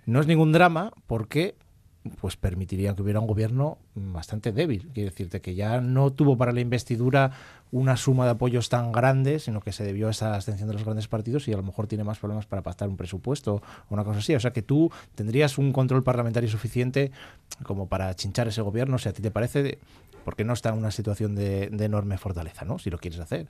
No 0.06 0.20
es 0.20 0.28
ningún 0.28 0.52
drama 0.52 0.92
porque 1.08 1.56
pues 2.20 2.36
permitiría 2.36 2.96
que 2.96 3.02
hubiera 3.02 3.20
un 3.20 3.28
gobierno 3.28 3.78
bastante 3.94 4.52
débil. 4.52 4.90
Quiero 4.94 5.10
decirte 5.12 5.40
que 5.40 5.54
ya 5.54 5.82
no 5.82 6.12
tuvo 6.12 6.38
para 6.38 6.52
la 6.52 6.60
investidura 6.60 7.32
una 7.72 7.96
suma 7.96 8.26
de 8.26 8.32
apoyos 8.32 8.70
tan 8.70 8.92
grande, 8.92 9.40
sino 9.40 9.62
que 9.62 9.72
se 9.72 9.84
debió 9.84 10.08
a 10.08 10.12
esa 10.12 10.34
abstención 10.34 10.68
de 10.68 10.74
los 10.74 10.84
grandes 10.84 11.08
partidos 11.08 11.48
y 11.48 11.54
a 11.54 11.58
lo 11.58 11.64
mejor 11.64 11.88
tiene 11.88 12.04
más 12.04 12.18
problemas 12.18 12.48
para 12.48 12.64
pactar 12.64 12.90
un 12.90 12.98
presupuesto 12.98 13.56
o 13.56 13.62
una 13.94 14.04
cosa 14.04 14.20
así. 14.20 14.34
O 14.34 14.40
sea 14.40 14.52
que 14.52 14.64
tú 14.64 14.92
tendrías 15.14 15.58
un 15.58 15.72
control 15.72 16.04
parlamentario 16.04 16.50
suficiente 16.50 17.12
como 17.64 17.88
para 17.88 18.14
chinchar 18.16 18.48
ese 18.48 18.62
gobierno, 18.62 18.98
si 18.98 19.08
a 19.08 19.14
ti 19.14 19.22
te 19.22 19.30
parece, 19.30 19.78
porque 20.26 20.44
no 20.44 20.54
está 20.54 20.70
en 20.70 20.78
una 20.80 20.92
situación 20.92 21.36
de, 21.36 21.70
de 21.70 21.86
enorme 21.86 22.18
fortaleza, 22.18 22.66
¿no? 22.66 22.80
Si 22.80 22.90
lo 22.90 22.98
quieres 22.98 23.20
hacer 23.20 23.48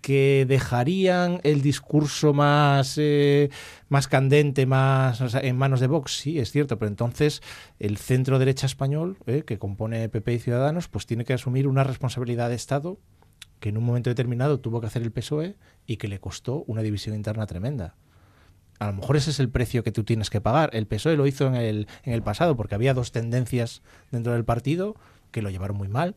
que 0.00 0.46
dejarían 0.48 1.40
el 1.42 1.62
discurso 1.62 2.32
más, 2.32 2.96
eh, 2.98 3.50
más 3.88 4.08
candente, 4.08 4.66
más 4.66 5.34
en 5.34 5.56
manos 5.56 5.80
de 5.80 5.86
Vox, 5.86 6.16
sí, 6.16 6.38
es 6.38 6.50
cierto, 6.52 6.78
pero 6.78 6.88
entonces 6.88 7.42
el 7.78 7.96
centro 7.96 8.38
derecha 8.38 8.66
español, 8.66 9.18
eh, 9.26 9.42
que 9.44 9.58
compone 9.58 10.08
PP 10.08 10.34
y 10.34 10.38
Ciudadanos, 10.38 10.88
pues 10.88 11.06
tiene 11.06 11.24
que 11.24 11.34
asumir 11.34 11.66
una 11.66 11.84
responsabilidad 11.84 12.48
de 12.48 12.54
Estado 12.54 12.98
que 13.60 13.70
en 13.70 13.76
un 13.76 13.84
momento 13.84 14.10
determinado 14.10 14.60
tuvo 14.60 14.80
que 14.80 14.86
hacer 14.86 15.02
el 15.02 15.10
PSOE 15.10 15.56
y 15.86 15.96
que 15.96 16.08
le 16.08 16.20
costó 16.20 16.64
una 16.66 16.82
división 16.82 17.14
interna 17.14 17.46
tremenda. 17.46 17.96
A 18.78 18.86
lo 18.86 18.92
mejor 18.92 19.16
ese 19.16 19.30
es 19.30 19.40
el 19.40 19.50
precio 19.50 19.82
que 19.82 19.90
tú 19.90 20.04
tienes 20.04 20.30
que 20.30 20.40
pagar. 20.40 20.70
El 20.72 20.86
PSOE 20.86 21.16
lo 21.16 21.26
hizo 21.26 21.48
en 21.48 21.56
el, 21.56 21.88
en 22.04 22.12
el 22.12 22.22
pasado 22.22 22.56
porque 22.56 22.76
había 22.76 22.94
dos 22.94 23.10
tendencias 23.10 23.82
dentro 24.12 24.32
del 24.32 24.44
partido 24.44 24.94
que 25.32 25.42
lo 25.42 25.50
llevaron 25.50 25.76
muy 25.76 25.88
mal. 25.88 26.14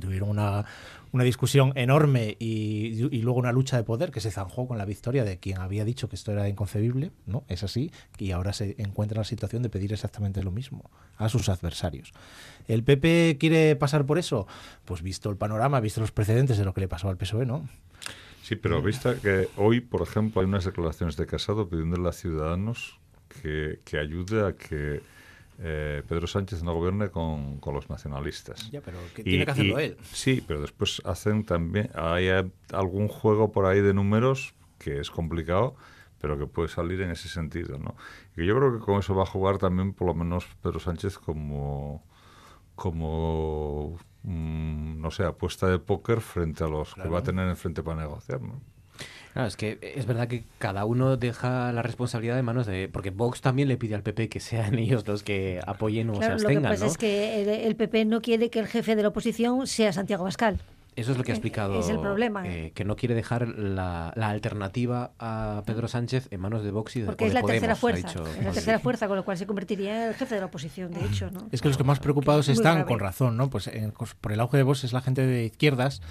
Tuvieron 0.00 0.28
una, 0.28 0.66
una 1.12 1.24
discusión 1.24 1.72
enorme 1.74 2.36
y, 2.38 3.06
y 3.10 3.22
luego 3.22 3.38
una 3.38 3.52
lucha 3.52 3.76
de 3.76 3.84
poder 3.84 4.10
que 4.10 4.20
se 4.20 4.30
zanjó 4.30 4.66
con 4.66 4.78
la 4.78 4.84
victoria 4.84 5.24
de 5.24 5.38
quien 5.38 5.58
había 5.58 5.84
dicho 5.84 6.08
que 6.08 6.16
esto 6.16 6.32
era 6.32 6.48
inconcebible, 6.48 7.10
¿no? 7.26 7.44
Es 7.48 7.62
así, 7.62 7.90
y 8.18 8.32
ahora 8.32 8.52
se 8.52 8.74
encuentra 8.78 9.16
en 9.16 9.20
la 9.20 9.24
situación 9.24 9.62
de 9.62 9.70
pedir 9.70 9.92
exactamente 9.92 10.42
lo 10.42 10.50
mismo 10.50 10.90
a 11.16 11.28
sus 11.28 11.48
adversarios. 11.48 12.12
¿El 12.66 12.84
PP 12.84 13.38
quiere 13.40 13.76
pasar 13.76 14.04
por 14.04 14.18
eso? 14.18 14.46
Pues 14.84 15.02
visto 15.02 15.30
el 15.30 15.36
panorama, 15.36 15.80
visto 15.80 16.00
los 16.00 16.12
precedentes 16.12 16.58
de 16.58 16.64
lo 16.64 16.74
que 16.74 16.82
le 16.82 16.88
pasó 16.88 17.08
al 17.08 17.16
PSOE, 17.16 17.46
¿no? 17.46 17.68
Sí, 18.42 18.56
pero 18.56 18.80
vista 18.80 19.14
que 19.16 19.48
hoy, 19.56 19.80
por 19.80 20.02
ejemplo, 20.02 20.40
hay 20.40 20.46
unas 20.46 20.64
declaraciones 20.64 21.16
de 21.16 21.26
Casado 21.26 21.68
pidiéndole 21.68 22.08
a 22.08 22.12
Ciudadanos 22.12 22.98
que, 23.28 23.80
que 23.84 23.98
ayude 23.98 24.46
a 24.46 24.52
que 24.52 25.02
eh, 25.58 26.02
Pedro 26.06 26.26
Sánchez 26.26 26.62
no 26.62 26.74
gobierne 26.74 27.10
con, 27.10 27.58
con 27.58 27.74
los 27.74 27.90
nacionalistas. 27.90 28.70
Ya, 28.70 28.80
pero 28.80 28.98
que 29.14 29.24
tiene 29.24 29.44
que 29.44 29.50
hacerlo 29.50 29.78
él. 29.78 29.96
Sí, 30.12 30.42
pero 30.46 30.60
después 30.60 31.02
hacen 31.04 31.44
también, 31.44 31.90
hay 31.94 32.28
algún 32.72 33.08
juego 33.08 33.50
por 33.50 33.66
ahí 33.66 33.80
de 33.80 33.92
números 33.92 34.54
que 34.78 35.00
es 35.00 35.10
complicado, 35.10 35.74
pero 36.20 36.38
que 36.38 36.46
puede 36.46 36.68
salir 36.68 37.00
en 37.00 37.10
ese 37.10 37.28
sentido, 37.28 37.78
¿no? 37.78 37.96
Y 38.36 38.46
yo 38.46 38.56
creo 38.56 38.78
que 38.78 38.84
con 38.84 38.98
eso 38.98 39.14
va 39.14 39.24
a 39.24 39.26
jugar 39.26 39.58
también, 39.58 39.92
por 39.92 40.06
lo 40.06 40.14
menos, 40.14 40.46
Pedro 40.62 40.80
Sánchez 40.80 41.18
como 41.18 42.04
como 42.76 43.98
mm, 44.22 45.00
no 45.00 45.10
sé, 45.10 45.24
apuesta 45.24 45.66
de 45.66 45.80
póker 45.80 46.20
frente 46.20 46.62
a 46.62 46.68
los 46.68 46.94
que 46.94 47.08
va 47.08 47.18
a 47.18 47.22
tener 47.24 47.48
enfrente 47.48 47.82
para 47.82 48.02
negociar, 48.02 48.40
¿no? 48.40 48.60
Claro, 49.32 49.48
es 49.48 49.56
que 49.56 49.78
es 49.96 50.06
verdad 50.06 50.26
que 50.28 50.44
cada 50.58 50.84
uno 50.84 51.16
deja 51.16 51.72
la 51.72 51.82
responsabilidad 51.82 52.38
en 52.38 52.44
manos 52.44 52.66
de... 52.66 52.88
Porque 52.92 53.10
Vox 53.10 53.40
también 53.40 53.68
le 53.68 53.76
pide 53.76 53.94
al 53.94 54.02
PP 54.02 54.28
que 54.28 54.40
sean 54.40 54.78
ellos 54.78 55.06
los 55.06 55.22
que 55.22 55.60
apoyen 55.66 56.10
o 56.10 56.14
Claro, 56.14 56.38
se 56.38 56.42
lo 56.44 56.48
que 56.48 56.54
abstengan, 56.56 56.72
pasa 56.72 56.84
¿no? 56.86 56.90
es 56.90 56.98
que 56.98 57.42
el, 57.42 57.48
el 57.48 57.76
PP 57.76 58.04
no 58.06 58.20
quiere 58.20 58.50
que 58.50 58.58
el 58.58 58.66
jefe 58.66 58.96
de 58.96 59.02
la 59.02 59.08
oposición 59.08 59.66
sea 59.66 59.92
Santiago 59.92 60.24
Bascal. 60.24 60.58
Eso 60.96 61.12
es 61.12 61.18
lo 61.18 61.22
que 61.22 61.30
ha 61.30 61.34
Eh, 61.34 61.38
explicado. 61.38 61.78
es 61.78 61.88
el 61.88 62.00
problema. 62.00 62.42
eh, 62.48 62.72
que 62.74 62.84
no 62.84 62.96
quiere 62.96 63.14
dejar 63.14 63.46
la, 63.46 64.12
la 64.16 64.30
alternativa 64.30 65.12
a 65.20 65.62
Pedro 65.64 65.86
Sánchez 65.86 66.26
en 66.32 66.40
manos 66.40 66.64
de 66.64 66.72
Vox 66.72 66.96
y 66.96 67.00
de, 67.02 67.06
Porque 67.06 67.26
es 67.26 67.30
de 67.34 67.40
la 67.40 67.46
tercera 67.46 67.76
Podemos, 67.76 68.04
ha 68.04 68.08
fuerza. 68.10 68.20
dicho 68.24 68.38
Es 68.40 68.44
la 68.44 68.50
tercera 68.52 68.78
fuerza, 68.80 69.06
con 69.06 69.16
lo 69.16 69.24
cual 69.24 69.38
se 69.38 69.46
convertiría 69.46 70.02
en 70.02 70.08
el 70.08 70.14
jefe 70.16 70.34
de 70.34 70.40
la 70.40 70.46
oposición, 70.48 70.90
de 70.92 71.04
hecho, 71.04 71.30
¿no? 71.30 71.46
Es 71.52 71.62
que 71.62 71.68
los 71.68 71.76
que 71.76 71.84
más 71.84 72.00
preocupados 72.00 72.48
Muy 72.48 72.54
están, 72.54 72.74
grave. 72.78 72.88
con 72.88 72.98
razón, 72.98 73.36
¿no? 73.36 73.48
Pues 73.48 73.68
en- 73.68 73.92
cos- 73.94 74.16
por 74.20 74.32
el 74.32 74.40
auge 74.40 74.56
de 74.56 74.64
Vox 74.64 74.82
es 74.82 74.92
la 74.92 75.00
gente 75.00 75.24
de 75.24 75.44
izquierdas, 75.44 76.02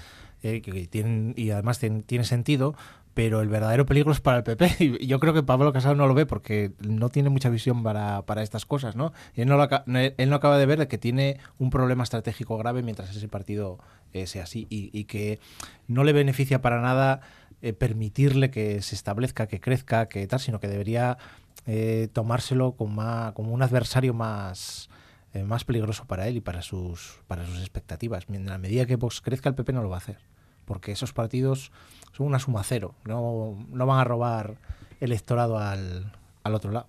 eh, 0.42 0.62
que, 0.62 0.86
tienen, 0.86 1.34
y 1.36 1.50
además 1.50 1.82
tien- 1.82 2.02
tiene 2.06 2.24
sentido, 2.24 2.74
pero 3.18 3.40
el 3.40 3.48
verdadero 3.48 3.84
peligro 3.84 4.12
es 4.12 4.20
para 4.20 4.36
el 4.36 4.44
PP. 4.44 4.76
Y 5.00 5.08
yo 5.08 5.18
creo 5.18 5.34
que 5.34 5.42
Pablo 5.42 5.72
Casado 5.72 5.96
no 5.96 6.06
lo 6.06 6.14
ve 6.14 6.24
porque 6.24 6.70
no 6.78 7.08
tiene 7.08 7.30
mucha 7.30 7.48
visión 7.48 7.82
para, 7.82 8.22
para 8.22 8.44
estas 8.44 8.64
cosas, 8.64 8.94
¿no? 8.94 9.12
Y 9.34 9.40
él 9.40 9.48
no, 9.48 9.56
lo 9.56 9.64
acaba 9.64 10.56
de 10.56 10.66
ver 10.66 10.86
que 10.86 10.98
tiene 10.98 11.40
un 11.58 11.70
problema 11.70 12.04
estratégico 12.04 12.56
grave 12.58 12.84
mientras 12.84 13.10
ese 13.10 13.26
partido 13.26 13.80
eh, 14.12 14.28
sea 14.28 14.44
así 14.44 14.68
y, 14.70 15.02
que 15.06 15.40
no 15.88 16.04
le 16.04 16.12
beneficia 16.12 16.62
para 16.62 16.80
nada 16.80 17.20
eh, 17.60 17.72
permitirle 17.72 18.52
que 18.52 18.82
se 18.82 18.94
establezca, 18.94 19.48
que 19.48 19.58
crezca, 19.58 20.06
que 20.06 20.24
tal, 20.28 20.38
sino 20.38 20.60
que 20.60 20.68
debería 20.68 21.18
eh, 21.66 22.06
tomárselo 22.12 22.76
como, 22.76 23.02
más- 23.02 23.32
como 23.32 23.52
un 23.52 23.62
adversario 23.62 24.14
más, 24.14 24.90
eh, 25.34 25.42
más 25.42 25.64
peligroso 25.64 26.04
para 26.04 26.28
él 26.28 26.36
y 26.36 26.40
para 26.40 26.62
sus, 26.62 27.18
para 27.26 27.44
sus 27.44 27.58
expectativas. 27.58 28.26
En 28.28 28.46
la 28.46 28.58
medida 28.58 28.86
que 28.86 28.94
Vox 28.94 29.20
crezca, 29.20 29.48
el 29.48 29.56
PP 29.56 29.72
no 29.72 29.82
lo 29.82 29.88
va 29.88 29.96
a 29.96 29.98
hacer. 29.98 30.37
Porque 30.68 30.92
esos 30.92 31.12
partidos 31.12 31.72
son 32.16 32.26
una 32.28 32.38
suma 32.38 32.62
cero. 32.62 32.94
No, 33.04 33.56
no 33.72 33.86
van 33.86 33.98
a 33.98 34.04
robar 34.04 34.54
electorado 35.00 35.58
al, 35.58 36.12
al 36.44 36.54
otro 36.54 36.70
lado. 36.70 36.86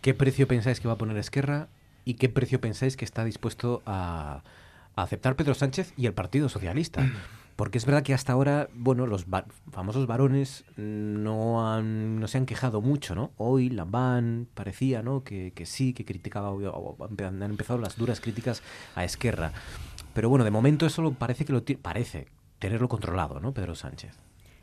¿Qué 0.00 0.14
precio 0.14 0.48
pensáis 0.48 0.80
que 0.80 0.88
va 0.88 0.94
a 0.94 0.98
poner 0.98 1.16
Esquerra 1.18 1.68
y 2.06 2.14
qué 2.14 2.28
precio 2.28 2.60
pensáis 2.60 2.96
que 2.96 3.04
está 3.04 3.24
dispuesto 3.24 3.82
a, 3.84 4.42
a 4.96 5.02
aceptar 5.02 5.34
Pedro 5.34 5.54
Sánchez 5.54 5.92
y 5.96 6.06
el 6.06 6.14
Partido 6.14 6.48
Socialista? 6.48 7.06
Porque 7.56 7.78
es 7.78 7.86
verdad 7.86 8.02
que 8.02 8.14
hasta 8.14 8.32
ahora, 8.32 8.68
bueno, 8.74 9.06
los 9.06 9.26
va- 9.26 9.44
famosos 9.70 10.08
varones 10.08 10.64
no, 10.76 11.72
han, 11.72 12.18
no 12.18 12.26
se 12.26 12.36
han 12.38 12.46
quejado 12.46 12.80
mucho, 12.80 13.14
¿no? 13.14 13.30
Hoy 13.36 13.70
Lambán 13.70 14.48
parecía, 14.54 15.02
¿no? 15.02 15.22
Que, 15.22 15.52
que 15.54 15.64
sí, 15.64 15.92
que 15.94 16.04
criticaba, 16.04 16.50
o- 16.50 16.96
han 17.24 17.42
empezado 17.44 17.78
las 17.78 17.96
duras 17.96 18.20
críticas 18.20 18.60
a 18.96 19.04
Esquerra. 19.04 19.52
Pero 20.14 20.28
bueno, 20.28 20.44
de 20.44 20.50
momento 20.50 20.84
eso 20.84 21.00
lo- 21.00 21.12
parece 21.12 21.44
que 21.44 21.52
lo 21.52 21.62
parece 21.80 22.26
tenerlo 22.64 22.88
controlado, 22.88 23.40
¿no? 23.40 23.52
Pedro 23.52 23.74
Sánchez. 23.74 24.16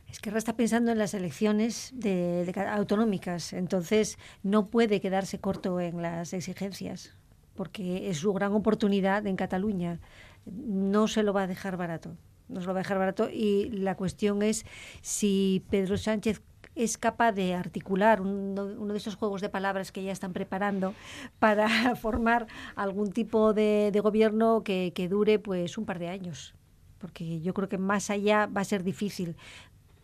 Esquerra 0.09 0.39
está 0.39 0.55
pensando 0.55 0.91
en 0.91 0.97
las 0.97 1.13
elecciones 1.13 1.91
de, 1.93 2.45
de 2.45 2.51
ca- 2.51 2.73
autonómicas, 2.73 3.53
entonces 3.53 4.17
no 4.41 4.67
puede 4.67 4.99
quedarse 5.01 5.39
corto 5.39 5.79
en 5.79 6.01
las 6.01 6.33
exigencias, 6.33 7.15
porque 7.55 8.09
es 8.09 8.17
su 8.17 8.33
gran 8.33 8.53
oportunidad 8.53 9.27
en 9.27 9.35
Cataluña. 9.35 9.99
No 10.47 11.07
se 11.07 11.21
lo 11.21 11.31
va 11.31 11.43
a 11.43 11.47
dejar 11.47 11.77
barato, 11.77 12.17
no 12.49 12.59
se 12.59 12.65
lo 12.65 12.73
va 12.73 12.79
a 12.79 12.83
dejar 12.83 12.97
barato 12.97 13.29
y 13.29 13.69
la 13.69 13.95
cuestión 13.95 14.41
es 14.41 14.65
si 15.01 15.63
Pedro 15.69 15.95
Sánchez 15.95 16.41
es 16.73 16.97
capaz 16.97 17.33
de 17.33 17.53
articular 17.53 18.19
uno, 18.21 18.65
de 18.65 18.97
esos 18.97 19.15
juegos 19.15 19.41
de 19.41 19.49
palabras 19.49 19.91
que 19.91 20.03
ya 20.03 20.11
están 20.11 20.33
preparando 20.33 20.95
para 21.37 21.67
formar 21.95 22.47
algún 22.75 23.11
tipo 23.11 23.53
de, 23.53 23.91
de 23.93 23.99
gobierno 23.99 24.63
que, 24.63 24.91
que 24.95 25.07
dure 25.07 25.37
pues 25.37 25.77
un 25.77 25.85
par 25.85 25.99
de 25.99 26.07
años 26.09 26.55
porque 27.01 27.41
yo 27.41 27.53
creo 27.53 27.67
que 27.67 27.77
más 27.77 28.09
allá 28.09 28.45
va 28.45 28.61
a 28.61 28.65
ser 28.65 28.83
difícil 28.83 29.35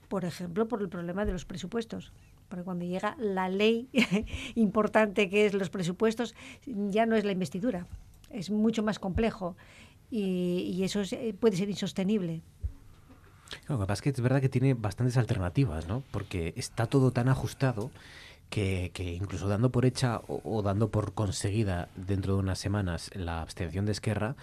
por 0.10 0.24
ejemplo, 0.24 0.68
por 0.70 0.82
el 0.82 0.88
problema 0.88 1.26
de 1.26 1.34
los 1.34 1.44
presupuestos. 1.44 2.14
Porque 2.48 2.64
cuando 2.64 2.86
llega 2.86 3.18
la 3.20 3.50
ley 3.50 3.90
importante 4.56 5.30
que 5.30 5.46
es 5.46 5.54
los 5.54 5.70
presupuestos, 5.70 6.34
ya 6.66 7.06
no 7.06 7.18
es 7.18 7.26
la 7.26 7.34
investidura, 7.34 7.88
es 8.30 8.50
mucho 8.50 8.84
más 8.84 9.00
complejo 9.00 9.58
y, 10.10 10.82
eso 10.84 11.02
es- 11.02 11.12
eh, 11.12 11.36
puede 11.38 11.58
ser 11.58 11.70
insostenible. 11.70 12.42
Lo 13.68 13.78
que 13.78 13.86
pasa 13.86 13.94
es 13.96 14.02
que 14.02 14.10
es 14.12 14.22
verdad 14.22 14.40
que 14.40 14.48
tiene 14.48 14.74
bastantes 14.76 15.18
alternativas, 15.18 15.88
¿no? 15.90 16.04
Porque 16.12 16.54
está 16.56 16.86
todo 16.86 17.12
tan 17.12 17.28
ajustado 17.28 17.92
que, 18.50 18.92
que 18.94 19.14
incluso 19.14 19.50
dando 19.50 19.72
por 19.72 19.86
hecha 19.86 20.22
o 20.28 20.62
dando 20.62 20.90
por 20.90 21.14
conseguida 21.14 21.90
dentro 21.98 22.36
de 22.36 22.40
unas 22.40 22.60
semanas 22.60 23.12
la 23.14 23.42
abstención 23.42 23.86
de 23.86 23.92
Esquerra, 23.92 24.38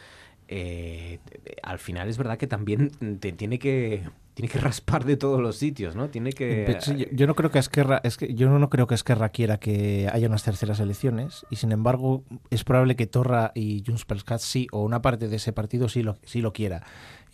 eh, 0.48 1.18
al 1.62 1.78
final 1.78 2.08
es 2.08 2.18
verdad 2.18 2.36
que 2.36 2.46
también 2.46 2.90
te 3.20 3.32
tiene 3.32 3.58
que 3.58 4.04
tiene 4.34 4.48
que 4.48 4.58
raspar 4.58 5.04
de 5.04 5.16
todos 5.16 5.40
los 5.40 5.56
sitios, 5.56 5.94
¿no? 5.94 6.08
Tiene 6.08 6.32
que 6.32 6.76
yo, 7.12 7.26
no 7.26 7.34
creo 7.34 7.50
que 7.50 7.60
Esquerra, 7.60 8.00
es 8.02 8.16
que 8.16 8.34
yo 8.34 8.50
no 8.50 8.68
creo 8.68 8.86
que 8.88 8.96
quiera 9.32 9.58
que 9.58 10.08
haya 10.12 10.26
unas 10.26 10.42
terceras 10.42 10.80
elecciones 10.80 11.46
y 11.50 11.56
sin 11.56 11.70
embargo 11.70 12.24
es 12.50 12.64
probable 12.64 12.96
que 12.96 13.06
Torra 13.06 13.52
y 13.54 13.84
Junts 13.86 14.04
per 14.04 14.18
sí 14.38 14.66
o 14.72 14.82
una 14.82 15.02
parte 15.02 15.28
de 15.28 15.36
ese 15.36 15.52
partido 15.52 15.88
sí 15.88 16.02
lo 16.02 16.16
sí 16.24 16.40
lo 16.40 16.52
quiera. 16.52 16.82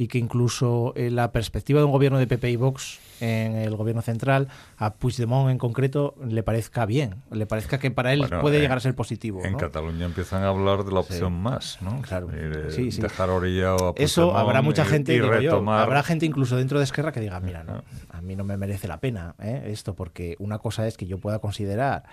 Y 0.00 0.08
que 0.08 0.16
incluso 0.16 0.94
eh, 0.96 1.10
la 1.10 1.30
perspectiva 1.30 1.78
de 1.78 1.84
un 1.84 1.92
gobierno 1.92 2.18
de 2.18 2.26
PP 2.26 2.50
y 2.52 2.56
Vox 2.56 2.98
en 3.20 3.54
el 3.56 3.76
gobierno 3.76 4.00
central, 4.00 4.48
a 4.78 4.94
Puigdemont 4.94 5.50
en 5.50 5.58
concreto, 5.58 6.14
le 6.26 6.42
parezca 6.42 6.86
bien, 6.86 7.16
le 7.30 7.44
parezca 7.44 7.78
que 7.78 7.90
para 7.90 8.14
él 8.14 8.20
Bueno, 8.20 8.40
puede 8.40 8.56
eh, 8.56 8.60
llegar 8.62 8.78
a 8.78 8.80
ser 8.80 8.94
positivo. 8.94 9.44
En 9.44 9.52
¿no? 9.52 9.58
Cataluña 9.58 10.06
empiezan 10.06 10.42
a 10.42 10.48
hablar 10.48 10.84
de 10.84 10.92
la 10.92 11.00
opción 11.00 11.34
Sí. 11.34 11.38
más, 11.38 11.78
¿no? 11.82 12.00
Claro. 12.00 12.28
Y 12.32 12.48
de 12.48 12.70
Sí, 12.70 12.90
sí. 12.92 13.02
Dejar 13.02 13.28
orillado 13.28 13.90
a 13.90 13.92
Eso 14.02 14.34
habrá 14.38 14.62
mucha 14.62 14.84
y- 14.84 14.86
gente, 14.86 15.12
y 15.12 15.16
digo 15.20 15.26
yo, 15.38 15.50
retomar- 15.60 15.82
habrá 15.82 16.02
gente 16.02 16.24
incluso 16.24 16.56
dentro 16.56 16.78
de 16.78 16.84
Esquerra 16.84 17.12
que 17.12 17.20
diga, 17.20 17.38
mira, 17.40 17.62
no, 17.62 17.84
a 18.08 18.22
mí 18.22 18.36
no 18.36 18.44
me 18.44 18.56
merece 18.56 18.88
la 18.88 19.00
pena 19.00 19.34
¿eh? 19.38 19.64
esto, 19.66 19.94
porque 19.94 20.36
una 20.38 20.58
cosa 20.60 20.86
es 20.86 20.96
que 20.96 21.06
yo 21.06 21.18
pueda 21.18 21.40
considerar 21.40 22.04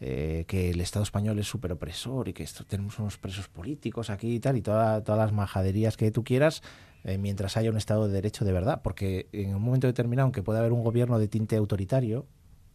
eh, 0.00 0.44
que 0.46 0.70
el 0.70 0.80
Estado 0.82 1.04
español 1.04 1.38
es 1.38 1.46
súper 1.46 1.72
opresor 1.72 2.28
y 2.28 2.34
que 2.34 2.42
esto, 2.42 2.64
tenemos 2.64 2.98
unos 2.98 3.16
presos 3.16 3.48
políticos 3.48 4.10
aquí 4.10 4.34
y 4.34 4.40
tal, 4.40 4.58
y 4.58 4.60
toda- 4.60 5.02
todas 5.02 5.18
las 5.18 5.32
majaderías 5.32 5.96
que 5.96 6.10
tú 6.10 6.22
quieras, 6.22 6.62
eh, 7.04 7.18
mientras 7.18 7.56
haya 7.56 7.70
un 7.70 7.76
Estado 7.76 8.06
de 8.06 8.14
Derecho 8.14 8.44
de 8.44 8.52
verdad, 8.52 8.80
porque 8.82 9.28
en 9.32 9.54
un 9.54 9.62
momento 9.62 9.86
determinado, 9.86 10.24
aunque 10.24 10.42
pueda 10.42 10.60
haber 10.60 10.72
un 10.72 10.82
gobierno 10.82 11.18
de 11.18 11.28
tinte 11.28 11.56
autoritario, 11.56 12.26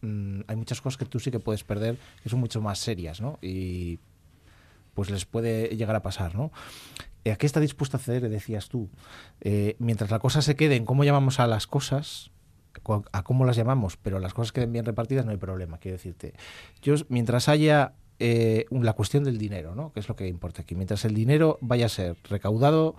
mm, 0.02 0.42
hay 0.46 0.56
muchas 0.56 0.80
cosas 0.80 0.96
que 0.98 1.04
tú 1.04 1.18
sí 1.18 1.30
que 1.30 1.40
puedes 1.40 1.64
perder, 1.64 1.98
que 2.22 2.28
son 2.28 2.40
mucho 2.40 2.60
más 2.60 2.78
serias, 2.78 3.20
¿no? 3.20 3.38
Y 3.42 3.98
pues 4.94 5.10
les 5.10 5.24
puede 5.24 5.76
llegar 5.76 5.96
a 5.96 6.02
pasar, 6.02 6.34
¿no? 6.34 6.52
Eh, 7.24 7.32
¿A 7.32 7.36
qué 7.36 7.46
está 7.46 7.60
dispuesto 7.60 7.96
a 7.96 8.00
ceder, 8.00 8.28
decías 8.28 8.68
tú? 8.68 8.88
Eh, 9.40 9.76
mientras 9.78 10.10
la 10.10 10.18
cosa 10.18 10.42
se 10.42 10.56
quede 10.56 10.76
en 10.76 10.84
cómo 10.84 11.04
llamamos 11.04 11.40
a 11.40 11.46
las 11.46 11.66
cosas, 11.66 12.30
a 13.12 13.22
cómo 13.24 13.44
las 13.44 13.56
llamamos, 13.56 13.96
pero 13.96 14.20
las 14.20 14.32
cosas 14.32 14.52
queden 14.52 14.72
bien 14.72 14.84
repartidas, 14.84 15.24
no 15.24 15.32
hay 15.32 15.36
problema, 15.36 15.78
quiero 15.78 15.96
decirte. 15.96 16.34
Yo, 16.82 16.94
mientras 17.08 17.48
haya 17.48 17.94
eh, 18.18 18.66
la 18.70 18.92
cuestión 18.92 19.24
del 19.24 19.38
dinero, 19.38 19.74
¿no? 19.74 19.92
que 19.92 20.00
es 20.00 20.08
lo 20.08 20.16
que 20.16 20.28
importa 20.28 20.62
aquí, 20.62 20.74
mientras 20.74 21.04
el 21.04 21.14
dinero 21.14 21.58
vaya 21.60 21.86
a 21.86 21.88
ser 21.88 22.16
recaudado 22.28 22.94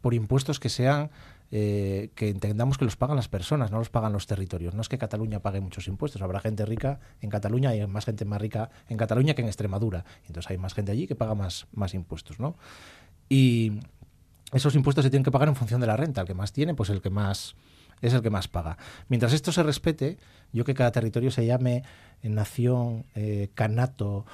por 0.00 0.14
impuestos 0.14 0.60
que 0.60 0.68
sean 0.68 1.10
eh, 1.52 2.10
que 2.14 2.28
entendamos 2.28 2.78
que 2.78 2.84
los 2.84 2.96
pagan 2.96 3.16
las 3.16 3.28
personas, 3.28 3.72
no 3.72 3.78
los 3.78 3.90
pagan 3.90 4.12
los 4.12 4.26
territorios. 4.26 4.74
No 4.74 4.82
es 4.82 4.88
que 4.88 4.98
Cataluña 4.98 5.40
pague 5.40 5.60
muchos 5.60 5.88
impuestos, 5.88 6.22
habrá 6.22 6.40
gente 6.40 6.64
rica 6.64 7.00
en 7.20 7.30
Cataluña 7.30 7.74
y 7.74 7.80
hay 7.80 7.86
más 7.86 8.04
gente 8.04 8.24
más 8.24 8.40
rica 8.40 8.70
en 8.88 8.96
Cataluña 8.96 9.34
que 9.34 9.42
en 9.42 9.48
Extremadura. 9.48 10.04
Entonces 10.26 10.50
hay 10.50 10.58
más 10.58 10.74
gente 10.74 10.92
allí 10.92 11.06
que 11.06 11.16
paga 11.16 11.34
más, 11.34 11.66
más 11.72 11.94
impuestos, 11.94 12.38
¿no? 12.38 12.56
Y 13.28 13.80
esos 14.52 14.74
impuestos 14.74 15.04
se 15.04 15.10
tienen 15.10 15.24
que 15.24 15.30
pagar 15.30 15.48
en 15.48 15.56
función 15.56 15.80
de 15.80 15.88
la 15.88 15.96
renta. 15.96 16.20
El 16.20 16.26
que 16.26 16.34
más 16.34 16.52
tiene, 16.52 16.74
pues 16.74 16.88
el 16.90 17.00
que 17.00 17.10
más 17.10 17.56
es 18.00 18.14
el 18.14 18.22
que 18.22 18.30
más 18.30 18.48
paga. 18.48 18.78
Mientras 19.08 19.32
esto 19.32 19.52
se 19.52 19.62
respete, 19.62 20.18
yo 20.52 20.64
que 20.64 20.74
cada 20.74 20.92
territorio 20.92 21.30
se 21.30 21.46
llame 21.46 21.82
eh, 22.22 22.28
nación, 22.28 23.06
eh, 23.14 23.50
canato, 23.54 24.24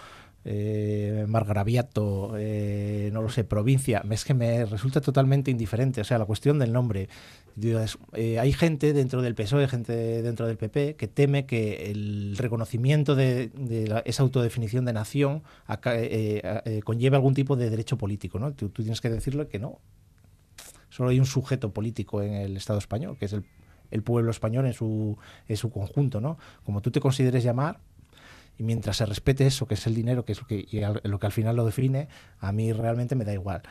eh, 0.49 1.25
margraviato, 1.29 2.35
eh, 2.39 3.11
no 3.13 3.21
lo 3.21 3.29
sé, 3.29 3.43
provincia, 3.43 4.03
es 4.11 4.25
que 4.25 4.33
me 4.33 4.65
resulta 4.65 5.01
totalmente 5.01 5.51
indiferente. 5.51 6.01
O 6.01 6.05
sea, 6.05 6.19
la 6.19 6.25
cuestión 6.25 6.59
del 6.61 6.73
nombre. 6.73 7.09
Eh, 8.13 8.39
hay 8.39 8.53
gente 8.53 8.93
dentro 8.93 9.23
del 9.23 9.35
PSOE, 9.35 9.67
gente 9.67 10.23
dentro 10.23 10.47
del 10.47 10.57
PP, 10.57 10.95
que 10.97 11.09
teme 11.09 11.47
que 11.47 11.91
el 11.91 12.37
reconocimiento 12.39 13.15
de, 13.17 13.49
de 13.49 13.89
la- 13.89 14.01
esa 14.01 14.23
autodefinición 14.23 14.85
de 14.85 14.93
nación 14.93 15.43
aca- 15.67 15.97
eh, 15.99 16.09
eh, 16.45 16.61
eh, 16.65 16.81
conlleve 16.85 17.17
algún 17.17 17.35
tipo 17.35 17.57
de 17.57 17.69
derecho 17.71 17.97
político. 17.99 18.39
¿no? 18.39 18.53
Tú, 18.53 18.69
tú 18.69 18.83
tienes 18.83 19.01
que 19.01 19.11
decirle 19.11 19.49
que 19.49 19.59
no. 19.59 19.81
Solo 20.91 21.09
hay 21.11 21.19
un 21.19 21.27
sujeto 21.27 21.73
político 21.73 22.23
en 22.23 22.35
el 22.35 22.57
Estado 22.57 22.79
español, 22.79 23.17
que 23.19 23.25
es 23.25 23.33
el, 23.33 23.45
el 23.91 24.03
pueblo 24.03 24.31
español 24.31 24.67
en 24.67 24.73
su, 24.75 25.17
en 25.49 25.57
su 25.57 25.71
conjunto. 25.71 26.21
¿no? 26.21 26.39
Como 26.65 26.83
tú 26.83 26.91
te 26.91 27.01
consideres 27.01 27.43
llamar, 27.43 27.81
y 28.59 28.63
mientras 28.63 28.97
se 28.97 29.07
respete 29.07 29.47
eso, 29.47 29.67
que 29.67 29.75
es 29.75 29.87
el 29.87 29.95
dinero, 29.95 30.25
que 30.25 30.33
es 30.33 30.41
lo 30.41 30.47
que, 30.47 30.67
y 30.71 30.83
al- 30.83 31.01
lo 31.05 31.19
que 31.19 31.27
al 31.27 31.33
final 31.33 31.57
lo 31.57 31.65
define, 31.67 32.09
a 32.41 32.53
mí 32.53 32.73
realmente 32.73 33.15
me 33.15 33.25
da 33.25 33.33
igual. 33.33 33.63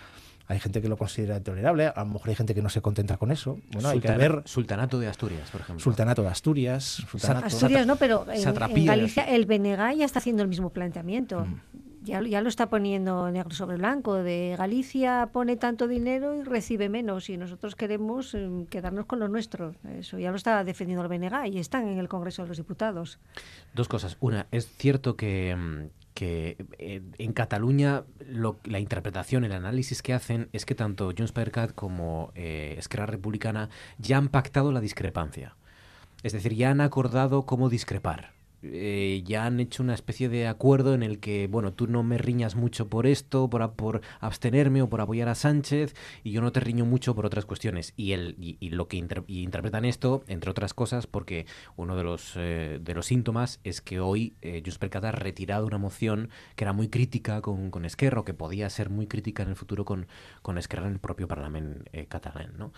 Hay 0.48 0.60
gente 0.60 0.80
que 0.80 0.88
lo 0.88 0.96
considera 0.96 1.38
intolerable, 1.38 1.88
a 1.88 1.94
lo 2.02 2.06
mejor 2.06 2.30
hay 2.30 2.36
gente 2.36 2.54
que 2.54 2.62
no 2.62 2.70
se 2.70 2.80
contenta 2.80 3.18
con 3.18 3.32
eso. 3.32 3.58
Bueno, 3.72 3.90
hay 3.90 4.00
que 4.00 4.08
Sultana- 4.10 4.18
ver 4.36 4.42
Sultanato 4.46 5.00
de 5.00 5.08
Asturias, 5.08 5.50
por 5.50 5.62
ejemplo. 5.62 5.84
Sultanato 5.84 6.22
de 6.22 6.28
Asturias, 6.28 7.04
Sultanato- 7.12 7.46
Asturias 7.48 7.88
no, 7.88 7.96
pero 7.96 8.26
en. 8.32 8.86
Galicia 8.86 9.24
el 9.24 9.46
BNG 9.48 9.96
ya 9.98 10.06
está 10.06 10.20
haciendo 10.20 10.44
el 10.44 10.48
mismo 10.50 10.70
planteamiento. 10.70 11.46
Mm. 11.46 11.60
Ya, 12.06 12.22
ya 12.22 12.42
lo 12.42 12.50
está 12.50 12.70
poniendo 12.70 13.30
negro 13.32 13.50
sobre 13.56 13.78
blanco. 13.78 14.14
De 14.16 14.56
Galicia 14.58 15.30
pone 15.34 15.56
tanto 15.58 15.88
dinero 15.88 16.36
y 16.36 16.44
recibe 16.44 16.88
menos. 16.88 17.30
Y 17.30 17.38
nosotros 17.38 17.76
queremos 17.76 18.34
eh, 18.36 18.68
quedarnos 18.70 19.08
con 19.08 19.20
lo 19.20 19.28
nuestro. 19.28 19.74
Eso 19.98 20.20
ya 20.20 20.30
lo 20.30 20.38
está 20.38 20.64
defendiendo 20.64 21.04
el 21.04 21.10
BNG 21.10 21.48
y 21.54 21.58
están 21.60 21.88
en 21.88 21.98
el 21.98 22.08
Congreso 22.08 22.44
de 22.44 22.50
los 22.50 22.58
Diputados. 22.58 23.18
Dos 23.74 23.88
cosas. 23.88 24.18
Una, 24.20 24.46
es 24.52 24.68
cierto 24.78 25.16
que, 25.18 25.56
mm, 25.56 25.90
que 26.14 26.58
eh, 26.78 27.02
en 27.18 27.34
Cataluña 27.34 28.04
lo- 28.28 28.60
la 28.66 28.80
interpretación, 28.80 29.44
el 29.44 29.52
análisis 29.54 30.04
que 30.04 30.14
hacen 30.14 30.48
es 30.54 30.66
que 30.68 30.76
tanto 30.76 31.12
Junts 31.18 31.32
per 31.32 31.50
Cat 31.50 31.72
como 31.74 32.32
eh, 32.36 32.76
Esquerra 32.78 33.08
Republicana 33.08 33.70
ya 33.98 34.18
han 34.18 34.30
pactado 34.30 34.72
la 34.72 34.80
discrepancia. 34.80 35.56
Es 36.22 36.34
decir, 36.34 36.54
ya 36.54 36.70
han 36.70 36.82
acordado 36.82 37.48
cómo 37.48 37.68
discrepar. 37.70 38.35
Eh, 38.74 39.24
ya 39.26 39.46
han 39.46 39.60
hecho 39.60 39.84
una 39.84 39.94
especie 39.94 40.30
de 40.30 40.48
acuerdo 40.48 40.94
en 40.94 41.04
el 41.04 41.20
que, 41.20 41.48
bueno, 41.48 41.74
tú 41.74 41.88
no 41.88 42.04
me 42.04 42.18
riñas 42.18 42.56
mucho 42.56 42.90
por 42.90 43.08
esto, 43.08 43.50
por, 43.50 43.74
por 43.74 44.02
abstenerme 44.20 44.82
o 44.82 44.90
por 44.90 45.02
apoyar 45.02 45.30
a 45.30 45.36
Sánchez, 45.36 45.96
y 46.24 46.32
yo 46.32 46.42
no 46.42 46.52
te 46.52 46.60
riño 46.60 46.86
mucho 46.86 47.16
por 47.16 47.26
otras 47.26 47.46
cuestiones. 47.46 47.94
Y, 47.96 48.14
el, 48.14 48.36
y, 48.40 48.70
lo 48.70 48.88
que 48.88 48.98
interpretan 48.98 49.86
esto, 49.86 50.24
entre 50.28 50.52
otras 50.52 50.74
cosas, 50.74 51.08
porque 51.08 51.46
uno 51.76 51.96
de 51.96 52.04
los, 52.04 52.34
eh, 52.36 52.80
de 52.82 52.94
los 52.94 53.06
síntomas 53.06 53.60
es 53.64 53.82
que 53.82 54.00
hoy 54.00 54.36
eh, 54.42 54.62
Junts 54.64 54.78
per 54.78 54.90
Cat 54.90 55.06
ha 55.06 55.12
retirado 55.12 55.66
una 55.66 55.78
moción 55.78 56.30
que 56.56 56.64
era 56.64 56.74
muy 56.74 56.90
crítica 56.90 57.42
con, 57.42 57.72
con 57.72 57.86
Esquerra, 57.86 58.22
o 58.22 58.26
que 58.26 58.34
podía 58.34 58.70
ser 58.70 58.90
muy 58.90 59.08
crítica 59.08 59.44
en 59.44 59.50
el 59.50 59.56
futuro 59.56 59.86
con, 59.86 60.08
con 60.42 60.58
Esquerra 60.58 60.88
en 60.88 60.94
el 60.94 61.00
propio 61.00 61.28
Parlamento 61.28 61.86
eh, 61.92 62.06
catalán, 62.08 62.54
¿no? 62.58 62.72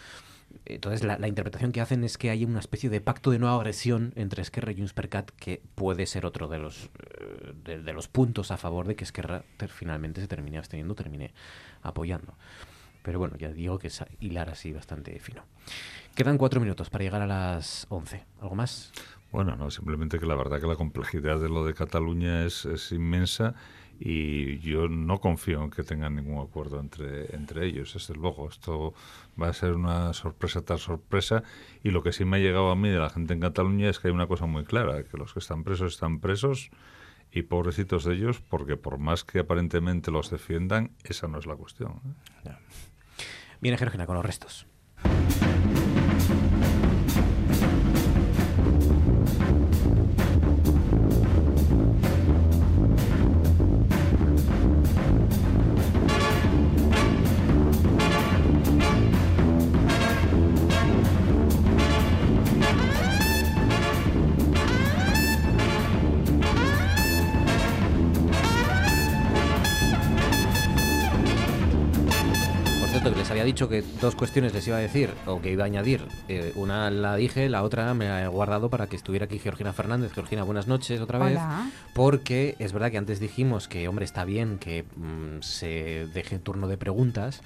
Entonces, 0.66 1.04
la, 1.04 1.18
la 1.18 1.28
interpretación 1.28 1.72
que 1.72 1.82
hacen 1.82 2.04
es 2.04 2.18
que 2.18 2.30
hay 2.30 2.46
una 2.46 2.60
especie 2.60 2.90
de 2.90 3.02
pacto 3.02 3.32
de 3.32 3.40
no 3.40 3.50
agresión 3.50 4.14
entre 4.16 4.42
Esquerra 4.42 4.72
y 4.72 4.76
Junts 4.76 4.94
per 4.94 5.10
que 5.10 5.62
puede 5.76 6.06
ser 6.06 6.26
otro 6.26 6.48
de 6.48 6.60
los, 6.60 6.86
eh, 7.20 7.54
de, 7.64 7.82
de 7.82 7.94
los 7.94 8.08
puntos 8.08 8.52
a 8.52 8.58
favor 8.58 8.88
de 8.88 8.96
que 8.96 9.04
Esquerra 9.04 9.44
ter- 9.58 9.70
finalmente 9.70 10.22
se 10.22 10.28
termine 10.28 10.58
absteniendo, 10.58 10.96
termine 10.96 11.34
apoyando. 11.82 12.34
Pero 13.04 13.20
bueno, 13.20 13.38
ya 13.38 13.50
digo 13.54 13.80
que 13.80 13.88
es 13.88 14.04
hilar 14.20 14.50
así 14.50 14.74
bastante 14.74 15.18
fino. 15.20 15.44
Quedan 16.16 16.38
cuatro 16.38 16.60
minutos 16.60 16.90
para 16.90 17.04
llegar 17.06 17.22
a 17.22 17.28
las 17.28 17.86
11. 17.90 18.26
¿Algo 18.42 18.56
más? 18.56 18.92
Bueno, 19.32 19.56
no, 19.56 19.70
simplemente 19.72 20.20
que 20.20 20.26
la 20.26 20.36
verdad 20.36 20.60
que 20.60 20.68
la 20.68 20.76
complejidad 20.76 21.40
de 21.40 21.48
lo 21.50 21.66
de 21.66 21.74
Cataluña 21.74 22.44
es, 22.46 22.66
es 22.66 22.92
inmensa 22.92 23.56
y 24.00 24.60
yo 24.60 24.88
no 24.88 25.20
confío 25.20 25.64
en 25.64 25.72
que 25.72 25.84
tengan 25.84 26.16
ningún 26.16 26.44
acuerdo 26.44 26.80
entre, 26.80 27.36
entre 27.36 27.66
ellos, 27.66 27.94
desde 27.94 28.14
luego. 28.14 28.50
Esto 28.50 28.94
va 29.42 29.50
a 29.50 29.54
ser 29.54 29.74
una 29.74 30.14
sorpresa 30.14 30.62
tras 30.62 30.82
sorpresa 30.82 31.44
y 31.84 31.92
lo 31.92 32.04
que 32.04 32.12
sí 32.12 32.26
me 32.26 32.38
ha 32.38 32.40
llegado 32.40 32.70
a 32.70 32.76
mí 32.76 32.90
de 32.90 33.00
la 33.00 33.10
gente 33.10 33.34
en 33.34 33.40
Cataluña 33.40 33.90
es 33.90 34.00
que 34.00 34.10
hay 34.10 34.14
una 34.14 34.28
cosa 34.28 34.46
muy 34.46 34.64
clara, 34.66 35.04
que 35.04 35.18
los 35.18 35.34
que 35.34 35.40
están 35.40 35.64
presos 35.64 35.94
están 35.94 36.20
presos 36.20 36.70
y 37.32 37.44
pobrecitos 37.44 38.04
de 38.04 38.16
ellos 38.16 38.42
porque 38.42 38.78
por 38.78 38.98
más 38.98 39.24
que 39.24 39.40
aparentemente 39.40 40.12
los 40.12 40.30
defiendan, 40.30 40.92
esa 41.04 41.28
no 41.28 41.40
es 41.40 41.46
la 41.46 41.56
cuestión. 41.56 42.02
¿eh? 42.46 42.52
Viene 43.60 43.78
Georgina 43.78 44.06
con 44.06 44.16
los 44.16 44.26
restos. 44.26 44.68
Dicho 73.58 73.70
que 73.70 73.82
dos 74.00 74.14
cuestiones 74.14 74.54
les 74.54 74.68
iba 74.68 74.78
a 74.78 74.80
decir, 74.80 75.10
o 75.26 75.42
que 75.42 75.52
iba 75.52 75.64
a 75.64 75.66
añadir. 75.66 76.08
Eh, 76.28 76.54
una 76.58 76.92
la 76.92 77.16
dije, 77.16 77.50
la 77.50 77.64
otra 77.64 77.92
me 77.96 78.08
la 78.08 78.24
he 78.24 78.28
guardado 78.28 78.70
para 78.70 78.86
que 78.86 78.96
estuviera 78.96 79.26
aquí 79.26 79.40
Georgina 79.40 79.74
Fernández. 79.74 80.14
Georgina, 80.14 80.44
buenas 80.44 80.68
noches 80.68 81.02
otra 81.02 81.18
vez. 81.18 81.38
Hola. 81.38 81.68
Porque 81.96 82.56
es 82.60 82.72
verdad 82.72 82.92
que 82.92 83.00
antes 83.00 83.20
dijimos 83.20 83.68
que, 83.68 83.88
hombre, 83.88 84.06
está 84.06 84.26
bien 84.26 84.60
que 84.60 84.84
mm, 84.84 85.42
se 85.42 86.06
deje 86.14 86.38
turno 86.38 86.68
de 86.68 86.78
preguntas 86.78 87.42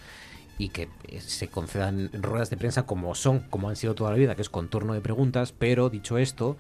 y 0.58 0.68
que 0.68 0.90
eh, 1.08 1.22
se 1.22 1.48
concedan 1.48 2.10
ruedas 2.12 2.50
de 2.50 2.58
prensa 2.58 2.86
como 2.86 3.16
son, 3.16 3.40
como 3.50 3.70
han 3.70 3.78
sido 3.78 3.96
toda 3.96 4.12
la 4.12 4.18
vida, 4.18 4.36
que 4.36 4.42
es 4.42 4.50
con 4.50 4.68
turno 4.68 4.94
de 4.94 5.00
preguntas, 5.00 5.54
pero 5.58 5.90
dicho 5.90 6.18
esto, 6.18 6.58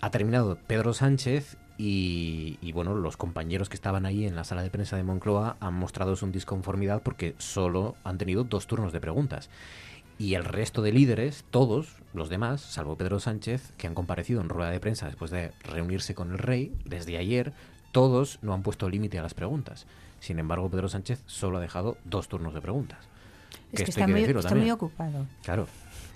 ha 0.00 0.12
terminado 0.12 0.58
Pedro 0.68 0.94
Sánchez 0.94 1.56
y, 1.78 2.58
y, 2.62 2.72
bueno, 2.72 2.94
los 2.94 3.16
compañeros 3.16 3.68
que 3.68 3.76
estaban 3.76 4.06
ahí 4.06 4.26
en 4.26 4.36
la 4.36 4.44
sala 4.44 4.62
de 4.62 4.70
prensa 4.70 4.96
de 4.96 5.02
Moncloa 5.02 5.56
han 5.60 5.74
mostrado 5.74 6.16
su 6.16 6.26
disconformidad 6.30 7.02
porque 7.02 7.34
solo 7.38 7.96
han 8.04 8.18
tenido 8.18 8.44
dos 8.44 8.66
turnos 8.66 8.92
de 8.92 9.00
preguntas. 9.00 9.50
Y 10.18 10.34
el 10.34 10.44
resto 10.44 10.80
de 10.80 10.92
líderes, 10.92 11.44
todos 11.50 11.96
los 12.14 12.30
demás, 12.30 12.62
salvo 12.62 12.96
Pedro 12.96 13.20
Sánchez, 13.20 13.72
que 13.76 13.86
han 13.86 13.94
comparecido 13.94 14.40
en 14.40 14.48
rueda 14.48 14.70
de 14.70 14.80
prensa 14.80 15.06
después 15.06 15.30
de 15.30 15.52
reunirse 15.62 16.14
con 16.14 16.32
el 16.32 16.38
rey, 16.38 16.72
desde 16.86 17.18
ayer, 17.18 17.52
todos 17.92 18.38
no 18.40 18.54
han 18.54 18.62
puesto 18.62 18.88
límite 18.88 19.18
a 19.18 19.22
las 19.22 19.34
preguntas. 19.34 19.86
Sin 20.20 20.38
embargo, 20.38 20.70
Pedro 20.70 20.88
Sánchez 20.88 21.22
solo 21.26 21.58
ha 21.58 21.60
dejado 21.60 21.98
dos 22.04 22.28
turnos 22.28 22.54
de 22.54 22.62
preguntas. 22.62 22.98
Es 23.72 23.82
que 23.82 23.90
está 23.90 24.06
muy 24.06 24.70
ocupado. 24.70 25.26
Claro. 25.42 25.66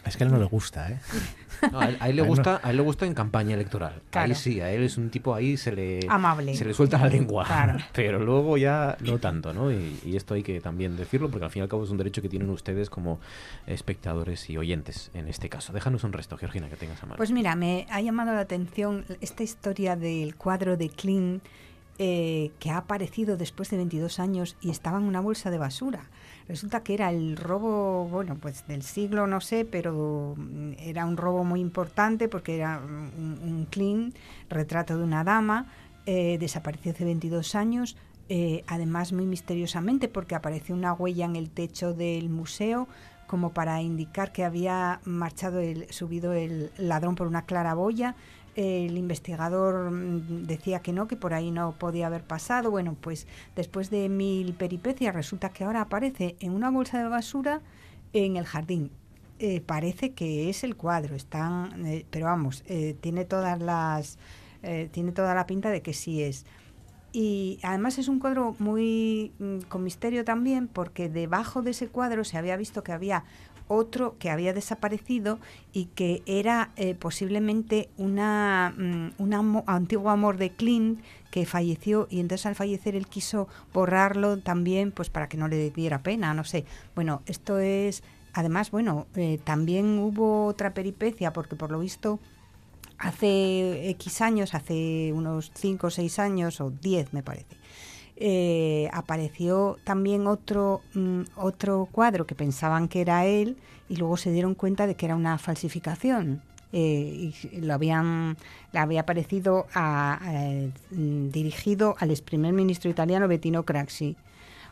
Es 0.05 0.17
que 0.17 0.25
a 0.25 0.27
él 0.27 0.33
no 0.33 0.39
le 0.39 0.47
gusta, 0.47 0.91
¿eh? 0.91 0.99
No, 1.71 1.79
a, 1.81 1.85
él, 1.85 1.99
a 2.01 2.09
él 2.09 2.17
le 2.17 2.23
A 2.23 2.25
él 2.25 2.29
no. 2.31 2.37
gusta, 2.37 2.61
a 2.63 2.71
él 2.71 2.77
le 2.79 2.83
gusta 2.83 3.05
en 3.05 3.13
campaña 3.13 3.55
electoral. 3.55 4.01
Claro. 4.11 4.29
Ahí 4.29 4.35
sí, 4.35 4.61
a 4.63 4.73
él 4.73 4.83
es 4.83 4.97
un 4.97 5.11
tipo 5.11 5.35
ahí 5.35 5.59
se 5.59 5.73
le 5.73 6.01
Amable. 6.09 6.55
se 6.55 6.65
le 6.65 6.73
suelta 6.73 6.97
la 6.99 7.09
lengua. 7.09 7.45
Claro. 7.45 7.79
Pero 7.93 8.19
luego 8.19 8.57
ya 8.57 8.97
no 9.01 9.19
tanto, 9.19 9.53
¿no? 9.53 9.71
Y, 9.71 10.01
y 10.05 10.17
esto 10.17 10.33
hay 10.35 10.43
que 10.43 10.61
también 10.63 10.97
decirlo 10.97 11.31
porque 11.31 11.45
al 11.45 11.51
fin 11.51 11.61
y 11.61 11.65
al 11.65 11.69
cabo 11.69 11.85
es 11.85 11.91
un 11.91 11.99
derecho 11.99 12.23
que 12.23 12.31
tienen 12.31 12.49
ustedes 12.49 12.89
como 12.89 13.21
espectadores 13.67 14.49
y 14.49 14.57
oyentes 14.57 15.11
en 15.13 15.29
este 15.29 15.49
caso. 15.49 15.73
Déjanos 15.73 16.03
un 16.05 16.13
resto, 16.13 16.37
Georgina, 16.39 16.69
que 16.69 16.77
tengas 16.77 17.03
a 17.03 17.07
mano. 17.07 17.17
Pues 17.19 17.31
mira, 17.31 17.55
me 17.55 17.87
ha 17.91 18.01
llamado 18.01 18.33
la 18.33 18.41
atención 18.41 19.05
esta 19.21 19.43
historia 19.43 19.97
del 19.97 20.35
cuadro 20.37 20.77
de 20.79 20.89
Klein 20.89 21.43
eh, 21.99 22.51
que 22.59 22.71
ha 22.71 22.79
aparecido 22.79 23.37
después 23.37 23.69
de 23.69 23.77
22 23.77 24.19
años 24.21 24.57
y 24.63 24.71
estaba 24.71 24.97
en 24.97 25.05
una 25.05 25.21
bolsa 25.21 25.51
de 25.51 25.59
basura. 25.59 26.09
Resulta 26.51 26.83
que 26.83 26.95
era 26.95 27.11
el 27.13 27.37
robo, 27.37 28.09
bueno, 28.09 28.37
pues 28.37 28.67
del 28.67 28.83
siglo, 28.83 29.29
no 29.29 29.41
sé, 29.41 29.65
pero 29.65 30.35
mm, 30.37 30.73
era 30.81 31.07
un 31.07 31.17
robo 31.17 31.45
muy 31.45 31.61
importante 31.61 32.29
porque 32.29 32.57
era 32.57 32.81
un, 32.85 33.39
un 33.41 33.67
Klein, 33.71 34.13
retrato 34.49 34.99
de 34.99 35.05
una 35.05 35.23
dama, 35.23 35.69
eh, 36.07 36.39
desapareció 36.41 36.91
hace 36.91 37.05
22 37.05 37.55
años, 37.55 37.97
eh, 38.29 38.65
además 38.67 39.13
muy 39.13 39.27
misteriosamente 39.27 40.09
porque 40.09 40.35
apareció 40.35 40.75
una 40.75 40.93
huella 40.93 41.25
en 41.25 41.37
el 41.37 41.51
techo 41.51 41.95
del 41.95 42.31
museo 42.31 42.89
como 43.29 43.51
para 43.51 43.81
indicar 43.81 44.33
que 44.33 44.45
había 44.45 44.99
marchado 45.05 45.61
el, 45.61 45.87
subido 45.93 46.33
el 46.33 46.73
ladrón 46.79 47.15
por 47.15 47.29
una 47.29 47.43
claraboya. 47.43 48.17
El 48.61 48.99
investigador 48.99 49.91
mm, 49.91 50.43
decía 50.45 50.81
que 50.81 50.93
no, 50.93 51.09
que 51.09 51.17
por 51.17 51.33
ahí 51.33 51.51
no 51.51 51.73
podía 51.73 52.09
haber 52.09 52.25
pasado. 52.25 52.71
Bueno, 52.71 52.95
pues 53.01 53.27
después 53.57 53.89
de 53.89 54.11
mil 54.11 54.53
peripecias 54.53 55.15
resulta 55.15 55.49
que 55.49 55.65
ahora 55.65 55.81
aparece 55.81 56.37
en 56.41 56.53
una 56.53 56.71
bolsa 56.71 57.03
de 57.03 57.09
basura 57.09 57.63
en 58.13 58.37
el 58.37 58.45
jardín. 58.45 58.91
Eh, 59.39 59.63
parece 59.63 60.13
que 60.13 60.51
es 60.51 60.63
el 60.63 60.77
cuadro, 60.77 61.17
están, 61.17 61.87
eh, 61.87 62.05
pero 62.11 62.27
vamos, 62.27 62.63
eh, 62.67 62.95
tiene 63.01 63.25
todas 63.25 63.59
las, 63.59 64.19
tiene 64.93 65.13
toda 65.13 65.35
la 65.35 65.47
pinta 65.47 65.71
de 65.71 65.81
que 65.81 65.95
sí 65.95 66.23
es. 66.23 66.45
Y 67.13 67.59
además 67.63 67.99
es 67.99 68.09
un 68.09 68.19
cuadro 68.19 68.55
muy 68.59 69.33
mm, 69.39 69.61
con 69.71 69.83
misterio 69.83 70.23
también 70.25 70.69
porque 70.69 71.09
debajo 71.09 71.63
de 71.63 71.71
ese 71.71 71.89
cuadro 71.89 72.25
se 72.25 72.37
había 72.37 72.59
visto 72.59 72.85
que 72.85 72.93
había 72.93 73.25
otro 73.71 74.17
que 74.19 74.31
había 74.31 74.53
desaparecido 74.53 75.39
y 75.73 75.87
que 75.87 76.23
era 76.27 76.71
eh, 76.77 76.95
posiblemente 76.95 77.89
una, 77.97 78.75
mm, 78.77 79.13
un 79.19 79.63
antiguo 79.67 80.11
amor 80.11 80.37
de 80.37 80.51
Clint 80.51 81.01
que 81.31 81.47
falleció 81.47 82.09
y 82.11 82.21
entonces 82.21 82.47
al 82.47 82.57
fallecer 82.57 82.97
él 82.97 83.07
quiso 83.07 83.47
borrarlo 83.73 84.39
también 84.39 84.91
pues 84.91 85.09
para 85.11 85.29
que 85.29 85.37
no 85.37 85.47
le 85.47 85.71
diera 85.71 86.03
pena, 86.03 86.35
no 86.35 86.45
sé. 86.45 86.65
Bueno, 86.95 87.23
esto 87.27 87.61
es 87.61 88.03
además, 88.33 88.71
bueno, 88.71 89.07
eh, 89.15 89.39
también 89.43 89.99
hubo 89.99 90.47
otra 90.47 90.75
peripecia 90.75 91.33
porque 91.33 91.57
por 91.57 91.71
lo 91.71 91.79
visto 91.79 92.19
hace 92.99 93.89
X 93.91 94.21
años, 94.21 94.55
hace 94.55 95.13
unos 95.15 95.51
5 95.55 95.87
o 95.87 95.91
6 95.91 96.19
años, 96.19 96.61
o 96.61 96.71
10 96.71 97.13
me 97.13 97.23
parece, 97.23 97.57
eh, 98.21 98.91
apareció 98.93 99.79
también 99.85 100.27
otro, 100.27 100.83
mm, 100.95 101.23
otro 101.37 101.89
cuadro 101.91 102.27
que 102.27 102.35
pensaban 102.35 102.87
que 102.87 103.01
era 103.01 103.25
él 103.25 103.57
y 103.89 103.97
luego 103.97 104.19
se 104.19 104.31
dieron 104.31 104.55
cuenta 104.55 104.87
de 104.87 104.95
que 104.95 105.07
era 105.07 105.17
una 105.17 105.39
falsificación. 105.39 106.43
Eh, 106.73 107.33
y 107.53 107.61
lo 107.63 107.75
habían, 107.75 108.37
le 108.73 108.79
había 108.79 109.05
parecido 109.05 109.67
a, 109.75 110.21
mm, 110.91 111.31
dirigido 111.31 111.97
al 111.99 112.11
ex 112.11 112.21
primer 112.21 112.53
ministro 112.53 112.91
italiano 112.91 113.27
Bettino 113.27 113.65
Craxi. 113.65 114.17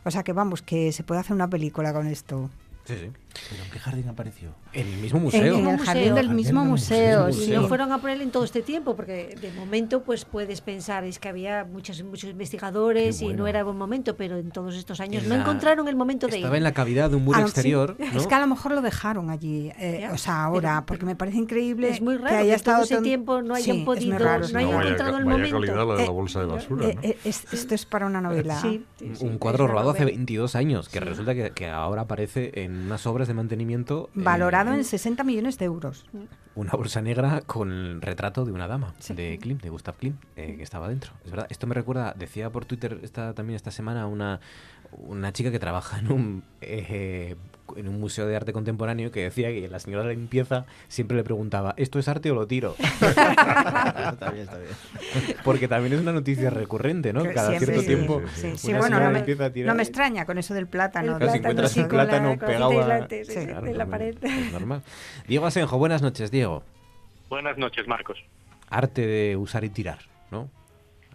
O 0.05 0.11
sea 0.11 0.23
que 0.23 0.31
vamos, 0.31 0.61
que 0.61 0.91
se 0.91 1.03
puede 1.03 1.19
hacer 1.19 1.33
una 1.33 1.49
película 1.49 1.91
con 1.91 2.07
esto. 2.07 2.49
Sí, 2.85 2.95
sí. 2.95 3.11
¿Pero 3.49 3.63
en 3.63 3.71
qué 3.71 3.79
jardín 3.79 4.09
apareció? 4.09 4.49
En 4.73 4.87
el 4.87 4.97
mismo 4.97 5.19
museo. 5.19 5.41
en 5.57 5.67
el 5.67 5.77
Museo. 5.77 5.85
jardín 5.85 6.15
del 6.15 6.29
mismo 6.29 6.65
museo. 6.65 7.29
Y 7.29 7.33
sí. 7.33 7.51
lo 7.51 7.67
fueron 7.67 7.91
a 7.91 7.99
poner 7.99 8.21
en 8.21 8.31
todo 8.31 8.43
este 8.43 8.61
tiempo, 8.61 8.95
porque 8.95 9.35
de 9.41 9.51
momento 9.53 10.03
pues 10.03 10.25
puedes 10.25 10.61
pensar, 10.61 11.03
es 11.03 11.19
que 11.19 11.29
había 11.29 11.63
muchos, 11.65 12.01
muchos 12.03 12.29
investigadores 12.29 13.17
Qué 13.19 13.23
y 13.25 13.27
bueno. 13.29 13.43
no 13.43 13.47
era 13.47 13.63
buen 13.63 13.77
momento, 13.77 14.15
pero 14.15 14.37
en 14.37 14.51
todos 14.51 14.75
estos 14.75 14.99
años 14.99 15.23
En 15.23 15.29
no 15.29 15.35
la- 15.35 15.41
encontraron 15.41 15.87
el 15.87 15.95
momento 15.95 16.27
de 16.27 16.33
ir. 16.37 16.43
Estaba 16.43 16.57
en 16.57 16.63
la 16.63 16.73
cavidad 16.73 17.09
de 17.09 17.15
un 17.15 17.25
muro 17.25 17.37
Ah, 17.39 17.41
sí. 17.41 17.47
exterior, 17.47 17.95
¿no? 17.97 18.19
Es 18.19 18.27
que 18.27 18.35
a 18.35 18.39
lo 18.39 18.47
mejor 18.47 18.71
lo 18.73 18.81
dejaron 18.81 19.29
allí, 19.29 19.71
eh, 19.79 20.07
o 20.11 20.17
sea, 20.17 20.43
ahora, 20.43 20.85
porque 20.85 21.05
me 21.05 21.15
parece 21.15 21.37
increíble 21.37 21.89
Es 21.89 22.01
muy 22.01 22.17
raro 22.17 22.29
que 22.29 22.35
haya 22.35 22.49
que 22.51 22.55
estado 22.55 22.77
todo 22.77 22.85
ese 22.85 22.95
tan- 22.95 23.03
tiempo 23.03 23.41
no 23.41 23.55
hayan 23.55 23.77
Sí, 23.77 23.83
podido- 23.83 24.17
raro, 24.19 24.41
no 24.41 24.47
sí. 24.47 24.55
hayan 24.55 24.69
encontrado 24.81 25.17
el 25.17 25.25
vaya 25.25 25.37
momento. 25.37 25.55
calidad 25.59 25.75
la 25.87 25.93
de 25.93 25.99
la 25.99 26.05
Eh, 26.05 26.09
bolsa 26.09 26.39
de 26.41 26.45
basura, 26.45 26.87
Eh, 26.87 26.95
¿no? 26.95 27.01
eh, 27.03 27.17
es- 27.23 27.45
esto 27.53 27.75
es 27.75 27.85
para 27.85 28.05
una 28.05 28.21
novela. 28.21 28.59
Sí, 28.61 28.85
un 29.21 29.37
cuadro 29.37 29.67
rodado 29.67 29.91
hace 29.91 29.99
novela. 30.01 30.17
22 30.17 30.55
años, 30.55 30.89
que 30.89 30.99
resulta 30.99 31.33
que, 31.33 31.51
que 31.51 31.67
ahora 31.69 32.03
aparece 32.03 32.51
en 32.63 32.75
unas 32.85 33.05
obras 33.07 33.28
de 33.29 33.33
mantenimiento. 33.33 34.09
eh, 34.15 34.21
Valorado 34.23 34.73
en 34.73 34.83
60 34.83 35.23
millones 35.23 35.57
de 35.57 35.65
euros. 35.65 36.05
una 36.55 36.71
bolsa 36.73 37.01
negra 37.01 37.39
con 37.45 37.71
el 37.71 38.01
retrato 38.01 38.43
de 38.43 38.51
una 38.51 38.67
dama, 38.67 38.93
de 39.15 39.37
Klimt, 39.41 39.61
de 39.63 39.69
Gustav 39.69 39.95
Klimt, 39.95 40.21
eh, 40.35 40.57
que 40.57 40.63
estaba 40.63 40.89
dentro. 40.89 41.13
Es 41.23 41.31
verdad, 41.31 41.47
esto 41.49 41.67
me 41.67 41.73
recuerda, 41.75 42.13
decía 42.17 42.49
por 42.49 42.65
Twitter 42.65 42.99
esta, 43.01 43.33
también 43.33 43.55
esta 43.55 43.71
semana 43.71 44.05
una, 44.07 44.41
una 44.91 45.31
chica 45.33 45.51
que 45.51 45.59
trabaja 45.59 45.99
en 45.99 46.11
un, 46.11 46.43
eh, 46.61 47.35
en 47.75 47.87
un 47.87 47.99
museo 47.99 48.25
de 48.27 48.35
arte 48.35 48.53
contemporáneo 48.53 49.11
que 49.11 49.21
decía 49.23 49.49
que 49.49 49.67
la 49.67 49.79
señora 49.79 50.03
de 50.03 50.09
la 50.09 50.13
limpieza 50.15 50.65
siempre 50.87 51.15
le 51.17 51.23
preguntaba, 51.23 51.73
¿esto 51.77 51.99
es 51.99 52.07
arte 52.07 52.31
o 52.31 52.35
lo 52.35 52.47
tiro? 52.47 52.75
está 52.79 54.31
bien, 54.31 54.43
está 54.43 54.57
bien. 54.57 54.71
Porque 55.43 55.67
también 55.67 55.93
es 55.93 56.01
una 56.01 56.11
noticia 56.11 56.49
recurrente, 56.49 57.13
¿no? 57.13 57.23
Cada 57.23 57.49
siempre 57.49 57.65
cierto 57.65 57.81
sí, 57.81 57.87
tiempo. 57.87 58.21
Sí, 58.33 58.57
sí, 58.57 58.69
una 58.69 58.79
bueno, 58.79 58.97
señora 58.97 59.19
no 59.19 59.25
me, 59.65 59.73
no 59.73 59.81
extraña 59.81 60.25
con 60.25 60.37
eso 60.37 60.53
del 60.53 60.67
plátano. 60.67 61.17
Claro, 61.17 61.31
si 61.31 61.37
encuentras 61.37 61.77
un 61.77 61.87
plátano 61.87 62.37
pegado 62.39 62.71
a- 62.71 62.81
aislante, 62.81 63.25
sí, 63.25 63.33
sí, 63.33 63.45
Claro, 63.45 63.67
en 63.67 63.77
la 63.77 63.85
pared. 63.85 64.17
es 64.21 64.51
normal. 64.51 64.81
Diego 65.27 65.45
Asenjo, 65.45 65.77
buenas 65.77 66.01
noches, 66.01 66.31
Diego. 66.31 66.63
Buenas 67.29 67.57
noches, 67.57 67.87
Marcos. 67.87 68.17
Arte 68.69 69.05
de 69.05 69.37
usar 69.37 69.63
y 69.63 69.69
tirar, 69.69 69.99
¿no? 70.31 70.49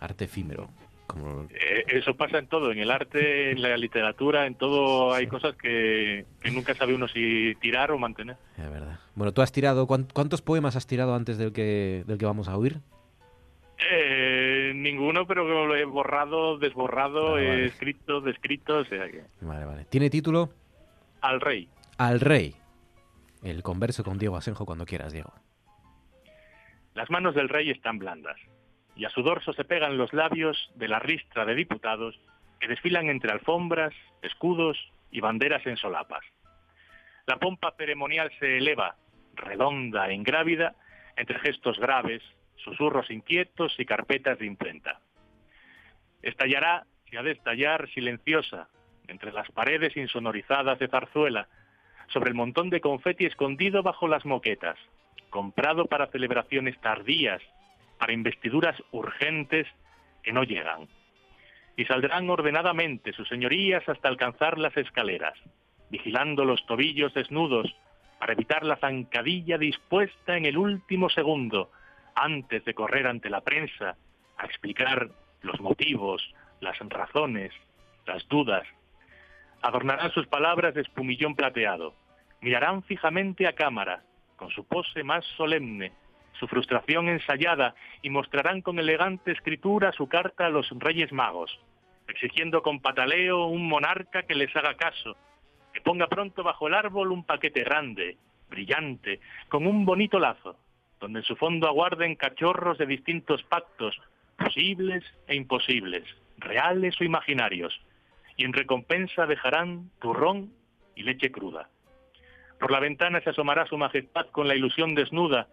Arte 0.01 0.25
efímero. 0.25 0.69
Como... 1.07 1.43
Eh, 1.51 1.85
eso 1.89 2.17
pasa 2.17 2.39
en 2.39 2.47
todo, 2.49 2.73
en 2.73 2.79
el 2.79 2.91
arte, 2.91 3.51
en 3.51 3.61
la 3.63 3.77
literatura, 3.77 4.47
en 4.47 4.55
todo 4.55 5.13
hay 5.13 5.27
cosas 5.27 5.55
que, 5.57 6.25
que 6.43 6.51
nunca 6.51 6.75
sabe 6.75 6.95
uno 6.95 7.07
si 7.09 7.55
tirar 7.61 7.91
o 7.91 7.99
mantener. 7.99 8.37
Es 8.57 8.71
verdad. 8.71 8.99
Bueno, 9.15 9.33
tú 9.33 9.43
has 9.43 9.53
tirado, 9.53 9.87
¿cuán- 9.87 10.09
¿cuántos 10.13 10.41
poemas 10.43 10.77
has 10.77 10.87
tirado 10.87 11.15
antes 11.15 11.37
del 11.39 11.53
que, 11.53 12.05
del 12.07 12.17
que 12.19 12.25
vamos 12.27 12.49
a 12.49 12.57
oír? 12.57 12.81
Eh, 13.91 14.73
ninguno, 14.75 15.27
pero 15.27 15.67
lo 15.67 15.77
he 15.77 15.85
borrado, 15.85 16.59
desborrado, 16.59 17.33
vale. 17.33 17.67
escrito, 17.67 18.21
descrito, 18.21 18.79
o 18.79 18.85
sea 18.85 19.11
que... 19.11 19.25
Vale, 19.41 19.65
vale. 19.65 19.85
¿Tiene 19.87 20.09
título? 20.11 20.51
Al 21.21 21.41
rey. 21.41 21.69
Al 21.99 22.21
rey. 22.21 22.55
El 23.43 23.63
converso 23.63 24.05
con 24.05 24.17
Diego 24.19 24.37
Asenjo 24.37 24.65
cuando 24.65 24.87
quieras, 24.87 25.13
Diego. 25.13 25.33
Las 26.95 27.11
manos 27.11 27.35
del 27.35 27.49
rey 27.49 27.71
están 27.71 27.99
blandas, 27.99 28.37
y 28.97 29.05
a 29.05 29.11
su 29.11 29.23
dorso 29.23 29.53
se 29.53 29.65
pegan 29.65 29.99
los 29.99 30.13
labios 30.13 30.71
de 30.77 30.89
la 30.89 30.99
ristra 30.99 31.45
de 31.45 31.55
diputados 31.55 32.19
que 32.61 32.69
desfilan 32.69 33.09
entre 33.09 33.33
alfombras, 33.33 33.93
escudos 34.23 34.79
y 35.11 35.21
banderas 35.21 35.67
en 35.67 35.77
solapas. 35.77 36.25
La 37.27 37.39
pompa 37.39 37.75
ceremonial 37.77 38.31
se 38.39 38.59
eleva, 38.59 38.97
redonda 39.35 40.09
e 40.09 40.15
ingrávida, 40.15 40.75
entre 41.17 41.39
gestos 41.41 41.79
graves, 41.79 42.23
susurros 42.57 43.11
inquietos 43.11 43.75
y 43.79 43.85
carpetas 43.85 44.39
de 44.39 44.47
imprenta. 44.47 45.01
Estallará, 46.23 46.87
si 47.09 47.17
ha 47.17 47.23
de 47.23 47.33
estallar, 47.33 47.89
silenciosa, 47.91 48.69
entre 49.09 49.33
las 49.33 49.51
paredes 49.51 49.97
insonorizadas 49.97 50.79
de 50.79 50.89
zarzuela, 50.89 51.49
sobre 52.09 52.31
el 52.31 52.35
montón 52.35 52.71
de 52.71 52.81
confeti 52.81 53.27
escondido 53.27 53.83
bajo 53.83 54.09
las 54.09 54.25
moquetas, 54.25 54.79
comprado 55.31 55.87
para 55.87 56.07
celebraciones 56.09 56.79
tardías, 56.81 57.43
para 57.99 58.13
investiduras 58.13 58.77
urgentes 58.93 59.67
que 60.23 60.33
no 60.33 60.43
llegan. 60.43 60.89
Y 61.77 61.85
saldrán 61.87 62.29
ordenadamente 62.31 63.13
sus 63.13 63.29
señorías 63.29 63.89
hasta 63.89 64.09
alcanzar 64.09 64.59
las 64.59 64.77
escaleras, 64.77 65.35
vigilando 65.91 66.45
los 66.45 66.65
tobillos 66.67 67.13
desnudos 67.15 67.75
para 68.19 68.33
evitar 68.33 68.65
la 68.65 68.77
zancadilla 68.77 69.59
dispuesta 69.59 70.37
en 70.37 70.47
el 70.47 70.57
último 70.57 71.11
segundo, 71.11 71.71
antes 72.15 72.65
de 72.65 72.75
correr 72.75 73.07
ante 73.07 73.29
la 73.29 73.41
prensa 73.41 73.97
a 74.37 74.47
explicar 74.47 75.11
los 75.43 75.61
motivos, 75.61 76.23
las 76.61 76.79
razones, 76.79 77.53
las 78.07 78.27
dudas. 78.29 78.67
Adornarán 79.63 80.11
sus 80.13 80.27
palabras 80.27 80.75
de 80.75 80.83
espumillón 80.83 81.35
plateado, 81.35 81.95
mirarán 82.41 82.83
fijamente 82.83 83.47
a 83.47 83.55
cámara, 83.55 84.03
con 84.37 84.51
su 84.51 84.67
pose 84.67 85.03
más 85.03 85.25
solemne, 85.37 85.93
su 86.39 86.47
frustración 86.47 87.09
ensayada, 87.09 87.75
y 88.03 88.11
mostrarán 88.11 88.61
con 88.61 88.79
elegante 88.79 89.33
escritura 89.33 89.93
su 89.93 90.09
carta 90.09 90.47
a 90.47 90.51
los 90.51 90.69
Reyes 90.79 91.13
Magos, 91.13 91.59
exigiendo 92.09 92.63
con 92.63 92.81
pataleo 92.81 93.47
un 93.47 93.69
monarca 93.69 94.25
que 94.25 94.35
les 94.35 94.55
haga 94.57 94.75
caso, 94.75 95.17
que 95.73 95.81
ponga 95.81 96.07
pronto 96.07 96.43
bajo 96.43 96.69
el 96.69 96.75
árbol 96.75 97.13
un 97.13 97.25
paquete 97.25 97.65
grande, 97.65 98.17
brillante, 98.49 99.21
con 99.49 99.67
un 99.67 99.85
bonito 99.85 100.19
lazo, 100.19 100.57
donde 101.01 101.21
en 101.21 101.25
su 101.25 101.37
fondo 101.37 101.67
aguarden 101.69 102.15
cachorros 102.15 102.79
de 102.79 102.87
distintos 102.87 103.43
pactos, 103.45 104.01
posibles 104.37 105.05
e 105.27 105.35
imposibles, 105.35 106.05
reales 106.39 107.01
o 107.01 107.05
imaginarios, 107.05 107.81
y 108.37 108.45
en 108.45 108.53
recompensa 108.53 109.27
dejarán 109.27 109.91
turrón 110.01 110.53
y 110.97 111.03
leche 111.03 111.31
cruda. 111.31 111.69
Por 112.59 112.71
la 112.71 112.81
ventana 112.81 113.21
se 113.21 113.31
asomará 113.31 113.67
su 113.67 113.77
majestad 113.77 114.27
con 114.31 114.49
la 114.49 114.55
ilusión 114.55 114.95
desnuda, 114.95 115.49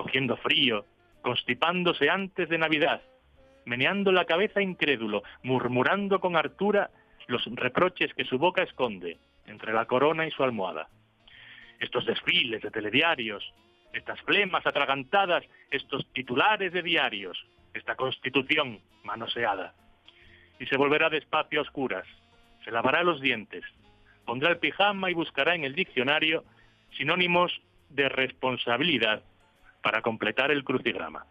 cogiendo 0.00 0.38
frío, 0.38 0.86
constipándose 1.20 2.08
antes 2.08 2.48
de 2.48 2.56
Navidad, 2.56 3.02
meneando 3.66 4.12
la 4.12 4.24
cabeza 4.24 4.62
incrédulo, 4.62 5.22
murmurando 5.42 6.20
con 6.20 6.36
hartura 6.36 6.90
los 7.26 7.44
reproches 7.54 8.14
que 8.14 8.24
su 8.24 8.38
boca 8.38 8.62
esconde 8.62 9.18
entre 9.46 9.74
la 9.74 9.84
corona 9.84 10.26
y 10.26 10.30
su 10.30 10.42
almohada. 10.42 10.88
Estos 11.78 12.06
desfiles 12.06 12.62
de 12.62 12.70
telediarios, 12.70 13.52
estas 13.92 14.18
flemas 14.22 14.66
atragantadas, 14.66 15.44
estos 15.70 16.10
titulares 16.14 16.72
de 16.72 16.82
diarios, 16.82 17.36
esta 17.74 17.94
constitución 17.94 18.80
manoseada. 19.04 19.74
Y 20.58 20.64
se 20.64 20.78
volverá 20.78 21.10
despacio 21.10 21.58
a 21.58 21.62
oscuras, 21.62 22.06
se 22.64 22.70
lavará 22.70 23.02
los 23.02 23.20
dientes, 23.20 23.64
pondrá 24.24 24.48
el 24.48 24.58
pijama 24.58 25.10
y 25.10 25.14
buscará 25.14 25.54
en 25.54 25.64
el 25.64 25.74
diccionario 25.74 26.44
sinónimos 26.96 27.52
de 27.90 28.08
responsabilidad 28.08 29.22
para 29.82 30.02
completar 30.02 30.50
el 30.50 30.64
crucigrama. 30.64 31.26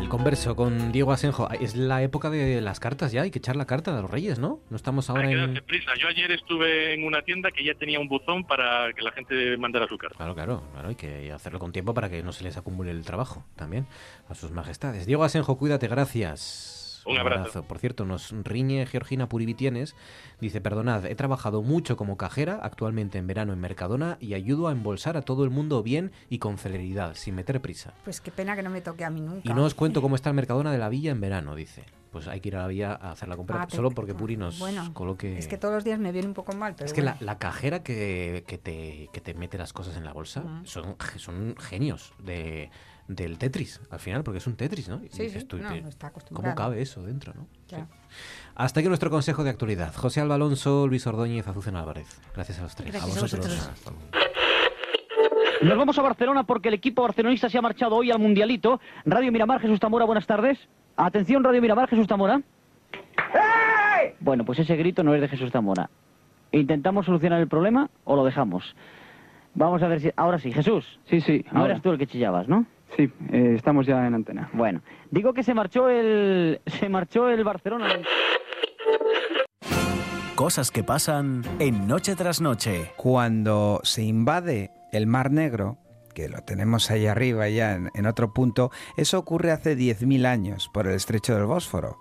El 0.00 0.08
converso 0.08 0.54
con 0.56 0.92
Diego 0.92 1.12
Asenjo. 1.12 1.48
Es 1.52 1.74
la 1.74 2.02
época 2.02 2.28
de 2.28 2.60
las 2.60 2.80
cartas 2.80 3.12
ya, 3.12 3.22
hay 3.22 3.30
que 3.30 3.38
echar 3.38 3.56
la 3.56 3.66
carta 3.66 3.94
de 3.94 4.02
los 4.02 4.10
reyes, 4.10 4.38
¿no? 4.38 4.60
No 4.68 4.76
estamos 4.76 5.08
ahora 5.08 5.22
Hay 5.22 5.34
que 5.34 5.40
en... 5.40 5.46
darse 5.54 5.62
prisa. 5.62 5.90
Yo 5.98 6.08
ayer 6.08 6.30
estuve 6.32 6.94
en 6.94 7.04
una 7.04 7.22
tienda 7.22 7.50
que 7.50 7.64
ya 7.64 7.74
tenía 7.74 7.98
un 7.98 8.08
buzón 8.08 8.44
para 8.44 8.92
que 8.92 9.02
la 9.02 9.12
gente 9.12 9.56
mandara 9.56 9.86
su 9.88 9.96
carta. 9.96 10.16
Claro, 10.16 10.34
claro, 10.34 10.62
claro, 10.72 10.88
hay 10.88 10.96
que 10.96 11.32
hacerlo 11.32 11.58
con 11.58 11.72
tiempo 11.72 11.94
para 11.94 12.10
que 12.10 12.22
no 12.22 12.32
se 12.32 12.44
les 12.44 12.56
acumule 12.56 12.90
el 12.90 13.04
trabajo 13.04 13.44
también 13.56 13.86
a 14.28 14.34
sus 14.34 14.50
majestades. 14.50 15.06
Diego 15.06 15.24
Asenjo, 15.24 15.56
cuídate, 15.56 15.88
gracias. 15.88 16.80
Un 17.06 17.18
abrazo. 17.18 17.62
Por 17.64 17.78
cierto, 17.78 18.04
nos 18.04 18.30
riñe 18.44 18.86
Georgina 18.86 19.28
Purivitienes. 19.28 19.94
Dice, 20.40 20.60
perdonad, 20.60 21.06
he 21.06 21.14
trabajado 21.14 21.62
mucho 21.62 21.96
como 21.96 22.16
cajera, 22.16 22.60
actualmente 22.62 23.18
en 23.18 23.26
verano 23.26 23.52
en 23.52 23.60
Mercadona, 23.60 24.16
y 24.20 24.34
ayudo 24.34 24.68
a 24.68 24.72
embolsar 24.72 25.16
a 25.16 25.22
todo 25.22 25.44
el 25.44 25.50
mundo 25.50 25.82
bien 25.82 26.12
y 26.28 26.38
con 26.38 26.58
celeridad, 26.58 27.14
sin 27.14 27.34
meter 27.34 27.60
prisa. 27.60 27.94
Pues 28.04 28.20
qué 28.20 28.30
pena 28.30 28.54
que 28.56 28.62
no 28.62 28.70
me 28.70 28.80
toque 28.80 29.04
a 29.04 29.10
mí 29.10 29.20
nunca. 29.20 29.48
Y 29.50 29.54
no 29.54 29.64
os 29.64 29.74
cuento 29.74 30.00
cómo 30.02 30.14
está 30.16 30.30
el 30.30 30.36
Mercadona 30.36 30.70
de 30.72 30.78
la 30.78 30.88
Villa 30.88 31.10
en 31.10 31.20
verano, 31.20 31.54
dice. 31.54 31.84
Pues 32.12 32.28
hay 32.28 32.40
que 32.40 32.48
ir 32.50 32.56
a 32.56 32.60
la 32.60 32.66
Villa 32.66 32.92
a 32.92 33.12
hacer 33.12 33.26
la 33.28 33.36
compra, 33.38 33.62
Ah, 33.62 33.66
solo 33.70 33.88
te- 33.88 33.94
porque 33.94 34.14
Puri 34.14 34.36
nos 34.36 34.58
bueno, 34.58 34.92
coloque... 34.92 35.38
Es 35.38 35.48
que 35.48 35.56
todos 35.56 35.72
los 35.74 35.82
días 35.82 35.98
me 35.98 36.12
viene 36.12 36.28
un 36.28 36.34
poco 36.34 36.52
mal, 36.52 36.74
pero 36.74 36.84
Es 36.84 36.92
que 36.92 37.00
la, 37.00 37.12
bueno. 37.12 37.24
la 37.26 37.38
cajera 37.38 37.82
que, 37.82 38.44
que 38.46 38.58
te, 38.58 39.08
que 39.14 39.22
te 39.22 39.32
mete 39.32 39.56
las 39.56 39.72
cosas 39.72 39.96
en 39.96 40.04
la 40.04 40.12
bolsa 40.12 40.44
son, 40.64 40.96
son 41.16 41.54
genios 41.58 42.12
de, 42.18 42.70
del 43.08 43.36
Tetris, 43.38 43.80
al 43.90 43.98
final, 43.98 44.22
porque 44.22 44.38
es 44.38 44.46
un 44.46 44.56
Tetris, 44.56 44.88
¿no? 44.88 44.96
Y 45.04 45.08
Sí, 45.08 45.24
dices 45.24 45.42
sí, 45.42 45.48
tú, 45.48 45.58
no, 45.58 45.68
te- 45.68 45.82
no 45.82 45.88
está 45.88 46.08
¿Cómo 46.10 46.18
acostumbrado. 46.20 46.54
cabe 46.56 46.80
eso 46.82 47.02
dentro, 47.02 47.32
no? 47.34 47.46
Ya. 47.68 47.86
Hasta 48.54 48.80
aquí 48.80 48.88
nuestro 48.88 49.10
consejo 49.10 49.44
de 49.44 49.50
actualidad. 49.50 49.94
José 49.94 50.20
Alba 50.20 50.36
Alonso, 50.36 50.86
Luis 50.86 51.06
Ordóñez, 51.06 51.46
Azucena 51.48 51.80
Álvarez. 51.80 52.20
Gracias 52.34 52.58
a 52.60 52.62
los 52.62 52.74
tres. 52.76 52.92
Gracias 52.92 53.16
a 53.16 53.20
vosotros. 53.20 53.70
Nos 55.62 55.78
vamos 55.78 55.96
a 55.98 56.02
Barcelona 56.02 56.42
porque 56.44 56.68
el 56.68 56.74
equipo 56.74 57.02
barcelonista 57.02 57.48
se 57.48 57.56
ha 57.58 57.62
marchado 57.62 57.94
hoy 57.96 58.10
al 58.10 58.18
Mundialito. 58.18 58.80
Radio 59.04 59.30
Miramar, 59.30 59.60
Jesús 59.60 59.78
Tamora, 59.78 60.04
buenas 60.04 60.26
tardes. 60.26 60.58
Atención, 60.96 61.44
Radio 61.44 61.60
Miramar, 61.62 61.88
Jesús 61.88 62.06
Tamora. 62.08 62.40
Bueno, 64.20 64.44
pues 64.44 64.58
ese 64.58 64.76
grito 64.76 65.02
no 65.02 65.14
es 65.14 65.20
de 65.20 65.28
Jesús 65.28 65.50
Zamora. 65.52 65.88
¿Intentamos 66.50 67.06
solucionar 67.06 67.40
el 67.40 67.48
problema 67.48 67.88
o 68.04 68.16
lo 68.16 68.24
dejamos? 68.24 68.74
Vamos 69.54 69.82
a 69.82 69.88
ver 69.88 70.00
si... 70.00 70.10
Ahora 70.16 70.38
sí, 70.38 70.50
Jesús. 70.52 70.98
Sí, 71.06 71.20
sí. 71.20 71.44
No 71.52 71.60
ahora. 71.60 71.72
eras 71.74 71.82
tú 71.82 71.90
el 71.90 71.98
que 71.98 72.06
chillabas, 72.06 72.48
¿no? 72.48 72.66
Sí, 72.96 73.10
eh, 73.30 73.54
estamos 73.56 73.86
ya 73.86 74.06
en 74.06 74.14
antena. 74.14 74.50
Bueno, 74.52 74.82
digo 75.10 75.32
que 75.32 75.42
se 75.42 75.54
marchó 75.54 75.88
el... 75.88 76.60
Se 76.66 76.88
marchó 76.88 77.28
el 77.28 77.42
Barcelona. 77.44 77.88
Cosas 80.34 80.70
que 80.70 80.82
pasan 80.82 81.42
en 81.58 81.86
Noche 81.86 82.16
tras 82.16 82.40
Noche. 82.40 82.92
Cuando 82.96 83.80
se 83.82 84.02
invade 84.02 84.70
el 84.92 85.06
Mar 85.06 85.30
Negro, 85.30 85.78
que 86.14 86.28
lo 86.28 86.40
tenemos 86.40 86.90
ahí 86.90 87.06
arriba 87.06 87.48
ya 87.48 87.74
en, 87.74 87.90
en 87.94 88.06
otro 88.06 88.32
punto, 88.32 88.70
eso 88.96 89.18
ocurre 89.18 89.52
hace 89.52 89.76
10.000 89.76 90.26
años 90.26 90.70
por 90.72 90.86
el 90.86 90.94
estrecho 90.94 91.34
del 91.34 91.46
Bósforo. 91.46 91.98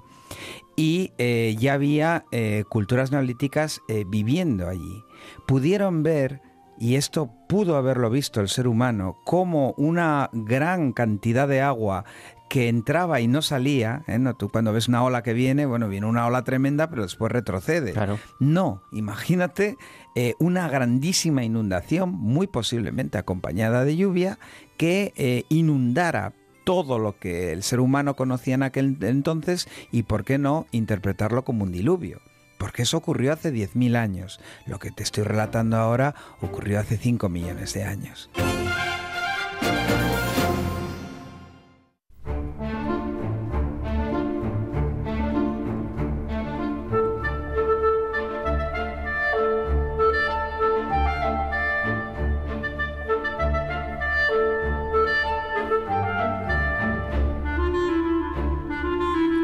Y 0.75 1.11
eh, 1.17 1.55
ya 1.59 1.73
había 1.73 2.25
eh, 2.31 2.63
culturas 2.69 3.11
neolíticas 3.11 3.81
eh, 3.87 4.05
viviendo 4.07 4.67
allí. 4.67 5.03
Pudieron 5.45 6.03
ver, 6.03 6.41
y 6.81 6.95
esto 6.95 7.29
pudo 7.47 7.77
haberlo 7.77 8.09
visto 8.09 8.41
el 8.41 8.49
ser 8.49 8.67
humano, 8.67 9.15
como 9.23 9.75
una 9.77 10.31
gran 10.33 10.93
cantidad 10.93 11.47
de 11.47 11.61
agua 11.61 12.05
que 12.49 12.69
entraba 12.69 13.21
y 13.21 13.27
no 13.27 13.43
salía, 13.43 14.01
¿eh? 14.07 14.17
No, 14.17 14.33
tú 14.33 14.49
cuando 14.49 14.73
ves 14.73 14.87
una 14.87 15.03
ola 15.03 15.21
que 15.21 15.33
viene, 15.33 15.67
bueno, 15.67 15.87
viene 15.87 16.07
una 16.07 16.25
ola 16.25 16.43
tremenda, 16.43 16.89
pero 16.89 17.03
después 17.03 17.31
retrocede. 17.31 17.93
No, 18.39 18.81
imagínate 18.91 19.77
eh, 20.15 20.33
una 20.39 20.67
grandísima 20.69 21.43
inundación, 21.43 22.09
muy 22.13 22.47
posiblemente 22.47 23.19
acompañada 23.19 23.85
de 23.85 23.95
lluvia, 23.95 24.39
que 24.75 25.13
eh, 25.15 25.43
inundara 25.49 26.33
todo 26.63 26.97
lo 26.97 27.19
que 27.19 27.51
el 27.51 27.61
ser 27.61 27.79
humano 27.79 28.15
conocía 28.15 28.55
en 28.55 28.63
aquel 28.63 28.97
entonces 29.01 29.67
y, 29.91 30.01
¿por 30.03 30.23
qué 30.23 30.39
no?, 30.39 30.65
interpretarlo 30.71 31.43
como 31.43 31.63
un 31.63 31.71
diluvio. 31.71 32.21
Porque 32.61 32.83
eso 32.83 32.97
ocurrió 32.97 33.33
hace 33.33 33.51
10.000 33.51 33.95
años. 33.95 34.39
Lo 34.67 34.77
que 34.77 34.91
te 34.91 35.01
estoy 35.01 35.23
relatando 35.23 35.77
ahora 35.77 36.13
ocurrió 36.41 36.79
hace 36.79 36.95
5 36.95 37.27
millones 37.27 37.73
de 37.73 37.85
años. 37.85 38.29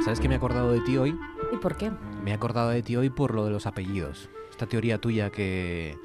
¿Sabes 0.04 0.20
que 0.20 0.28
me 0.28 0.36
he 0.36 0.38
acordado 0.38 0.72
de 0.72 0.82
ti 0.82 0.98
hoy? 0.98 1.18
¿Y 1.52 1.58
por 1.58 1.76
qué? 1.78 1.92
Me 2.28 2.32
he 2.32 2.36
acordado 2.36 2.72
de 2.72 2.84
ti 2.84 2.98
hoy 2.98 3.10
por 3.10 3.34
lo 3.34 3.46
de 3.46 3.52
los 3.52 3.68
apellidos. 3.68 4.28
Esta 4.52 4.66
teoría 4.66 5.00
tuya 5.00 5.30
que, 5.30 5.98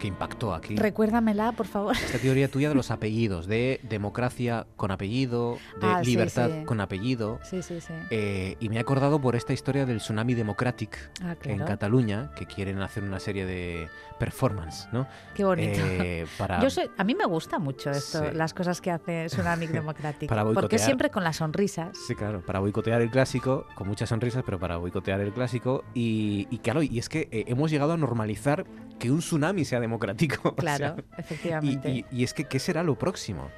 que 0.00 0.08
impactó 0.08 0.54
aquí. 0.54 0.74
Recuérdamela, 0.76 1.52
por 1.52 1.66
favor. 1.66 1.94
Esta 1.94 2.18
teoría 2.18 2.48
tuya 2.48 2.68
de 2.70 2.74
los 2.74 2.90
apellidos, 2.90 3.46
de 3.46 3.78
democracia 3.84 4.66
con 4.76 4.90
apellido, 4.90 5.58
de 5.80 5.86
Ah, 5.86 6.00
sí, 6.02 6.10
libertad 6.10 6.50
sí. 6.50 6.64
con 6.64 6.80
apellido. 6.80 7.38
Sí, 7.44 7.62
sí, 7.62 7.80
sí. 7.80 7.92
Eh, 8.10 8.56
y 8.60 8.68
me 8.70 8.76
he 8.76 8.78
acordado 8.80 9.20
por 9.20 9.36
esta 9.36 9.52
historia 9.52 9.86
del 9.86 9.98
Tsunami 9.98 10.34
Democratic 10.34 10.96
Ah, 11.22 11.32
en 11.32 11.36
claro. 11.56 11.64
Cataluña, 11.66 12.30
que 12.34 12.46
quieren 12.46 12.80
hacer 12.82 13.04
una 13.04 13.20
serie 13.20 13.44
de 13.46 13.88
performance, 14.18 14.88
¿no? 14.92 15.06
Qué 15.34 15.44
bonito. 15.44 15.78
Eh, 15.82 16.26
para, 16.38 16.60
Yo 16.62 16.70
soy, 16.70 16.90
a 16.96 17.04
mí 17.04 17.14
me 17.14 17.26
gusta 17.26 17.58
mucho 17.58 17.90
esto, 17.90 18.20
Sí. 18.20 18.34
las 18.34 18.54
cosas 18.54 18.80
que 18.80 18.90
hace 18.90 19.26
Tsunami 19.26 19.66
Democratic. 19.68 20.28
Para 20.28 20.42
porque 20.42 20.54
boicotear. 20.60 20.80
siempre 20.80 21.10
con 21.10 21.24
las 21.24 21.36
sonrisas. 21.36 21.96
Sí, 22.06 22.14
claro, 22.14 22.40
para 22.40 22.58
boicotear 22.60 23.00
el 23.02 23.10
clásico, 23.10 23.66
con 23.74 23.86
muchas 23.88 24.08
sonrisas, 24.08 24.42
pero 24.44 24.58
para 24.58 24.76
boicotear 24.78 25.20
el 25.20 25.32
clásico. 25.32 25.84
Y, 25.94 26.48
y 26.50 26.58
claro, 26.58 26.82
y 26.82 26.98
es 26.98 27.08
que 27.08 27.28
eh, 27.30 27.44
hemos 27.48 27.70
llegado 27.70 27.92
a 27.92 27.96
normalizar 27.98 28.64
que 28.98 29.10
un 29.10 29.18
tsunami 29.20 29.64
sea 29.64 29.78
democrático. 29.80 29.89
o 30.44 30.54
Claro, 30.54 30.94
sea, 30.96 31.04
efectivamente. 31.18 31.90
Y, 31.90 31.98
y- 32.10 32.20
y 32.20 32.24
es 32.24 32.34
que, 32.34 32.44
¿qué 32.44 32.58
será 32.58 32.82
lo 32.82 32.96
próximo? 32.96 33.48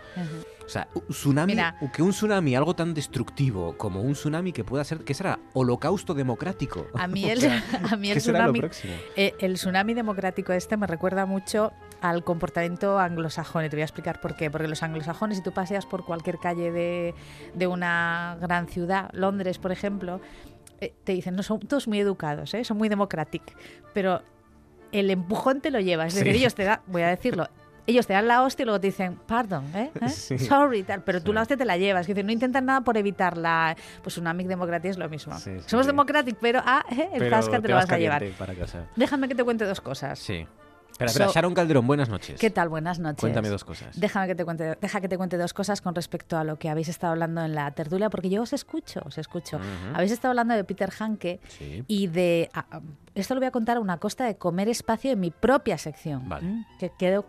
O 0.64 0.68
sea, 0.68 0.88
un 0.94 1.02
tsunami, 1.08 1.52
Mira. 1.54 1.76
que 1.92 2.02
un 2.02 2.10
tsunami, 2.12 2.54
algo 2.54 2.74
tan 2.74 2.94
destructivo 2.94 3.76
como 3.76 4.00
un 4.00 4.12
tsunami 4.12 4.52
que 4.52 4.64
pueda 4.64 4.84
ser, 4.84 5.00
¿qué 5.00 5.12
será? 5.12 5.38
Holocausto 5.54 6.14
democrático. 6.14 6.86
A 6.94 7.06
mí 7.08 7.24
O 7.28 7.28
el, 7.30 7.40
sea, 7.40 7.62
a 7.90 7.96
mí 7.96 8.08
el 8.08 8.14
¿qué 8.14 8.20
será 8.20 8.38
lo 8.46 8.52
tsunami, 8.52 8.60
próximo? 8.60 8.94
eh, 9.16 9.34
el 9.40 9.54
tsunami 9.54 9.94
democrático 9.94 10.52
este 10.52 10.76
me 10.76 10.86
recuerda 10.86 11.26
mucho 11.26 11.72
al 12.00 12.24
comportamiento 12.24 12.98
anglosajón 12.98 13.64
y 13.64 13.68
te 13.68 13.76
voy 13.76 13.82
a 13.82 13.84
explicar 13.84 14.20
por 14.20 14.34
qué. 14.36 14.50
Porque 14.50 14.68
los 14.68 14.82
anglosajones, 14.82 15.38
si 15.38 15.42
tú 15.44 15.52
paseas 15.52 15.84
por 15.86 16.04
cualquier 16.04 16.38
calle 16.38 16.70
de, 16.72 17.14
de 17.54 17.66
una 17.66 18.36
gran 18.40 18.66
ciudad, 18.68 19.10
Londres 19.12 19.58
por 19.58 19.72
ejemplo, 19.72 20.20
eh, 20.80 20.94
te 21.04 21.12
dicen, 21.12 21.36
no, 21.36 21.42
son 21.42 21.60
todos 21.60 21.86
muy 21.88 22.00
educados, 22.00 22.54
¿eh? 22.54 22.64
son 22.64 22.76
muy 22.78 22.88
democratic, 22.88 23.42
pero 23.94 24.22
el 24.92 25.10
empujón 25.10 25.60
te 25.60 25.70
lo 25.70 25.80
llevas. 25.80 26.08
Es 26.08 26.14
decir, 26.20 26.32
Sí. 26.32 26.38
ellos 26.40 26.54
te 26.54 26.64
dan, 26.64 26.80
voy 26.86 27.02
a 27.02 27.08
decirlo, 27.08 27.48
ellos 27.86 28.06
te 28.06 28.12
dan 28.12 28.28
la 28.28 28.42
hostia 28.42 28.62
y 28.62 28.66
luego 28.66 28.80
te 28.80 28.86
dicen, 28.86 29.18
pardon, 29.26 29.64
¿eh? 29.74 29.90
¿Eh? 30.00 30.08
Sí. 30.08 30.38
sorry, 30.38 30.84
tal, 30.84 31.02
pero 31.02 31.20
tú 31.20 31.32
la 31.32 31.42
hostia 31.42 31.56
te 31.56 31.64
la 31.64 31.76
llevas. 31.76 32.02
Es 32.02 32.06
decir, 32.08 32.24
no 32.24 32.30
intentan 32.30 32.66
nada 32.66 32.82
por 32.82 32.96
evitarla. 32.96 33.76
Pues 34.02 34.18
una 34.18 34.30
amic 34.30 34.46
democracia 34.46 34.90
es 34.90 34.98
lo 34.98 35.08
mismo. 35.08 35.36
Sí, 35.38 35.50
Somos 35.66 35.86
sí. 35.86 35.90
democratic, 35.90 36.36
pero 36.40 36.60
ah, 36.64 36.84
eh, 36.90 37.08
el 37.14 37.18
Pero 37.18 37.40
te, 37.60 37.68
lo 37.68 37.74
vas 37.74 37.90
a 37.90 37.98
llevar. 37.98 38.24
para 38.38 38.54
casa. 38.54 38.86
Déjame 38.94 39.26
que 39.28 39.34
te 39.34 39.42
cuente 39.42 39.64
dos 39.64 39.80
cosas. 39.80 40.18
Sí. 40.18 40.46
Espera, 40.92 41.10
espera, 41.10 41.26
So- 41.28 41.32
Sharon 41.34 41.54
Calderón, 41.54 41.86
buenas 41.86 42.08
noches. 42.08 42.38
¿Qué 42.38 42.50
tal? 42.50 42.68
Buenas 42.68 42.98
noches. 42.98 43.20
Cuéntame 43.20 43.48
dos 43.48 43.64
cosas. 43.64 43.98
Déjame 43.98 44.26
que 44.28 44.34
te 44.34 44.44
cuente, 44.44 44.76
deja 44.80 45.00
que 45.00 45.08
te 45.08 45.16
cuente 45.16 45.36
dos 45.36 45.52
cosas 45.54 45.80
con 45.80 45.94
respecto 45.94 46.36
a 46.36 46.44
lo 46.44 46.56
que 46.58 46.68
habéis 46.68 46.88
estado 46.88 47.12
hablando 47.12 47.42
en 47.44 47.54
la 47.54 47.70
tertulia, 47.72 48.08
porque 48.10 48.30
yo 48.30 48.42
os 48.42 48.52
escucho, 48.52 49.00
os 49.04 49.18
escucho. 49.18 49.58
Habéis 49.94 50.12
estado 50.12 50.30
hablando 50.30 50.54
de 50.54 50.64
Peter 50.64 50.90
Hanke 50.98 51.40
Sí. 51.48 51.84
y 51.88 52.06
de... 52.06 52.50
ah, 52.54 52.66
ah, 52.70 52.80
esto 53.14 53.34
lo 53.34 53.40
voy 53.40 53.48
a 53.48 53.50
contar 53.50 53.76
a 53.76 53.80
una 53.80 53.98
costa 53.98 54.24
de 54.24 54.36
comer 54.36 54.68
espacio 54.68 55.10
en 55.12 55.20
mi 55.20 55.30
propia 55.30 55.76
sección. 55.78 56.28
Vale. 56.28 56.46
¿m? 56.46 56.66
Que 56.78 56.90
quedo 56.98 57.26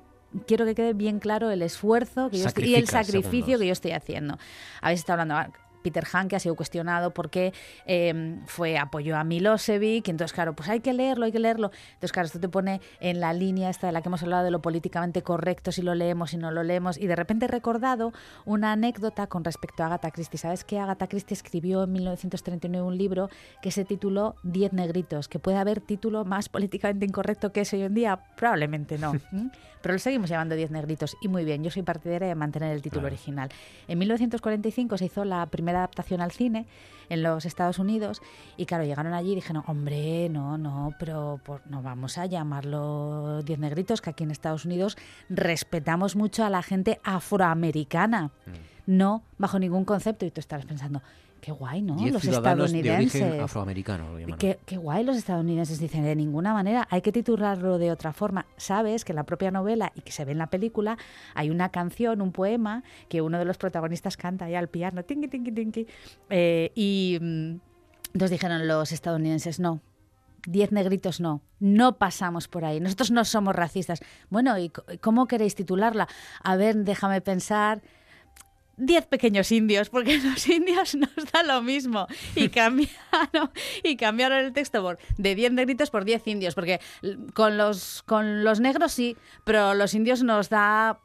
quiero 0.48 0.66
que 0.66 0.74
quede 0.74 0.94
bien 0.94 1.20
claro 1.20 1.52
el 1.52 1.62
esfuerzo 1.62 2.30
que 2.32 2.40
yo 2.40 2.48
estoy- 2.48 2.66
y 2.66 2.76
el 2.76 2.88
sacrificio 2.88 3.32
segundos. 3.32 3.60
que 3.60 3.68
yo 3.68 3.72
estoy 3.74 3.92
haciendo. 3.92 4.38
Habéis 4.82 5.02
estado 5.02 5.22
hablando. 5.22 5.54
Peter 5.84 6.06
Han, 6.14 6.28
que 6.28 6.36
ha 6.36 6.40
sido 6.40 6.56
cuestionado 6.56 7.14
porque 7.14 7.54
eh, 7.86 8.40
fue 8.48 8.78
apoyó 8.78 9.18
a 9.18 9.24
Milosevic, 9.24 10.08
y 10.08 10.12
entonces, 10.12 10.34
claro, 10.34 10.56
pues 10.56 10.70
hay 10.70 10.80
que 10.80 10.94
leerlo, 10.94 11.26
hay 11.26 11.32
que 11.32 11.40
leerlo. 11.40 11.72
Entonces, 11.94 12.12
claro, 12.12 12.26
esto 12.28 12.40
te 12.40 12.50
pone 12.50 12.82
en 13.00 13.20
la 13.20 13.34
línea 13.34 13.70
esta 13.70 13.88
de 13.88 13.94
la 13.94 14.02
que 14.02 14.10
hemos 14.10 14.24
hablado 14.24 14.44
de 14.44 14.52
lo 14.52 14.62
políticamente 14.62 15.22
correcto, 15.22 15.72
si 15.72 15.82
lo 15.82 15.94
leemos, 15.96 16.32
si 16.32 16.38
no 16.38 16.52
lo 16.52 16.64
leemos, 16.64 16.98
y 16.98 17.08
de 17.08 17.16
repente 17.16 17.46
he 17.46 17.48
recordado 17.48 18.14
una 18.46 18.72
anécdota 18.72 19.28
con 19.28 19.44
respecto 19.44 19.84
a 19.84 19.88
Agatha 19.88 20.12
Christie. 20.12 20.40
¿Sabes 20.40 20.64
que 20.64 20.80
Agatha 20.80 21.08
Christie 21.08 21.36
escribió 21.36 21.84
en 21.84 21.92
1939 21.92 22.88
un 22.88 22.98
libro 22.98 23.30
que 23.62 23.72
se 23.72 23.86
tituló 23.86 24.36
Diez 24.44 24.74
negritos? 24.74 25.28
¿Que 25.28 25.40
puede 25.40 25.58
haber 25.58 25.82
título 25.82 26.26
más 26.26 26.50
políticamente 26.50 27.06
incorrecto 27.06 27.52
que 27.52 27.62
ese 27.62 27.78
hoy 27.78 27.84
en 27.84 27.94
día? 27.94 28.20
Probablemente 28.36 28.98
no. 28.98 29.14
Pero 29.84 29.94
lo 29.94 30.00
seguimos 30.00 30.30
llamando 30.30 30.56
Diez 30.56 30.72
negritos. 30.72 31.16
Y 31.22 31.28
muy 31.28 31.46
bien, 31.46 31.64
yo 31.64 31.70
soy 31.70 31.84
partidaria 31.84 32.30
de 32.30 32.34
mantener 32.36 32.72
el 32.72 32.82
título 32.82 33.02
Claro. 33.02 33.14
original. 33.14 33.50
En 33.88 34.00
1945 34.00 34.98
se 34.98 35.06
hizo 35.06 35.26
la 35.26 35.46
primera 35.46 35.80
adaptación 35.80 36.22
al 36.22 36.32
cine 36.32 36.66
en 37.10 37.22
los 37.22 37.46
Estados 37.46 37.78
Unidos 37.80 38.22
y 38.58 38.66
claro, 38.66 38.86
llegaron 38.86 39.14
allí 39.14 39.34
y 39.34 39.36
dijeron, 39.36 39.62
hombre, 39.68 40.30
no, 40.30 40.58
no, 40.58 40.96
pero 40.98 41.40
por- 41.44 41.62
no 41.68 41.82
vamos 41.84 42.18
a 42.18 42.26
llamarlo 42.26 43.42
Diez 43.44 43.60
Negritos, 43.60 44.02
que 44.02 44.10
aquí 44.10 44.24
en 44.24 44.32
Estados 44.32 44.64
Unidos 44.66 44.98
respetamos 45.30 46.16
mucho 46.16 46.46
a 46.46 46.50
la 46.50 46.64
gente 46.64 47.00
afroamericana. 47.04 48.32
No 48.86 49.24
bajo 49.38 49.60
ningún 49.60 49.86
concepto. 49.86 50.26
Y 50.26 50.32
tú 50.32 50.40
estarás 50.40 50.66
pensando, 50.66 51.02
qué 51.44 51.52
guay, 51.52 51.82
¿no? 51.82 51.96
Diez 51.98 52.14
los 52.14 52.22
ciudadanos 52.22 52.72
de 52.72 52.80
estadounidenses. 52.80 53.22
origen 53.22 53.42
afroamericano. 53.42 54.18
lo. 54.18 54.38
Qué, 54.38 54.60
qué 54.66 54.78
guay 54.78 55.04
los 55.04 55.18
estadounidenses 55.18 55.78
dicen, 55.78 56.04
de 56.04 56.16
ninguna 56.16 56.54
manera, 56.54 56.88
hay 56.90 57.02
que 57.02 57.12
titularlo 57.12 57.78
de 57.78 57.92
otra 57.92 58.14
forma. 58.14 58.46
Sabes 58.56 59.04
que 59.04 59.12
en 59.12 59.18
la 59.18 59.26
propia 59.26 59.52
novela 59.52 59.92
y 59.94 60.02
que 60.02 60.14
se 60.14 60.24
ve 60.24 60.32
en 60.32 60.38
la 60.38 60.48
película 60.48 60.98
hay 61.36 61.50
una 61.50 61.68
canción, 61.68 62.22
un 62.22 62.32
poema 62.32 62.84
que 63.10 63.22
uno 63.22 63.38
de 63.40 63.44
los 63.44 63.58
protagonistas 63.58 64.16
canta 64.16 64.46
ahí 64.46 64.56
al 64.56 64.70
piano, 64.70 65.04
tinki, 65.04 65.28
tinki, 65.28 65.52
tinki. 65.52 65.88
Eh, 66.30 66.72
y 66.76 67.18
mm, 67.20 67.56
entonces 68.14 68.32
dijeron 68.32 68.66
los 68.66 68.94
estadounidenses, 68.94 69.60
no. 69.60 69.82
Diez 70.48 70.72
negritos 70.72 71.20
no, 71.20 71.42
no 71.60 71.98
pasamos 71.98 72.48
por 72.48 72.64
ahí, 72.64 72.80
nosotros 72.80 73.12
no 73.12 73.26
somos 73.26 73.54
racistas. 73.54 74.00
Bueno, 74.30 74.58
¿y 74.58 74.72
cómo 75.02 75.26
queréis 75.26 75.56
titularla? 75.56 76.08
A 76.42 76.56
ver, 76.56 76.76
déjame 76.76 77.20
pensar. 77.22 77.82
Diez 78.76 79.06
pequeños 79.06 79.52
indios, 79.52 79.90
porque 79.90 80.18
los 80.24 80.48
indios 80.48 80.96
nos 80.96 81.12
da 81.32 81.44
lo 81.44 81.62
mismo. 81.62 82.08
Y 82.36 82.50
cambiaron, 82.50 83.52
y 83.84 83.96
cambiaron 83.98 84.40
el 84.40 84.52
texto 84.54 84.82
por 84.82 84.98
de 85.18 85.36
diez 85.36 85.52
negritos 85.52 85.92
por 85.92 86.06
diez 86.06 86.28
indios, 86.28 86.56
porque 86.56 86.80
con 87.34 87.58
los, 87.58 88.02
con 88.04 88.44
los 88.44 88.60
negros 88.60 88.92
sí, 88.92 89.16
pero 89.44 89.76
los 89.76 89.94
indios 89.94 90.24
nos 90.24 90.50
da 90.50 91.00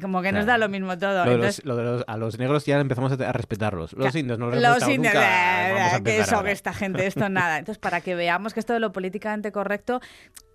como 0.00 0.22
que 0.22 0.30
nos 0.30 0.46
da 0.46 0.58
lo 0.58 0.68
mismo 0.68 0.96
todo. 0.96 1.24
Lo 1.24 1.32
Entonces, 1.32 1.64
los- 1.64 1.76
lo 1.76 1.76
de 1.76 1.82
los- 1.90 2.04
a 2.06 2.16
los 2.16 2.38
negros 2.38 2.64
ya 2.66 2.78
empezamos 2.78 3.10
a, 3.12 3.28
a 3.28 3.32
respetarlos. 3.32 3.92
Los 3.94 4.14
indios 4.14 4.38
no 4.38 4.46
los 4.50 4.62
Los 4.62 4.88
indios, 4.88 5.12
nunca. 5.14 6.00
que 6.04 6.18
eso, 6.20 6.42
que 6.44 6.52
esta 6.52 6.72
gente, 6.72 7.06
esto 7.06 7.28
nada. 7.28 7.58
Entonces, 7.58 7.78
para 7.80 8.00
que 8.00 8.14
veamos 8.14 8.54
que 8.54 8.60
esto 8.60 8.72
de 8.74 8.80
lo 8.80 8.92
políticamente 8.92 9.50
correcto 9.50 10.00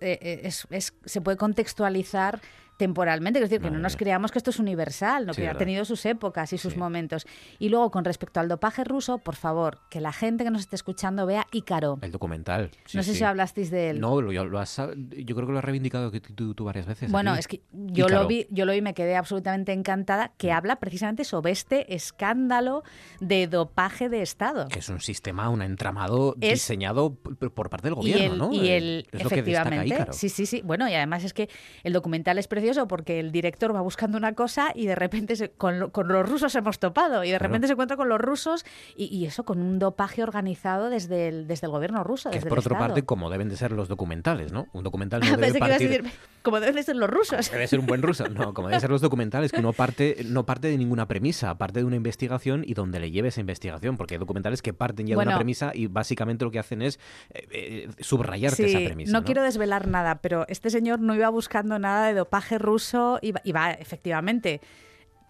eh, 0.00 0.18
eh, 0.22 0.40
es, 0.44 0.66
es- 0.70 0.94
se 1.04 1.20
puede 1.20 1.36
contextualizar 1.36 2.40
temporalmente, 2.76 3.38
es 3.38 3.48
decir, 3.48 3.60
que 3.62 3.70
no 3.70 3.78
nos 3.78 3.96
creamos 3.96 4.32
que 4.32 4.38
esto 4.38 4.50
es 4.50 4.58
universal, 4.58 5.26
¿no? 5.26 5.34
Sí, 5.34 5.42
que 5.42 5.48
ha 5.48 5.54
tenido 5.56 5.84
sus 5.84 6.04
épocas 6.06 6.52
y 6.52 6.58
sus 6.58 6.76
momentos. 6.76 7.26
Y 7.58 7.68
luego, 7.68 7.90
con 7.90 8.04
respecto 8.04 8.40
al 8.40 8.48
dopaje 8.48 8.84
ruso, 8.84 9.18
por 9.18 9.36
favor, 9.36 9.78
que 9.90 10.00
la 10.00 10.12
gente 10.12 10.44
que 10.44 10.50
nos 10.50 10.62
esté 10.62 10.76
escuchando 10.76 11.26
vea 11.26 11.46
Ícaro. 11.52 11.98
El 12.02 12.10
documental. 12.12 12.70
sí, 12.84 12.96
no 12.96 13.02
sé 13.02 13.14
si 13.14 13.22
hablasteis 13.24 13.70
de 13.70 13.90
él. 13.90 14.00
No, 14.00 14.20
lo, 14.20 14.32
lo 14.44 14.58
has- 14.58 14.76
yo 14.76 15.34
creo 15.36 15.46
que 15.46 15.52
lo 15.52 15.58
has 15.58 15.64
reivindicado 15.64 16.10
tú, 16.10 16.54
tú 16.54 16.64
varias 16.64 16.86
veces. 16.86 17.10
Bueno, 17.12 17.30
aquí. 17.32 17.40
es 17.40 17.48
que 17.48 17.60
yo 17.72 18.06
Ícaro. 18.06 18.22
lo 18.22 18.28
vi, 18.28 18.46
yo 18.50 18.64
lo 18.64 18.72
vi 18.72 18.78
y 18.78 18.82
me 18.82 18.94
quedé 18.94 19.16
absolutamente 19.16 19.72
encantada, 19.72 20.32
que 20.36 20.50
habla 20.52 20.76
precisamente 20.76 21.24
sobre 21.24 21.52
este 21.52 21.94
escándalo 21.94 22.82
de 23.20 23.46
dopaje 23.46 24.08
de 24.08 24.22
Estado. 24.22 24.68
Que 24.68 24.80
es 24.80 24.88
un 24.88 25.00
sistema, 25.00 25.48
un 25.48 25.62
entramado 25.62 26.34
Es- 26.40 26.54
diseñado 26.54 27.14
por 27.14 27.70
parte 27.70 27.88
del 27.88 27.92
y 27.94 27.96
gobierno, 28.12 28.32
el, 28.32 28.38
¿no? 28.38 28.52
y 28.52 28.68
Eh, 28.68 28.76
el- 28.76 29.06
es 29.12 29.22
lo 29.24 29.30
que 29.30 29.42
destaca 29.42 29.60
efectivamente, 29.68 29.86
Ícaro. 29.94 30.12
sí, 30.12 30.28
sí, 30.28 30.46
sí. 30.46 30.62
Bueno, 30.64 30.88
y 30.88 30.94
además 30.94 31.24
es 31.24 31.32
que 31.32 31.48
el 31.82 31.92
documental 31.92 32.38
es 32.38 32.48
precioso 32.64 32.88
porque 32.88 33.20
el 33.20 33.30
director 33.32 33.74
va 33.74 33.80
buscando 33.82 34.16
una 34.16 34.32
cosa 34.34 34.72
y 34.74 34.86
de 34.86 34.94
repente 34.94 35.36
se- 35.36 35.50
con, 35.50 35.90
con 35.90 36.08
los 36.08 36.28
rusos 36.28 36.54
hemos 36.54 36.78
topado 36.78 37.22
y 37.24 37.28
de 37.30 37.34
Claro. 37.38 37.50
repente 37.52 37.66
se 37.66 37.72
encuentra 37.74 37.96
con 37.96 38.08
los 38.08 38.20
rusos 38.20 38.64
y, 38.96 39.04
y 39.06 39.26
eso 39.26 39.44
con 39.44 39.60
un 39.60 39.78
dopaje 39.78 40.22
organizado 40.22 40.88
desde 40.88 41.28
el, 41.28 41.46
desde 41.46 41.66
el 41.66 41.72
gobierno 41.72 42.02
ruso, 42.04 42.30
Que 42.30 42.38
es 42.38 42.44
por 42.44 42.52
el 42.54 42.58
otra 42.60 42.74
Estado. 42.74 42.88
parte 42.88 43.04
como 43.04 43.28
deben 43.30 43.48
de 43.48 43.56
ser 43.56 43.72
los 43.72 43.88
documentales, 43.88 44.52
¿no? 44.52 44.66
Un 44.72 44.82
documental 44.84 45.20
no 45.20 45.26
debe 45.36 45.58
partir... 45.58 45.88
decir, 46.02 46.12
como 46.42 46.60
deben 46.60 46.74
de 46.76 46.82
ser 46.82 46.96
los 46.96 47.08
rusos. 47.10 47.50
Debe 47.50 47.66
ser 47.66 47.78
un 47.80 47.86
buen 47.86 48.02
ruso. 48.02 48.28
No, 48.28 48.52
como 48.54 48.68
deben 48.68 48.80
ser 48.80 48.90
los 48.90 49.00
documentales, 49.00 49.50
que 49.52 49.60
uno 49.60 49.72
parte, 49.72 50.16
no 50.26 50.44
parte 50.46 50.68
de 50.68 50.76
ninguna 50.78 51.06
premisa, 51.08 51.56
parte 51.56 51.80
de 51.80 51.84
una 51.86 51.96
investigación 51.96 52.64
y 52.66 52.74
donde 52.74 53.00
le 53.00 53.10
lleve 53.10 53.28
esa 53.28 53.40
investigación, 53.40 53.96
porque 53.96 54.14
hay 54.14 54.18
documentales 54.18 54.60
que 54.62 54.72
parten 54.74 55.06
ya 55.06 55.16
de 55.16 55.22
una 55.22 55.36
premisa 55.36 55.72
y 55.74 55.86
básicamente 55.86 56.44
lo 56.44 56.50
que 56.50 56.58
hacen 56.58 56.82
es 56.82 56.98
eh, 57.30 57.46
eh, 57.50 57.88
subrayarte 58.00 58.66
esa 58.66 58.78
premisa. 58.78 59.12
no, 59.12 59.20
¿no? 59.20 59.24
quiero 59.24 59.42
desvelar 59.42 59.86
nada, 59.88 60.16
pero 60.20 60.44
este 60.48 60.70
señor 60.70 61.00
no 61.00 61.14
iba 61.14 61.28
buscando 61.30 61.78
nada 61.78 62.06
de 62.06 62.14
dopaje 62.14 62.53
ruso, 62.58 63.18
iba, 63.22 63.40
iba 63.44 63.70
efectivamente 63.72 64.60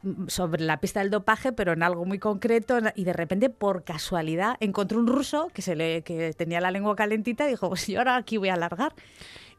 mm, 0.03 0.29
sobre 0.29 0.63
la 0.65 0.81
pista 0.81 1.01
del 1.01 1.11
dopaje, 1.11 1.53
pero 1.53 1.73
en 1.73 1.83
algo 1.83 2.05
muy 2.05 2.19
concreto, 2.19 2.79
y 2.95 3.05
de 3.05 3.13
repente, 3.13 3.51
por 3.51 3.85
casualidad, 3.85 4.57
encontró 4.61 4.99
un 4.99 5.07
ruso 5.07 5.49
que, 5.53 5.63
se 5.63 5.77
le, 5.77 6.03
que 6.03 6.33
tenía 6.35 6.61
la 6.61 6.71
lengua 6.71 6.95
calentita 6.97 7.47
y 7.47 7.51
dijo, 7.51 7.69
pues 7.69 7.87
yo 7.87 7.99
ahora 7.99 8.17
aquí 8.17 8.37
voy 8.37 8.49
a 8.51 8.55
alargar. 8.55 8.95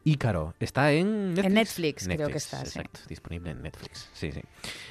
Ícaro, 0.08 0.54
¿está 0.60 0.92
en 0.92 1.34
Netflix? 1.34 1.46
En 1.46 1.54
Netflix, 1.54 2.06
creo 2.08 2.28
que 2.28 2.36
está, 2.38 2.58
sí. 2.64 2.78
Exacto, 2.78 3.00
disponible 3.08 3.50
en 3.50 3.60
Netflix. 3.62 4.08
Sí, 4.12 4.30
sí. 4.30 4.40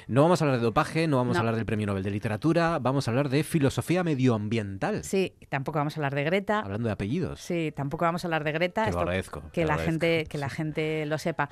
No 0.08 0.20
vamos 0.20 0.42
a 0.42 0.44
hablar 0.44 0.58
de 0.60 0.64
dopaje, 0.66 1.08
no 1.08 1.16
vamos 1.16 1.36
No. 1.36 1.38
a 1.38 1.40
hablar 1.40 1.56
del 1.56 1.64
Premio 1.64 1.86
Nobel 1.86 2.02
de 2.02 2.10
Literatura, 2.10 2.78
vamos 2.80 3.08
a 3.08 3.12
hablar 3.12 3.30
de 3.30 3.42
filosofía 3.42 4.04
medioambiental. 4.04 5.04
Sí, 5.04 5.32
tampoco 5.48 5.78
vamos 5.78 5.96
a 5.96 6.00
hablar 6.00 6.14
de 6.14 6.22
Greta. 6.24 6.60
Hablando 6.60 6.88
de 6.88 6.92
apellidos. 6.92 7.40
Sí, 7.40 7.72
tampoco 7.74 8.04
vamos 8.04 8.24
a 8.24 8.28
hablar 8.28 8.44
de 8.44 8.52
Greta. 8.52 8.82
Que 8.84 8.90
lo 8.90 8.98
esto- 8.98 9.00
agradezco, 9.00 9.42
Que, 9.54 9.64
la 9.64 9.72
agradezco, 9.72 9.90
gente, 9.90 10.26
que 10.28 10.36
la 10.36 10.50
gente 10.50 11.06
lo 11.06 11.16
sepa. 11.16 11.48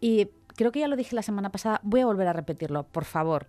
Y 0.00 0.28
creo 0.56 0.72
que 0.72 0.80
ya 0.80 0.88
lo 0.88 0.96
dije 0.96 1.14
la 1.14 1.22
semana 1.22 1.50
pasada, 1.50 1.80
voy 1.82 2.00
a 2.00 2.06
volver 2.06 2.28
a 2.28 2.32
repetirlo, 2.32 2.84
por 2.84 3.04
favor. 3.04 3.46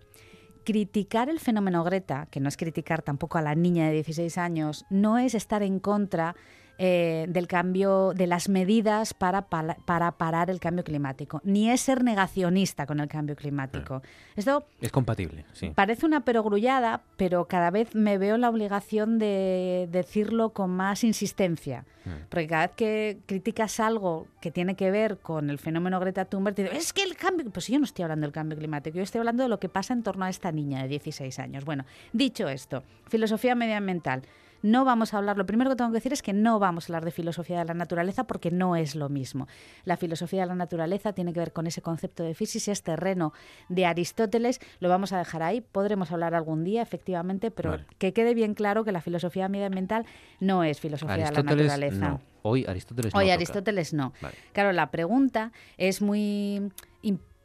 Criticar 0.64 1.30
el 1.30 1.40
fenómeno 1.40 1.84
Greta, 1.84 2.28
que 2.30 2.40
no 2.40 2.48
es 2.48 2.58
criticar 2.58 3.02
tampoco 3.02 3.38
a 3.38 3.42
la 3.42 3.56
niña 3.56 3.88
de 3.88 3.94
16 3.94 4.38
años, 4.38 4.86
no 4.90 5.18
es 5.18 5.34
estar 5.34 5.64
en 5.64 5.80
contra 5.80 6.36
eh, 6.84 7.28
del 7.30 7.46
cambio, 7.46 8.12
de 8.16 8.26
las 8.26 8.50
medidas 8.50 9.14
para, 9.14 9.44
para 9.44 10.12
parar 10.14 10.50
el 10.50 10.60
cambio 10.60 10.84
climático, 10.84 11.40
ni 11.44 11.70
es 11.70 11.82
ser 11.82 12.04
negacionista 12.04 12.88
con 12.88 13.00
el 13.00 13.08
cambio 13.08 13.36
climático. 13.36 14.02
Esto 14.36 14.66
Es 14.82 14.92
compatible, 14.92 15.46
sí. 15.54 15.70
Parece 15.76 16.08
una 16.08 16.22
perogrullada, 16.26 17.04
pero 17.18 17.46
cada 17.46 17.70
vez 17.70 17.94
me 17.94 18.18
veo 18.18 18.36
la 18.38 18.50
obligación 18.50 19.20
de 19.20 19.90
decirlo 19.92 20.54
con 20.54 20.72
más 20.72 21.04
insistencia. 21.04 21.86
Mm. 22.04 22.10
Porque 22.30 22.48
cada 22.48 22.66
vez 22.66 22.76
que 22.76 23.18
criticas 23.28 23.80
algo 23.80 24.26
que 24.42 24.50
tiene 24.50 24.74
que 24.74 24.90
ver 24.90 25.18
con 25.20 25.52
el 25.52 25.60
fenómeno 25.60 26.00
Greta 26.00 26.26
Thunberg, 26.26 26.56
te 26.56 26.64
digo, 26.64 26.74
es 26.76 26.94
que 26.94 27.04
el 27.04 27.16
cambio... 27.16 27.48
Pues 27.52 27.68
yo 27.68 27.78
no 27.78 27.86
estoy 27.86 28.02
hablando 28.02 28.26
del 28.26 28.34
cambio 28.34 28.58
climático, 28.58 28.98
yo 28.98 29.04
estoy 29.04 29.20
hablando 29.20 29.44
de 29.44 29.50
lo 29.50 29.60
que 29.60 29.70
pasa 29.70 29.94
en 29.94 30.02
torno 30.02 30.26
a 30.26 30.30
esta 30.32 30.52
niña 30.52 30.82
de 30.82 30.88
16 30.88 31.38
años. 31.38 31.64
Bueno, 31.64 31.86
dicho 32.12 32.50
esto, 32.50 32.82
filosofía 33.08 33.54
medioambiental. 33.54 34.24
No 34.62 34.86
vamos 34.86 35.14
a 35.14 35.18
hablar, 35.18 35.38
lo 35.38 35.46
primero 35.46 35.70
que 35.70 35.76
tengo 35.76 35.90
que 35.92 35.96
decir 35.96 36.14
es 36.14 36.22
que 36.22 36.34
no 36.34 36.60
vamos 36.60 36.86
a 36.86 36.88
hablar 36.88 37.06
de 37.06 37.12
filosofía 37.12 37.60
de 37.60 37.66
la 37.66 37.74
naturaleza 37.74 38.26
porque 38.26 38.52
no 38.52 38.76
es 38.76 38.96
lo 38.96 39.10
mismo. 39.10 39.48
La 39.84 39.98
filosofía 39.98 40.42
de 40.42 40.48
la 40.48 40.56
naturaleza 40.56 41.14
tiene 41.14 41.34
que 41.34 41.40
ver 41.40 41.54
con 41.54 41.68
ese 41.68 41.82
concepto 41.82 42.24
de 42.24 42.36
física, 42.36 42.52
terreno 42.84 43.34
de 43.70 43.86
Aristóteles, 43.86 44.60
lo 44.80 44.90
vamos 44.90 45.14
a 45.14 45.18
dejar 45.18 45.44
ahí, 45.44 45.62
podremos 45.62 46.12
hablar 46.12 46.36
algún 46.36 46.64
día, 46.64 46.82
efectivamente, 46.82 47.52
pero 47.52 47.72
Vale. 47.72 47.86
que 47.98 48.14
quede 48.14 48.34
bien 48.34 48.54
claro 48.54 48.84
que 48.84 48.92
la 48.92 49.02
filosofía 49.02 49.48
medioambiental 49.48 50.06
no 50.40 50.64
es 50.64 50.80
filosofía 50.80 51.26
de 51.26 51.32
la 51.32 51.44
naturaleza. 51.44 52.10
no. 52.10 52.22
Hoy 52.44 52.66
Aristóteles 52.68 53.14
no 53.14 53.20
Hoy. 53.20 53.30
Aristóteles 53.30 53.94
no. 53.94 54.14
Vale. 54.22 54.36
Claro, 54.52 54.72
la 54.72 54.90
pregunta 54.90 55.52
es 55.78 56.02
muy 56.02 56.72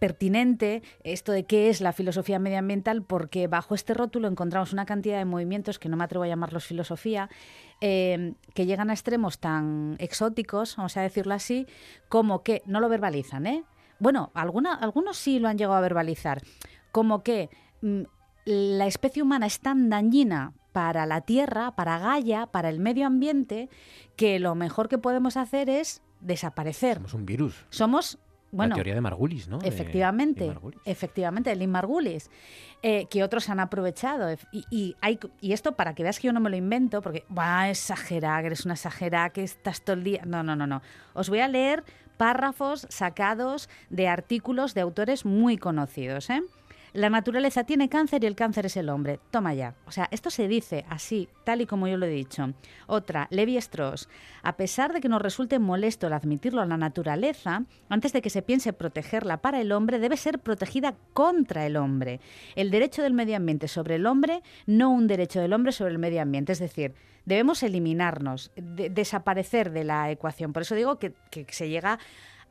impertinente 0.07 0.83
esto 1.03 1.33
de 1.33 1.45
qué 1.45 1.69
es 1.69 1.81
la 1.81 1.93
filosofía 1.93 2.39
medioambiental 2.39 3.03
porque 3.03 3.49
bajo 3.49 3.75
este 3.75 3.93
rótulo 3.93 4.29
encontramos 4.29 4.73
una 4.73 4.87
cantidad 4.87 5.19
de 5.19 5.25
movimientos 5.25 5.79
que 5.79 5.89
no 5.89 5.97
me 5.97 6.05
atrevo 6.05 6.25
a 6.25 6.29
llamarlos 6.29 6.65
filosofía 6.65 7.29
eh, 7.81 8.35
que 8.55 8.67
llegan 8.67 8.91
a 8.91 8.93
extremos 8.93 9.39
tan 9.41 9.97
exóticos, 9.99 10.77
vamos 10.77 10.97
a 10.97 11.03
decirlo 11.03 11.35
así, 11.35 11.67
como 12.09 12.43
que 12.43 12.63
no 12.67 12.81
lo 12.81 12.89
verbalizan, 12.89 13.47
¿eh? 13.47 13.65
Bueno, 13.99 14.31
alguna, 14.35 14.75
algunos 14.75 15.17
sí 15.17 15.39
lo 15.39 15.49
han 15.49 15.59
llegado 15.59 15.77
a 15.77 15.81
verbalizar, 15.81 16.43
como 16.93 17.23
que 17.23 17.51
mm, 17.83 18.03
la 18.45 18.87
especie 18.87 19.23
humana 19.23 19.47
es 19.47 19.61
tan 19.61 19.91
dañina 19.91 20.53
para 20.73 21.07
la 21.07 21.23
Tierra, 21.23 21.75
para 21.75 21.99
Gaia, 21.99 22.47
para 22.47 22.69
el 22.69 22.79
medio 22.79 23.07
ambiente, 23.07 23.71
que 24.15 24.39
lo 24.39 24.55
mejor 24.55 24.89
que 24.89 24.99
podemos 24.99 25.37
hacer 25.37 25.69
es 25.69 26.03
desaparecer. 26.21 26.97
Somos 26.97 27.15
un 27.15 27.27
virus. 27.27 27.67
Somos, 27.71 28.19
bueno, 28.53 28.71
la 28.71 28.75
teoría 28.77 28.95
de 28.95 29.01
Margulis, 29.01 29.49
¿no? 29.49 29.59
De- 29.59 29.69
Efectivamente, 29.69 30.45
de 30.45 30.51
Margulis. 30.51 30.81
efectivamente, 30.85 31.53
el 31.53 31.59
Lynn 31.59 31.71
Margulis, 31.71 32.31
eh, 32.83 33.07
que 33.11 33.23
otros 33.25 33.49
han 33.51 33.61
aprovechado. 33.61 34.33
Y, 34.53 34.65
y, 34.71 34.97
hay, 35.01 35.19
y 35.41 35.53
esto 35.53 35.73
para 35.77 35.95
que 35.95 36.03
veas 36.03 36.19
que 36.21 36.27
yo 36.29 36.33
no 36.33 36.41
me 36.41 36.49
lo 36.51 36.57
invento, 36.57 37.03
porque 37.03 37.25
va 37.37 37.61
a 37.63 37.71
exagerar, 37.71 38.45
eres 38.45 38.65
una 38.65 38.75
exagerada, 38.75 39.31
que 39.31 39.43
estás 39.43 39.83
todo 39.83 39.95
el 39.97 40.05
día. 40.05 40.23
No, 40.25 40.43
no, 40.43 40.57
no, 40.57 40.67
no. 40.67 40.83
Os 41.15 41.29
voy 41.29 41.41
a 41.41 41.49
leer 41.49 41.85
párrafos 42.17 42.87
sacados 42.89 43.69
de 43.91 44.09
artículos 44.09 44.73
de 44.75 44.81
autores 44.81 45.25
muy 45.27 45.59
conocidos. 45.59 46.31
¿eh? 46.31 46.43
La 46.97 47.11
naturaleza 47.11 47.65
tiene 47.65 47.91
cáncer 47.91 48.25
y 48.25 48.27
el 48.27 48.35
cáncer 48.35 48.65
es 48.65 48.77
el 48.79 48.89
hombre. 48.89 49.21
Toma 49.31 49.53
ya. 49.53 49.75
O 49.87 49.91
sea, 49.93 50.09
esto 50.11 50.31
se 50.31 50.49
dice 50.49 50.87
así, 50.89 51.29
tal 51.45 51.61
y 51.61 51.67
como 51.67 51.87
yo 51.89 51.99
lo 51.99 52.07
he 52.07 52.11
dicho. 52.11 52.55
Otra, 52.87 53.29
Levi 53.31 53.59
Strauss. 53.59 54.09
A 54.43 54.57
pesar 54.57 54.95
de 54.95 55.03
que 55.03 55.09
nos 55.11 55.21
resulte 55.21 55.59
molesto 55.59 56.07
el 56.07 56.15
admitirlo 56.15 56.63
a 56.63 56.67
la 56.67 56.79
naturaleza, 56.79 57.65
antes 57.91 58.15
de 58.15 58.23
que 58.23 58.31
se 58.31 58.41
piense 58.41 58.73
protegerla 58.73 59.43
para 59.43 59.61
el 59.61 59.73
hombre, 59.73 59.99
debe 59.99 60.17
ser 60.17 60.39
protegida 60.39 60.95
contra 61.13 61.67
el 61.67 61.77
hombre. 61.77 62.19
El 62.55 62.71
derecho 62.71 63.03
del 63.03 63.13
medio 63.13 63.37
ambiente 63.37 63.69
sobre 63.69 63.97
el 63.97 64.07
hombre, 64.07 64.43
no 64.65 64.89
un 64.91 65.07
derecho 65.07 65.41
del 65.41 65.53
hombre 65.53 65.73
sobre 65.73 65.93
el 65.93 65.99
medio 65.99 66.23
ambiente. 66.23 66.53
Es 66.53 66.61
decir, 66.61 66.95
debemos 67.27 67.63
eliminarnos, 67.63 68.53
de- 68.57 68.89
desaparecer 68.89 69.71
de 69.71 69.85
la 69.85 70.11
ecuación. 70.11 70.55
Por 70.55 70.63
eso 70.63 70.75
digo 70.75 70.99
que, 70.99 71.13
que 71.31 71.45
se 71.51 71.69
llega 71.69 71.99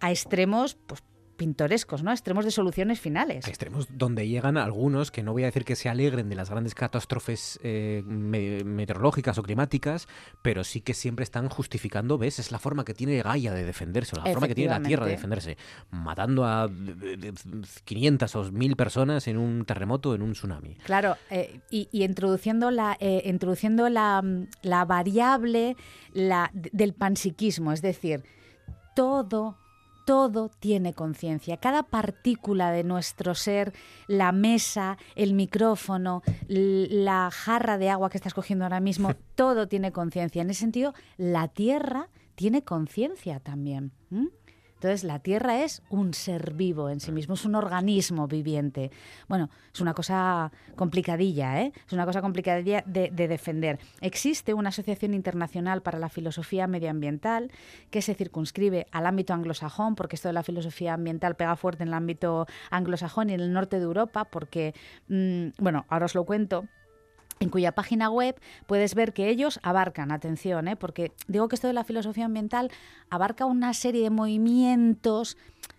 a 0.02 0.12
extremos 0.12 0.76
pues, 0.76 1.02
pintorescos, 1.36 2.04
¿no? 2.04 2.12
Extremos 2.12 2.46
de 2.46 2.52
soluciones 2.52 3.00
finales. 3.00 3.46
A 3.46 3.50
extremos 3.50 3.88
donde 3.92 4.28
llegan 4.28 4.58
algunos, 4.58 5.12
que 5.12 5.24
no 5.24 5.34
voy 5.34 5.44
a 5.44 5.48
decir 5.48 5.66
que 5.66 5.76
se 5.76 5.90
alegren 5.90 6.30
de 6.30 6.36
las 6.36 6.50
grandes 6.50 6.74
catástrofes 6.76 7.60
eh, 7.64 8.04
me- 8.06 8.64
meteorológicas 8.64 9.38
o 9.38 9.44
climáticas, 9.44 10.08
pero 10.42 10.64
sí 10.64 10.82
que 10.82 10.94
siempre 10.94 11.24
están 11.24 11.50
justificando, 11.50 12.18
¿ves? 12.18 12.40
Es 12.40 12.52
la 12.52 12.60
forma 12.60 12.86
que 12.86 12.94
tiene 12.94 13.22
Gaia 13.22 13.54
de 13.54 13.64
defenderse, 13.64 14.16
o 14.16 14.20
la 14.24 14.32
forma 14.32 14.48
que 14.48 14.56
tiene 14.56 14.72
la 14.72 14.82
Tierra 14.82 15.06
de 15.06 15.12
defenderse, 15.12 15.58
matando 15.92 16.46
a 16.46 16.68
de- 16.68 16.96
de- 16.96 17.18
de 17.18 17.34
500 17.84 18.36
o 18.36 18.52
1000 18.52 18.76
personas 18.76 19.28
en 19.28 19.38
un 19.38 19.66
terremoto, 19.66 20.16
en 20.16 20.22
un 20.22 20.34
tsunami. 20.34 20.76
Claro, 20.86 21.16
eh, 21.30 21.60
y, 21.70 21.90
y 21.92 22.04
introduciendo 22.04 22.72
la, 22.72 22.98
eh, 23.00 23.24
introduciendo 23.26 23.90
la, 23.90 24.24
la 24.62 24.86
variable 24.86 25.76
la, 26.14 26.50
del 26.54 26.94
panpsiquismo, 26.94 27.72
es 27.72 27.82
decir, 27.82 28.24
todo, 28.96 29.58
todo 30.06 30.50
tiene 30.60 30.94
conciencia. 30.94 31.58
Cada 31.58 31.84
partícula 31.84 32.72
de 32.72 32.84
nuestro 32.84 33.36
ser, 33.36 33.74
la 34.08 34.32
mesa, 34.32 34.98
el 35.16 35.34
micrófono, 35.34 36.22
la 36.48 37.30
jarra 37.32 37.78
de 37.78 37.90
agua 37.90 38.10
que 38.10 38.18
estás 38.18 38.34
cogiendo 38.34 38.66
ahora 38.66 38.80
mismo, 38.80 39.14
todo 39.36 39.68
tiene 39.68 39.92
conciencia. 39.92 40.42
En 40.42 40.50
ese 40.50 40.62
sentido, 40.62 40.94
la 41.18 41.48
Tierra 41.48 42.10
tiene 42.36 42.64
conciencia 42.64 43.40
también. 43.40 43.92
Entonces, 44.86 45.04
la 45.04 45.18
Tierra 45.18 45.64
es 45.64 45.82
un 45.90 46.14
ser 46.14 46.54
vivo 46.54 46.92
en 46.92 47.00
sí 47.00 47.12
mismo, 47.12 47.34
es 47.34 47.44
un 47.44 47.56
organismo 47.56 48.28
viviente. 48.28 48.92
Bueno, 49.28 49.50
es 49.74 49.82
una 49.82 49.96
cosa 49.96 50.52
complicadilla, 50.76 51.60
¿eh? 51.60 51.74
Es 51.88 51.94
una 51.94 52.06
cosa 52.06 52.22
complicadilla 52.22 52.84
de, 52.86 53.10
de 53.12 53.28
defender. 53.28 53.80
Existe 54.02 54.54
una 54.54 54.70
asociación 54.70 55.16
internacional 55.16 55.82
para 55.82 55.98
la 55.98 56.08
filosofía 56.08 56.68
medioambiental 56.68 57.52
que 57.90 58.04
se 58.04 58.14
circunscribe 58.14 58.86
al 58.92 59.08
ámbito 59.08 59.34
anglosajón, 59.34 59.96
porque 59.96 60.18
esto 60.18 60.30
de 60.30 60.34
la 60.34 60.44
filosofía 60.44 60.94
ambiental 60.94 61.34
pega 61.34 61.56
fuerte 61.56 61.82
en 61.82 61.88
el 61.88 61.96
ámbito 61.96 62.46
anglosajón 62.70 63.32
y 63.32 63.34
en 63.34 63.40
el 63.40 63.54
norte 63.54 63.78
de 63.78 63.86
Europa, 63.86 64.26
porque, 64.26 64.76
mm, 65.08 65.48
bueno, 65.58 65.86
ahora 65.90 66.06
os 66.06 66.14
lo 66.14 66.26
cuento 66.26 66.68
en 67.40 67.50
cuya 67.50 67.74
página 67.74 68.10
web 68.10 68.40
puedes 68.66 68.96
ver 68.96 69.14
que 69.14 69.30
ellos 69.30 69.60
abarcan, 69.64 70.12
atención, 70.12 70.68
¿eh? 70.68 70.76
porque 70.76 71.12
digo 71.28 71.48
que 71.48 71.56
esto 71.56 71.68
de 71.68 71.74
la 71.74 71.84
filosofía 71.84 72.26
ambiental 72.26 72.72
abarca 73.10 73.46
una 73.46 73.74
serie 73.74 74.04
de 74.04 74.10
movimientos. 74.10 75.38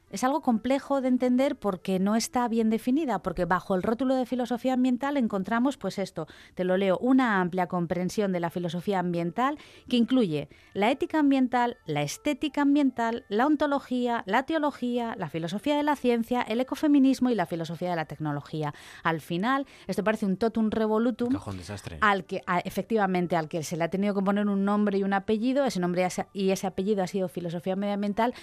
Es 0.09 0.23
algo 0.23 0.41
complejo 0.41 1.01
de 1.01 1.09
entender 1.09 1.57
porque 1.57 1.99
no 1.99 2.15
está 2.15 2.47
bien 2.47 2.71
definida, 2.71 3.19
porque 3.25 3.45
bajo 3.45 3.75
el 3.75 3.83
rótulo 3.83 4.15
de 4.15 4.25
filosofía 4.25 4.75
ambiental 4.75 5.17
encontramos, 5.17 5.77
pues 5.79 5.99
esto, 5.99 6.29
te 6.55 6.63
lo 6.63 6.77
leo, 6.77 6.97
una 7.01 7.41
amplia 7.41 7.67
comprensión 7.67 8.31
de 8.31 8.39
la 8.39 8.51
filosofía 8.51 9.01
ambiental 9.01 9.59
que 9.89 9.97
incluye 9.97 10.49
la 10.75 10.93
ética 10.93 11.19
ambiental, 11.19 11.77
la 11.87 12.03
estética 12.03 12.63
ambiental, 12.63 13.25
la 13.29 13.47
ontología, 13.47 14.23
la 14.27 14.45
teología, 14.45 15.17
la 15.19 15.29
filosofía 15.29 15.77
de 15.77 15.83
la 15.83 15.97
ciencia, 15.97 16.41
el 16.43 16.61
ecofeminismo 16.61 17.29
y 17.31 17.35
la 17.35 17.47
filosofía 17.47 17.91
de 17.91 17.97
la 17.97 18.05
tecnología. 18.05 18.75
Al 19.03 19.21
final, 19.21 19.67
esto 19.89 20.05
parece 20.05 20.25
un 20.25 20.37
totum 20.37 20.71
revolutum 20.71 21.33
Cajón 21.33 21.59
desastre. 21.59 21.99
al 22.01 22.25
que 22.27 22.43
a- 22.47 22.61
efectivamente 22.61 23.35
al 23.35 23.49
que 23.49 23.65
se 23.65 23.77
le 23.77 23.83
ha 23.83 23.91
tenido 23.91 24.15
que 24.15 24.23
poner 24.23 24.47
un 24.47 24.65
nombre 24.65 24.99
y 24.99 25.03
un 25.03 25.15
apellido, 25.15 25.65
ese 25.65 25.81
nombre 25.81 26.03
y 26.03 26.05
ese- 26.05 26.27
y 26.33 26.51
ese 26.51 26.69
apellido 26.69 27.03
ha 27.03 27.09
sido 27.09 27.27
filosofía 27.29 27.75
medioambiental, 27.75 28.35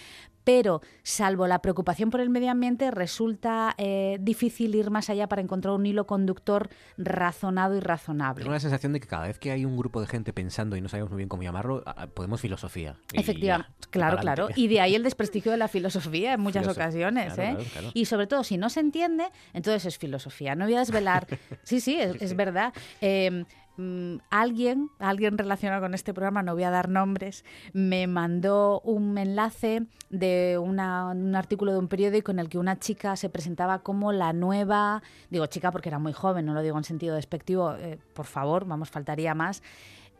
pero 0.43 0.81
salvo 1.03 1.47
la 1.47 1.52
preocupación 1.61 2.09
por 2.09 2.21
el 2.21 2.29
medio 2.29 2.51
ambiente 2.51 2.91
resulta 2.91 3.73
eh, 3.77 4.17
difícil 4.21 4.73
ir 4.75 4.89
más 4.89 5.09
allá 5.09 5.27
para 5.27 5.41
encontrar 5.41 5.73
un 5.75 5.85
hilo 5.85 6.05
conductor 6.07 6.69
razonado 6.97 7.75
y 7.75 7.79
razonable. 7.79 8.43
Tengo 8.43 8.53
la 8.53 8.59
sensación 8.59 8.93
de 8.93 8.99
que 8.99 9.07
cada 9.07 9.27
vez 9.27 9.39
que 9.39 9.51
hay 9.51 9.65
un 9.65 9.77
grupo 9.77 10.01
de 10.01 10.07
gente 10.07 10.33
pensando 10.33 10.75
y 10.75 10.81
no 10.81 10.89
sabemos 10.89 11.11
muy 11.11 11.17
bien 11.17 11.29
cómo 11.29 11.43
llamarlo, 11.43 11.83
podemos 12.13 12.41
filosofía. 12.41 12.95
Efectivamente, 13.13 13.71
ya, 13.81 13.89
claro, 13.89 14.17
claro. 14.17 14.47
Y 14.55 14.67
de 14.67 14.81
ahí 14.81 14.95
el 14.95 15.03
desprestigio 15.13 15.51
de 15.51 15.57
la 15.57 15.67
filosofía 15.67 16.33
en 16.33 16.41
muchas 16.41 16.63
Filoso- 16.65 16.71
ocasiones. 16.81 17.33
claro, 17.33 17.51
¿eh? 17.51 17.55
claro, 17.55 17.69
claro. 17.71 17.91
Y 17.93 18.05
sobre 18.05 18.27
todo, 18.27 18.43
si 18.43 18.57
no 18.57 18.69
se 18.69 18.79
entiende, 18.79 19.25
entonces 19.53 19.85
es 19.85 19.97
filosofía. 19.97 20.55
No 20.55 20.65
voy 20.65 20.75
a 20.75 20.79
desvelar. 20.79 21.27
sí, 21.63 21.79
sí, 21.79 21.99
es, 21.99 22.21
es 22.21 22.35
verdad. 22.35 22.73
Eh, 23.01 23.45
mm, 23.77 24.15
alguien, 24.29 24.89
alguien 24.99 25.37
relacionado 25.37 25.81
con 25.81 25.93
este 25.93 26.13
programa, 26.13 26.43
no 26.43 26.53
voy 26.53 26.63
a 26.63 26.69
dar 26.69 26.89
nombres, 26.89 27.43
me 27.73 28.07
mandó 28.07 28.81
un 28.81 29.17
enlace 29.17 29.85
de 30.09 30.57
una- 30.61 31.07
un 31.07 31.35
artículo 31.35 31.71
de 31.71 31.79
un 31.79 31.87
periódico 31.87 32.31
en 32.31 32.39
el 32.39 32.49
que 32.49 32.57
una 32.57 32.77
chica 32.79 33.15
se 33.15 33.29
presentaba 33.29 33.79
como 33.79 34.11
la 34.11 34.33
nueva, 34.33 35.01
digo 35.29 35.45
chica 35.47 35.71
porque 35.71 35.89
era 35.89 35.99
muy 35.99 36.13
joven, 36.13 36.45
no 36.45 36.53
lo 36.53 36.61
digo 36.61 36.77
en 36.77 36.83
sentido 36.83 37.15
despectivo, 37.15 37.73
eh, 37.75 37.97
por 38.13 38.25
favor, 38.25 38.65
vamos, 38.65 38.89
faltaría 38.89 39.33
más 39.35 39.63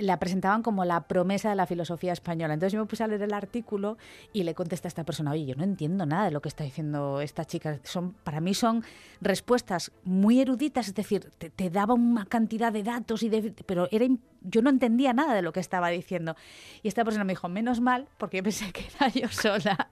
la 0.04 0.20
presentaban 0.20 0.64
como 0.64 0.84
la 0.86 1.08
promesa 1.08 1.50
de 1.50 1.56
la 1.56 1.66
filosofía 1.66 2.12
española. 2.12 2.54
Entonces 2.54 2.74
yo 2.74 2.80
me 2.80 2.86
puse 2.86 3.04
a 3.04 3.08
leer 3.08 3.22
el 3.22 3.34
artículo 3.34 3.98
y 4.34 4.44
le 4.44 4.54
contesté 4.54 4.88
a 4.88 4.90
esta 4.90 5.04
persona, 5.06 5.32
oye, 5.32 5.46
yo 5.46 5.56
no 5.56 5.64
entiendo 5.64 6.06
nada 6.06 6.26
de 6.26 6.32
lo 6.32 6.42
que 6.42 6.50
está 6.50 6.64
diciendo 6.64 7.22
esta 7.22 7.46
chica. 7.46 7.80
Son, 7.84 8.12
para 8.12 8.42
mí 8.42 8.54
son 8.54 8.84
respuestas 9.22 9.92
muy 10.04 10.42
eruditas, 10.42 10.88
es 10.90 10.96
decir, 10.96 11.32
te, 11.38 11.50
te 11.50 11.70
daba 11.70 11.94
una 11.94 12.26
cantidad 12.26 12.72
de 12.74 12.84
datos, 12.84 13.24
y 13.24 13.30
de, 13.30 13.54
pero 13.66 13.88
era, 13.92 14.06
yo 14.42 14.62
no 14.62 14.70
entendía 14.70 15.14
nada 15.14 15.34
de 15.34 15.42
lo 15.42 15.54
que 15.54 15.62
estaba 15.62 15.88
diciendo. 15.90 16.36
Y 16.82 16.90
esta 16.90 17.06
persona 17.06 17.24
me 17.24 17.32
dijo, 17.32 17.48
menos 17.48 17.80
mal, 17.80 18.08
porque 18.18 18.38
yo 18.38 18.44
pensé 18.44 18.72
que 18.74 18.86
era 18.96 19.08
yo 19.08 19.30
sola. 19.30 19.90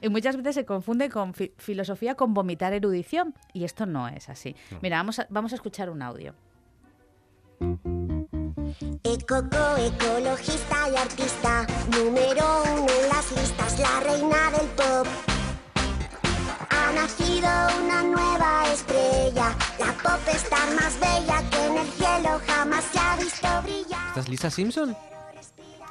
Y 0.00 0.08
muchas 0.08 0.36
veces 0.36 0.56
se 0.56 0.64
confunde 0.64 1.08
con 1.08 1.34
fi- 1.34 1.52
filosofía 1.58 2.16
con 2.16 2.34
vomitar 2.34 2.72
erudición, 2.72 3.34
y 3.52 3.62
esto 3.64 3.86
no 3.86 4.08
es 4.08 4.28
así. 4.28 4.56
Mira, 4.80 4.96
vamos 4.96 5.20
a, 5.20 5.26
vamos 5.30 5.52
a 5.52 5.54
escuchar 5.54 5.88
un 5.88 6.02
audio. 6.02 6.34
Ecoco, 9.04 9.76
ecologista 9.78 10.88
y 10.90 10.96
artista, 10.96 11.66
número 11.90 12.62
uno 12.64 12.86
en 12.88 13.08
las 13.08 13.30
listas, 13.32 13.78
la 13.78 14.00
reina 14.00 14.50
del 14.50 14.68
pop. 14.70 15.06
Ha 16.70 16.92
nacido 16.92 17.48
una 17.84 18.02
nueva 18.02 18.64
estrella, 18.72 19.56
la 19.78 19.92
pop 20.02 20.20
star 20.34 20.74
más 20.74 20.98
bella 20.98 21.42
que 21.50 21.66
en 21.66 21.76
el 21.78 21.88
cielo 21.92 22.40
jamás 22.46 22.84
se 22.92 22.98
ha 22.98 23.16
visto 23.16 23.48
brillar. 23.62 24.08
¿Esta 24.08 24.20
es 24.20 24.28
Lisa 24.28 24.50
Simpson? 24.50 24.96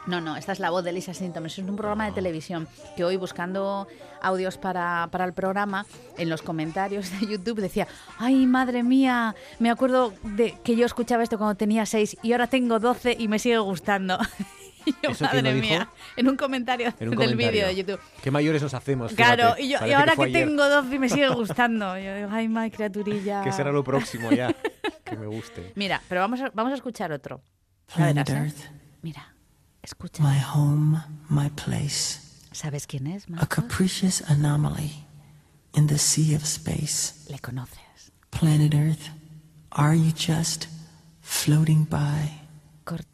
No, 0.07 0.19
no, 0.19 0.35
esta 0.35 0.51
es 0.51 0.59
la 0.59 0.71
voz 0.71 0.83
de 0.83 0.91
Lisa 0.93 1.13
Simpson. 1.13 1.45
Es 1.45 1.57
un 1.59 1.75
programa 1.75 2.05
de 2.05 2.11
televisión 2.11 2.67
que 2.95 3.03
hoy 3.03 3.17
buscando 3.17 3.87
audios 4.21 4.57
para, 4.57 5.07
para 5.11 5.25
el 5.25 5.33
programa, 5.33 5.85
en 6.17 6.29
los 6.29 6.41
comentarios 6.41 7.11
de 7.19 7.27
YouTube 7.27 7.59
decía, 7.61 7.87
ay, 8.17 8.47
madre 8.47 8.83
mía, 8.83 9.35
me 9.59 9.69
acuerdo 9.69 10.13
de 10.23 10.55
que 10.63 10.75
yo 10.75 10.85
escuchaba 10.85 11.23
esto 11.23 11.37
cuando 11.37 11.55
tenía 11.55 11.85
seis 11.85 12.17
y 12.23 12.31
ahora 12.31 12.47
tengo 12.47 12.79
12 12.79 13.15
y 13.19 13.27
me 13.27 13.39
sigue 13.39 13.59
gustando. 13.59 14.17
Y 14.83 14.95
yo, 15.03 15.11
¿Eso 15.11 15.27
quién 15.29 15.43
madre 15.43 15.61
dijo? 15.61 15.67
mía, 15.67 15.89
en 16.17 16.27
un 16.27 16.35
comentario 16.35 16.91
En 16.99 17.09
un 17.09 17.15
del 17.15 17.35
vídeo 17.35 17.67
de 17.67 17.75
YouTube. 17.75 17.99
Qué 18.23 18.31
mayores 18.31 18.63
nos 18.63 18.73
hacemos. 18.73 19.13
Claro, 19.13 19.53
fíjate. 19.53 19.61
y, 19.61 19.69
yo, 19.69 19.77
y 19.85 19.91
ahora 19.91 20.15
que, 20.15 20.25
tengo 20.31 20.67
12 20.67 20.95
y 20.95 20.97
me 20.97 21.07
sigue 21.07 21.29
gustando. 21.35 21.99
Yo 21.99 22.15
digo, 22.15 22.29
ay, 22.31 22.47
madre 22.47 22.71
criaturilla. 22.71 23.43
Que 23.43 23.51
será 23.51 23.71
lo 23.71 23.83
próximo 23.83 24.31
ya. 24.31 24.55
que 25.03 25.15
me 25.17 25.27
guste. 25.27 25.71
Mira, 25.75 26.01
pero 26.09 26.21
vamos 26.21 26.41
a, 26.41 26.49
vamos 26.55 26.71
a 26.71 26.77
escuchar 26.77 27.11
otro. 27.11 27.43
Verás, 27.95 28.27
¿eh? 28.27 28.53
Mira, 29.03 29.35
escucha. 29.83 30.21
my 30.23 30.37
home, 30.39 31.01
my 31.29 31.49
place, 31.49 32.19
¿Sabes 32.51 32.85
quién 32.87 33.07
es, 33.07 33.25
a 33.39 33.45
capricious 33.47 34.21
anomaly 34.29 35.05
in 35.73 35.87
the 35.87 35.97
sea 35.97 36.35
of 36.35 36.43
space. 36.43 37.13
Le 37.29 37.39
conoces. 37.39 38.11
Planet 38.31 38.73
Earth, 38.73 39.09
are 39.71 39.95
you 39.95 40.11
just 40.11 40.67
floating 41.21 41.85
by 41.85 42.37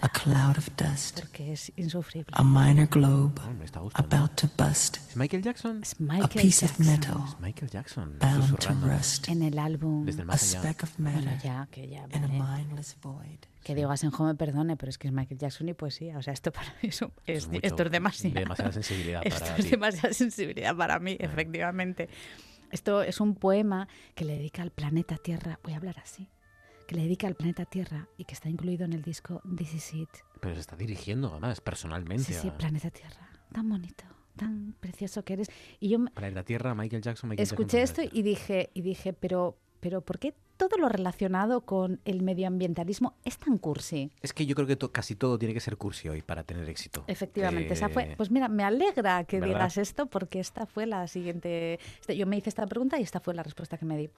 a 0.01 0.09
cloud 0.09 0.57
of 0.57 0.75
dust, 0.75 1.19
Porque 1.19 1.51
es 1.53 1.71
insufrible. 1.77 2.31
a 2.33 2.43
minor 2.43 2.87
globe 2.87 3.39
me 3.59 3.65
about 3.93 4.35
to 4.37 4.47
bust, 4.57 4.97
¿Es 5.09 5.15
Michael 5.15 5.43
Jackson? 5.43 5.81
Es 5.83 5.93
a 5.99 6.01
Michael 6.03 6.29
piece 6.41 6.63
of 6.65 6.79
metal 6.79 7.23
Es 7.27 7.39
Michael 7.39 7.69
Jackson. 7.69 8.17
bound 8.19 8.57
to 8.59 8.73
rust, 8.81 9.27
En 9.29 9.43
el 9.43 9.59
álbum. 9.59 10.05
Desde 10.05 10.23
el 10.23 10.29
a 10.31 10.33
allá. 10.33 10.61
speck 10.61 10.81
of 10.83 10.89
Bueno, 10.97 11.21
matter 11.21 11.39
ya, 11.43 11.67
que 11.69 11.87
ya. 11.87 12.05
in 12.11 12.23
a 12.23 12.27
mindless 12.27 12.95
void. 13.03 13.45
Que 13.67 13.75
digo 13.75 13.91
Asenjo 13.91 14.23
me 14.23 14.33
perdone, 14.35 14.77
pero 14.77 14.89
es 14.89 14.97
que 14.97 15.07
es 15.09 15.13
Michael 15.13 15.37
Jackson 15.39 15.67
y 15.69 15.73
poesía. 15.73 16.17
O 16.17 16.21
sea, 16.21 16.31
esto 16.33 16.51
para 16.53 16.69
mí 16.81 16.89
es, 16.89 17.01
un- 17.01 17.11
es- 17.25 17.47
mucho- 17.47 17.59
esto 17.63 17.83
es 17.83 17.91
demasiado. 17.91 18.33
demasiada 18.39 18.71
sensibilidad 18.71 19.21
Esto 19.25 19.39
para 19.41 19.57
es 19.57 19.65
ti. 19.65 19.71
demasiada 19.71 20.13
sensibilidad 20.13 20.75
para 20.75 20.99
mí, 20.99 21.17
efectivamente. 21.19 22.07
Esto 22.71 23.01
es 23.01 23.19
un 23.21 23.35
poema 23.35 23.87
que 24.15 24.25
le 24.25 24.37
dedica 24.37 24.61
al 24.61 24.71
planeta 24.71 25.17
Tierra. 25.17 25.59
Voy 25.63 25.73
a 25.73 25.77
hablar 25.77 25.99
así. 25.99 26.29
Que 26.87 26.95
le 26.95 27.01
dedica 27.03 27.27
al 27.27 27.35
planeta 27.35 27.65
Tierra 27.65 28.07
y 28.17 28.23
que 28.23 28.33
está 28.33 28.47
incluido 28.49 28.85
en 28.85 28.93
el 28.93 29.01
disco 29.01 29.41
This 29.57 29.73
Is 29.73 29.93
It. 29.93 30.09
Pero 30.39 30.55
se 30.55 30.61
está 30.61 30.75
dirigiendo, 30.77 31.29
además, 31.31 31.59
personalmente. 31.59 32.23
Sí, 32.23 32.33
sí, 32.33 32.47
a- 32.47 32.57
planeta 32.57 32.89
Tierra. 32.89 33.29
Tan 33.51 33.67
bonito, 33.69 34.05
tan 34.37 34.75
precioso 34.79 35.23
que 35.25 35.33
eres. 35.33 35.49
Y 35.81 35.89
yo 35.89 36.05
Planeta 36.13 36.43
Tierra, 36.43 36.73
Michael 36.75 37.01
Jackson, 37.01 37.29
Michael 37.29 37.43
escuché 37.43 37.79
Jackson, 37.79 38.05
esto 38.05 38.15
y 38.17 38.21
dije, 38.21 38.69
y 38.73 38.81
dije, 38.81 39.11
pero, 39.13 39.57
pero 39.79 40.01
¿por 40.01 40.19
qué 40.19 40.33
todo 40.57 40.75
lo 40.77 40.89
relacionado 40.89 41.61
con 41.61 41.99
el 42.05 42.23
medioambientalismo 42.23 43.15
es 43.23 43.37
tan 43.37 43.57
cursi? 43.59 44.11
Es 44.21 44.33
que 44.33 44.45
yo 44.47 44.55
creo 44.55 44.65
que 44.67 44.75
to- 44.75 44.91
casi 44.91 45.15
todo 45.15 45.37
tiene 45.37 45.53
que 45.53 45.59
ser 45.59 45.77
cursi 45.77 46.09
hoy 46.09 46.23
para 46.23 46.43
tener 46.43 46.67
éxito. 46.67 47.03
Efectivamente, 47.07 47.73
esa 47.73 47.85
Eh, 47.87 47.89
fue. 47.89 48.13
Pues 48.17 48.31
mira, 48.31 48.47
me 48.49 48.63
alegra 48.63 49.23
que 49.25 49.39
¿verdad? 49.39 49.53
digas 49.55 49.77
esto 49.77 50.07
porque 50.07 50.39
esta 50.39 50.65
fue 50.65 50.85
la 50.87 51.07
siguiente. 51.07 51.79
este- 52.01 52.17
Yo 52.17 52.25
me 52.25 52.37
hice 52.37 52.49
esta 52.49 52.65
pregunta 52.65 52.99
y 52.99 53.03
esta 53.03 53.19
fue 53.19 53.35
la 53.35 53.43
respuesta 53.43 53.77
que 53.77 53.85
me 53.85 53.97
di. 53.97 54.09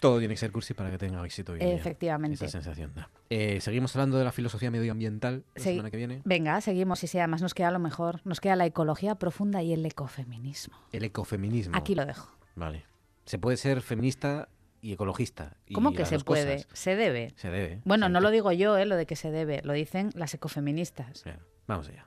Todo 0.00 0.18
tiene 0.18 0.34
que 0.34 0.38
ser 0.38 0.52
cursi 0.52 0.72
para 0.74 0.90
que 0.90 0.98
tenga 0.98 1.22
éxito 1.24 1.52
hoy 1.52 1.60
en 1.60 1.66
día. 1.66 1.76
Efectivamente. 1.76 2.34
Esa 2.36 2.48
sensación 2.48 2.92
da. 2.94 3.10
Eh, 3.28 3.60
Seguimos 3.60 3.94
hablando 3.94 4.16
de 4.16 4.24
la 4.24 4.32
filosofía 4.32 4.70
medioambiental 4.70 5.44
la 5.54 5.62
Sí. 5.62 5.70
semana 5.70 5.90
que 5.90 5.96
viene. 5.98 6.22
Venga, 6.24 6.60
seguimos 6.60 7.02
y 7.04 7.06
sí, 7.08 7.18
además 7.18 7.42
nos 7.42 7.52
queda 7.54 7.70
lo 7.70 7.78
mejor. 7.78 8.20
Nos 8.24 8.40
queda 8.40 8.56
la 8.56 8.64
ecología 8.66 9.16
profunda 9.16 9.62
y 9.62 9.72
el 9.74 9.84
ecofeminismo. 9.84 10.76
El 10.92 11.04
ecofeminismo. 11.04 11.76
Aquí 11.76 11.94
lo 11.94 12.06
dejo. 12.06 12.30
Vale. 12.56 12.84
Se 13.26 13.38
puede 13.38 13.56
ser 13.56 13.80
feminista 13.80 14.48
y 14.84 14.92
ecologista. 14.92 15.56
y 15.66 15.72
¿Cómo 15.72 15.94
que 15.94 16.04
se 16.04 16.18
puede? 16.18 16.56
cosas. 16.56 16.78
Se 16.78 16.94
debe. 16.94 17.32
Se 17.36 17.48
debe. 17.48 17.80
Bueno, 17.84 18.10
no 18.10 18.20
lo 18.20 18.30
digo 18.30 18.52
yo, 18.52 18.76
eh, 18.76 18.84
lo 18.84 18.96
de 18.96 19.06
que 19.06 19.16
se 19.16 19.30
debe, 19.30 19.62
lo 19.64 19.72
dicen 19.72 20.10
las 20.14 20.34
ecofeministas. 20.34 21.24
Vamos 21.66 21.88
allá. 21.88 22.06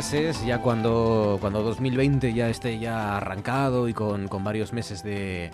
Meses, 0.00 0.44
ya 0.44 0.58
cuando, 0.60 1.38
cuando 1.40 1.62
2020 1.62 2.34
ya 2.34 2.50
esté 2.50 2.78
ya 2.78 3.16
arrancado 3.16 3.88
y 3.88 3.94
con, 3.94 4.28
con 4.28 4.44
varios 4.44 4.74
meses 4.74 5.02
de, 5.02 5.50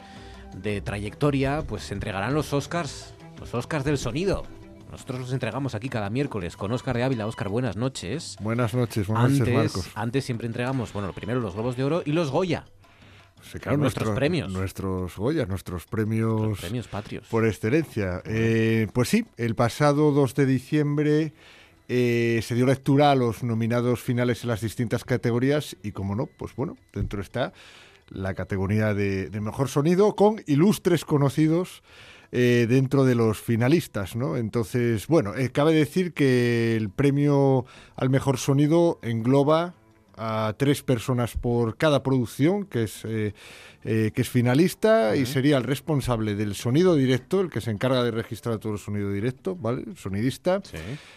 de 0.57 0.81
trayectoria, 0.81 1.63
pues 1.63 1.85
se 1.85 1.95
entregarán 1.95 2.35
los 2.35 2.53
Oscars, 2.53 3.15
los 3.39 3.55
Oscars 3.55 3.85
del 3.85 3.99
sonido. 3.99 4.43
Nosotros 4.91 5.21
los 5.21 5.33
entregamos 5.33 5.77
aquí 5.77 5.89
cada 5.89 6.11
miércoles 6.11 6.57
con 6.57 6.73
Oscar 6.73 6.97
de 6.97 7.05
Ávila. 7.05 7.29
Oscar, 7.29 7.51
buenas 7.51 7.77
noches. 7.77 8.37
Buenas 8.41 8.75
noches, 8.75 9.07
buenas 9.07 9.31
noches, 9.31 9.41
antes, 9.47 9.55
Marcos. 9.55 9.91
Antes 9.95 10.25
siempre 10.25 10.49
entregamos, 10.49 10.93
bueno, 10.93 11.13
primero 11.13 11.39
los 11.39 11.55
Globos 11.55 11.77
de 11.77 11.85
Oro 11.85 12.03
y 12.05 12.11
los 12.11 12.33
Goya. 12.33 12.65
Sí, 13.43 13.61
claro, 13.61 13.79
nuestros 13.79 14.07
nuestro- 14.07 14.17
premios. 14.17 14.53
Nuestros 14.53 15.17
Goya, 15.17 15.47
nuestros 15.47 15.87
premios, 15.87 16.41
Los 16.41 16.61
premios 16.61 16.89
patrios. 16.89 17.29
por 17.29 17.47
excelencia. 17.47 18.23
Eh, 18.25 18.89
pues 18.93 19.09
sí, 19.09 19.25
el 19.37 19.55
pasado 19.55 20.11
2 20.11 20.35
de 20.35 20.47
diciembre 20.47 21.33
eh, 21.89 22.41
se 22.43 22.55
dio 22.55 22.67
lectura 22.67 23.11
a 23.11 23.15
los 23.15 23.43
nominados 23.43 24.01
finales 24.01 24.43
en 24.43 24.49
las 24.49 24.61
distintas 24.61 25.05
categorías 25.05 25.77
y, 25.83 25.93
como 25.93 26.15
no, 26.15 26.27
pues 26.27 26.55
bueno, 26.57 26.77
dentro 26.93 27.21
está 27.21 27.53
la 28.09 28.35
categoría 28.35 28.95
de, 28.95 29.31
mejor 29.41 29.69
sonido 29.69 30.15
con 30.15 30.43
ilustres 30.47 31.05
conocidos 31.05 31.83
eh, 32.31 32.67
dentro 32.69 33.05
de 33.05 33.15
los 33.15 33.41
finalistas, 33.41 34.17
¿no? 34.17 34.37
Entonces, 34.37 35.07
bueno, 35.07 35.35
eh, 35.35 35.51
cabe 35.51 35.75
decir 35.75 36.13
que 36.13 36.77
el 36.77 36.89
premio 36.89 37.67
al 37.97 38.11
mejor 38.11 38.39
sonido 38.39 38.99
engloba 39.03 39.75
a 40.17 40.55
tres 40.57 40.83
personas 40.83 41.37
por 41.37 41.77
cada 41.77 42.03
producción, 42.03 42.67
que 42.67 42.85
es, 42.85 43.05
eh, 43.05 43.35
eh, 43.85 44.11
que 44.15 44.23
es 44.23 44.29
finalista 44.29 45.17
y 45.17 45.27
sería 45.27 45.57
el 45.57 45.65
responsable 45.65 46.35
del 46.35 46.55
sonido 46.55 46.95
directo, 46.95 47.41
el 47.41 47.51
que 47.51 47.61
se 47.61 47.71
encarga 47.71 48.03
de 48.03 48.11
registrar 48.11 48.59
todo 48.59 48.75
el 48.75 48.79
sonido 48.79 49.11
directo, 49.11 49.57
¿vale? 49.57 49.83
El 49.87 49.97
sonidista. 49.97 50.63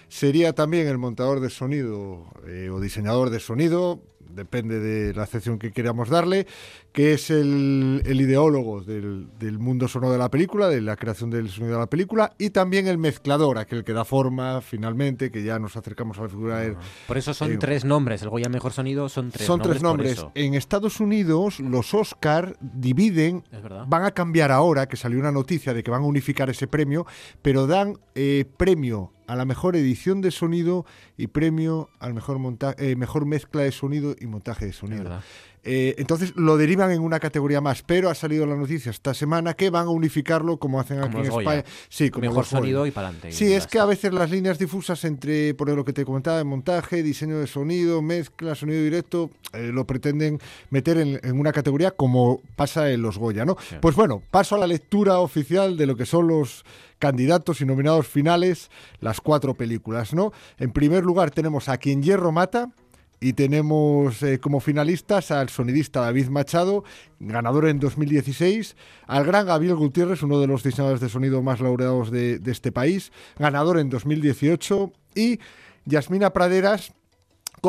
Sería 0.08 0.54
también 0.54 0.88
el 0.88 0.98
montador 0.98 1.40
de 1.40 1.50
sonido 1.50 2.26
eh, 2.48 2.70
o 2.72 2.80
diseñador 2.80 3.30
de 3.30 3.40
sonido, 3.40 4.02
depende 4.30 4.80
de 4.80 5.14
la 5.14 5.24
acepción 5.24 5.60
que 5.60 5.72
queramos 5.72 6.10
darle, 6.10 6.48
que 6.92 7.14
es 7.14 7.30
el, 7.30 8.02
el 8.06 8.22
ideólogo 8.22 8.82
del, 8.82 9.28
del 9.38 9.60
mundo 9.60 9.88
sonoro 9.88 10.14
de 10.14 10.18
la 10.18 10.30
película, 10.30 10.70
de 10.70 10.82
la 10.82 10.96
creación 10.96 11.30
del 11.30 11.50
sonido 11.50 11.74
de 11.74 11.80
la 11.80 11.90
película, 11.90 12.34
y 12.38 12.52
también 12.52 12.88
el 12.88 12.98
mezclador, 12.98 13.58
aquel 13.58 13.84
que 13.84 13.94
da 13.94 14.06
forma 14.06 14.62
finalmente, 14.62 15.32
que 15.32 15.44
ya 15.44 15.60
nos 15.60 15.76
acercamos 15.76 16.18
a 16.20 16.24
la 16.24 16.30
figura 16.30 16.60
del... 16.60 16.78
Por 17.08 17.18
eso 17.18 17.34
son 17.34 17.52
eh, 17.52 17.58
tres 17.58 17.86
nombres. 17.86 18.22
El 18.22 18.30
Goya 18.30 18.50
Mejor 18.50 18.72
Sonido 18.72 19.10
son 19.10 19.32
tres 19.32 19.46
son 19.46 19.60
nombres. 19.60 19.82
tres 19.82 19.82
por 19.82 19.90
nombres. 19.90 20.26
En 20.36 20.54
Estados 20.54 21.00
Unidos, 21.00 21.60
los 21.60 21.94
Oscar 21.94 22.56
dividen, 22.62 23.44
van 23.88 24.04
a 24.06 24.12
cambiar 24.12 24.52
ahora, 24.52 24.88
que 24.88 24.98
salió 24.98 25.20
una 25.20 25.32
noticia 25.32 25.74
de 25.74 25.84
que 25.84 25.92
van 25.92 26.04
a 26.04 26.06
unificar 26.06 26.50
ese 26.50 26.68
premio, 26.68 27.06
pero 27.42 27.68
dan 27.68 27.98
eh, 28.16 28.46
premio 28.58 29.12
a 29.28 29.36
la 29.36 29.46
mejor 29.46 29.76
edición 29.76 30.22
de 30.22 30.32
sonido 30.32 30.86
y 31.18 31.28
premio 31.28 31.90
al 32.00 32.14
mejor 32.14 32.40
monta 32.40 32.76
eh, 32.78 32.96
mejor 32.96 33.26
mezcla 33.26 33.62
de 33.62 33.72
sonido 33.72 34.16
y 34.20 34.28
montaje 34.28 34.66
de 34.66 34.74
sonido. 34.74 35.20
Eh, 35.68 35.96
entonces 35.98 36.34
lo 36.36 36.58
derivan 36.58 36.92
en 36.92 37.02
una 37.02 37.20
categoría 37.20 37.60
más, 37.60 37.82
pero 37.82 38.12
ha 38.12 38.14
salido 38.14 38.46
la 38.46 38.56
noticia 38.56 38.92
esta 38.92 39.16
semana 39.16 39.56
que 39.56 39.72
van 39.72 39.88
a 39.88 39.90
unificarlo 39.90 40.58
como 40.58 40.80
hacen 40.80 41.00
Como 41.02 41.18
aquí 41.18 41.26
en 41.28 41.34
Goya. 41.34 41.54
España. 41.60 41.76
Sí, 41.90 42.12
como 42.12 42.22
Mejor 42.22 42.36
Goya. 42.44 42.50
sonido 42.60 42.86
y 42.86 42.92
pa'lante, 42.92 43.30
y 43.30 43.32
Sí, 43.32 43.52
es 43.52 43.66
que 43.66 43.80
a 43.80 43.86
veces 43.86 44.14
las 44.14 44.30
líneas 44.30 44.60
difusas 44.60 45.04
entre, 45.06 45.56
por 45.56 45.68
lo 45.70 45.84
que 45.84 45.92
te 45.92 46.06
comentaba, 46.06 46.38
de 46.38 46.44
montaje, 46.44 47.02
diseño 47.02 47.40
de 47.40 47.48
sonido, 47.48 48.04
mezcla, 48.04 48.54
sonido 48.54 48.84
directo, 48.84 49.32
eh, 49.54 49.72
lo 49.74 49.88
pretenden 49.88 50.40
meter 50.70 51.00
en, 51.00 51.20
en 51.24 51.40
una 51.40 51.52
categoría 51.52 51.90
como 51.90 52.42
pasa 52.56 52.92
en 52.92 53.02
los 53.02 53.18
Goya, 53.18 53.44
¿no? 53.44 53.58
Pues 53.82 53.96
bueno, 53.96 54.22
paso 54.30 54.54
a 54.54 54.60
la 54.60 54.68
lectura 54.68 55.18
oficial 55.18 55.78
de 55.78 55.88
lo 55.88 55.96
que 55.96 56.06
son 56.06 56.28
los 56.28 56.64
candidatos 57.00 57.62
y 57.62 57.66
nominados 57.66 58.08
finales, 58.08 58.70
las 59.00 59.22
cuatro 59.22 59.56
películas, 59.56 60.14
¿no? 60.14 60.32
En 60.58 60.72
primer 60.72 61.04
lugar 61.04 61.32
tenemos 61.32 61.70
a 61.70 61.78
Quien 61.78 62.02
Hierro 62.04 62.32
Mata, 62.32 62.72
y 63.20 63.34
tenemos 63.34 64.22
eh, 64.24 64.40
como 64.40 64.60
finalistas 64.60 65.32
al 65.32 65.50
sonidista 65.50 66.02
David 66.02 66.28
Machado, 66.28 66.84
ganador 67.20 67.68
en 67.68 67.80
2016, 67.80 68.76
al 69.08 69.26
gran 69.26 69.48
Gabriel 69.48 69.76
Gutiérrez, 69.76 70.22
uno 70.22 70.40
de 70.40 70.48
los 70.48 70.64
diseñadores 70.64 71.02
de 71.02 71.10
sonido 71.10 71.42
más 71.42 71.62
laureados 71.62 72.12
de, 72.12 72.40
de 72.40 72.52
este 72.52 72.72
país, 72.72 73.12
ganador 73.40 73.80
en 73.80 73.90
2018, 73.90 74.92
y 75.16 75.40
Yasmina 75.86 76.34
Praderas 76.34 76.94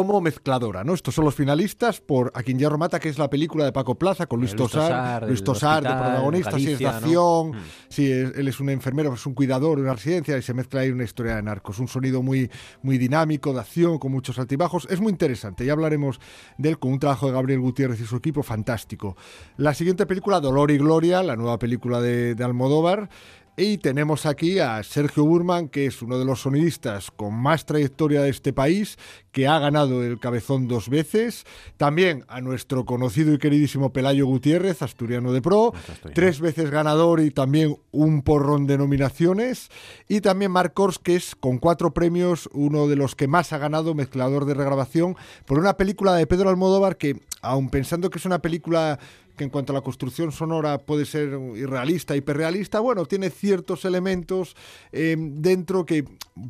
como 0.05 0.21
mezcladora, 0.21 0.85
¿no? 0.85 0.93
Estos 0.93 1.15
son 1.15 1.25
los 1.25 1.35
finalistas 1.35 2.01
por 2.01 2.31
A 2.35 2.43
quien 2.43 2.59
hierro 2.59 2.77
mata, 2.77 3.01
que 3.01 3.09
es 3.09 3.19
la 3.19 3.31
película 3.31 3.65
de 3.65 3.73
Paco 3.73 3.95
Plaza 3.95 4.27
con 4.27 4.41
Luis 4.41 4.53
Luis 4.53 4.71
Tosar, 4.71 4.83
Tosar, 4.91 5.27
Luis 5.29 5.43
Tosar 5.45 5.83
de 5.83 5.89
protagonista, 5.89 6.53
sí, 6.59 6.73
es 6.73 6.79
de 6.79 6.87
acción, 6.87 7.51
Mm. 7.53 7.55
es- 7.89 7.99
él 7.99 8.49
es 8.49 8.61
un 8.61 8.69
enfermero, 8.71 9.15
es 9.15 9.25
un 9.25 9.33
cuidador 9.35 9.77
de 9.79 9.85
una 9.85 9.95
residencia 9.95 10.37
y 10.37 10.43
se 10.43 10.53
mezcla 10.55 10.81
ahí 10.81 10.91
una 10.91 11.05
historia 11.05 11.37
de 11.37 11.43
narcos, 11.43 11.79
un 11.79 11.89
sonido 11.89 12.23
muy, 12.23 12.51
muy 12.83 12.99
dinámico, 12.99 13.53
de 13.55 13.61
acción, 13.61 13.99
con 13.99 14.13
muchos 14.13 14.39
altibajos, 14.39 14.87
es 14.91 15.01
muy 15.01 15.13
interesante, 15.13 15.65
ya 15.65 15.73
hablaremos 15.73 16.21
de 16.59 16.69
él 16.69 16.79
con 16.79 16.93
un 16.93 16.99
trabajo 16.99 17.27
de 17.27 17.33
Gabriel 17.33 17.61
Gutiérrez 17.61 18.01
y 18.01 18.05
su 18.05 18.17
equipo 18.17 18.43
fantástico. 18.43 19.17
La 19.57 19.73
siguiente 19.73 20.05
película, 20.05 20.41
Dolor 20.41 20.71
y 20.71 20.79
Gloria, 20.79 21.23
la 21.23 21.37
nueva 21.37 21.59
película 21.59 22.01
de, 22.01 22.35
de 22.35 22.45
Almodóvar, 22.45 23.09
y 23.57 23.79
tenemos 23.79 24.27
aquí 24.27 24.59
a 24.59 24.83
Sergio 24.83 25.25
Burman, 25.25 25.69
que 25.69 25.87
es 25.87 26.03
uno 26.03 26.19
de 26.19 26.27
los 26.27 26.43
sonidistas 26.43 27.11
con 27.11 27.33
más 27.35 27.65
trayectoria 27.65 28.21
de 28.21 28.29
este 28.29 28.53
país, 28.53 28.99
que 29.33 29.47
ha 29.47 29.59
ganado 29.59 30.05
el 30.05 30.21
cabezón 30.21 30.69
dos 30.69 30.91
veces. 30.91 31.45
También 31.79 32.27
a 32.29 32.43
nuestro 32.43 32.85
conocido 32.85 33.33
y 33.33 33.39
queridísimo 33.39 33.95
Pelayo 33.95 34.27
Gutiérrez, 34.27 34.83
asturiano 34.83 35.33
de 35.33 35.41
pro, 35.41 35.73
tres 36.15 36.41
veces 36.41 36.71
ganador 36.71 37.21
y 37.21 37.31
también 37.31 37.79
un 37.93 38.21
porrón 38.21 38.67
de 38.67 38.77
nominaciones. 38.77 39.71
Y 40.07 40.21
también 40.21 40.51
Marc 40.51 40.75
Kors, 40.75 40.99
que 40.99 41.17
es 41.17 41.35
con 41.35 41.57
cuatro 41.57 41.95
premios 41.95 42.51
uno 42.53 42.89
de 42.89 42.97
los 42.97 43.15
que 43.15 43.27
más 43.27 43.55
ha 43.55 43.59
ganado, 43.59 43.95
mezclador 43.95 44.45
de 44.45 44.53
regrabación, 44.53 45.17
por 45.47 45.59
una 45.59 45.79
película 45.79 46.15
de 46.15 46.27
Pedro 46.27 46.51
Almodóvar 46.51 46.99
que, 46.99 47.21
aun 47.41 47.71
pensando 47.71 48.11
que 48.11 48.19
es 48.19 48.27
una 48.27 48.41
película 48.43 48.99
que 49.37 49.45
en 49.45 49.51
cuanto 49.51 49.73
a 49.73 49.75
la 49.75 49.81
construcción 49.83 50.33
sonora 50.33 50.79
puede 50.79 51.05
ser 51.07 51.39
irrealista, 51.55 52.17
hiperrealista, 52.17 52.81
bueno, 52.81 53.05
tiene 53.07 53.31
ciertos 53.31 53.85
elementos 53.85 54.57
eh, 54.93 55.17
dentro 55.19 55.85
que 55.87 56.05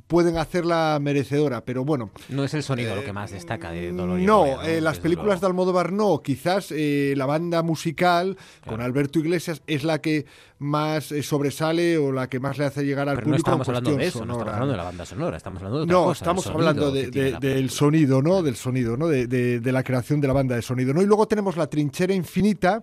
pueden 0.06 0.38
hacerla 0.38 0.98
merecedora, 1.00 1.64
pero 1.64 1.84
bueno. 1.84 2.10
No 2.28 2.44
es 2.44 2.54
el 2.54 2.62
sonido 2.62 2.94
lo 2.96 3.04
que 3.04 3.12
más 3.12 3.30
destaca 3.30 3.70
de 3.70 3.92
Dolor 3.92 4.20
y 4.20 4.24
No, 4.24 4.44
Gloria, 4.44 4.70
eh, 4.76 4.80
las 4.80 4.98
películas 4.98 5.40
de 5.40 5.46
Almodóvar 5.48 5.92
no, 5.92 6.22
quizás 6.22 6.68
eh, 6.70 7.14
la 7.16 7.26
banda 7.26 7.62
musical 7.62 8.36
con 8.66 8.80
Alberto 8.80 9.18
Iglesias 9.18 9.62
es 9.66 9.84
la 9.84 10.00
que 10.00 10.26
más 10.58 11.12
eh, 11.12 11.22
sobresale 11.22 11.98
o 11.98 12.12
la 12.12 12.28
que 12.28 12.40
más 12.40 12.56
le 12.56 12.64
hace 12.64 12.82
llegar 12.84 13.08
al 13.10 13.16
Pero 13.16 13.26
no 13.28 13.32
público. 13.32 13.50
en 13.50 13.52
estamos 13.60 13.68
hablando 13.68 13.96
de 13.96 14.06
eso, 14.06 14.24
no 14.24 14.34
sonora. 14.34 14.38
estamos 14.40 14.52
hablando 14.54 14.72
de 14.72 14.76
la 14.78 14.84
banda 14.84 15.04
sonora, 15.06 15.36
estamos 15.36 15.58
hablando 15.58 15.78
de 15.78 15.84
otra 15.84 15.92
No, 15.92 16.04
cosa. 16.04 16.24
estamos 16.24 16.46
hablando 16.46 16.90
de- 16.92 17.10
del 17.40 17.70
sonido, 17.70 18.22
¿no? 18.22 18.42
Del 18.42 18.56
sonido, 18.56 18.96
¿no? 18.96 19.06
De 19.08 19.60
la 19.72 19.82
creación 19.82 20.20
de 20.20 20.28
la 20.28 20.32
banda 20.34 20.56
de 20.56 20.62
sonido, 20.62 20.94
¿no? 20.94 21.02
Y 21.02 21.06
luego 21.06 21.26
tenemos 21.26 21.56
La 21.56 21.66
trinchera 21.68 22.12
infinita, 22.14 22.75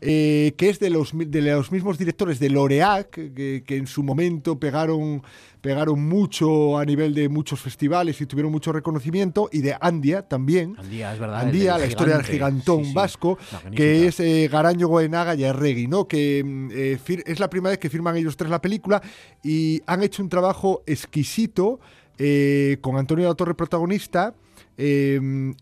eh, 0.00 0.52
que 0.56 0.68
es 0.68 0.78
de 0.78 0.90
los, 0.90 1.12
de 1.14 1.42
los 1.42 1.72
mismos 1.72 1.98
directores 1.98 2.38
de 2.38 2.50
L'Oreal, 2.50 3.08
que, 3.08 3.62
que 3.66 3.76
en 3.76 3.86
su 3.86 4.02
momento 4.02 4.58
pegaron, 4.58 5.22
pegaron 5.60 6.06
mucho 6.06 6.78
a 6.78 6.84
nivel 6.84 7.14
de 7.14 7.28
muchos 7.28 7.60
festivales 7.60 8.20
y 8.20 8.26
tuvieron 8.26 8.52
mucho 8.52 8.72
reconocimiento, 8.72 9.48
y 9.52 9.60
de 9.60 9.76
Andia 9.80 10.22
también. 10.22 10.74
Andía, 10.78 11.14
es 11.14 11.18
verdad. 11.18 11.52
la 11.78 11.86
historia 11.86 12.16
del 12.16 12.26
gigantón 12.26 12.80
Sí, 12.84 12.88
sí. 12.90 12.94
vasco, 12.94 13.38
Magnífica. 13.52 13.76
que 13.76 14.06
es 14.06 14.20
eh, 14.20 14.48
Garaño 14.50 14.88
Goenaga 14.88 15.34
y 15.34 15.44
Arregui, 15.44 15.86
¿no? 15.86 16.06
Que 16.06 16.42
mm, 16.44 16.68
eh, 16.72 16.98
es 17.26 17.40
la 17.40 17.48
primera 17.48 17.70
vez 17.70 17.78
que 17.78 17.88
firman 17.90 18.16
ellos 18.16 18.36
tres 18.36 18.50
la 18.50 18.60
película 18.60 19.00
y 19.42 19.80
han 19.86 20.02
hecho 20.02 20.22
un 20.22 20.28
trabajo 20.28 20.82
exquisito 20.86 21.80
eh, 22.18 22.76
con 22.80 22.96
Antonio 22.96 23.26
La 23.26 23.34
Torre 23.34 23.54
protagonista 23.54 24.34
eh, 24.76 25.20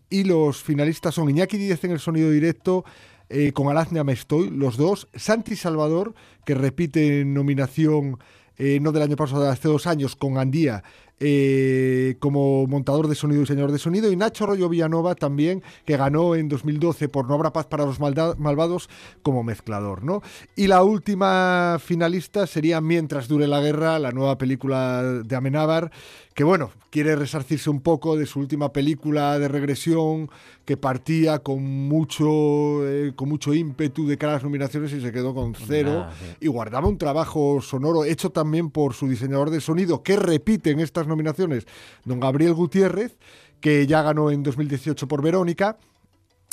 y 0.09 0.23
los 0.23 0.61
finalistas 0.63 1.15
son 1.15 1.29
Iñaki 1.29 1.57
Díez 1.57 1.83
en 1.83 1.91
el 1.91 1.99
sonido 1.99 2.29
directo, 2.31 2.83
eh, 3.29 3.51
con 3.53 3.69
Alazne 3.69 3.99
Amestoy, 3.99 4.49
los 4.49 4.77
dos, 4.77 5.07
Santi 5.15 5.55
Salvador, 5.55 6.13
que 6.45 6.55
repite 6.55 7.25
nominación 7.25 8.17
eh, 8.57 8.79
no 8.81 8.91
del 8.91 9.03
año 9.03 9.15
pasado, 9.15 9.43
de 9.43 9.49
hace 9.49 9.67
dos 9.67 9.87
años, 9.87 10.15
con 10.15 10.37
Andía 10.37 10.83
eh, 11.25 12.15
como 12.19 12.67
montador 12.67 13.07
de 13.07 13.15
sonido 13.15 13.39
y 13.39 13.43
diseñador 13.43 13.71
de 13.71 13.79
sonido, 13.79 14.11
y 14.11 14.15
Nacho 14.17 14.45
Rollo 14.45 14.67
Villanova 14.67 15.15
también, 15.15 15.63
que 15.85 15.95
ganó 15.95 16.35
en 16.35 16.49
2012 16.49 17.07
por 17.07 17.27
No 17.27 17.35
habrá 17.35 17.53
paz 17.53 17.65
para 17.65 17.85
los 17.85 17.99
malvados 17.99 18.89
como 19.21 19.41
mezclador. 19.41 20.03
¿no? 20.03 20.21
Y 20.55 20.67
la 20.67 20.83
última 20.83 21.77
finalista 21.79 22.45
sería 22.45 22.81
Mientras 22.81 23.29
dure 23.29 23.47
la 23.47 23.61
guerra, 23.61 23.99
la 23.99 24.11
nueva 24.11 24.37
película 24.37 25.01
de 25.23 25.35
Amenábar, 25.35 25.91
que 26.33 26.43
bueno, 26.43 26.71
quiere 26.89 27.15
resarcirse 27.15 27.69
un 27.69 27.81
poco 27.81 28.17
de 28.17 28.25
su 28.25 28.39
última 28.39 28.73
película 28.73 29.37
de 29.37 29.47
regresión, 29.47 30.29
que 30.65 30.77
partía 30.77 31.39
con 31.39 31.63
mucho, 31.63 32.87
eh, 32.87 33.13
con 33.15 33.29
mucho 33.29 33.53
ímpetu 33.53 34.07
de 34.07 34.17
cara 34.17 34.33
a 34.33 34.35
las 34.37 34.43
nominaciones 34.43 34.91
y 34.93 35.01
se 35.01 35.11
quedó 35.11 35.35
con 35.35 35.53
cero 35.53 36.07
sí. 36.19 36.37
y 36.41 36.47
guardaba 36.47 36.87
un 36.87 36.97
trabajo 36.97 37.61
sonoro 37.61 38.03
hecho 38.03 38.31
también 38.31 38.71
por 38.71 38.93
su 38.93 39.07
diseñador 39.07 39.51
de 39.51 39.61
sonido, 39.61 40.01
que 40.01 40.15
repite 40.15 40.71
en 40.71 40.79
estas 40.79 41.07
nominaciones, 41.07 41.67
don 42.03 42.19
Gabriel 42.19 42.53
Gutiérrez, 42.53 43.15
que 43.59 43.85
ya 43.85 44.01
ganó 44.01 44.31
en 44.31 44.43
2018 44.43 45.07
por 45.07 45.21
Verónica. 45.21 45.77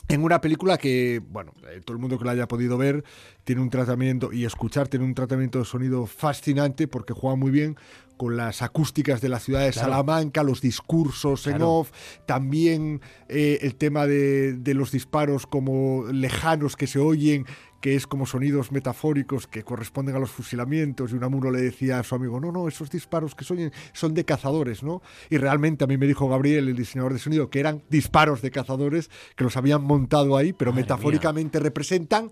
En 0.09 0.24
una 0.24 0.40
película 0.40 0.77
que, 0.77 1.23
bueno, 1.31 1.52
eh, 1.69 1.81
todo 1.85 1.94
el 1.94 2.01
mundo 2.01 2.19
que 2.19 2.24
la 2.24 2.32
haya 2.32 2.48
podido 2.48 2.77
ver 2.77 3.05
tiene 3.44 3.62
un 3.62 3.70
tratamiento 3.70 4.32
y 4.32 4.44
escuchar 4.44 4.89
tiene 4.89 5.05
un 5.05 5.15
tratamiento 5.15 5.61
de 5.61 5.65
sonido 5.65 6.07
fascinante 6.07 6.89
porque 6.89 7.12
juega 7.12 7.36
muy 7.36 7.52
bien 7.52 7.77
con 8.21 8.37
las 8.37 8.61
acústicas 8.61 9.23
de 9.23 9.31
la 9.31 9.41
ciudad 9.41 9.65
de 9.65 9.71
Claro. 9.71 9.93
Salamanca, 9.93 10.43
los 10.43 10.61
discursos 10.61 11.47
en 11.47 11.63
off, 11.63 11.91
también 12.27 13.01
eh, 13.31 13.61
el 13.63 13.77
tema 13.77 14.07
de, 14.07 14.53
de 14.53 14.75
los 14.75 14.93
disparos 14.93 15.47
como 15.47 16.05
lejanos 16.13 16.77
que 16.77 16.87
se 16.87 16.99
oyen, 16.99 17.47
que 17.81 17.97
es 17.97 18.07
como 18.07 18.27
sonidos 18.27 18.73
metafóricos 18.73 19.47
que 19.47 19.63
corresponden 19.63 20.17
a 20.17 20.19
los 20.19 20.31
fusilamientos. 20.31 21.13
Y 21.13 21.15
Unamuno 21.15 21.51
le 21.51 21.63
decía 21.63 21.99
a 21.99 22.03
su 22.03 22.15
amigo, 22.15 22.39
no, 22.41 22.53
no, 22.53 22.69
esos 22.69 22.91
disparos 22.91 23.35
que 23.35 23.47
se 23.47 23.55
oyen 23.55 23.73
son 23.95 24.13
de 24.13 24.27
cazadores, 24.27 24.83
¿no? 24.83 25.01
Y 25.31 25.39
realmente 25.39 25.85
a 25.85 25.87
mí 25.87 25.97
me 25.97 26.07
dijo 26.07 26.29
Gabriel, 26.29 26.69
el 26.69 26.77
diseñador 26.77 27.15
de 27.15 27.21
sonido, 27.21 27.49
que 27.49 27.61
eran 27.61 27.83
disparos 27.89 28.43
de 28.43 28.51
cazadores 28.51 29.09
que 29.35 29.45
los 29.45 29.57
habían 29.57 29.83
montado 29.83 30.37
ahí, 30.37 30.53
pero 30.53 30.73
Madre 30.73 30.83
metafóricamente 30.83 31.59
representan 31.59 32.31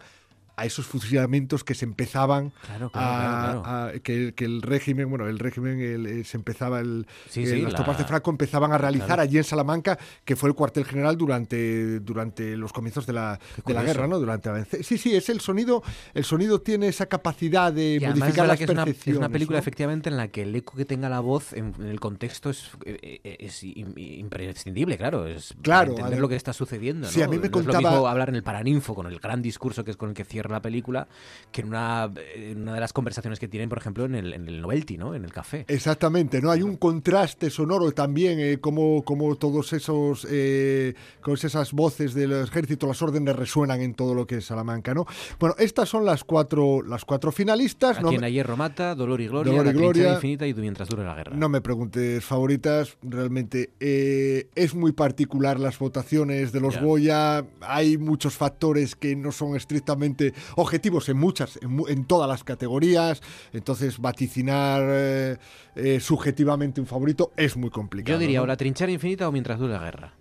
a 0.58 0.64
esos 0.66 0.86
fusilamientos 0.86 1.62
que 1.64 1.74
se 1.74 1.84
empezaban 1.84 2.50
Claro, 2.66 2.90
claro, 2.90 3.06
a, 3.06 3.40
claro, 3.42 3.62
claro. 3.62 3.88
a- 3.96 3.98
que, 4.00 4.34
que 4.34 4.44
el 4.44 4.60
régimen, 4.62 5.08
bueno, 5.08 5.28
el 5.28 5.38
régimen 5.38 5.80
el- 5.80 6.06
eh, 6.06 6.24
se 6.24 6.36
empezaba 6.36 6.80
el, 6.80 7.06
Sí, 7.28 7.46
sí, 7.46 7.62
las 7.62 7.72
la- 7.72 7.76
tropas 7.76 7.96
de 7.98 8.04
Franco 8.04 8.30
empezaban 8.30 8.72
a 8.72 8.78
realizar 8.78 9.20
allí 9.20 9.38
en 9.38 9.44
Salamanca, 9.44 9.98
que 10.24 10.34
fue 10.36 10.48
el 10.48 10.54
cuartel 10.54 10.84
general 10.84 11.16
durante, 11.16 12.00
durante 12.00 12.56
los 12.56 12.72
comienzos 12.72 13.06
de 13.06 13.12
la, 13.12 13.38
de 13.64 13.72
la 13.74 13.82
guerra, 13.82 14.06
¿no? 14.08 14.18
Durante 14.18 14.48
la 14.50 14.64
Sí, 14.82 14.98
sí, 14.98 15.14
es 15.14 15.28
el 15.28 15.40
sonido, 15.40 15.82
el 16.14 16.24
sonido 16.24 16.60
tiene 16.60 16.88
esa 16.88 17.06
capacidad 17.06 17.72
de 17.72 17.94
Y 17.94 18.00
modificar 18.00 18.46
las 18.48 18.58
que 18.58 18.64
es 18.64 18.70
una, 18.70 18.82
es 18.82 18.86
percepciones. 18.86 19.18
una 19.18 19.28
película 19.28 19.56
¿no? 19.58 19.60
efectivamente 19.60 20.08
en 20.10 20.16
la 20.16 20.28
que 20.28 20.42
el 20.42 20.54
eco 20.56 20.76
que 20.76 20.84
tenga 20.84 21.08
la 21.08 21.20
voz 21.20 21.52
en, 21.52 21.72
en 21.78 21.86
el 21.86 22.00
contexto 22.00 22.50
es, 22.50 22.70
eh, 22.84 23.20
eh, 23.22 23.36
es 23.40 23.62
im- 23.62 23.94
imprescindible, 23.96 24.96
claro. 24.96 25.26
Es 25.26 25.52
para 25.52 25.62
Claro, 25.62 25.90
entender 25.92 26.18
lo 26.20 26.28
que 26.28 26.36
está 26.36 26.52
sucediendo. 26.52 27.06
Sí, 27.08 27.22
a 27.22 27.28
mí 27.28 27.36
me 27.38 27.48
No 27.48 27.58
es 27.58 27.66
lo 27.66 27.72
contaba- 27.72 27.90
mismo 27.92 28.08
hablar 28.08 28.28
en 28.30 28.34
el 28.36 28.42
Paraninfo 28.42 28.94
con 28.94 29.06
el 29.06 29.18
gran 29.18 29.42
discurso 29.42 29.84
que 29.84 29.90
es 29.92 29.96
con 29.96 30.08
el 30.10 30.14
que 30.14 30.24
cierra 30.24 30.47
la 30.52 30.62
película 30.62 31.08
que 31.52 31.62
en 31.62 31.68
una, 31.68 32.10
en 32.34 32.62
una 32.62 32.74
de 32.74 32.80
las 32.80 32.92
conversaciones 32.92 33.38
que 33.38 33.48
tienen, 33.48 33.68
por 33.68 33.78
ejemplo, 33.78 34.04
en 34.04 34.14
el, 34.14 34.32
en 34.34 34.46
el 34.48 34.60
Novelty, 34.60 34.98
¿no? 34.98 35.14
En 35.14 35.24
el 35.24 35.32
café. 35.32 35.64
Exactamente, 35.68 36.40
¿no? 36.42 36.50
Hay 36.50 36.62
un 36.62 36.76
contraste 36.76 37.50
sonoro 37.50 37.92
también, 37.92 38.38
eh, 38.40 38.58
como, 38.60 39.02
como 39.04 39.34
todos 39.36 39.72
esos, 39.72 40.26
eh, 40.30 40.94
con 41.20 41.34
esas 41.34 41.72
voces 41.72 42.14
del 42.14 42.32
ejército, 42.32 42.86
las 42.86 43.00
órdenes 43.02 43.34
resuenan 43.36 43.80
en 43.80 43.94
todo 43.94 44.14
lo 44.14 44.26
que 44.26 44.36
es 44.36 44.44
Salamanca, 44.46 44.94
¿no? 44.94 45.06
Bueno, 45.38 45.54
estas 45.58 45.88
son 45.88 46.04
las 46.04 46.24
cuatro, 46.24 46.82
las 46.82 47.04
cuatro 47.04 47.32
finalistas. 47.32 47.98
A 47.98 48.00
No 48.02 48.08
quien 48.08 48.20
me- 48.20 48.26
a 48.26 48.30
hierro 48.30 48.56
mata, 48.56 48.94
dolor 48.94 49.20
y 49.20 49.28
gloria, 49.28 49.52
Dolor 49.52 49.66
y 49.66 49.68
la 49.68 49.72
gloria. 49.72 50.12
infinita 50.14 50.46
y 50.46 50.54
mientras 50.54 50.88
dure 50.88 51.04
la 51.04 51.14
guerra. 51.14 51.36
No 51.36 51.48
me 51.48 51.60
preguntes 51.60 52.24
favoritas, 52.24 52.96
realmente 53.02 53.70
eh, 53.80 54.48
es 54.54 54.74
muy 54.74 54.92
particular 54.92 55.58
las 55.60 55.78
votaciones 55.78 56.52
de 56.52 56.60
los 56.60 56.74
Ya. 56.74 56.80
Goya, 56.82 57.44
hay 57.60 57.98
muchos 57.98 58.34
factores 58.34 58.94
que 58.96 59.16
no 59.16 59.32
son 59.32 59.56
estrictamente 59.56 60.32
objetivos 60.56 61.08
en 61.08 61.16
muchas, 61.16 61.58
en, 61.62 62.04
todas 62.04 62.28
las 62.28 62.44
categorías, 62.44 63.22
entonces 63.52 63.98
vaticinar 63.98 64.82
eh, 64.84 65.36
eh, 65.76 66.00
subjetivamente 66.00 66.80
un 66.80 66.86
favorito 66.86 67.32
es 67.36 67.56
muy 67.56 67.70
complicado. 67.70 68.14
Yo 68.14 68.18
diría 68.18 68.38
¿no? 68.38 68.44
o 68.44 68.46
la 68.46 68.56
trinchera 68.56 68.92
infinita 68.92 69.28
o 69.28 69.32
mientras 69.32 69.58
dure 69.58 69.72
la 69.74 69.80
guerra. 69.80 70.14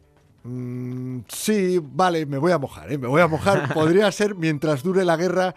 Mm, 0.44 1.19
sí, 1.27 1.80
vale, 1.81 2.26
me 2.26 2.38
voy 2.38 2.52
a 2.52 2.57
mojar, 2.57 2.91
¿eh? 2.91 2.98
me 2.98 3.07
voy 3.07 3.22
a 3.22 3.27
mojar, 3.27 3.73
podría 3.73 4.11
ser 4.11 4.35
mientras 4.35 4.84
dure 4.84 5.03
la 5.03 5.18
guerra 5.18 5.56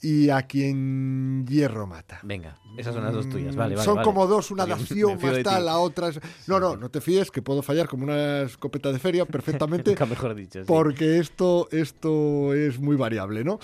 y 0.00 0.30
a 0.30 0.42
quien 0.42 1.46
hierro 1.46 1.86
mata. 1.86 2.20
Venga, 2.22 2.56
esas 2.76 2.94
son 2.94 3.04
las 3.04 3.12
dos 3.12 3.28
tuyas, 3.28 3.56
vale, 3.56 3.74
vale. 3.74 3.84
Son 3.84 3.96
vale. 3.96 4.04
como 4.04 4.26
dos, 4.26 4.50
una 4.50 4.64
de 4.64 4.74
más 4.76 5.42
tal, 5.42 5.66
la 5.66 5.78
otra 5.78 6.08
es... 6.08 6.20
No, 6.46 6.60
no, 6.60 6.76
no 6.76 6.88
te 6.88 7.00
fíes, 7.00 7.30
que 7.30 7.42
puedo 7.42 7.62
fallar 7.62 7.88
como 7.88 8.04
una 8.04 8.42
escopeta 8.42 8.92
de 8.92 8.98
feria 8.98 9.24
perfectamente. 9.24 9.90
Nunca 9.90 10.06
mejor 10.06 10.34
dicho, 10.34 10.60
sí. 10.60 10.64
Porque 10.66 11.18
esto, 11.18 11.68
esto 11.72 12.54
es 12.54 12.78
muy 12.78 12.96
variable, 12.96 13.42
¿no? 13.44 13.58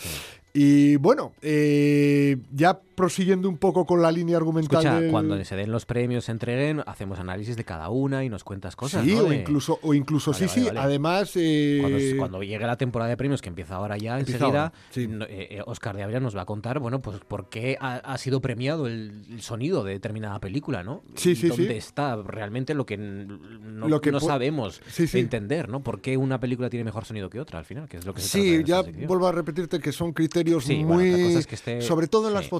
Y 0.56 0.96
bueno, 0.96 1.32
eh, 1.42 2.36
ya 2.52 2.78
prosiguiendo 2.94 3.48
un 3.48 3.58
poco 3.58 3.84
con 3.86 4.00
la 4.02 4.10
línea 4.12 4.36
argumental 4.36 4.78
Escucha, 4.78 5.00
del- 5.00 5.10
cuando 5.10 5.42
se 5.44 5.56
den 5.56 5.70
los 5.70 5.86
premios, 5.86 6.24
se 6.26 6.32
entreguen, 6.32 6.82
hacemos 6.86 7.18
análisis 7.18 7.56
de 7.56 7.64
cada 7.64 7.88
una 7.90 8.24
y 8.24 8.28
nos 8.28 8.44
cuentas 8.44 8.76
cosas. 8.76 9.04
Sí, 9.04 9.14
¿no? 9.14 9.20
o 9.22 9.24
De- 9.28 9.36
incluso, 9.36 9.78
o 9.82 9.94
incluso 9.94 10.32
Vale, 10.32 10.48
sí, 10.48 10.60
vale, 10.60 10.60
sí. 10.60 10.66
vale. 10.68 10.80
Además, 10.80 11.32
eh, 11.36 11.78
Cuando, 11.80 11.98
cuando 12.18 12.42
llegue 12.42 12.66
la 12.66 12.76
temporada 12.76 13.10
de 13.10 13.16
premios, 13.16 13.42
que 13.42 13.48
empieza 13.48 13.76
ahora 13.76 13.96
ya, 13.96 14.18
Empieza 14.18 14.38
enseguida, 14.38 14.62
ahora, 14.66 14.72
sí. 14.90 15.08
eh, 15.28 15.48
eh, 15.50 15.62
Oscar 15.66 15.96
de 15.96 16.02
Ávila 16.02 16.20
nos 16.20 16.36
va 16.36 16.42
a 16.42 16.46
contar, 16.46 16.78
bueno, 16.78 17.00
pues 17.02 17.18
por 17.20 17.48
qué 17.48 17.76
ha, 17.80 17.96
ha 17.96 18.18
sido 18.18 18.40
premiado 18.40 18.86
el, 18.86 19.24
el 19.30 19.42
sonido 19.42 19.84
de 19.84 19.92
determinada 19.92 20.38
película, 20.40 20.82
¿no? 20.82 21.02
Sí, 21.14 21.34
sí, 21.36 21.48
¿Dónde 21.48 21.68
sí. 21.68 21.72
está 21.78 22.16
realmente 22.22 22.74
lo 22.74 22.86
que 22.86 22.96
no, 22.96 23.88
Lo 23.88 24.00
que 24.00 24.12
no 24.12 24.20
sabemos 24.20 24.80
Sí, 24.88 25.06
sí. 25.06 25.18
entender, 25.18 25.68
¿no? 25.68 25.82
¿Por 25.82 26.00
qué 26.00 26.16
una 26.16 26.40
película 26.40 26.70
tiene 26.70 26.84
mejor 26.84 27.04
sonido 27.04 27.28
que 27.30 27.40
otra, 27.40 27.58
al 27.58 27.64
final? 27.64 27.88
Que 27.88 27.96
es 27.98 28.06
lo 28.06 28.14
que 28.14 28.20
se 28.20 28.28
trata 28.30 28.44
Sí, 28.44 28.54
en 28.54 28.64
ya 28.64 28.82
sección. 28.82 29.06
vuelvo 29.06 29.26
a 29.26 29.32
repetirte 29.32 29.78
que 29.80 29.92
son 29.92 30.12
criterios 30.12 30.66
bueno, 30.66 30.86
muy... 30.94 31.10
cosa 31.24 31.38
es 31.38 31.46
que 31.46 31.54
esté- 31.56 31.80
Sobre 31.82 32.08
todo 32.08 32.28
en 32.28 32.34
las 32.34 32.44
sí. 32.44 32.50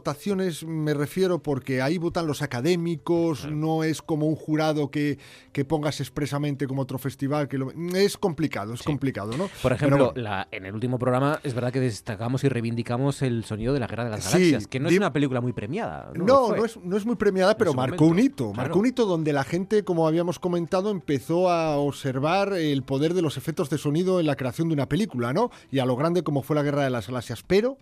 Me 0.67 0.95
refiero 0.95 1.43
porque 1.43 1.83
ahí 1.83 1.99
votan 1.99 2.27
los 2.27 2.41
académicos, 2.43 3.47
no 3.51 3.85
es 3.85 4.01
como 4.03 4.27
un 4.27 4.37
jurado 4.37 4.91
que, 4.91 5.19
que 5.53 5.65
pongas 5.65 6.01
expresamente 6.01 6.67
como 6.67 6.83
otro 6.83 6.99
festival. 6.99 7.49
que 7.49 7.59
lo- 7.59 7.71
Es 7.95 8.17
complicado, 8.17 8.73
es 8.75 8.83
complicado, 8.83 9.37
¿no? 9.37 9.49
Por 9.63 9.73
ejemplo, 9.73 10.13
la- 10.17 10.49
en 10.51 10.65
el 10.67 10.75
último 10.75 10.99
programa 10.99 11.41
es 11.43 11.55
verdad 11.55 11.73
que 11.73 11.81
destacamos 11.81 12.43
y 12.45 12.49
reivindicamos 12.49 13.23
el 13.23 13.45
sonido 13.45 13.73
de 13.75 13.81
la 13.81 13.87
Guerra 13.87 14.05
de 14.05 14.11
las 14.11 14.25
Sí, 14.25 14.33
Galaxias, 14.33 14.67
que 14.67 14.81
no 14.81 14.89
es 14.89 14.97
una 14.97 15.13
película 15.13 15.41
muy 15.41 15.53
premiada. 15.53 16.11
No, 16.15 16.25
No, 16.55 16.65
es, 16.65 16.79
no 16.83 16.97
es 16.97 17.05
muy 17.07 17.17
premiada, 17.17 17.57
pero 17.57 17.75
marcó 17.75 18.05
momento, 18.05 18.13
un 18.13 18.19
hito. 18.19 18.45
claro. 18.53 18.57
Marcó 18.69 18.79
un 18.79 18.87
hito 18.87 19.07
donde 19.07 19.33
la 19.33 19.45
gente, 19.45 19.85
como 19.85 20.07
habíamos 20.09 20.39
comentado, 20.39 20.91
empezó 20.91 21.51
a 21.51 21.77
observar 21.77 22.53
el 22.55 22.83
poder 22.83 23.15
de 23.15 23.23
los 23.23 23.37
efectos 23.37 23.69
de 23.71 23.79
sonido 23.79 24.21
en 24.21 24.27
la 24.27 24.37
creación 24.37 24.69
de 24.69 24.75
una 24.75 24.89
película, 24.89 25.33
¿no? 25.33 25.51
Y 25.71 25.79
a 25.81 25.87
lo 25.87 25.97
grande 25.97 26.23
como 26.23 26.43
fue 26.43 26.57
la 26.57 26.63
Guerra 26.63 26.85
de 26.85 26.91
las 26.91 27.07
Galaxias. 27.09 27.43
Pero 27.47 27.77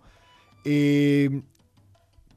eh, 0.65 1.41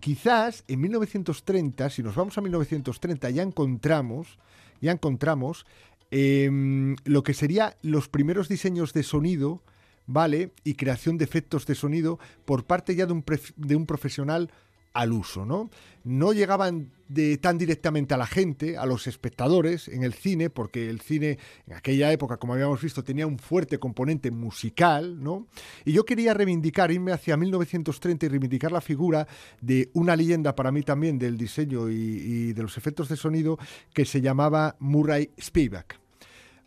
quizás 0.00 0.64
en 0.68 0.80
1930, 0.80 1.90
si 1.90 2.02
nos 2.02 2.14
vamos 2.14 2.36
a 2.38 2.40
1930, 2.40 3.30
ya 3.30 3.42
encontramos, 3.42 4.38
ya 4.80 4.92
encontramos 4.92 5.66
em, 6.10 6.96
lo 7.04 7.22
que 7.22 7.34
sería 7.34 7.76
los 7.82 8.08
primeros 8.08 8.48
diseños 8.48 8.92
de 8.92 9.02
sonido, 9.02 9.62
¿vale? 10.06 10.52
Y 10.64 10.74
creación 10.74 11.18
de 11.18 11.24
efectos 11.24 11.66
de 11.66 11.74
sonido 11.74 12.18
por 12.44 12.64
parte 12.64 12.94
ya 12.94 13.06
de 13.06 13.76
un 13.76 13.86
profesional 13.86 14.50
al 14.96 15.12
uso, 15.12 15.44
¿no? 15.44 15.70
No 16.04 16.32
llegaban 16.32 16.90
de, 17.08 17.36
tan 17.36 17.58
directamente 17.58 18.14
a 18.14 18.16
la 18.16 18.26
gente, 18.26 18.78
a 18.78 18.86
los 18.86 19.06
espectadores 19.06 19.88
en 19.88 20.04
el 20.04 20.14
cine, 20.14 20.48
porque 20.48 20.88
el 20.88 21.00
cine 21.00 21.38
en 21.66 21.74
aquella 21.74 22.10
época, 22.12 22.38
como 22.38 22.54
habíamos 22.54 22.80
visto, 22.80 23.04
tenía 23.04 23.26
un 23.26 23.38
fuerte 23.38 23.78
componente 23.78 24.30
musical, 24.30 25.22
¿no? 25.22 25.48
Y 25.84 25.92
yo 25.92 26.04
quería 26.04 26.32
reivindicar, 26.32 26.90
irme 26.90 27.12
hacia 27.12 27.36
1930 27.36 28.26
y 28.26 28.28
reivindicar 28.30 28.72
la 28.72 28.80
figura 28.80 29.28
de 29.60 29.90
una 29.92 30.16
leyenda 30.16 30.56
para 30.56 30.72
mí 30.72 30.82
también 30.82 31.18
del 31.18 31.36
diseño 31.36 31.90
y, 31.90 32.54
de 32.54 32.62
los 32.62 32.78
efectos 32.78 33.08
de 33.08 33.16
sonido 33.16 33.58
que 33.92 34.06
se 34.06 34.20
llamaba 34.20 34.76
Murray 34.78 35.30
Spivak. 35.38 36.00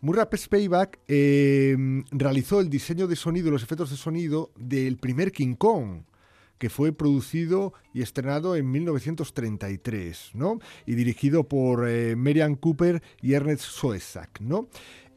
Murray 0.02 0.26
Spivak 0.36 1.00
eh, 1.08 1.76
realizó 2.12 2.60
el 2.60 2.70
diseño 2.70 3.06
de 3.08 3.16
sonido 3.16 3.50
los 3.50 3.62
efectos 3.62 3.90
de 3.90 3.96
sonido 3.96 4.50
del 4.56 4.98
primer 4.98 5.32
King 5.32 5.54
Kong 5.54 6.02
que 6.60 6.68
fue 6.68 6.92
producido 6.92 7.72
y 7.94 8.02
estrenado 8.02 8.54
en 8.54 8.70
1933, 8.70 10.32
¿no? 10.34 10.58
Y 10.84 10.94
dirigido 10.94 11.48
por 11.48 11.88
eh, 11.88 12.14
Merian 12.16 12.54
Cooper 12.54 13.02
y 13.22 13.32
Ernest 13.32 13.62
Soesak, 13.62 14.40
¿no? 14.42 14.68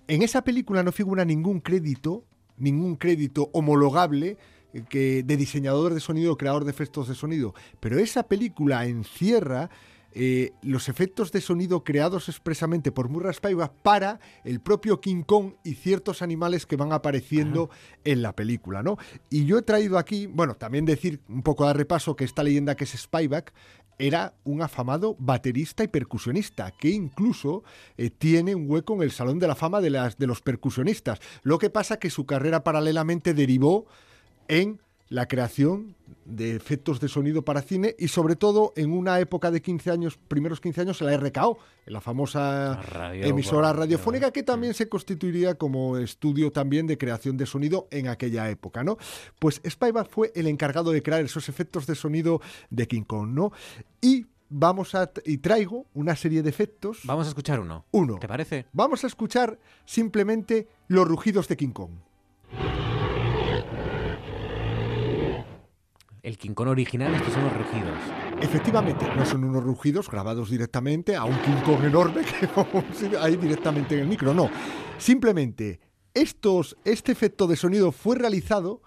En 0.07 0.21
esa 0.21 0.45
película 0.45 0.83
no 0.83 0.93
figura 0.93 1.25
ningún 1.25 1.59
crédito, 1.59 2.23
ningún 2.57 2.95
crédito 2.95 3.49
homologable 3.51 4.37
eh, 4.73 4.83
que 4.89 5.21
de 5.23 5.35
diseñador 5.35 5.93
de 5.93 5.99
sonido 5.99 6.31
o 6.31 6.37
creador 6.37 6.63
de 6.63 6.71
efectos 6.71 7.09
de 7.09 7.15
sonido, 7.15 7.53
pero 7.81 7.99
esa 7.99 8.23
película 8.23 8.85
encierra 8.85 9.69
eh, 10.15 10.51
los 10.61 10.89
efectos 10.89 11.31
de 11.31 11.41
sonido 11.41 11.83
creados 11.83 12.29
expresamente 12.29 12.91
por 12.91 13.09
Murray 13.09 13.33
Spivak 13.33 13.73
para 13.81 14.19
el 14.43 14.59
propio 14.59 15.01
King 15.01 15.23
Kong 15.23 15.53
y 15.63 15.73
ciertos 15.73 16.21
animales 16.21 16.65
que 16.65 16.75
van 16.75 16.91
apareciendo 16.91 17.69
en 18.03 18.21
la 18.21 18.35
película, 18.35 18.83
¿no? 18.83 18.97
Y 19.29 19.45
yo 19.45 19.57
he 19.57 19.63
traído 19.63 19.97
aquí, 19.97 20.27
bueno, 20.27 20.55
también 20.55 20.85
decir 20.85 21.19
un 21.27 21.41
poco 21.41 21.67
de 21.67 21.73
repaso 21.73 22.15
que 22.15 22.25
esta 22.25 22.43
leyenda 22.43 22.75
que 22.75 22.83
es 22.83 22.91
Spivak 22.91 23.53
era 23.97 24.33
un 24.43 24.61
afamado 24.61 25.15
baterista 25.19 25.83
y 25.83 25.87
percusionista, 25.87 26.71
que 26.71 26.89
incluso 26.89 27.63
eh, 27.97 28.09
tiene 28.09 28.55
un 28.55 28.69
hueco 28.69 28.95
en 28.95 29.03
el 29.03 29.11
Salón 29.11 29.39
de 29.39 29.47
la 29.47 29.55
Fama 29.55 29.81
de, 29.81 29.89
las, 29.89 30.17
de 30.17 30.27
los 30.27 30.41
percusionistas. 30.41 31.19
Lo 31.41 31.57
que 31.57 31.69
pasa 31.69 31.97
que 31.97 32.09
su 32.09 32.25
carrera 32.25 32.63
paralelamente 32.63 33.33
derivó 33.33 33.85
en 34.47 34.81
la 35.09 35.27
creación 35.27 35.95
de 36.25 36.55
efectos 36.55 36.99
de 36.99 37.07
sonido 37.07 37.43
para 37.43 37.61
cine 37.61 37.95
y 37.97 38.07
sobre 38.07 38.35
todo 38.35 38.73
en 38.75 38.91
una 38.91 39.19
época 39.19 39.51
de 39.51 39.61
15 39.61 39.91
años, 39.91 40.17
primeros 40.27 40.61
15 40.61 40.81
años, 40.81 41.01
en 41.01 41.07
la 41.07 41.17
RKO, 41.17 41.57
en 41.85 41.93
la 41.93 42.01
famosa 42.01 42.81
radio, 42.81 43.25
emisora 43.25 43.69
bueno, 43.69 43.81
radiofónica 43.81 44.31
que 44.31 44.43
también 44.43 44.73
se 44.73 44.89
constituiría 44.89 45.55
como 45.55 45.97
estudio 45.97 46.51
también 46.51 46.87
de 46.87 46.97
creación 46.97 47.37
de 47.37 47.45
sonido 47.45 47.87
en 47.91 48.07
aquella 48.07 48.49
época, 48.49 48.83
¿no? 48.83 48.97
Pues 49.39 49.61
Spivak 49.67 50.09
fue 50.09 50.31
el 50.35 50.47
encargado 50.47 50.91
de 50.91 51.03
crear 51.03 51.21
esos 51.21 51.49
efectos 51.49 51.87
de 51.87 51.95
sonido 51.95 52.41
de 52.69 52.87
King 52.87 53.03
Kong, 53.03 53.29
¿no? 53.29 53.51
Y 54.01 54.27
vamos 54.49 54.93
a 54.95 55.11
y 55.25 55.37
traigo 55.37 55.87
una 55.93 56.15
serie 56.15 56.43
de 56.43 56.49
efectos. 56.49 56.99
Vamos 57.03 57.25
a 57.25 57.29
escuchar 57.29 57.59
uno. 57.59 57.85
Uno. 57.91 58.19
¿Te 58.19 58.27
parece? 58.27 58.65
Vamos 58.71 59.03
a 59.03 59.07
escuchar 59.07 59.59
simplemente 59.85 60.67
los 60.87 61.07
rugidos 61.07 61.47
de 61.47 61.57
King 61.57 61.71
Kong. 61.71 61.91
El 66.23 66.37
Kong 66.37 66.69
original, 66.69 67.13
estos 67.13 67.33
son 67.33 67.43
los 67.43 67.51
rugidos. 67.51 67.97
Efectivamente, 68.39 69.05
no 69.13 69.25
son 69.25 69.43
unos 69.43 69.61
rugidos 69.61 70.09
grabados 70.09 70.49
directamente 70.49 71.17
a 71.17 71.25
un 71.25 71.35
Kong 71.65 71.83
enorme 71.83 72.21
que 73.01 73.17
ahí 73.17 73.35
directamente 73.35 73.95
en 73.95 74.03
el 74.03 74.07
micro, 74.07 74.33
no. 74.33 74.49
Simplemente, 74.97 75.81
estos, 76.13 76.77
este 76.85 77.11
efecto 77.11 77.45
de 77.45 77.57
sonido 77.57 77.91
fue 77.91 78.15
realizado 78.15 78.81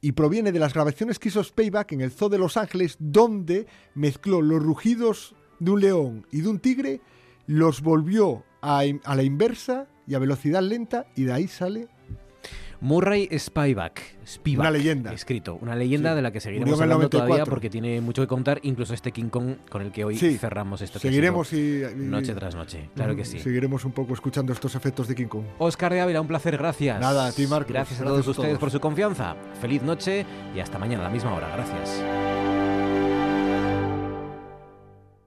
y 0.00 0.12
proviene 0.12 0.52
de 0.52 0.60
las 0.60 0.74
grabaciones 0.74 1.18
que 1.18 1.30
hizo 1.30 1.42
Spayback 1.42 1.90
en 1.90 2.02
el 2.02 2.12
Zoo 2.12 2.28
de 2.28 2.38
Los 2.38 2.56
Ángeles, 2.56 2.94
donde 3.00 3.66
mezcló 3.96 4.40
los 4.40 4.62
rugidos 4.62 5.34
de 5.58 5.72
un 5.72 5.80
león 5.80 6.26
y 6.30 6.42
de 6.42 6.48
un 6.48 6.60
tigre, 6.60 7.00
los 7.48 7.82
volvió 7.82 8.44
a, 8.62 8.84
a 9.02 9.16
la 9.16 9.22
inversa 9.24 9.88
y 10.06 10.14
a 10.14 10.20
velocidad 10.20 10.62
lenta, 10.62 11.08
y 11.16 11.24
de 11.24 11.32
ahí 11.32 11.48
sale 11.48 11.88
Murray 12.80 13.28
Spivak, 13.38 14.00
Spivak, 14.26 14.60
Una 14.60 14.70
leyenda. 14.70 15.12
Escrito, 15.12 15.58
una 15.60 15.74
leyenda 15.74 16.10
Sí. 16.10 16.16
de 16.16 16.22
la 16.22 16.30
que 16.30 16.40
seguiremos 16.40 16.80
hablando 16.80 17.08
todavía 17.08 17.28
94. 17.44 17.50
porque 17.50 17.70
tiene 17.70 18.00
mucho 18.00 18.22
que 18.22 18.28
contar, 18.28 18.60
incluso 18.62 18.92
este 18.94 19.12
King 19.12 19.28
Kong 19.28 19.56
con 19.70 19.82
el 19.82 19.92
que 19.92 20.04
hoy 20.04 20.16
Sí, 20.16 20.36
cerramos 20.38 20.82
esto. 20.82 20.98
Seguiremos 20.98 21.52
y, 21.52 21.82
y- 21.84 21.94
Noche 21.96 22.34
tras 22.34 22.54
noche, 22.54 22.90
claro 22.94 23.16
que 23.16 23.24
sí. 23.24 23.38
Seguiremos 23.40 23.84
un 23.84 23.92
poco 23.92 24.14
escuchando 24.14 24.52
estos 24.52 24.74
efectos 24.74 25.08
de 25.08 25.14
King 25.14 25.26
Kong. 25.26 25.44
Oscar 25.58 25.92
de 25.92 26.00
Ávila, 26.00 26.20
un 26.20 26.28
placer, 26.28 26.56
gracias. 26.58 27.00
Nada, 27.00 27.26
a 27.28 27.32
ti, 27.32 27.46
Marcos. 27.46 27.72
Gracias 27.72 28.00
a 28.00 28.04
Gracias 28.04 28.24
todos 28.24 28.26
a 28.26 28.30
ustedes 28.30 28.48
todos. 28.50 28.60
por 28.60 28.70
su 28.70 28.80
confianza. 28.80 29.36
Feliz 29.60 29.82
noche 29.82 30.26
y 30.54 30.60
hasta 30.60 30.78
mañana 30.78 31.02
a 31.02 31.08
la 31.08 31.10
misma 31.10 31.34
hora. 31.34 31.48
Gracias. 31.56 32.35